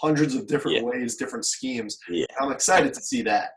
hundreds 0.00 0.34
of 0.34 0.46
different 0.46 0.84
ways, 0.84 1.16
different 1.16 1.44
schemes. 1.44 1.98
Yeah. 2.09 2.26
I'm 2.40 2.50
excited 2.52 2.94
to 2.94 3.00
see 3.00 3.22
that. 3.22 3.50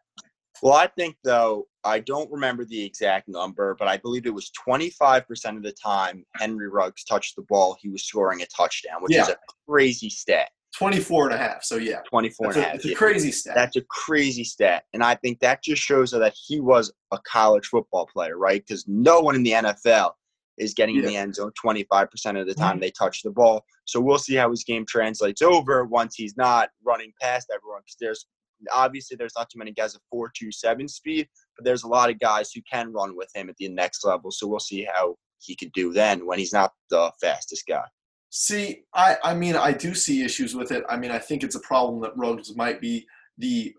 Well, 0.62 0.74
I 0.74 0.88
think 0.88 1.16
though 1.24 1.68
I 1.88 2.00
don't 2.00 2.32
remember 2.32 2.66
the 2.66 2.84
exact 2.84 3.28
number, 3.28 3.76
but 3.80 3.88
I 3.88 3.98
believe 3.98 4.26
it 4.26 4.34
was 4.34 4.52
25% 4.68 5.58
of 5.58 5.64
the 5.64 5.72
time 5.72 6.26
Henry 6.36 6.68
Ruggs 6.68 7.04
touched 7.04 7.36
the 7.36 7.44
ball, 7.44 7.78
he 7.82 7.90
was 7.90 8.04
scoring 8.04 8.42
a 8.42 8.46
touchdown, 8.48 9.02
which 9.02 9.16
is 9.16 9.30
a 9.30 9.38
crazy 9.68 10.10
stat. 10.10 10.50
24 10.78 11.26
and 11.28 11.34
a 11.34 11.38
half. 11.38 11.64
So 11.64 11.78
yeah, 11.78 12.02
24 12.10 12.48
that's 12.48 12.58
and 12.58 12.66
a 12.66 12.68
half. 12.68 12.76
it's 12.76 12.86
a 12.86 12.90
yeah. 12.90 12.96
crazy 12.96 13.32
stat. 13.32 13.56
That's 13.56 13.78
a 13.78 13.82
crazy 13.90 14.44
stat. 14.44 14.84
And 14.94 15.04
I 15.04 15.16
think 15.16 15.40
that 15.40 15.64
just 15.64 15.82
shows 15.82 16.12
that 16.12 16.36
he 16.36 16.60
was 16.60 16.92
a 17.12 17.18
college 17.26 17.66
football 17.66 18.06
player, 18.06 18.38
right? 18.38 18.64
Because 18.66 18.86
no 18.88 19.20
one 19.20 19.36
in 19.36 19.44
the 19.44 19.54
NFL 19.54 20.12
is 20.58 20.74
getting 20.74 20.98
in 20.98 21.06
the 21.06 21.16
end 21.16 21.36
zone 21.36 21.52
25% 21.64 22.40
of 22.40 22.48
the 22.48 22.54
time 22.54 22.74
mm-hmm. 22.74 22.80
they 22.80 22.92
touch 22.92 23.22
the 23.24 23.32
ball. 23.32 23.64
So 23.86 24.00
we'll 24.00 24.18
see 24.18 24.36
how 24.36 24.50
his 24.50 24.64
game 24.64 24.86
translates 24.88 25.42
over 25.42 25.86
once 25.86 26.16
he's 26.16 26.36
not 26.36 26.70
running 26.84 27.14
past 27.22 27.52
everyone. 27.54 27.82
Because 27.82 27.98
there's 28.00 28.26
obviously 28.74 29.16
there's 29.18 29.34
not 29.38 29.50
too 29.50 29.60
many 29.60 29.72
guys 29.72 29.96
at 29.96 30.02
4.27 30.14 30.90
speed, 30.90 31.28
but 31.58 31.66
there's 31.66 31.84
a 31.84 31.88
lot 31.88 32.10
of 32.10 32.20
guys 32.20 32.52
who 32.52 32.62
can 32.72 32.92
run 32.92 33.16
with 33.16 33.30
him 33.36 33.50
at 33.50 33.58
the 33.58 33.70
next 33.70 34.06
level. 34.06 34.32
So 34.32 34.48
we'll 34.48 34.60
see 34.60 34.88
how 34.94 35.16
he 35.40 35.56
could 35.56 35.72
do 35.74 35.94
then 35.94 36.26
when 36.26 36.40
he's 36.40 36.54
not 36.54 36.72
the 36.90 37.12
fastest 37.22 37.66
guy. 37.68 37.86
See, 38.30 38.84
I, 38.94 39.18
I 39.24 39.34
mean, 39.34 39.56
I 39.56 39.72
do 39.72 39.94
see 39.94 40.24
issues 40.24 40.54
with 40.54 40.72
it. 40.72 40.84
I 40.90 40.98
mean, 40.98 41.12
I 41.12 41.20
think 41.20 41.44
it's 41.44 41.56
a 41.56 41.62
problem 41.62 42.02
that 42.02 42.18
Ruggs 42.18 42.56
might 42.56 42.82
be 42.82 43.06
the 43.38 43.74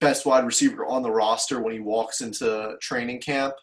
best 0.00 0.26
wide 0.26 0.44
receiver 0.44 0.86
on 0.86 1.02
the 1.02 1.10
roster 1.10 1.60
when 1.60 1.72
he 1.72 1.80
walks 1.80 2.20
into 2.20 2.76
training 2.80 3.20
camp. 3.20 3.54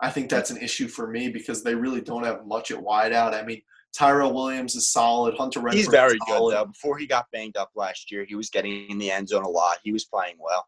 I 0.00 0.10
think 0.10 0.28
that's 0.28 0.50
an 0.50 0.58
issue 0.58 0.88
for 0.88 1.08
me 1.08 1.28
because 1.28 1.62
they 1.62 1.74
really 1.74 2.00
don't 2.00 2.24
have 2.24 2.46
much 2.46 2.70
at 2.70 2.78
wideout. 2.78 3.34
I 3.34 3.44
mean, 3.44 3.62
Tyrell 3.92 4.32
Williams 4.32 4.74
is 4.74 4.88
solid. 4.88 5.34
Hunter 5.36 5.60
Renfrow 5.60 5.74
He's 5.74 5.86
very 5.88 6.18
good 6.26 6.52
though. 6.52 6.64
Before 6.66 6.98
he 6.98 7.06
got 7.06 7.26
banged 7.32 7.56
up 7.56 7.70
last 7.74 8.10
year, 8.10 8.24
he 8.24 8.34
was 8.34 8.50
getting 8.50 8.88
in 8.90 8.98
the 8.98 9.10
end 9.10 9.28
zone 9.28 9.44
a 9.44 9.48
lot. 9.48 9.78
He 9.84 9.92
was 9.92 10.04
playing 10.04 10.36
well. 10.38 10.66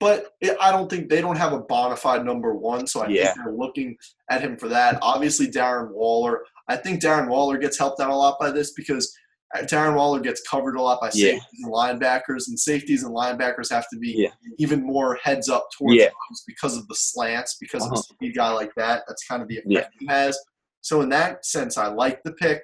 But 0.00 0.32
it, 0.40 0.56
I 0.60 0.72
don't 0.72 0.90
think 0.90 1.08
they 1.08 1.20
don't 1.20 1.36
have 1.36 1.52
a 1.52 1.60
bona 1.60 1.96
fide 1.96 2.24
number 2.24 2.54
one, 2.54 2.86
so 2.88 3.02
I 3.02 3.08
Yeah. 3.08 3.26
think 3.34 3.44
they're 3.44 3.54
looking 3.54 3.96
at 4.30 4.40
him 4.40 4.56
for 4.56 4.68
that. 4.68 4.98
Obviously, 5.00 5.46
Darren 5.48 5.92
Waller. 5.92 6.44
I 6.68 6.76
think 6.76 7.00
Darren 7.00 7.28
Waller 7.28 7.56
gets 7.58 7.78
helped 7.78 8.00
out 8.00 8.10
a 8.10 8.14
lot 8.16 8.36
by 8.40 8.50
this 8.50 8.72
because 8.72 9.14
uh, 9.54 9.60
Darren 9.64 9.94
Waller 9.94 10.18
gets 10.18 10.40
covered 10.48 10.76
a 10.76 10.80
lot 10.82 10.98
by 11.00 11.08
Yeah. 11.12 11.32
safeties 11.32 11.60
and 11.62 11.72
linebackers, 11.72 12.48
and 12.48 12.58
safeties 12.58 13.02
and 13.04 13.14
linebackers 13.14 13.70
have 13.70 13.86
to 13.92 13.98
be 13.98 14.14
Yeah. 14.16 14.30
even 14.58 14.82
more 14.82 15.18
heads 15.22 15.50
up 15.50 15.68
towards 15.76 15.94
Yeah. 15.96 16.08
because 16.46 16.74
of 16.76 16.88
the 16.88 16.94
slants, 16.94 17.58
because 17.60 17.82
of 17.84 17.92
Uh-huh. 17.92 18.00
a 18.00 18.14
speed 18.14 18.34
guy 18.34 18.50
like 18.50 18.74
that. 18.76 19.04
That's 19.06 19.24
kind 19.26 19.42
of 19.42 19.48
the 19.48 19.58
effect 19.58 19.94
he 20.00 20.06
has. 20.06 20.38
So 20.82 21.00
in 21.00 21.08
that 21.10 21.46
sense, 21.46 21.78
I 21.78 21.86
like 21.88 22.22
the 22.24 22.32
pick, 22.32 22.60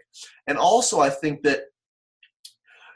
and 0.47 0.59
also 0.59 1.01
I 1.01 1.09
think 1.09 1.43
that 1.45 1.61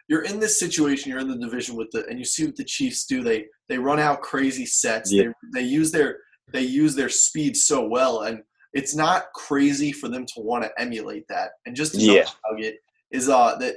you're 0.08 0.22
in 0.24 0.40
this 0.40 0.58
situation. 0.58 1.10
You're 1.10 1.20
in 1.20 1.28
the 1.28 1.38
division 1.38 1.76
with 1.76 1.88
the, 1.92 2.04
and 2.06 2.18
you 2.18 2.24
see 2.24 2.44
what 2.44 2.56
the 2.56 2.64
Chiefs 2.64 3.06
do. 3.06 3.22
They 3.22 3.46
they 3.68 3.78
run 3.78 3.98
out 4.00 4.20
crazy 4.20 4.66
sets. 4.66 5.10
Yeah. 5.12 5.24
They 5.54 5.60
they 5.62 5.66
use 5.66 5.90
their 5.92 6.18
they 6.52 6.62
use 6.62 6.94
their 6.94 7.08
speed 7.08 7.56
so 7.56 7.86
well, 7.86 8.22
and 8.22 8.42
it's 8.74 8.94
not 8.94 9.26
crazy 9.34 9.92
for 9.92 10.08
them 10.08 10.26
to 10.26 10.40
want 10.40 10.64
to 10.64 10.70
emulate 10.80 11.24
that. 11.28 11.50
And 11.66 11.76
just 11.76 11.94
another 11.94 12.12
Yeah. 12.18 12.28
nugget 12.50 12.76
is 13.10 13.28
uh 13.28 13.56
that 13.56 13.76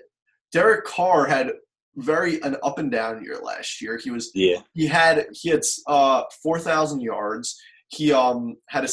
Derek 0.51 0.85
Carr 0.85 1.25
had 1.25 1.51
very 1.97 2.41
an 2.41 2.57
up 2.63 2.79
and 2.79 2.91
down 2.91 3.23
year 3.23 3.37
last 3.41 3.81
year. 3.81 3.97
He 4.03 4.09
was 4.09 4.31
Yeah. 4.33 4.61
he 4.73 4.87
had 4.87 5.27
he 5.31 5.49
had 5.49 5.61
uh 5.87 6.23
four 6.41 6.59
thousand 6.59 7.01
yards. 7.01 7.55
He 7.89 8.11
um 8.11 8.55
had 8.67 8.83
a 8.83 8.89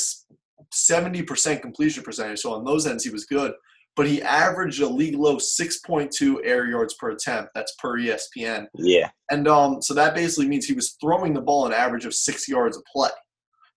seventy 0.72 1.22
percent 1.22 1.62
completion 1.62 2.02
percentage, 2.02 2.40
so 2.40 2.52
on 2.54 2.64
those 2.64 2.86
ends 2.86 3.04
he 3.04 3.10
was 3.10 3.24
good. 3.26 3.52
But 3.94 4.06
he 4.06 4.22
averaged 4.22 4.80
a 4.80 4.88
league 4.88 5.16
low 5.16 5.38
six 5.38 5.78
point 5.80 6.10
two 6.10 6.42
air 6.44 6.66
yards 6.66 6.94
per 6.94 7.10
attempt. 7.10 7.50
That's 7.54 7.74
per 7.78 7.98
ESPN, 7.98 8.66
Yeah. 8.74 9.10
and 9.30 9.46
um 9.48 9.82
so 9.82 9.92
that 9.94 10.14
basically 10.14 10.48
means 10.48 10.64
he 10.66 10.72
was 10.74 10.96
throwing 11.00 11.34
the 11.34 11.40
ball 11.42 11.66
an 11.66 11.72
average 11.72 12.04
of 12.06 12.14
six 12.14 12.48
yards 12.48 12.76
a 12.78 12.80
play. 12.92 13.10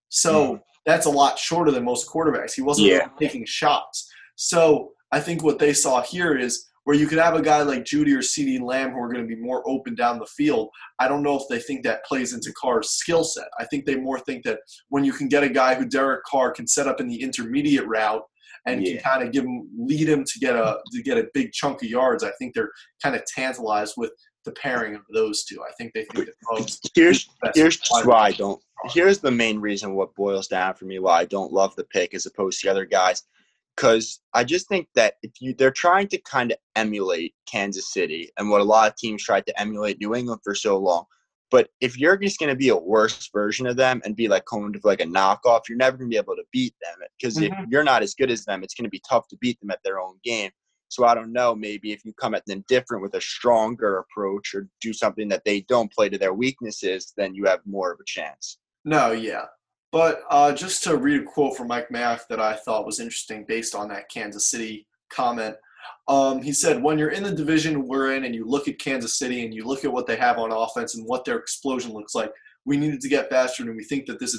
So 0.10 0.60
that's 0.86 1.06
a 1.06 1.10
lot 1.10 1.38
shorter 1.38 1.72
than 1.72 1.84
most 1.84 2.08
quarterbacks. 2.08 2.54
He 2.54 2.62
wasn't 2.62 2.88
Yeah. 2.88 2.94
really 2.98 3.10
taking 3.20 3.46
shots. 3.46 4.10
So 4.36 4.94
I 5.12 5.20
think 5.20 5.44
what 5.44 5.60
they 5.60 5.74
saw 5.74 6.02
here 6.02 6.38
is 6.38 6.66
where 6.86 6.96
you 6.96 7.08
could 7.08 7.18
have 7.18 7.36
a 7.36 7.42
guy 7.42 7.62
like 7.64 7.84
Jeudy 7.84 8.14
or 8.14 8.20
CeeDee 8.20 8.62
Lamb 8.62 8.92
who 8.92 9.00
are 9.00 9.12
going 9.12 9.28
to 9.28 9.36
be 9.36 9.42
more 9.42 9.68
open 9.68 9.96
down 9.96 10.20
the 10.20 10.26
field. 10.28 10.70
I 11.00 11.08
don't 11.08 11.24
know 11.24 11.36
if 11.36 11.44
they 11.50 11.60
think 11.60 11.84
that 11.84 12.06
plays 12.06 12.34
into 12.34 12.54
Carr's 12.60 12.92
skill 12.92 13.24
set. 13.24 13.48
I 13.60 13.66
think 13.66 13.86
they 13.86 13.96
more 13.96 14.20
think 14.20 14.44
that 14.46 14.60
when 14.90 15.04
you 15.04 15.12
can 15.12 15.28
get 15.28 15.44
a 15.44 15.50
guy 15.50 15.76
who 15.76 15.86
Derek 15.86 16.24
Carr 16.24 16.52
can 16.52 16.68
set 16.68 16.88
up 16.88 17.02
in 17.02 17.08
the 17.08 17.22
intermediate 17.22 17.88
route 17.88 18.24
and 18.68 18.86
Yeah. 18.86 18.94
can 18.94 19.04
kind 19.04 19.24
of 19.28 19.32
give 19.34 19.44
him 19.44 19.68
lead 19.78 20.08
him 20.08 20.24
to 20.24 20.40
get 20.40 20.56
a 20.56 20.80
to 20.94 21.04
get 21.04 21.18
a 21.18 21.28
big 21.34 21.52
chunk 21.52 21.82
of 21.84 21.90
yards. 21.90 22.24
I 22.24 22.32
think 22.40 22.54
they're 22.54 22.72
kind 23.04 23.16
of 23.16 23.24
tantalized 23.26 23.96
with 23.98 24.12
the 24.46 24.52
pairing 24.52 24.94
of 24.96 25.02
those 25.12 25.44
two. 25.44 25.60
I 25.68 25.72
think 25.78 25.92
they 25.94 26.06
think 26.06 26.28
that 26.28 26.36
Ruggs 26.52 26.80
Here's 26.96 27.28
here's 27.56 27.80
why 28.04 28.28
I 28.28 28.32
don't. 28.32 28.62
Here's 28.94 29.18
the 29.20 29.32
main 29.32 29.60
reason 29.60 29.96
what 29.96 30.14
boils 30.14 30.48
down 30.48 30.76
for 30.76 30.86
me 30.86 31.00
why 31.00 31.22
I 31.22 31.26
don't 31.26 31.52
love 31.52 31.76
the 31.76 31.84
pick 31.86 32.14
as 32.14 32.28
opposed 32.28 32.62
to 32.62 32.68
the 32.68 32.72
other 32.72 32.86
guys, 32.86 33.24
because 33.76 34.22
I 34.34 34.44
just 34.44 34.68
think 34.68 34.88
that 34.96 35.16
if 35.22 35.32
you 35.40 35.54
they're 35.54 35.72
trying 35.72 36.08
to 36.10 36.18
kind 36.20 36.52
of 36.52 36.58
emulate 36.76 37.36
Kansas 37.46 37.92
City 37.92 38.32
and 38.38 38.50
what 38.50 38.62
a 38.62 38.66
lot 38.66 38.90
of 38.90 38.96
teams 38.96 39.24
tried 39.24 39.46
to 39.48 39.60
emulate 39.60 40.00
New 40.00 40.16
England 40.16 40.42
for 40.44 40.56
so 40.56 40.78
long. 40.78 41.06
But 41.52 41.70
if 41.80 41.98
you're 41.98 42.18
just 42.18 42.40
going 42.40 42.50
to 42.50 42.56
be 42.56 42.70
a 42.70 42.76
worse 42.76 43.30
version 43.34 43.68
of 43.68 43.78
them 43.78 44.02
and 44.04 44.16
be 44.16 44.28
like 44.28 44.46
kind 44.52 44.76
of 44.76 44.84
like 44.84 45.00
a 45.00 45.06
knockoff, 45.06 45.62
you're 45.70 45.78
never 45.78 45.98
going 45.98 46.10
to 46.10 46.14
be 46.14 46.18
able 46.18 46.36
to 46.36 46.44
beat 46.52 46.74
them 46.82 47.08
because 47.20 47.38
if 47.38 47.52
Mhm. 47.52 47.72
you're 47.72 47.84
not 47.84 48.02
as 48.02 48.16
good 48.16 48.32
as 48.32 48.46
them, 48.46 48.64
it's 48.64 48.74
going 48.74 48.86
to 48.86 48.90
be 48.90 49.02
tough 49.08 49.28
to 49.30 49.38
beat 49.38 49.60
them 49.60 49.72
at 49.72 49.80
their 49.84 50.00
own 50.00 50.20
game. 50.24 50.52
So 50.90 51.06
I 51.06 51.14
don't 51.16 51.34
know. 51.34 51.56
Maybe 51.56 51.92
if 51.92 52.06
you 52.06 52.14
come 52.14 52.36
at 52.36 52.46
them 52.46 52.64
different 52.68 53.04
with 53.04 53.16
a 53.16 53.22
stronger 53.22 54.00
approach 54.00 54.54
or 54.56 54.68
do 54.82 54.94
something 54.94 55.28
that 55.30 55.44
they 55.46 55.62
don't 55.62 55.92
play 55.92 56.10
to 56.10 56.18
their 56.18 56.34
weaknesses, 56.34 57.14
then 57.18 57.36
you 57.36 57.46
have 57.46 57.60
more 57.66 57.92
of 57.92 58.00
a 58.00 58.06
chance. 58.06 58.58
No, 58.86 59.12
yeah. 59.12 59.46
But 59.96 60.24
uh, 60.30 60.52
just 60.52 60.84
to 60.84 60.98
read 60.98 61.22
a 61.22 61.24
quote 61.24 61.56
from 61.56 61.70
Mike 61.70 61.88
Mayock 61.88 62.28
that 62.28 62.38
I 62.38 62.56
thought 62.56 62.86
was 62.86 63.00
interesting 63.00 63.46
based 63.48 63.74
on 63.74 63.88
that 63.88 64.10
Kansas 64.10 64.52
City 64.52 64.86
comment. 65.10 65.56
Um, 66.10 66.42
he 66.42 66.52
said, 66.52 66.84
when 66.84 67.00
you're 67.00 67.12
in 67.12 67.24
the 67.24 67.32
division 67.32 67.88
we're 67.88 68.14
in 68.14 68.26
and 68.26 68.36
you 68.36 68.46
look 68.46 68.68
at 68.68 68.78
Kansas 68.78 69.18
City 69.18 69.46
and 69.46 69.54
you 69.54 69.64
look 69.64 69.86
at 69.86 69.94
what 69.94 70.06
they 70.06 70.18
have 70.18 70.38
on 70.38 70.52
offense 70.52 70.96
and 70.96 71.08
what 71.08 71.24
their 71.24 71.38
explosion 71.38 71.94
looks 71.94 72.14
like, 72.14 72.30
we 72.66 72.76
needed 72.76 73.00
to 73.00 73.08
get 73.08 73.30
faster 73.30 73.64
and 73.64 73.74
we 73.74 73.86
think 73.86 74.06
that 74.08 74.20
this 74.20 74.38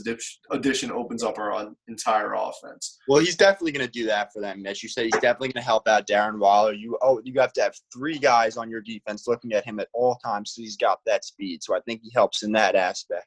addition 0.50 0.92
opens 0.92 1.22
up 1.22 1.38
our 1.38 1.70
entire 1.88 2.34
offense. 2.34 2.98
Well, 3.08 3.20
he's 3.20 3.34
definitely 3.34 3.72
going 3.72 3.86
to 3.86 3.90
do 3.90 4.04
that 4.08 4.34
for 4.34 4.42
them. 4.42 4.66
As 4.66 4.82
you 4.82 4.90
said, 4.90 5.04
he's 5.04 5.14
definitely 5.14 5.48
going 5.48 5.62
to 5.62 5.66
help 5.66 5.88
out 5.88 6.06
Darren 6.06 6.38
Waller. 6.38 6.74
You 6.74 6.98
oh, 7.00 7.22
you 7.24 7.40
have 7.40 7.54
to 7.54 7.62
have 7.62 7.74
three 7.90 8.18
guys 8.18 8.58
on 8.58 8.68
your 8.68 8.82
defense 8.82 9.26
looking 9.26 9.54
at 9.54 9.64
him 9.64 9.80
at 9.80 9.88
all 9.94 10.16
times, 10.16 10.52
so 10.54 10.60
he's 10.60 10.76
got 10.76 10.98
that 11.06 11.24
speed. 11.24 11.62
So 11.62 11.74
I 11.74 11.80
think 11.86 12.02
he 12.02 12.10
helps 12.14 12.42
in 12.42 12.52
that 12.52 12.74
aspect. 12.74 13.24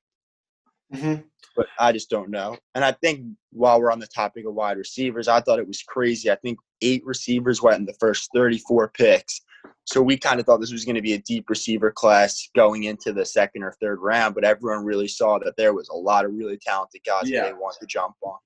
Mm-hmm. 0.94 1.22
But 1.60 1.68
I 1.78 1.92
just 1.92 2.10
don't 2.10 2.30
know. 2.30 2.56
And 2.74 2.86
I 2.86 2.94
think 2.94 3.26
while 3.52 3.82
we're 3.82 3.92
on 3.92 4.00
the 4.00 4.08
topic 4.08 4.46
of 4.46 4.54
wide 4.54 4.78
receivers, 4.78 5.28
I 5.28 5.42
thought 5.42 5.60
it 5.60 5.68
was 5.68 5.84
crazy. 5.84 6.32
I 6.32 6.36
think 6.36 6.58
eight 6.82 7.06
receivers 7.06 7.62
went 7.62 7.80
in 7.80 7.86
the 7.86 7.98
first 8.00 8.30
34 8.34 8.88
picks. 8.92 9.42
So 9.84 10.02
we 10.02 10.16
kind 10.18 10.40
of 10.40 10.46
thought 10.46 10.62
this 10.62 10.72
was 10.72 10.86
going 10.86 10.96
to 10.96 11.02
be 11.02 11.16
a 11.16 11.22
deep 11.24 11.50
receiver 11.50 11.92
class 11.92 12.48
going 12.56 12.84
into 12.86 13.12
the 13.12 13.26
second 13.26 13.64
or 13.64 13.76
third 13.82 14.00
round, 14.00 14.36
but 14.36 14.46
everyone 14.46 14.86
really 14.86 15.10
saw 15.10 15.38
that 15.40 15.58
there 15.58 15.74
was 15.74 15.90
a 15.90 15.98
lot 15.98 16.24
of 16.24 16.32
really 16.32 16.58
talented 16.66 17.02
guys 17.06 17.24
Yeah. 17.30 17.42
that 17.42 17.48
they 17.48 17.54
wanted 17.54 17.82
to 17.82 17.88
jump 17.88 18.16
on. 18.22 18.38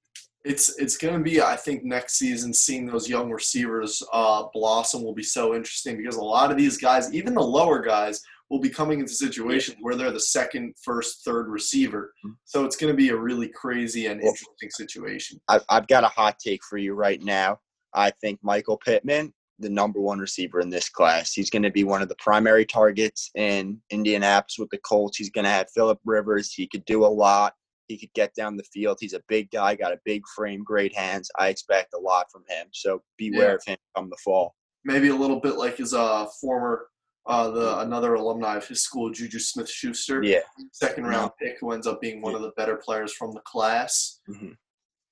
It's 0.44 0.76
it's 0.80 0.98
going 0.98 1.14
to 1.14 1.20
be 1.24 1.40
I 1.40 1.56
think 1.56 1.84
next 1.84 2.16
season 2.16 2.52
seeing 2.52 2.88
those 2.88 3.08
young 3.08 3.30
receivers 3.30 4.02
uh, 4.12 4.46
blossom 4.54 5.04
will 5.04 5.14
be 5.14 5.22
so 5.24 5.54
interesting 5.54 5.98
because 5.98 6.16
a 6.16 6.22
lot 6.24 6.50
of 6.50 6.58
these 6.58 6.78
guys, 6.80 7.14
even 7.14 7.36
the 7.36 7.42
lower 7.44 7.80
guys, 7.80 8.22
will 8.54 8.60
be 8.60 8.70
coming 8.70 9.00
into 9.00 9.12
situations 9.12 9.76
where 9.82 9.96
they're 9.96 10.12
the 10.12 10.20
second, 10.20 10.76
first, 10.86 11.26
third 11.26 11.48
receiver. 11.50 12.14
So 12.46 12.66
it's 12.66 12.76
going 12.76 12.94
to 12.94 12.96
be 12.96 13.10
a 13.10 13.16
really 13.16 13.48
crazy 13.48 14.06
and 14.06 14.22
interesting 14.22 14.70
situation. 14.70 15.40
I've, 15.48 15.64
I've 15.70 15.88
got 15.88 16.04
a 16.04 16.08
hot 16.08 16.38
take 16.38 16.64
for 16.64 16.78
you 16.78 16.94
right 16.94 17.20
now. 17.20 17.58
I 17.96 18.12
think 18.22 18.38
Michael 18.44 18.78
Pittman, 18.78 19.34
the 19.58 19.70
number 19.72 20.00
one 20.00 20.20
receiver 20.20 20.60
in 20.60 20.70
this 20.70 20.88
class, 20.88 21.34
he's 21.34 21.50
going 21.50 21.64
to 21.64 21.72
be 21.72 21.84
one 21.84 22.04
of 22.04 22.10
the 22.10 22.16
primary 22.20 22.64
targets 22.64 23.32
in 23.34 23.82
Indianapolis 23.90 24.58
with 24.60 24.70
the 24.70 24.78
Colts. 24.88 25.18
He's 25.18 25.32
going 25.32 25.46
to 25.46 25.52
have 25.52 25.66
Philip 25.74 25.98
Rivers. 26.06 26.54
He 26.54 26.68
could 26.68 26.86
do 26.86 27.04
a 27.04 27.08
lot. 27.08 27.54
He 27.88 27.98
could 27.98 28.14
get 28.14 28.36
down 28.36 28.56
the 28.56 28.64
field. 28.72 29.00
He's 29.02 29.14
a 29.14 29.22
big 29.28 29.50
guy, 29.50 29.74
got 29.74 29.94
a 29.94 30.00
big 30.06 30.22
frame, 30.36 30.64
great 30.64 30.96
hands. 30.96 31.32
I 31.40 31.48
expect 31.48 31.96
a 31.96 32.00
lot 32.00 32.28
from 32.32 32.44
him. 32.48 32.68
So 32.72 33.02
beware 33.18 33.50
Yeah. 33.50 33.56
of 33.56 33.64
him 33.66 33.78
come 33.96 34.12
the 34.12 34.18
fall. 34.24 34.54
Maybe 34.86 35.08
a 35.08 35.16
little 35.16 35.40
bit 35.40 35.56
like 35.56 35.78
his 35.78 35.96
uh, 35.96 36.28
former, 36.40 36.86
uh, 37.26 37.50
the 37.52 37.80
another 37.80 38.16
alumni 38.16 38.58
of 38.58 38.68
his 38.68 38.84
school, 38.84 39.10
Juju 39.10 39.40
Smith 39.40 39.70
Schuster, 39.70 40.22
Yeah. 40.24 40.40
second 40.72 41.06
round 41.06 41.32
pick, 41.40 41.58
who 41.60 41.72
ends 41.72 41.88
up 41.88 42.02
being 42.02 42.22
one 42.22 42.36
of 42.36 42.42
the 42.42 42.52
better 42.58 42.76
players 42.76 43.14
from 43.14 43.32
the 43.32 43.40
class. 43.42 44.20
Mhm. 44.30 44.58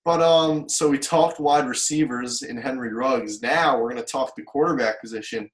But 0.03 0.21
um, 0.21 0.67
so 0.67 0.89
we 0.89 0.97
talked 0.97 1.39
wide 1.39 1.67
receivers 1.67 2.41
in 2.43 2.57
Henry 2.57 2.91
Ruggs. 2.93 3.41
Now 3.41 3.77
we're 3.79 3.91
going 3.91 4.03
to 4.03 4.11
talk 4.11 4.35
the 4.35 4.41
quarterback 4.43 4.99
position, 4.99 5.49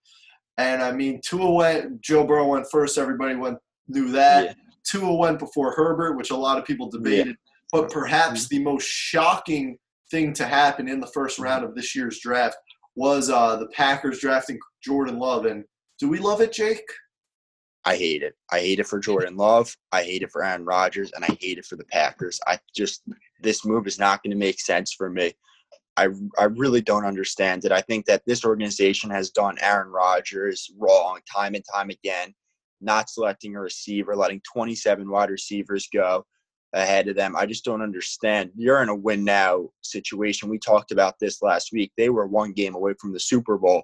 and 0.57 0.81
I 0.81 0.91
mean 0.93 1.21
Tua 1.21 1.51
went, 1.51 2.01
Joe 2.01 2.25
Burrow 2.25 2.47
went 2.47 2.65
first. 2.71 2.97
Everybody 2.97 3.35
went 3.35 3.57
knew 3.87 4.09
that. 4.13 4.45
Yeah. 4.45 4.53
Tua 4.83 5.15
went 5.15 5.39
before 5.39 5.73
Herbert, 5.73 6.15
which 6.17 6.31
a 6.31 6.35
lot 6.35 6.57
of 6.57 6.65
people 6.65 6.89
debated. 6.89 7.35
But 7.71 7.91
perhaps 7.91 8.45
Mm-hmm. 8.45 8.55
the 8.57 8.63
most 8.63 8.87
shocking 8.87 9.77
thing 10.09 10.31
to 10.33 10.45
happen 10.45 10.87
in 10.87 11.01
the 11.01 11.07
first 11.07 11.37
round 11.37 11.65
of 11.65 11.75
this 11.75 11.93
year's 11.93 12.19
draft 12.19 12.55
was 12.95 13.29
uh, 13.29 13.57
the 13.57 13.67
Packers 13.67 14.19
drafting 14.19 14.57
Jordan 14.81 15.19
Love. 15.19 15.45
And 15.45 15.65
do 15.99 16.09
we 16.09 16.19
love 16.19 16.41
it, 16.41 16.53
Jake? 16.53 16.87
I 17.85 17.95
hate 17.95 18.21
it. 18.21 18.35
I 18.51 18.59
hate 18.59 18.79
it 18.79 18.87
for 18.87 18.99
Jordan 18.99 19.37
Love. 19.37 19.73
I 19.91 20.03
hate 20.03 20.21
it 20.21 20.31
for 20.31 20.43
Aaron 20.43 20.65
Rodgers, 20.65 21.11
and 21.13 21.23
I 21.23 21.37
hate 21.39 21.57
it 21.57 21.65
for 21.65 21.77
the 21.77 21.85
Packers. 21.85 22.39
I 22.45 22.59
just 22.75 23.03
this 23.41 23.65
move 23.65 23.87
is 23.87 23.97
not 23.97 24.21
going 24.21 24.31
to 24.31 24.37
make 24.37 24.59
sense 24.59 24.93
for 24.93 25.09
me. 25.09 25.33
I 25.95 26.09
I 26.37 26.45
really 26.45 26.81
don't 26.81 27.05
understand 27.05 27.63
it. 27.65 27.71
I 27.71 27.81
think 27.81 28.05
that 28.05 28.23
this 28.25 28.43
organization 28.43 29.09
has 29.11 29.29
done 29.29 29.57
Aaron 29.61 29.89
Rodgers 29.89 30.69
wrong 30.77 31.19
time 31.33 31.55
and 31.55 31.63
time 31.73 31.89
again, 31.89 32.33
not 32.81 33.09
selecting 33.09 33.55
a 33.55 33.61
receiver, 33.61 34.15
letting 34.15 34.41
27 34.53 35.09
wide 35.09 35.29
receivers 35.29 35.87
go 35.93 36.25
ahead 36.73 37.07
of 37.07 37.15
them. 37.15 37.35
I 37.35 37.45
just 37.45 37.63
don't 37.65 37.81
understand. 37.81 38.51
You're 38.55 38.83
in 38.83 38.89
a 38.89 38.95
win 38.95 39.23
now 39.23 39.69
situation. 39.81 40.49
We 40.49 40.59
talked 40.59 40.91
about 40.91 41.15
this 41.19 41.41
last 41.41 41.69
week. 41.71 41.91
They 41.97 42.09
were 42.09 42.27
one 42.27 42.51
game 42.51 42.75
away 42.75 42.93
from 42.99 43.13
the 43.13 43.19
Super 43.19 43.57
Bowl, 43.57 43.83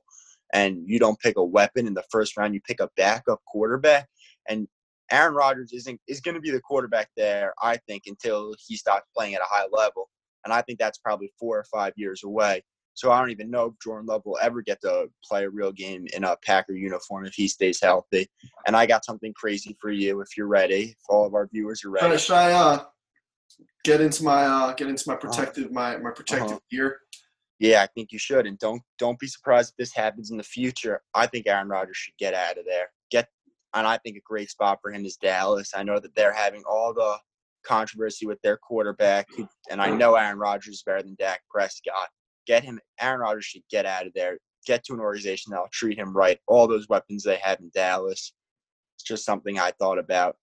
and 0.54 0.84
you 0.86 1.00
don't 1.00 1.20
pick 1.20 1.36
a 1.38 1.44
weapon 1.44 1.88
in 1.88 1.94
the 1.94 2.04
first 2.12 2.38
round. 2.38 2.54
You 2.54 2.62
pick 2.62 2.80
a 2.80 2.90
backup 2.96 3.42
quarterback, 3.48 4.08
and 4.48 4.68
Aaron 5.12 5.34
Rodgers 5.34 5.74
isn't 5.74 6.00
is 6.08 6.22
going 6.22 6.36
to 6.36 6.42
be 6.42 6.52
the 6.52 6.62
quarterback 6.62 7.10
there. 7.18 7.54
I 7.62 7.78
think 7.88 8.04
until 8.08 8.56
he 8.66 8.78
starts 8.78 9.08
playing 9.16 9.36
at 9.36 9.42
a 9.42 9.46
high 9.50 9.66
level, 9.72 10.10
and 10.46 10.54
I 10.54 10.62
think 10.62 10.80
that's 10.80 11.00
probably 11.00 11.32
four 11.40 11.58
or 11.58 11.66
five 11.66 11.94
years 11.98 12.24
away. 12.24 12.64
So 12.96 13.12
I 13.12 13.20
don't 13.20 13.32
even 13.32 13.50
know 13.50 13.66
if 13.66 13.74
Jordan 13.84 14.06
Love 14.06 14.22
will 14.24 14.38
ever 14.40 14.62
get 14.62 14.80
to 14.82 15.08
play 15.28 15.46
a 15.46 15.50
real 15.50 15.72
game 15.72 16.06
in 16.16 16.24
a 16.24 16.38
Packer 16.46 16.74
uniform 16.74 17.26
if 17.26 17.34
he 17.34 17.48
stays 17.48 17.82
healthy. 17.82 18.28
And 18.68 18.76
I 18.76 18.86
got 18.86 19.04
something 19.04 19.34
crazy 19.36 19.76
for 19.82 19.90
you 19.90 20.22
if 20.22 20.38
you're 20.38 20.46
ready. 20.48 20.84
If 20.92 20.98
all 21.10 21.26
of 21.26 21.34
our 21.34 21.48
viewers 21.52 21.84
are 21.84 21.90
ready. 21.90 22.06
Should 22.06 22.14
I, 22.14 22.18
should 22.18 22.34
I 22.36 22.52
uh, 22.52 22.84
get 23.84 24.00
into 24.00 24.24
my 24.24 24.46
uh, 24.46 24.74
get 24.74 24.90
into 24.90 25.04
my 25.08 25.16
protective 25.16 25.72
my 25.72 25.98
my 25.98 26.12
protective 26.12 26.52
Uh-huh. 26.52 26.60
gear? 26.70 27.00
Yeah, 27.64 27.82
I 27.82 27.88
think 27.96 28.12
you 28.12 28.20
should, 28.20 28.46
and 28.46 28.60
don't 28.60 28.82
don't 29.00 29.18
be 29.18 29.28
surprised 29.28 29.70
if 29.70 29.78
this 29.78 29.96
happens 29.96 30.32
in 30.32 30.38
the 30.38 30.44
future. 30.44 31.02
I 31.16 31.28
think 31.28 31.48
Aaron 31.48 31.70
Rodgers 31.70 31.96
should 31.96 32.18
get 32.20 32.34
out 32.34 32.58
of 32.58 32.66
there. 32.66 32.90
Get, 33.10 33.30
and 33.74 33.88
I 33.88 33.98
think 34.00 34.18
a 34.18 34.22
great 34.26 34.50
spot 34.50 34.80
for 34.82 34.92
him 34.92 35.06
is 35.06 35.16
Dallas. 35.16 35.72
I 35.74 35.82
know 35.82 35.98
that 35.98 36.14
they're 36.14 36.34
having 36.34 36.64
all 36.70 36.94
the 36.94 37.18
controversy 37.66 38.26
with 38.26 38.38
their 38.42 38.58
quarterback, 38.58 39.30
and 39.72 39.82
I 39.82 39.92
know 39.92 40.16
Aaron 40.16 40.40
Rodgers 40.40 40.76
is 40.76 40.84
better 40.84 41.04
than 41.04 41.16
Dak 41.18 41.40
Prescott. 41.50 42.10
Get 42.46 42.66
him. 42.66 42.82
Aaron 43.00 43.22
Rodgers 43.22 43.46
should 43.46 43.62
get 43.72 43.86
out 43.86 44.06
of 44.06 44.14
there. 44.14 44.40
Get 44.68 44.84
to 44.84 44.94
an 44.94 45.00
organization 45.00 45.52
that'll 45.52 45.70
treat 45.72 45.98
him 45.98 46.14
right. 46.14 46.40
All 46.50 46.68
those 46.68 46.90
weapons 46.90 47.24
they 47.24 47.38
have 47.38 47.62
in 47.62 47.72
Dallas. 47.74 48.34
It's 48.98 49.06
just 49.06 49.24
something 49.24 49.58
I 49.58 49.72
thought 49.80 50.00
about. 50.00 50.36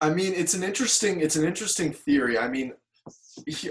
I 0.00 0.10
mean, 0.10 0.34
it's 0.34 0.54
an 0.54 0.62
interesting 0.62 1.18
it's 1.18 1.34
an 1.34 1.44
interesting 1.44 1.92
theory. 1.92 2.38
I 2.38 2.46
mean, 2.46 2.74
he, 3.44 3.70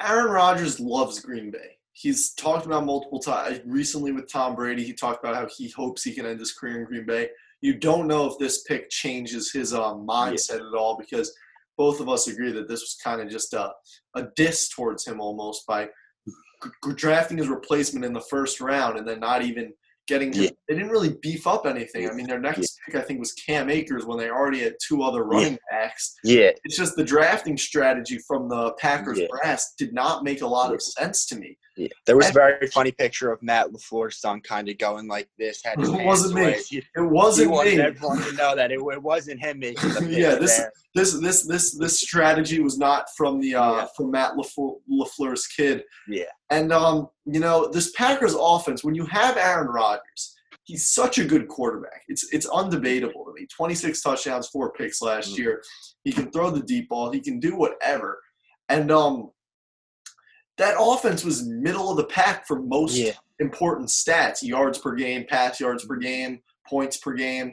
Aaron 0.00 0.30
Rodgers 0.30 0.78
loves 0.78 1.18
Green 1.18 1.50
Bay. 1.50 1.78
He's 1.94 2.32
talked 2.34 2.66
about 2.66 2.84
multiple 2.84 3.20
times 3.20 3.60
recently 3.64 4.10
with 4.12 4.30
Tom 4.30 4.54
Brady. 4.56 4.82
He 4.84 4.92
talked 4.92 5.24
about 5.24 5.36
how 5.36 5.48
he 5.56 5.70
hopes 5.70 6.02
he 6.02 6.12
can 6.12 6.26
end 6.26 6.40
his 6.40 6.52
career 6.52 6.80
in 6.80 6.84
Green 6.86 7.06
Bay. 7.06 7.28
You 7.60 7.78
don't 7.78 8.08
know 8.08 8.26
if 8.26 8.36
this 8.38 8.62
pick 8.64 8.90
changes 8.90 9.52
his 9.52 9.72
um, 9.72 10.04
mindset 10.06 10.56
at 10.56 10.76
all 10.78 10.98
because 10.98 11.32
both 11.78 12.00
of 12.00 12.08
us 12.08 12.26
agree 12.28 12.50
that 12.52 12.68
this 12.68 12.80
was 12.80 12.96
kind 13.02 13.20
of 13.20 13.30
just 13.30 13.54
a, 13.54 13.72
a 14.16 14.24
diss 14.36 14.68
towards 14.68 15.06
him 15.06 15.20
almost 15.20 15.66
by 15.66 15.88
g- 16.26 16.70
drafting 16.96 17.38
his 17.38 17.48
replacement 17.48 18.04
in 18.04 18.12
the 18.12 18.20
first 18.20 18.60
round 18.60 18.98
and 18.98 19.06
then 19.08 19.20
not 19.20 19.42
even 19.42 19.72
getting 20.06 20.32
him. 20.32 20.42
Yeah. 20.44 20.50
They 20.68 20.74
didn't 20.74 20.90
really 20.90 21.16
beef 21.22 21.46
up 21.46 21.64
anything. 21.64 22.10
I 22.10 22.12
mean, 22.12 22.26
their 22.26 22.40
next 22.40 22.76
pick, 22.84 22.96
I 22.96 23.00
think, 23.00 23.20
was 23.20 23.32
Cam 23.32 23.70
Akers 23.70 24.04
when 24.04 24.18
they 24.18 24.28
already 24.30 24.58
had 24.60 24.74
two 24.86 25.02
other 25.02 25.24
running 25.24 25.58
backs. 25.70 26.14
Yeah, 26.24 26.50
It's 26.64 26.76
just 26.76 26.96
the 26.96 27.04
drafting 27.04 27.56
strategy 27.56 28.18
from 28.26 28.48
the 28.48 28.72
Packers 28.80 29.18
Yeah. 29.20 29.28
brass 29.30 29.74
did 29.78 29.94
not 29.94 30.22
make 30.24 30.42
a 30.42 30.46
lot 30.46 30.74
of 30.74 30.82
sense 30.82 31.24
to 31.26 31.36
me. 31.36 31.56
Yeah. 31.76 31.88
There 32.06 32.16
was 32.16 32.28
a 32.30 32.32
very 32.32 32.66
funny 32.68 32.92
picture 32.92 33.32
of 33.32 33.42
Matt 33.42 33.72
LaFleur's 33.72 34.20
son 34.20 34.40
kind 34.40 34.68
of 34.68 34.78
going 34.78 35.08
like 35.08 35.28
this. 35.38 35.60
Had 35.64 35.80
his 35.80 35.88
It 35.88 36.04
wasn't 36.04 36.34
me. 36.34 36.54
He, 36.68 36.76
It 36.78 37.00
wasn't 37.00 37.50
wanted 37.50 37.78
me. 37.78 37.82
everyone 37.82 38.22
to 38.22 38.32
know 38.34 38.54
that 38.54 38.70
it, 38.70 38.78
it 38.78 39.02
wasn't 39.02 39.40
him 39.40 39.58
making 39.58 39.88
the 39.94 40.06
Yeah, 40.08 40.34
this- 40.36 40.56
there. 40.58 40.72
This 40.94 41.18
this 41.20 41.42
this 41.44 41.76
this 41.76 41.98
strategy 41.98 42.60
was 42.60 42.78
not 42.78 43.06
from 43.16 43.40
the 43.40 43.56
uh, 43.56 43.72
Yeah. 43.78 43.86
from 43.96 44.12
Matt 44.12 44.34
LaFleur, 44.34 44.76
LaFleur's 44.88 45.48
kid. 45.48 45.82
Yeah. 46.08 46.26
And 46.50 46.72
um, 46.72 47.08
you 47.24 47.40
know, 47.40 47.68
this 47.68 47.90
Packers 47.96 48.36
offense, 48.38 48.84
when 48.84 48.94
you 48.94 49.04
have 49.06 49.36
Aaron 49.36 49.66
Rodgers, 49.66 50.36
he's 50.62 50.88
such 50.90 51.18
a 51.18 51.24
good 51.24 51.48
quarterback. 51.48 52.02
It's 52.06 52.32
it's 52.32 52.46
undebatable 52.46 53.24
to 53.26 53.32
me. 53.34 53.48
26 53.56 54.00
touchdowns, 54.02 54.46
four 54.50 54.70
picks 54.74 55.02
last 55.02 55.32
Mm. 55.34 55.38
year. 55.38 55.62
He 56.04 56.12
can 56.12 56.30
throw 56.30 56.50
the 56.50 56.62
deep 56.62 56.88
ball. 56.90 57.10
He 57.10 57.18
can 57.20 57.40
do 57.40 57.56
whatever. 57.56 58.20
And 58.68 58.92
um, 58.92 59.30
that 60.58 60.76
offense 60.78 61.24
was 61.24 61.46
middle 61.48 61.90
of 61.90 61.96
the 61.96 62.04
pack 62.04 62.46
for 62.46 62.60
most 62.62 62.96
Yeah. 62.96 63.12
important 63.40 63.88
stats: 63.88 64.42
yards 64.42 64.78
per 64.78 64.94
game, 64.94 65.26
pass 65.28 65.60
yards 65.60 65.84
per 65.84 65.96
game, 65.96 66.40
points 66.66 66.96
per 66.96 67.12
game. 67.12 67.52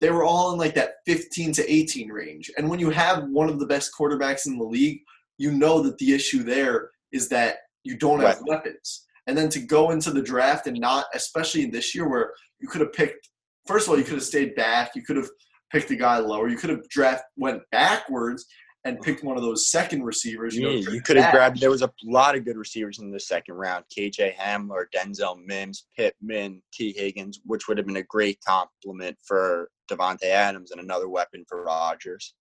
They 0.00 0.10
were 0.10 0.24
all 0.24 0.52
in 0.52 0.58
like 0.58 0.74
that 0.74 0.94
15 1.06 1.52
to 1.54 1.72
18 1.72 2.08
range. 2.10 2.50
And 2.56 2.68
when 2.68 2.80
you 2.80 2.90
have 2.90 3.24
one 3.28 3.48
of 3.48 3.60
the 3.60 3.66
best 3.66 3.92
quarterbacks 3.96 4.46
in 4.46 4.58
the 4.58 4.64
league, 4.64 5.00
you 5.38 5.52
know 5.52 5.80
that 5.82 5.98
the 5.98 6.12
issue 6.12 6.42
there 6.42 6.90
is 7.12 7.28
that 7.28 7.58
you 7.84 7.96
don't 7.96 8.20
have 8.20 8.42
weapons. 8.46 9.06
And 9.28 9.38
then 9.38 9.48
to 9.50 9.60
go 9.60 9.90
into 9.92 10.10
the 10.10 10.22
draft 10.22 10.66
and 10.66 10.78
not, 10.80 11.06
especially 11.14 11.62
in 11.62 11.70
this 11.70 11.94
year 11.94 12.08
where 12.08 12.32
you 12.58 12.66
could 12.66 12.80
have 12.80 12.92
picked, 12.92 13.28
first 13.66 13.86
of 13.86 13.92
all, 13.92 13.98
you 13.98 14.04
could 14.04 14.14
have 14.14 14.24
stayed 14.24 14.56
back. 14.56 14.96
You 14.96 15.02
could 15.02 15.16
have 15.16 15.28
picked 15.70 15.90
a 15.92 15.96
guy 15.96 16.18
lower. 16.18 16.48
You 16.48 16.56
could 16.56 16.70
have 16.70 16.88
draft 16.88 17.22
went 17.36 17.62
backwards 17.70 18.44
and 18.84 19.00
picked 19.00 19.22
one 19.22 19.36
of 19.36 19.42
those 19.42 19.70
second 19.70 20.02
receivers. 20.02 20.56
You, 20.56 20.62
know, 20.62 20.70
Yeah, 20.70 20.90
you 20.90 21.00
could 21.00 21.16
have 21.16 21.32
grabbed. 21.32 21.60
There 21.60 21.70
was 21.70 21.82
a 21.82 21.90
lot 22.04 22.36
of 22.36 22.44
good 22.44 22.56
receivers 22.56 22.98
in 22.98 23.10
the 23.10 23.20
second 23.20 23.54
round: 23.54 23.84
KJ 23.96 24.34
Hamler, 24.34 24.84
Denzel 24.94 25.38
Mims, 25.44 25.86
Pittman, 25.96 26.62
Tee 26.72 26.92
Higgins, 26.96 27.40
which 27.44 27.68
would 27.68 27.78
have 27.78 27.86
been 27.86 27.96
a 27.96 28.02
great 28.02 28.38
complement 28.46 29.16
for 29.24 29.70
Davante 29.90 30.24
Adams 30.24 30.70
and 30.70 30.80
another 30.80 31.08
weapon 31.08 31.44
for 31.48 31.64
Rodgers. 31.64 32.34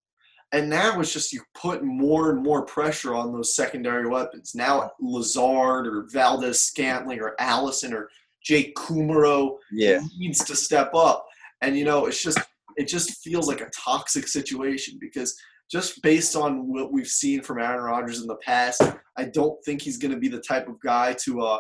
And 0.53 0.69
now 0.69 0.99
it's 0.99 1.13
just 1.13 1.31
you 1.31 1.41
put 1.55 1.83
more 1.83 2.31
and 2.31 2.43
more 2.43 2.65
pressure 2.65 3.15
on 3.15 3.31
those 3.31 3.55
secondary 3.55 4.07
weapons. 4.07 4.53
Now 4.53 4.91
Lazard 4.99 5.87
or 5.87 6.07
Valdes-Scantling 6.11 7.21
or 7.21 7.35
Allison 7.39 7.93
or 7.93 8.09
Jake 8.43 8.75
Kumerow 8.75 9.57
Yeah, 9.71 10.01
needs 10.17 10.43
to 10.43 10.55
step 10.55 10.93
up. 10.93 11.25
And 11.61 11.77
you 11.77 11.85
know, 11.85 12.07
it's 12.07 12.21
just 12.21 12.39
it 12.75 12.87
just 12.87 13.21
feels 13.23 13.47
like 13.47 13.61
a 13.61 13.69
toxic 13.69 14.27
situation 14.27 14.97
because 14.99 15.37
just 15.71 16.01
based 16.01 16.35
on 16.35 16.67
what 16.67 16.91
we've 16.91 17.07
seen 17.07 17.41
from 17.41 17.59
Aaron 17.59 17.83
Rodgers 17.83 18.21
in 18.21 18.27
the 18.27 18.35
past, 18.37 18.81
I 19.17 19.25
don't 19.25 19.57
think 19.63 19.81
he's 19.81 19.97
going 19.97 20.11
to 20.13 20.19
be 20.19 20.27
the 20.27 20.41
type 20.41 20.67
of 20.67 20.79
guy 20.81 21.13
to 21.23 21.41
uh, 21.41 21.59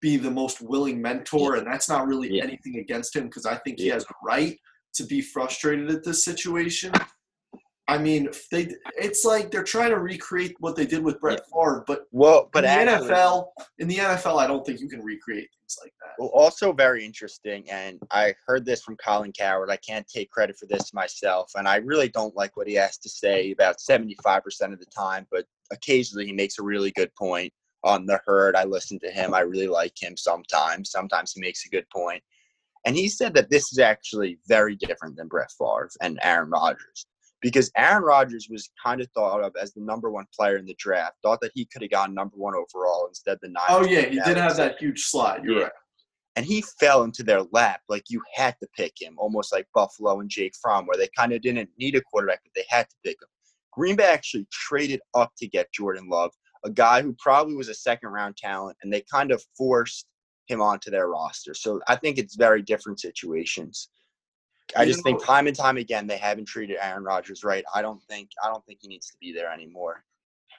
be 0.00 0.16
the 0.16 0.30
most 0.30 0.62
willing 0.62 1.02
mentor. 1.02 1.56
And 1.56 1.66
that's 1.66 1.88
not 1.88 2.06
really 2.06 2.36
Yeah. 2.36 2.44
anything 2.44 2.78
against 2.78 3.16
him 3.16 3.24
because 3.24 3.44
I 3.46 3.56
think 3.56 3.80
he 3.80 3.88
has 3.88 4.04
a 4.04 4.14
right 4.24 4.56
to 4.94 5.04
be 5.06 5.20
frustrated 5.20 5.90
at 5.90 6.04
this 6.04 6.24
situation. 6.24 6.92
I 7.92 7.98
mean, 7.98 8.30
they 8.50 8.74
it's 8.96 9.22
like 9.22 9.50
they're 9.50 9.62
trying 9.62 9.90
to 9.90 9.98
recreate 9.98 10.56
what 10.60 10.76
they 10.76 10.86
did 10.86 11.04
with 11.04 11.20
Brett 11.20 11.42
Favre, 11.52 11.84
but 11.86 12.06
well, 12.10 12.48
but 12.50 12.64
in 12.64 12.70
the 12.70 12.90
actually, 12.90 13.10
NFL, 13.10 13.48
in 13.80 13.88
the 13.88 13.96
NFL, 13.96 14.38
I 14.38 14.46
don't 14.46 14.64
think 14.64 14.80
you 14.80 14.88
can 14.88 15.02
recreate 15.02 15.50
things 15.52 15.76
like 15.82 15.92
that. 16.00 16.14
Well, 16.18 16.30
also 16.30 16.72
very 16.72 17.04
interesting, 17.04 17.68
and 17.70 17.98
I 18.10 18.34
heard 18.46 18.64
this 18.64 18.82
from 18.82 18.96
Colin 18.96 19.30
Cowherd. 19.32 19.68
I 19.68 19.76
can't 19.76 20.08
take 20.08 20.30
credit 20.30 20.56
for 20.56 20.64
this 20.64 20.94
myself, 20.94 21.52
and 21.54 21.68
I 21.68 21.76
really 21.76 22.08
don't 22.08 22.34
like 22.34 22.56
what 22.56 22.66
he 22.66 22.72
has 22.74 22.96
to 22.96 23.10
say 23.10 23.50
about 23.50 23.76
75% 23.76 24.72
of 24.72 24.78
the 24.78 24.86
time, 24.86 25.26
but 25.30 25.44
occasionally 25.70 26.24
he 26.24 26.32
makes 26.32 26.58
a 26.58 26.62
really 26.62 26.92
good 26.92 27.14
point 27.14 27.52
on 27.84 28.06
the 28.06 28.22
herd. 28.24 28.56
I 28.56 28.64
listen 28.64 28.98
to 29.00 29.10
him. 29.10 29.34
I 29.34 29.40
really 29.40 29.68
like 29.68 30.02
him 30.02 30.16
sometimes. 30.16 30.90
Sometimes 30.90 31.32
he 31.32 31.42
makes 31.42 31.66
a 31.66 31.68
good 31.68 31.88
point. 31.90 32.22
And 32.86 32.96
he 32.96 33.08
said 33.08 33.34
that 33.34 33.50
this 33.50 33.70
is 33.70 33.78
actually 33.78 34.38
very 34.48 34.76
different 34.76 35.16
than 35.16 35.28
Brett 35.28 35.52
Favre 35.58 35.90
and 36.00 36.18
Aaron 36.22 36.50
Rodgers. 36.50 37.06
Because 37.42 37.70
Aaron 37.76 38.04
Rodgers 38.04 38.46
was 38.48 38.70
kind 38.82 39.00
of 39.00 39.08
thought 39.14 39.42
of 39.42 39.52
as 39.60 39.74
the 39.74 39.80
number 39.82 40.10
one 40.10 40.26
player 40.34 40.56
in 40.56 40.64
the 40.64 40.76
draft, 40.78 41.16
thought 41.22 41.40
that 41.42 41.50
he 41.54 41.64
could 41.66 41.82
have 41.82 41.90
gone 41.90 42.14
number 42.14 42.36
one 42.36 42.54
overall 42.54 43.06
instead 43.08 43.36
the 43.42 43.48
nine. 43.48 43.64
Oh 43.68 43.84
yeah, 43.84 44.02
he 44.02 44.20
did 44.20 44.36
have 44.36 44.56
that 44.56 44.78
huge 44.78 45.04
slide. 45.06 45.44
You're 45.44 45.58
Yeah. 45.58 45.62
right. 45.64 45.72
and 46.36 46.46
he 46.46 46.62
fell 46.80 47.02
into 47.02 47.22
their 47.22 47.42
lap. 47.52 47.82
Like 47.90 48.04
you 48.08 48.22
had 48.34 48.56
to 48.62 48.68
pick 48.74 48.94
him, 48.98 49.16
almost 49.18 49.52
like 49.52 49.66
Buffalo 49.74 50.20
and 50.20 50.30
Jake 50.30 50.54
Fromm, 50.62 50.86
where 50.86 50.96
they 50.96 51.08
kind 51.14 51.32
of 51.34 51.42
didn't 51.42 51.68
need 51.78 51.94
a 51.94 52.00
quarterback, 52.00 52.40
but 52.42 52.52
they 52.56 52.64
had 52.70 52.88
to 52.88 52.96
pick 53.04 53.20
him. 53.20 53.28
Green 53.72 53.96
Bay 53.96 54.04
actually 54.10 54.46
traded 54.50 55.00
up 55.14 55.30
to 55.38 55.46
get 55.46 55.70
Jordan 55.72 56.08
Love, 56.08 56.30
a 56.64 56.70
guy 56.70 57.02
who 57.02 57.14
probably 57.18 57.54
was 57.54 57.68
a 57.68 57.74
second 57.74 58.10
round 58.10 58.36
talent, 58.38 58.78
and 58.82 58.90
they 58.90 59.02
kind 59.12 59.30
of 59.30 59.44
forced 59.58 60.06
him 60.46 60.62
onto 60.62 60.90
their 60.90 61.08
roster. 61.08 61.52
So 61.54 61.80
I 61.86 61.96
think 61.96 62.16
it's 62.16 62.34
very 62.36 62.62
different 62.62 63.00
situations. 63.00 63.88
I 64.76 64.84
just 64.84 65.02
think 65.02 65.24
time 65.24 65.46
and 65.46 65.56
time 65.56 65.76
again 65.76 66.06
they 66.06 66.16
haven't 66.16 66.46
treated 66.46 66.76
Aaron 66.80 67.04
Rodgers 67.04 67.44
right. 67.44 67.64
I 67.74 67.82
don't 67.82 68.02
think 68.04 68.30
I 68.42 68.48
don't 68.48 68.64
think 68.66 68.80
he 68.82 68.88
needs 68.88 69.06
to 69.08 69.16
be 69.20 69.32
there 69.32 69.52
anymore. 69.52 70.04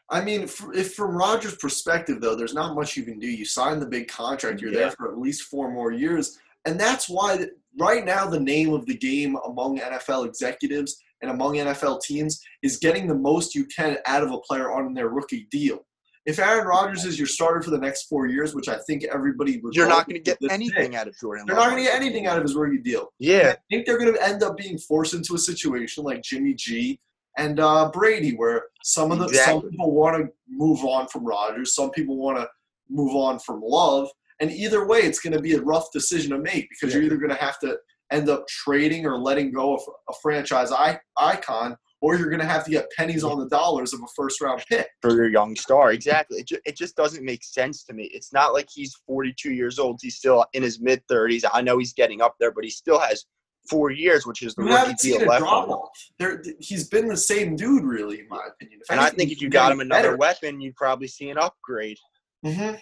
I 0.10 0.22
mean, 0.22 0.44
if 0.76 0.94
from 0.94 1.16
Rodgers' 1.16 1.56
perspective, 1.56 2.20
though, 2.22 2.36
there's 2.36 2.54
not 2.54 2.76
much 2.76 2.98
you 2.98 3.04
can 3.04 3.20
do. 3.20 3.28
You 3.28 3.46
sign 3.46 3.80
the 3.80 3.86
big 3.86 4.08
contract. 4.08 4.62
You're 4.62 4.72
there 4.72 4.92
for 4.92 5.12
at 5.12 5.18
least 5.18 5.44
four 5.44 5.72
more 5.72 5.92
years, 5.92 6.38
and 6.66 6.80
that's 6.80 7.10
why 7.10 7.48
right 7.80 8.06
now 8.06 8.28
the 8.28 8.40
name 8.40 8.74
of 8.74 8.86
the 8.86 8.98
game 8.98 9.38
among 9.46 9.80
NFL 9.80 10.28
executives 10.28 10.98
and 11.22 11.32
among 11.32 11.56
NFL 11.56 12.02
teams 12.02 12.42
is 12.62 12.78
getting 12.78 13.08
the 13.08 13.16
most 13.16 13.56
you 13.56 13.66
can 13.66 13.98
out 14.06 14.24
of 14.24 14.32
a 14.32 14.40
player 14.40 14.72
on 14.72 14.94
their 14.94 15.10
rookie 15.10 15.48
deal. 15.50 15.86
If 16.26 16.40
Aaron 16.40 16.66
Rodgers 16.66 17.04
is 17.04 17.18
your 17.18 17.28
starter 17.28 17.62
for 17.62 17.70
the 17.70 17.78
next 17.78 18.04
four 18.04 18.28
years, 18.28 18.56
which 18.56 18.70
I 18.70 18.78
think 18.88 19.04
everybody 19.04 19.60
would, 19.60 19.76
You're 19.76 19.90
not 19.90 20.08
going 20.08 20.24
to 20.24 20.24
get 20.24 20.38
anything 20.50 20.92
pick, 20.92 20.94
out 20.94 21.08
of 21.08 21.18
Jordan. 21.20 21.46
They're 21.46 21.56
Love 21.56 21.66
not 21.66 21.72
going 21.72 21.84
to 21.84 21.92
get 21.92 22.00
anything 22.00 22.28
out 22.28 22.38
of 22.38 22.44
his 22.44 22.56
rookie 22.56 22.78
deal. 22.78 23.10
Yeah, 23.20 23.56
I 23.58 23.58
think 23.70 23.86
they're 23.86 23.98
going 23.98 24.14
to 24.14 24.24
end 24.24 24.42
up 24.42 24.56
being 24.56 24.78
forced 24.78 25.14
into 25.14 25.36
a 25.36 25.38
situation 25.38 26.04
like 26.04 26.22
Jimmy 26.24 26.54
G 26.54 27.00
and 27.38 27.60
uh, 27.60 27.90
Brady, 27.92 28.36
where 28.36 28.64
some 28.84 29.12
of 29.12 29.20
the 29.20 29.30
some 29.34 29.62
people 29.70 29.92
want 29.92 30.18
to 30.18 30.32
move 30.48 30.84
on 30.86 31.08
from 31.08 31.26
Rodgers, 31.26 31.76
some 31.76 31.92
people 31.92 32.18
want 32.18 32.38
to 32.38 32.48
move 32.90 33.16
on 33.16 33.40
from 33.40 33.62
Love. 33.64 34.10
And 34.40 34.52
either 34.52 34.86
way, 34.86 35.00
it's 35.00 35.20
going 35.20 35.34
to 35.34 35.42
be 35.42 35.54
a 35.54 35.62
rough 35.62 35.92
decision 35.92 36.32
to 36.32 36.38
make 36.38 36.70
because 36.70 36.94
you're 36.94 37.04
either 37.04 37.18
going 37.18 37.30
to 37.30 37.36
have 37.36 37.60
to 37.60 37.78
end 38.12 38.30
up 38.30 38.48
trading 38.48 39.06
or 39.06 39.18
letting 39.18 39.52
go 39.52 39.76
of 39.76 39.82
a 40.10 40.14
franchise 40.22 40.72
icon, 41.18 41.76
or 42.04 42.18
you're 42.18 42.28
going 42.30 42.42
to 42.42 42.46
have 42.46 42.66
to 42.66 42.70
get 42.70 42.92
pennies 42.98 43.24
on 43.24 43.40
the 43.40 43.48
dollars 43.48 43.94
of 43.94 44.02
a 44.02 44.08
first 44.14 44.42
round 44.42 44.62
pick 44.70 44.90
for 45.02 45.12
your 45.16 45.30
young 45.30 45.56
star. 45.56 45.94
Exactly. 45.94 46.40
It, 46.40 46.48
ju- 46.48 46.60
it 46.66 46.76
just 46.76 46.98
doesn't 46.98 47.24
make 47.24 47.46
sense 47.46 47.86
to 47.86 47.94
me. 47.94 48.04
It's 48.14 48.34
not 48.34 48.52
like 48.54 48.68
he's 48.70 48.94
42 49.08 49.54
years 49.54 49.80
old. 49.80 50.00
He's 50.02 50.18
still 50.18 50.46
in 50.52 50.64
his 50.64 50.82
mid 50.82 51.02
30s. 51.08 51.46
I 51.54 51.62
know 51.62 51.78
he's 51.78 51.94
getting 51.94 52.20
up 52.22 52.36
there, 52.42 52.52
but 52.52 52.66
he 52.66 52.70
still 52.70 53.00
has 53.00 53.24
four 53.70 53.90
years, 53.90 54.28
which 54.28 54.42
is 54.44 54.54
the 54.56 54.64
rookie 54.64 54.94
deal 55.02 55.26
left 55.26 55.46
on 55.46 55.80
There, 56.20 56.44
he's 56.60 56.90
been 56.90 57.08
the 57.08 57.16
same 57.16 57.56
dude, 57.56 57.86
really, 57.86 58.20
in 58.20 58.28
my 58.28 58.42
opinion. 58.50 58.82
If 58.82 58.92
And 58.92 59.00
I 59.00 59.10
think 59.10 59.32
if 59.32 59.42
you 59.42 59.50
got 59.50 59.72
him 59.72 59.80
another 59.80 60.04
better. 60.10 60.18
weapon, 60.18 60.60
you'd 60.60 60.76
probably 60.76 61.08
see 61.08 61.30
an 61.30 61.38
upgrade. 61.38 61.98
Mm-hmm. 62.46 62.76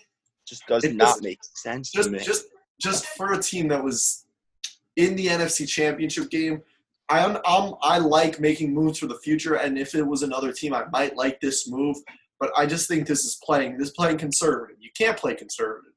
Just 0.47 0.65
does 0.65 0.83
It 0.83 0.95
not 0.95 1.05
just- 1.09 1.21
make 1.23 1.39
sense 1.43 1.91
just 1.91 2.07
to 2.09 2.17
me. 2.17 2.23
just 2.23 2.45
just 2.81 3.05
for 3.05 3.33
a 3.33 3.39
team 3.39 3.67
that 3.67 3.83
was 3.83 4.25
in 4.95 5.15
the 5.15 5.27
NFC 5.27 5.67
Championship 5.69 6.31
game, 6.31 6.63
I 7.11 7.23
um, 7.23 7.75
I 7.81 7.97
like 7.97 8.39
making 8.39 8.73
moves 8.73 8.99
for 8.99 9.07
the 9.07 9.19
future, 9.19 9.55
and 9.55 9.77
if 9.77 9.95
it 9.95 10.01
was 10.03 10.23
another 10.23 10.53
team, 10.53 10.73
I 10.73 10.85
might 10.91 11.17
like 11.17 11.41
this 11.41 11.69
move. 11.69 11.97
But 12.39 12.51
I 12.57 12.65
just 12.65 12.87
think 12.87 13.05
this 13.05 13.25
is 13.25 13.37
playing 13.43 13.77
this 13.77 13.89
is 13.89 13.93
playing 13.93 14.17
conservative. 14.17 14.77
You 14.79 14.89
can't 14.97 15.17
play 15.17 15.35
conservative. 15.35 15.91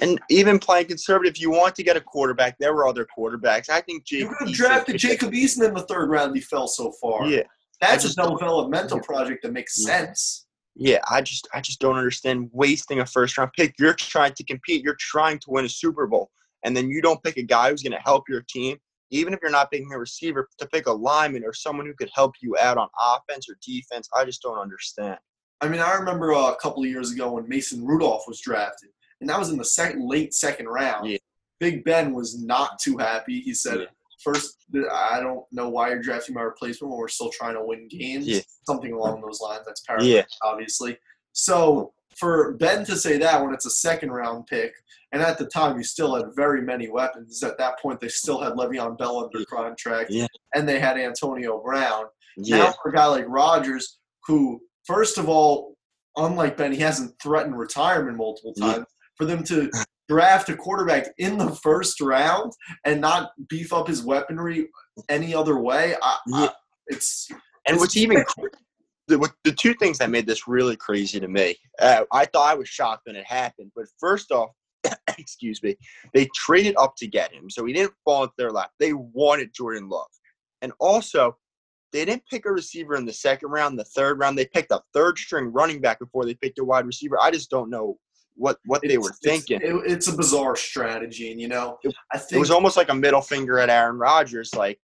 And 0.00 0.18
even 0.30 0.58
playing 0.58 0.86
conservative, 0.86 1.36
you 1.36 1.50
want 1.50 1.74
to 1.76 1.82
get 1.82 1.98
a 1.98 2.00
quarterback. 2.00 2.56
There 2.58 2.72
were 2.74 2.88
other 2.88 3.06
quarterbacks. 3.16 3.68
I 3.68 3.82
think 3.82 4.04
Jake. 4.04 4.20
You 4.20 4.34
could 4.38 4.48
have 4.48 4.56
drafted 4.56 4.94
could 4.94 5.00
Jacob 5.00 5.32
Eason 5.32 5.68
in 5.68 5.74
the 5.74 5.82
third 5.82 6.08
round. 6.08 6.34
He 6.34 6.40
fell 6.40 6.66
so 6.66 6.92
far. 7.00 7.26
Yeah, 7.26 7.42
That's 7.80 8.04
a 8.06 8.14
developmental 8.14 9.00
project 9.00 9.42
that 9.42 9.52
makes 9.52 9.74
Yeah. 9.78 9.98
sense. 9.98 10.46
yeah. 10.74 10.98
I 11.10 11.20
just, 11.20 11.46
I 11.52 11.60
just 11.60 11.78
don't 11.78 11.96
understand 11.96 12.48
wasting 12.52 13.00
a 13.00 13.06
first 13.06 13.36
round 13.36 13.50
pick. 13.54 13.74
You're 13.78 13.92
trying 13.92 14.32
to 14.32 14.44
compete. 14.44 14.82
You're 14.82 14.96
trying 14.98 15.38
to 15.40 15.50
win 15.50 15.66
a 15.66 15.68
Super 15.68 16.06
Bowl, 16.06 16.30
and 16.64 16.74
then 16.74 16.88
you 16.88 17.02
don't 17.02 17.22
pick 17.22 17.36
a 17.36 17.42
guy 17.42 17.68
who's 17.70 17.82
going 17.82 17.92
to 17.92 18.02
help 18.02 18.24
your 18.30 18.42
team. 18.48 18.78
Even 19.12 19.34
if 19.34 19.40
you're 19.42 19.50
not 19.50 19.70
picking 19.70 19.92
a 19.92 19.98
receiver, 19.98 20.48
to 20.58 20.66
pick 20.66 20.86
a 20.86 20.92
lineman 20.92 21.44
or 21.44 21.52
someone 21.52 21.86
who 21.86 21.92
could 21.94 22.10
help 22.14 22.34
you 22.40 22.56
out 22.58 22.78
on 22.78 22.88
offense 22.98 23.48
or 23.48 23.56
defense, 23.64 24.08
I 24.16 24.24
just 24.24 24.40
don't 24.42 24.58
understand. 24.58 25.18
I 25.60 25.68
mean, 25.68 25.80
I 25.80 25.92
remember 25.94 26.32
uh, 26.34 26.50
a 26.50 26.56
couple 26.56 26.82
of 26.82 26.88
years 26.88 27.12
ago 27.12 27.32
when 27.32 27.48
Mason 27.48 27.84
Rudolph 27.84 28.24
was 28.26 28.40
drafted, 28.40 28.88
and 29.20 29.28
that 29.28 29.38
was 29.38 29.50
in 29.50 29.58
the 29.58 29.64
second, 29.64 30.08
late 30.08 30.34
second 30.34 30.66
round. 30.66 31.08
Yeah. 31.08 31.18
Big 31.60 31.84
Ben 31.84 32.12
was 32.14 32.42
not 32.42 32.80
too 32.80 32.96
happy. 32.96 33.40
He 33.40 33.54
said, 33.54 33.80
Yeah. 33.80 33.86
first, 34.24 34.56
I 34.90 35.20
don't 35.20 35.44
know 35.52 35.68
why 35.68 35.90
you're 35.90 36.02
drafting 36.02 36.34
my 36.34 36.40
replacement 36.42 36.90
when 36.90 36.98
we're 36.98 37.06
still 37.08 37.30
trying 37.30 37.54
to 37.54 37.64
win 37.64 37.86
games. 37.88 38.26
Yeah. 38.26 38.40
Something 38.66 38.92
along 38.94 39.20
those 39.20 39.40
lines. 39.40 39.62
That's 39.66 39.82
paraphrased, 39.82 40.10
Yeah. 40.10 40.24
obviously. 40.42 40.98
So 41.32 41.92
for 42.18 42.52
Ben 42.54 42.84
to 42.86 42.96
say 42.96 43.18
that 43.18 43.42
when 43.42 43.52
it's 43.54 43.66
a 43.66 43.70
second 43.70 44.10
round 44.10 44.46
pick, 44.46 44.72
and 45.12 45.20
at 45.22 45.38
the 45.38 45.46
time 45.46 45.76
he 45.76 45.84
still 45.84 46.14
had 46.14 46.26
very 46.34 46.62
many 46.62 46.88
weapons. 46.88 47.42
At 47.42 47.58
that 47.58 47.78
point, 47.80 48.00
they 48.00 48.08
still 48.08 48.40
had 48.40 48.54
Le'Veon 48.54 48.96
Bell 48.96 49.24
under 49.24 49.38
Yeah. 49.40 49.44
contract, 49.50 50.10
Yeah. 50.10 50.26
and 50.54 50.68
they 50.68 50.78
had 50.78 50.96
Antonio 50.96 51.60
Brown. 51.62 52.06
Yeah, 52.36 52.58
Now 52.58 52.74
for 52.82 52.90
a 52.90 52.94
guy 52.94 53.06
like 53.06 53.24
Rodgers, 53.28 53.98
who 54.26 54.62
first 54.86 55.18
of 55.18 55.28
all, 55.28 55.76
unlike 56.16 56.56
Ben, 56.56 56.72
he 56.72 56.78
hasn't 56.80 57.14
threatened 57.22 57.58
retirement 57.58 58.16
multiple 58.16 58.54
Yeah. 58.56 58.72
times. 58.74 58.86
For 59.18 59.26
them 59.26 59.44
to 59.44 59.70
draft 60.08 60.48
a 60.48 60.56
quarterback 60.56 61.06
in 61.18 61.36
the 61.38 61.54
first 61.56 62.00
round 62.00 62.52
and 62.84 63.00
not 63.00 63.32
beef 63.48 63.72
up 63.72 63.88
his 63.88 64.02
weaponry 64.02 64.68
any 65.08 65.34
other 65.34 65.58
way, 65.58 65.94
I, 66.02 66.18
I, 66.34 66.50
it's 66.88 67.28
And 67.30 67.74
It's 67.76 67.80
what's 67.80 67.96
even 67.96 68.24
the, 69.16 69.30
the 69.44 69.52
two 69.52 69.74
things 69.74 69.98
that 69.98 70.10
made 70.10 70.26
this 70.26 70.46
really 70.48 70.76
crazy 70.76 71.20
to 71.20 71.28
me, 71.28 71.56
uh, 71.80 72.04
I 72.12 72.24
thought 72.26 72.50
I 72.50 72.54
was 72.54 72.68
shocked 72.68 73.02
when 73.06 73.16
it 73.16 73.24
happened. 73.26 73.72
But 73.74 73.86
first 73.98 74.30
off, 74.32 74.50
excuse 75.18 75.62
me, 75.62 75.76
they 76.14 76.28
traded 76.34 76.74
up 76.76 76.94
to 76.98 77.06
get 77.06 77.32
him, 77.32 77.48
so 77.50 77.64
he 77.64 77.72
didn't 77.72 77.94
fall 78.04 78.24
into 78.24 78.34
their 78.38 78.50
lap. 78.50 78.70
They 78.80 78.92
wanted 78.92 79.52
Jordan 79.54 79.88
Love, 79.88 80.08
and 80.60 80.72
also 80.80 81.36
they 81.92 82.04
didn't 82.04 82.24
pick 82.30 82.46
a 82.46 82.50
receiver 82.50 82.94
in 82.96 83.04
the 83.04 83.12
second 83.12 83.50
round, 83.50 83.78
the 83.78 83.84
third 83.84 84.18
round. 84.18 84.36
They 84.38 84.46
picked 84.46 84.72
a 84.72 84.80
third 84.94 85.18
string 85.18 85.52
running 85.52 85.80
back 85.80 85.98
before 85.98 86.24
they 86.24 86.34
picked 86.34 86.58
a 86.58 86.64
wide 86.64 86.86
receiver. 86.86 87.18
I 87.20 87.30
just 87.30 87.50
don't 87.50 87.70
know 87.70 87.98
what 88.34 88.58
what 88.64 88.80
they 88.82 88.94
it's- 88.94 89.02
were 89.04 89.10
it's- 89.10 89.20
thinking. 89.22 89.60
it- 89.62 89.90
it's 89.90 90.08
a 90.08 90.16
bizarre 90.16 90.56
strategy, 90.56 91.30
and 91.30 91.40
you 91.40 91.48
know, 91.48 91.78
It- 91.84 91.94
I 92.12 92.20
It 92.30 92.38
was 92.38 92.50
almost 92.50 92.76
like 92.76 92.88
a 92.88 92.94
middle 92.94 93.20
finger 93.22 93.58
at 93.58 93.68
Aaron 93.70 93.98
Rodgers. 93.98 94.54
Like 94.54 94.80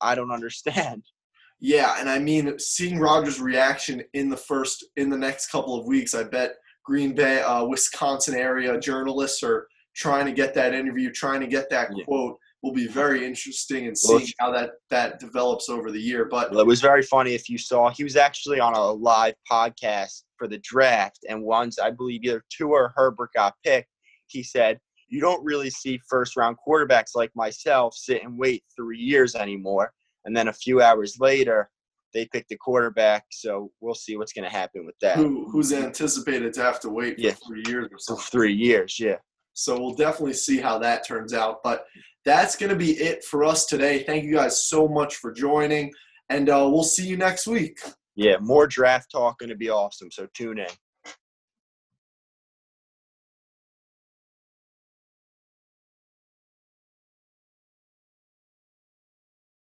I 0.00 0.14
don't 0.14 0.30
understand. 0.32 1.04
Yeah, 1.60 1.96
and 1.98 2.08
I 2.08 2.18
mean, 2.18 2.58
seeing 2.58 2.98
Rodgers' 2.98 3.40
reaction 3.40 4.02
in 4.12 4.28
the 4.28 4.36
first, 4.36 4.84
in 4.96 5.08
the 5.08 5.16
next 5.16 5.50
couple 5.50 5.78
of 5.78 5.86
weeks, 5.86 6.14
I 6.14 6.24
bet 6.24 6.56
Green 6.84 7.14
Bay, 7.14 7.40
uh, 7.40 7.64
Wisconsin 7.64 8.34
area 8.34 8.78
journalists 8.78 9.42
are 9.42 9.66
trying 9.94 10.26
to 10.26 10.32
get 10.32 10.54
that 10.54 10.74
interview, 10.74 11.10
trying 11.10 11.40
to 11.40 11.46
get 11.46 11.70
that 11.70 11.88
Yeah. 11.96 12.04
quote. 12.04 12.38
Will 12.62 12.72
be 12.72 12.88
very 12.88 13.24
interesting 13.24 13.86
and 13.86 13.96
seeing 13.96 14.26
how 14.40 14.50
that 14.50 14.72
that 14.90 15.20
develops 15.20 15.68
over 15.68 15.92
the 15.92 16.00
year. 16.00 16.24
But 16.24 16.50
Well, 16.50 16.60
it 16.60 16.66
was 16.66 16.80
very 16.80 17.02
funny 17.02 17.34
if 17.34 17.48
you 17.48 17.58
saw 17.58 17.90
he 17.90 18.02
was 18.02 18.16
actually 18.16 18.58
on 18.60 18.74
a 18.74 18.92
live 18.92 19.34
podcast 19.48 20.24
for 20.36 20.48
the 20.48 20.58
draft, 20.58 21.20
and 21.28 21.42
once 21.42 21.78
I 21.78 21.90
believe 21.90 22.24
either 22.24 22.42
Tua 22.50 22.70
or 22.70 22.92
Herbert 22.96 23.30
got 23.34 23.54
picked, 23.62 23.90
he 24.26 24.42
said, 24.42 24.80
"You 25.06 25.20
don't 25.20 25.44
really 25.44 25.70
see 25.70 26.00
first 26.08 26.34
round 26.36 26.56
quarterbacks 26.66 27.14
like 27.14 27.30
myself 27.36 27.94
sit 27.94 28.24
and 28.24 28.36
wait 28.36 28.64
three 28.74 28.98
years 28.98 29.36
anymore." 29.36 29.92
And 30.26 30.36
then 30.36 30.48
a 30.48 30.52
few 30.52 30.82
hours 30.82 31.16
later, 31.18 31.70
they 32.12 32.26
picked 32.26 32.50
a 32.52 32.56
quarterback, 32.56 33.24
so 33.30 33.70
we'll 33.80 33.94
see 33.94 34.16
what's 34.16 34.32
going 34.32 34.44
to 34.44 34.50
happen 34.54 34.84
with 34.84 34.94
that. 35.00 35.16
who 35.16 35.48
who's 35.50 35.72
anticipated 35.72 36.52
to 36.54 36.62
have 36.62 36.80
to 36.80 36.88
wait 36.90 37.14
for 37.16 37.20
Yeah. 37.22 37.34
three 37.46 37.62
years 37.66 37.88
or 37.92 37.98
So 37.98 38.16
three 38.16 38.52
years, 38.52 38.98
yeah. 39.00 39.16
So 39.54 39.78
we'll 39.78 39.94
definitely 39.94 40.34
see 40.34 40.58
how 40.58 40.78
that 40.80 41.06
turns 41.06 41.32
out. 41.32 41.62
But 41.64 41.86
that's 42.24 42.56
going 42.56 42.70
to 42.70 42.76
be 42.76 42.92
it 42.92 43.24
for 43.24 43.44
us 43.44 43.66
today. 43.66 44.02
Thank 44.02 44.24
you 44.24 44.34
guys 44.34 44.66
so 44.66 44.88
much 44.88 45.16
for 45.16 45.32
joining, 45.32 45.92
and 46.28 46.48
uh, 46.50 46.68
we'll 46.70 46.82
see 46.84 47.06
you 47.06 47.16
next 47.16 47.46
week. 47.46 47.78
Yeah, 48.16 48.36
more 48.40 48.66
draft 48.66 49.10
talk 49.12 49.38
going 49.38 49.50
to 49.50 49.56
be 49.56 49.70
awesome, 49.70 50.10
so 50.10 50.26
tune 50.34 50.58
in. 50.58 50.66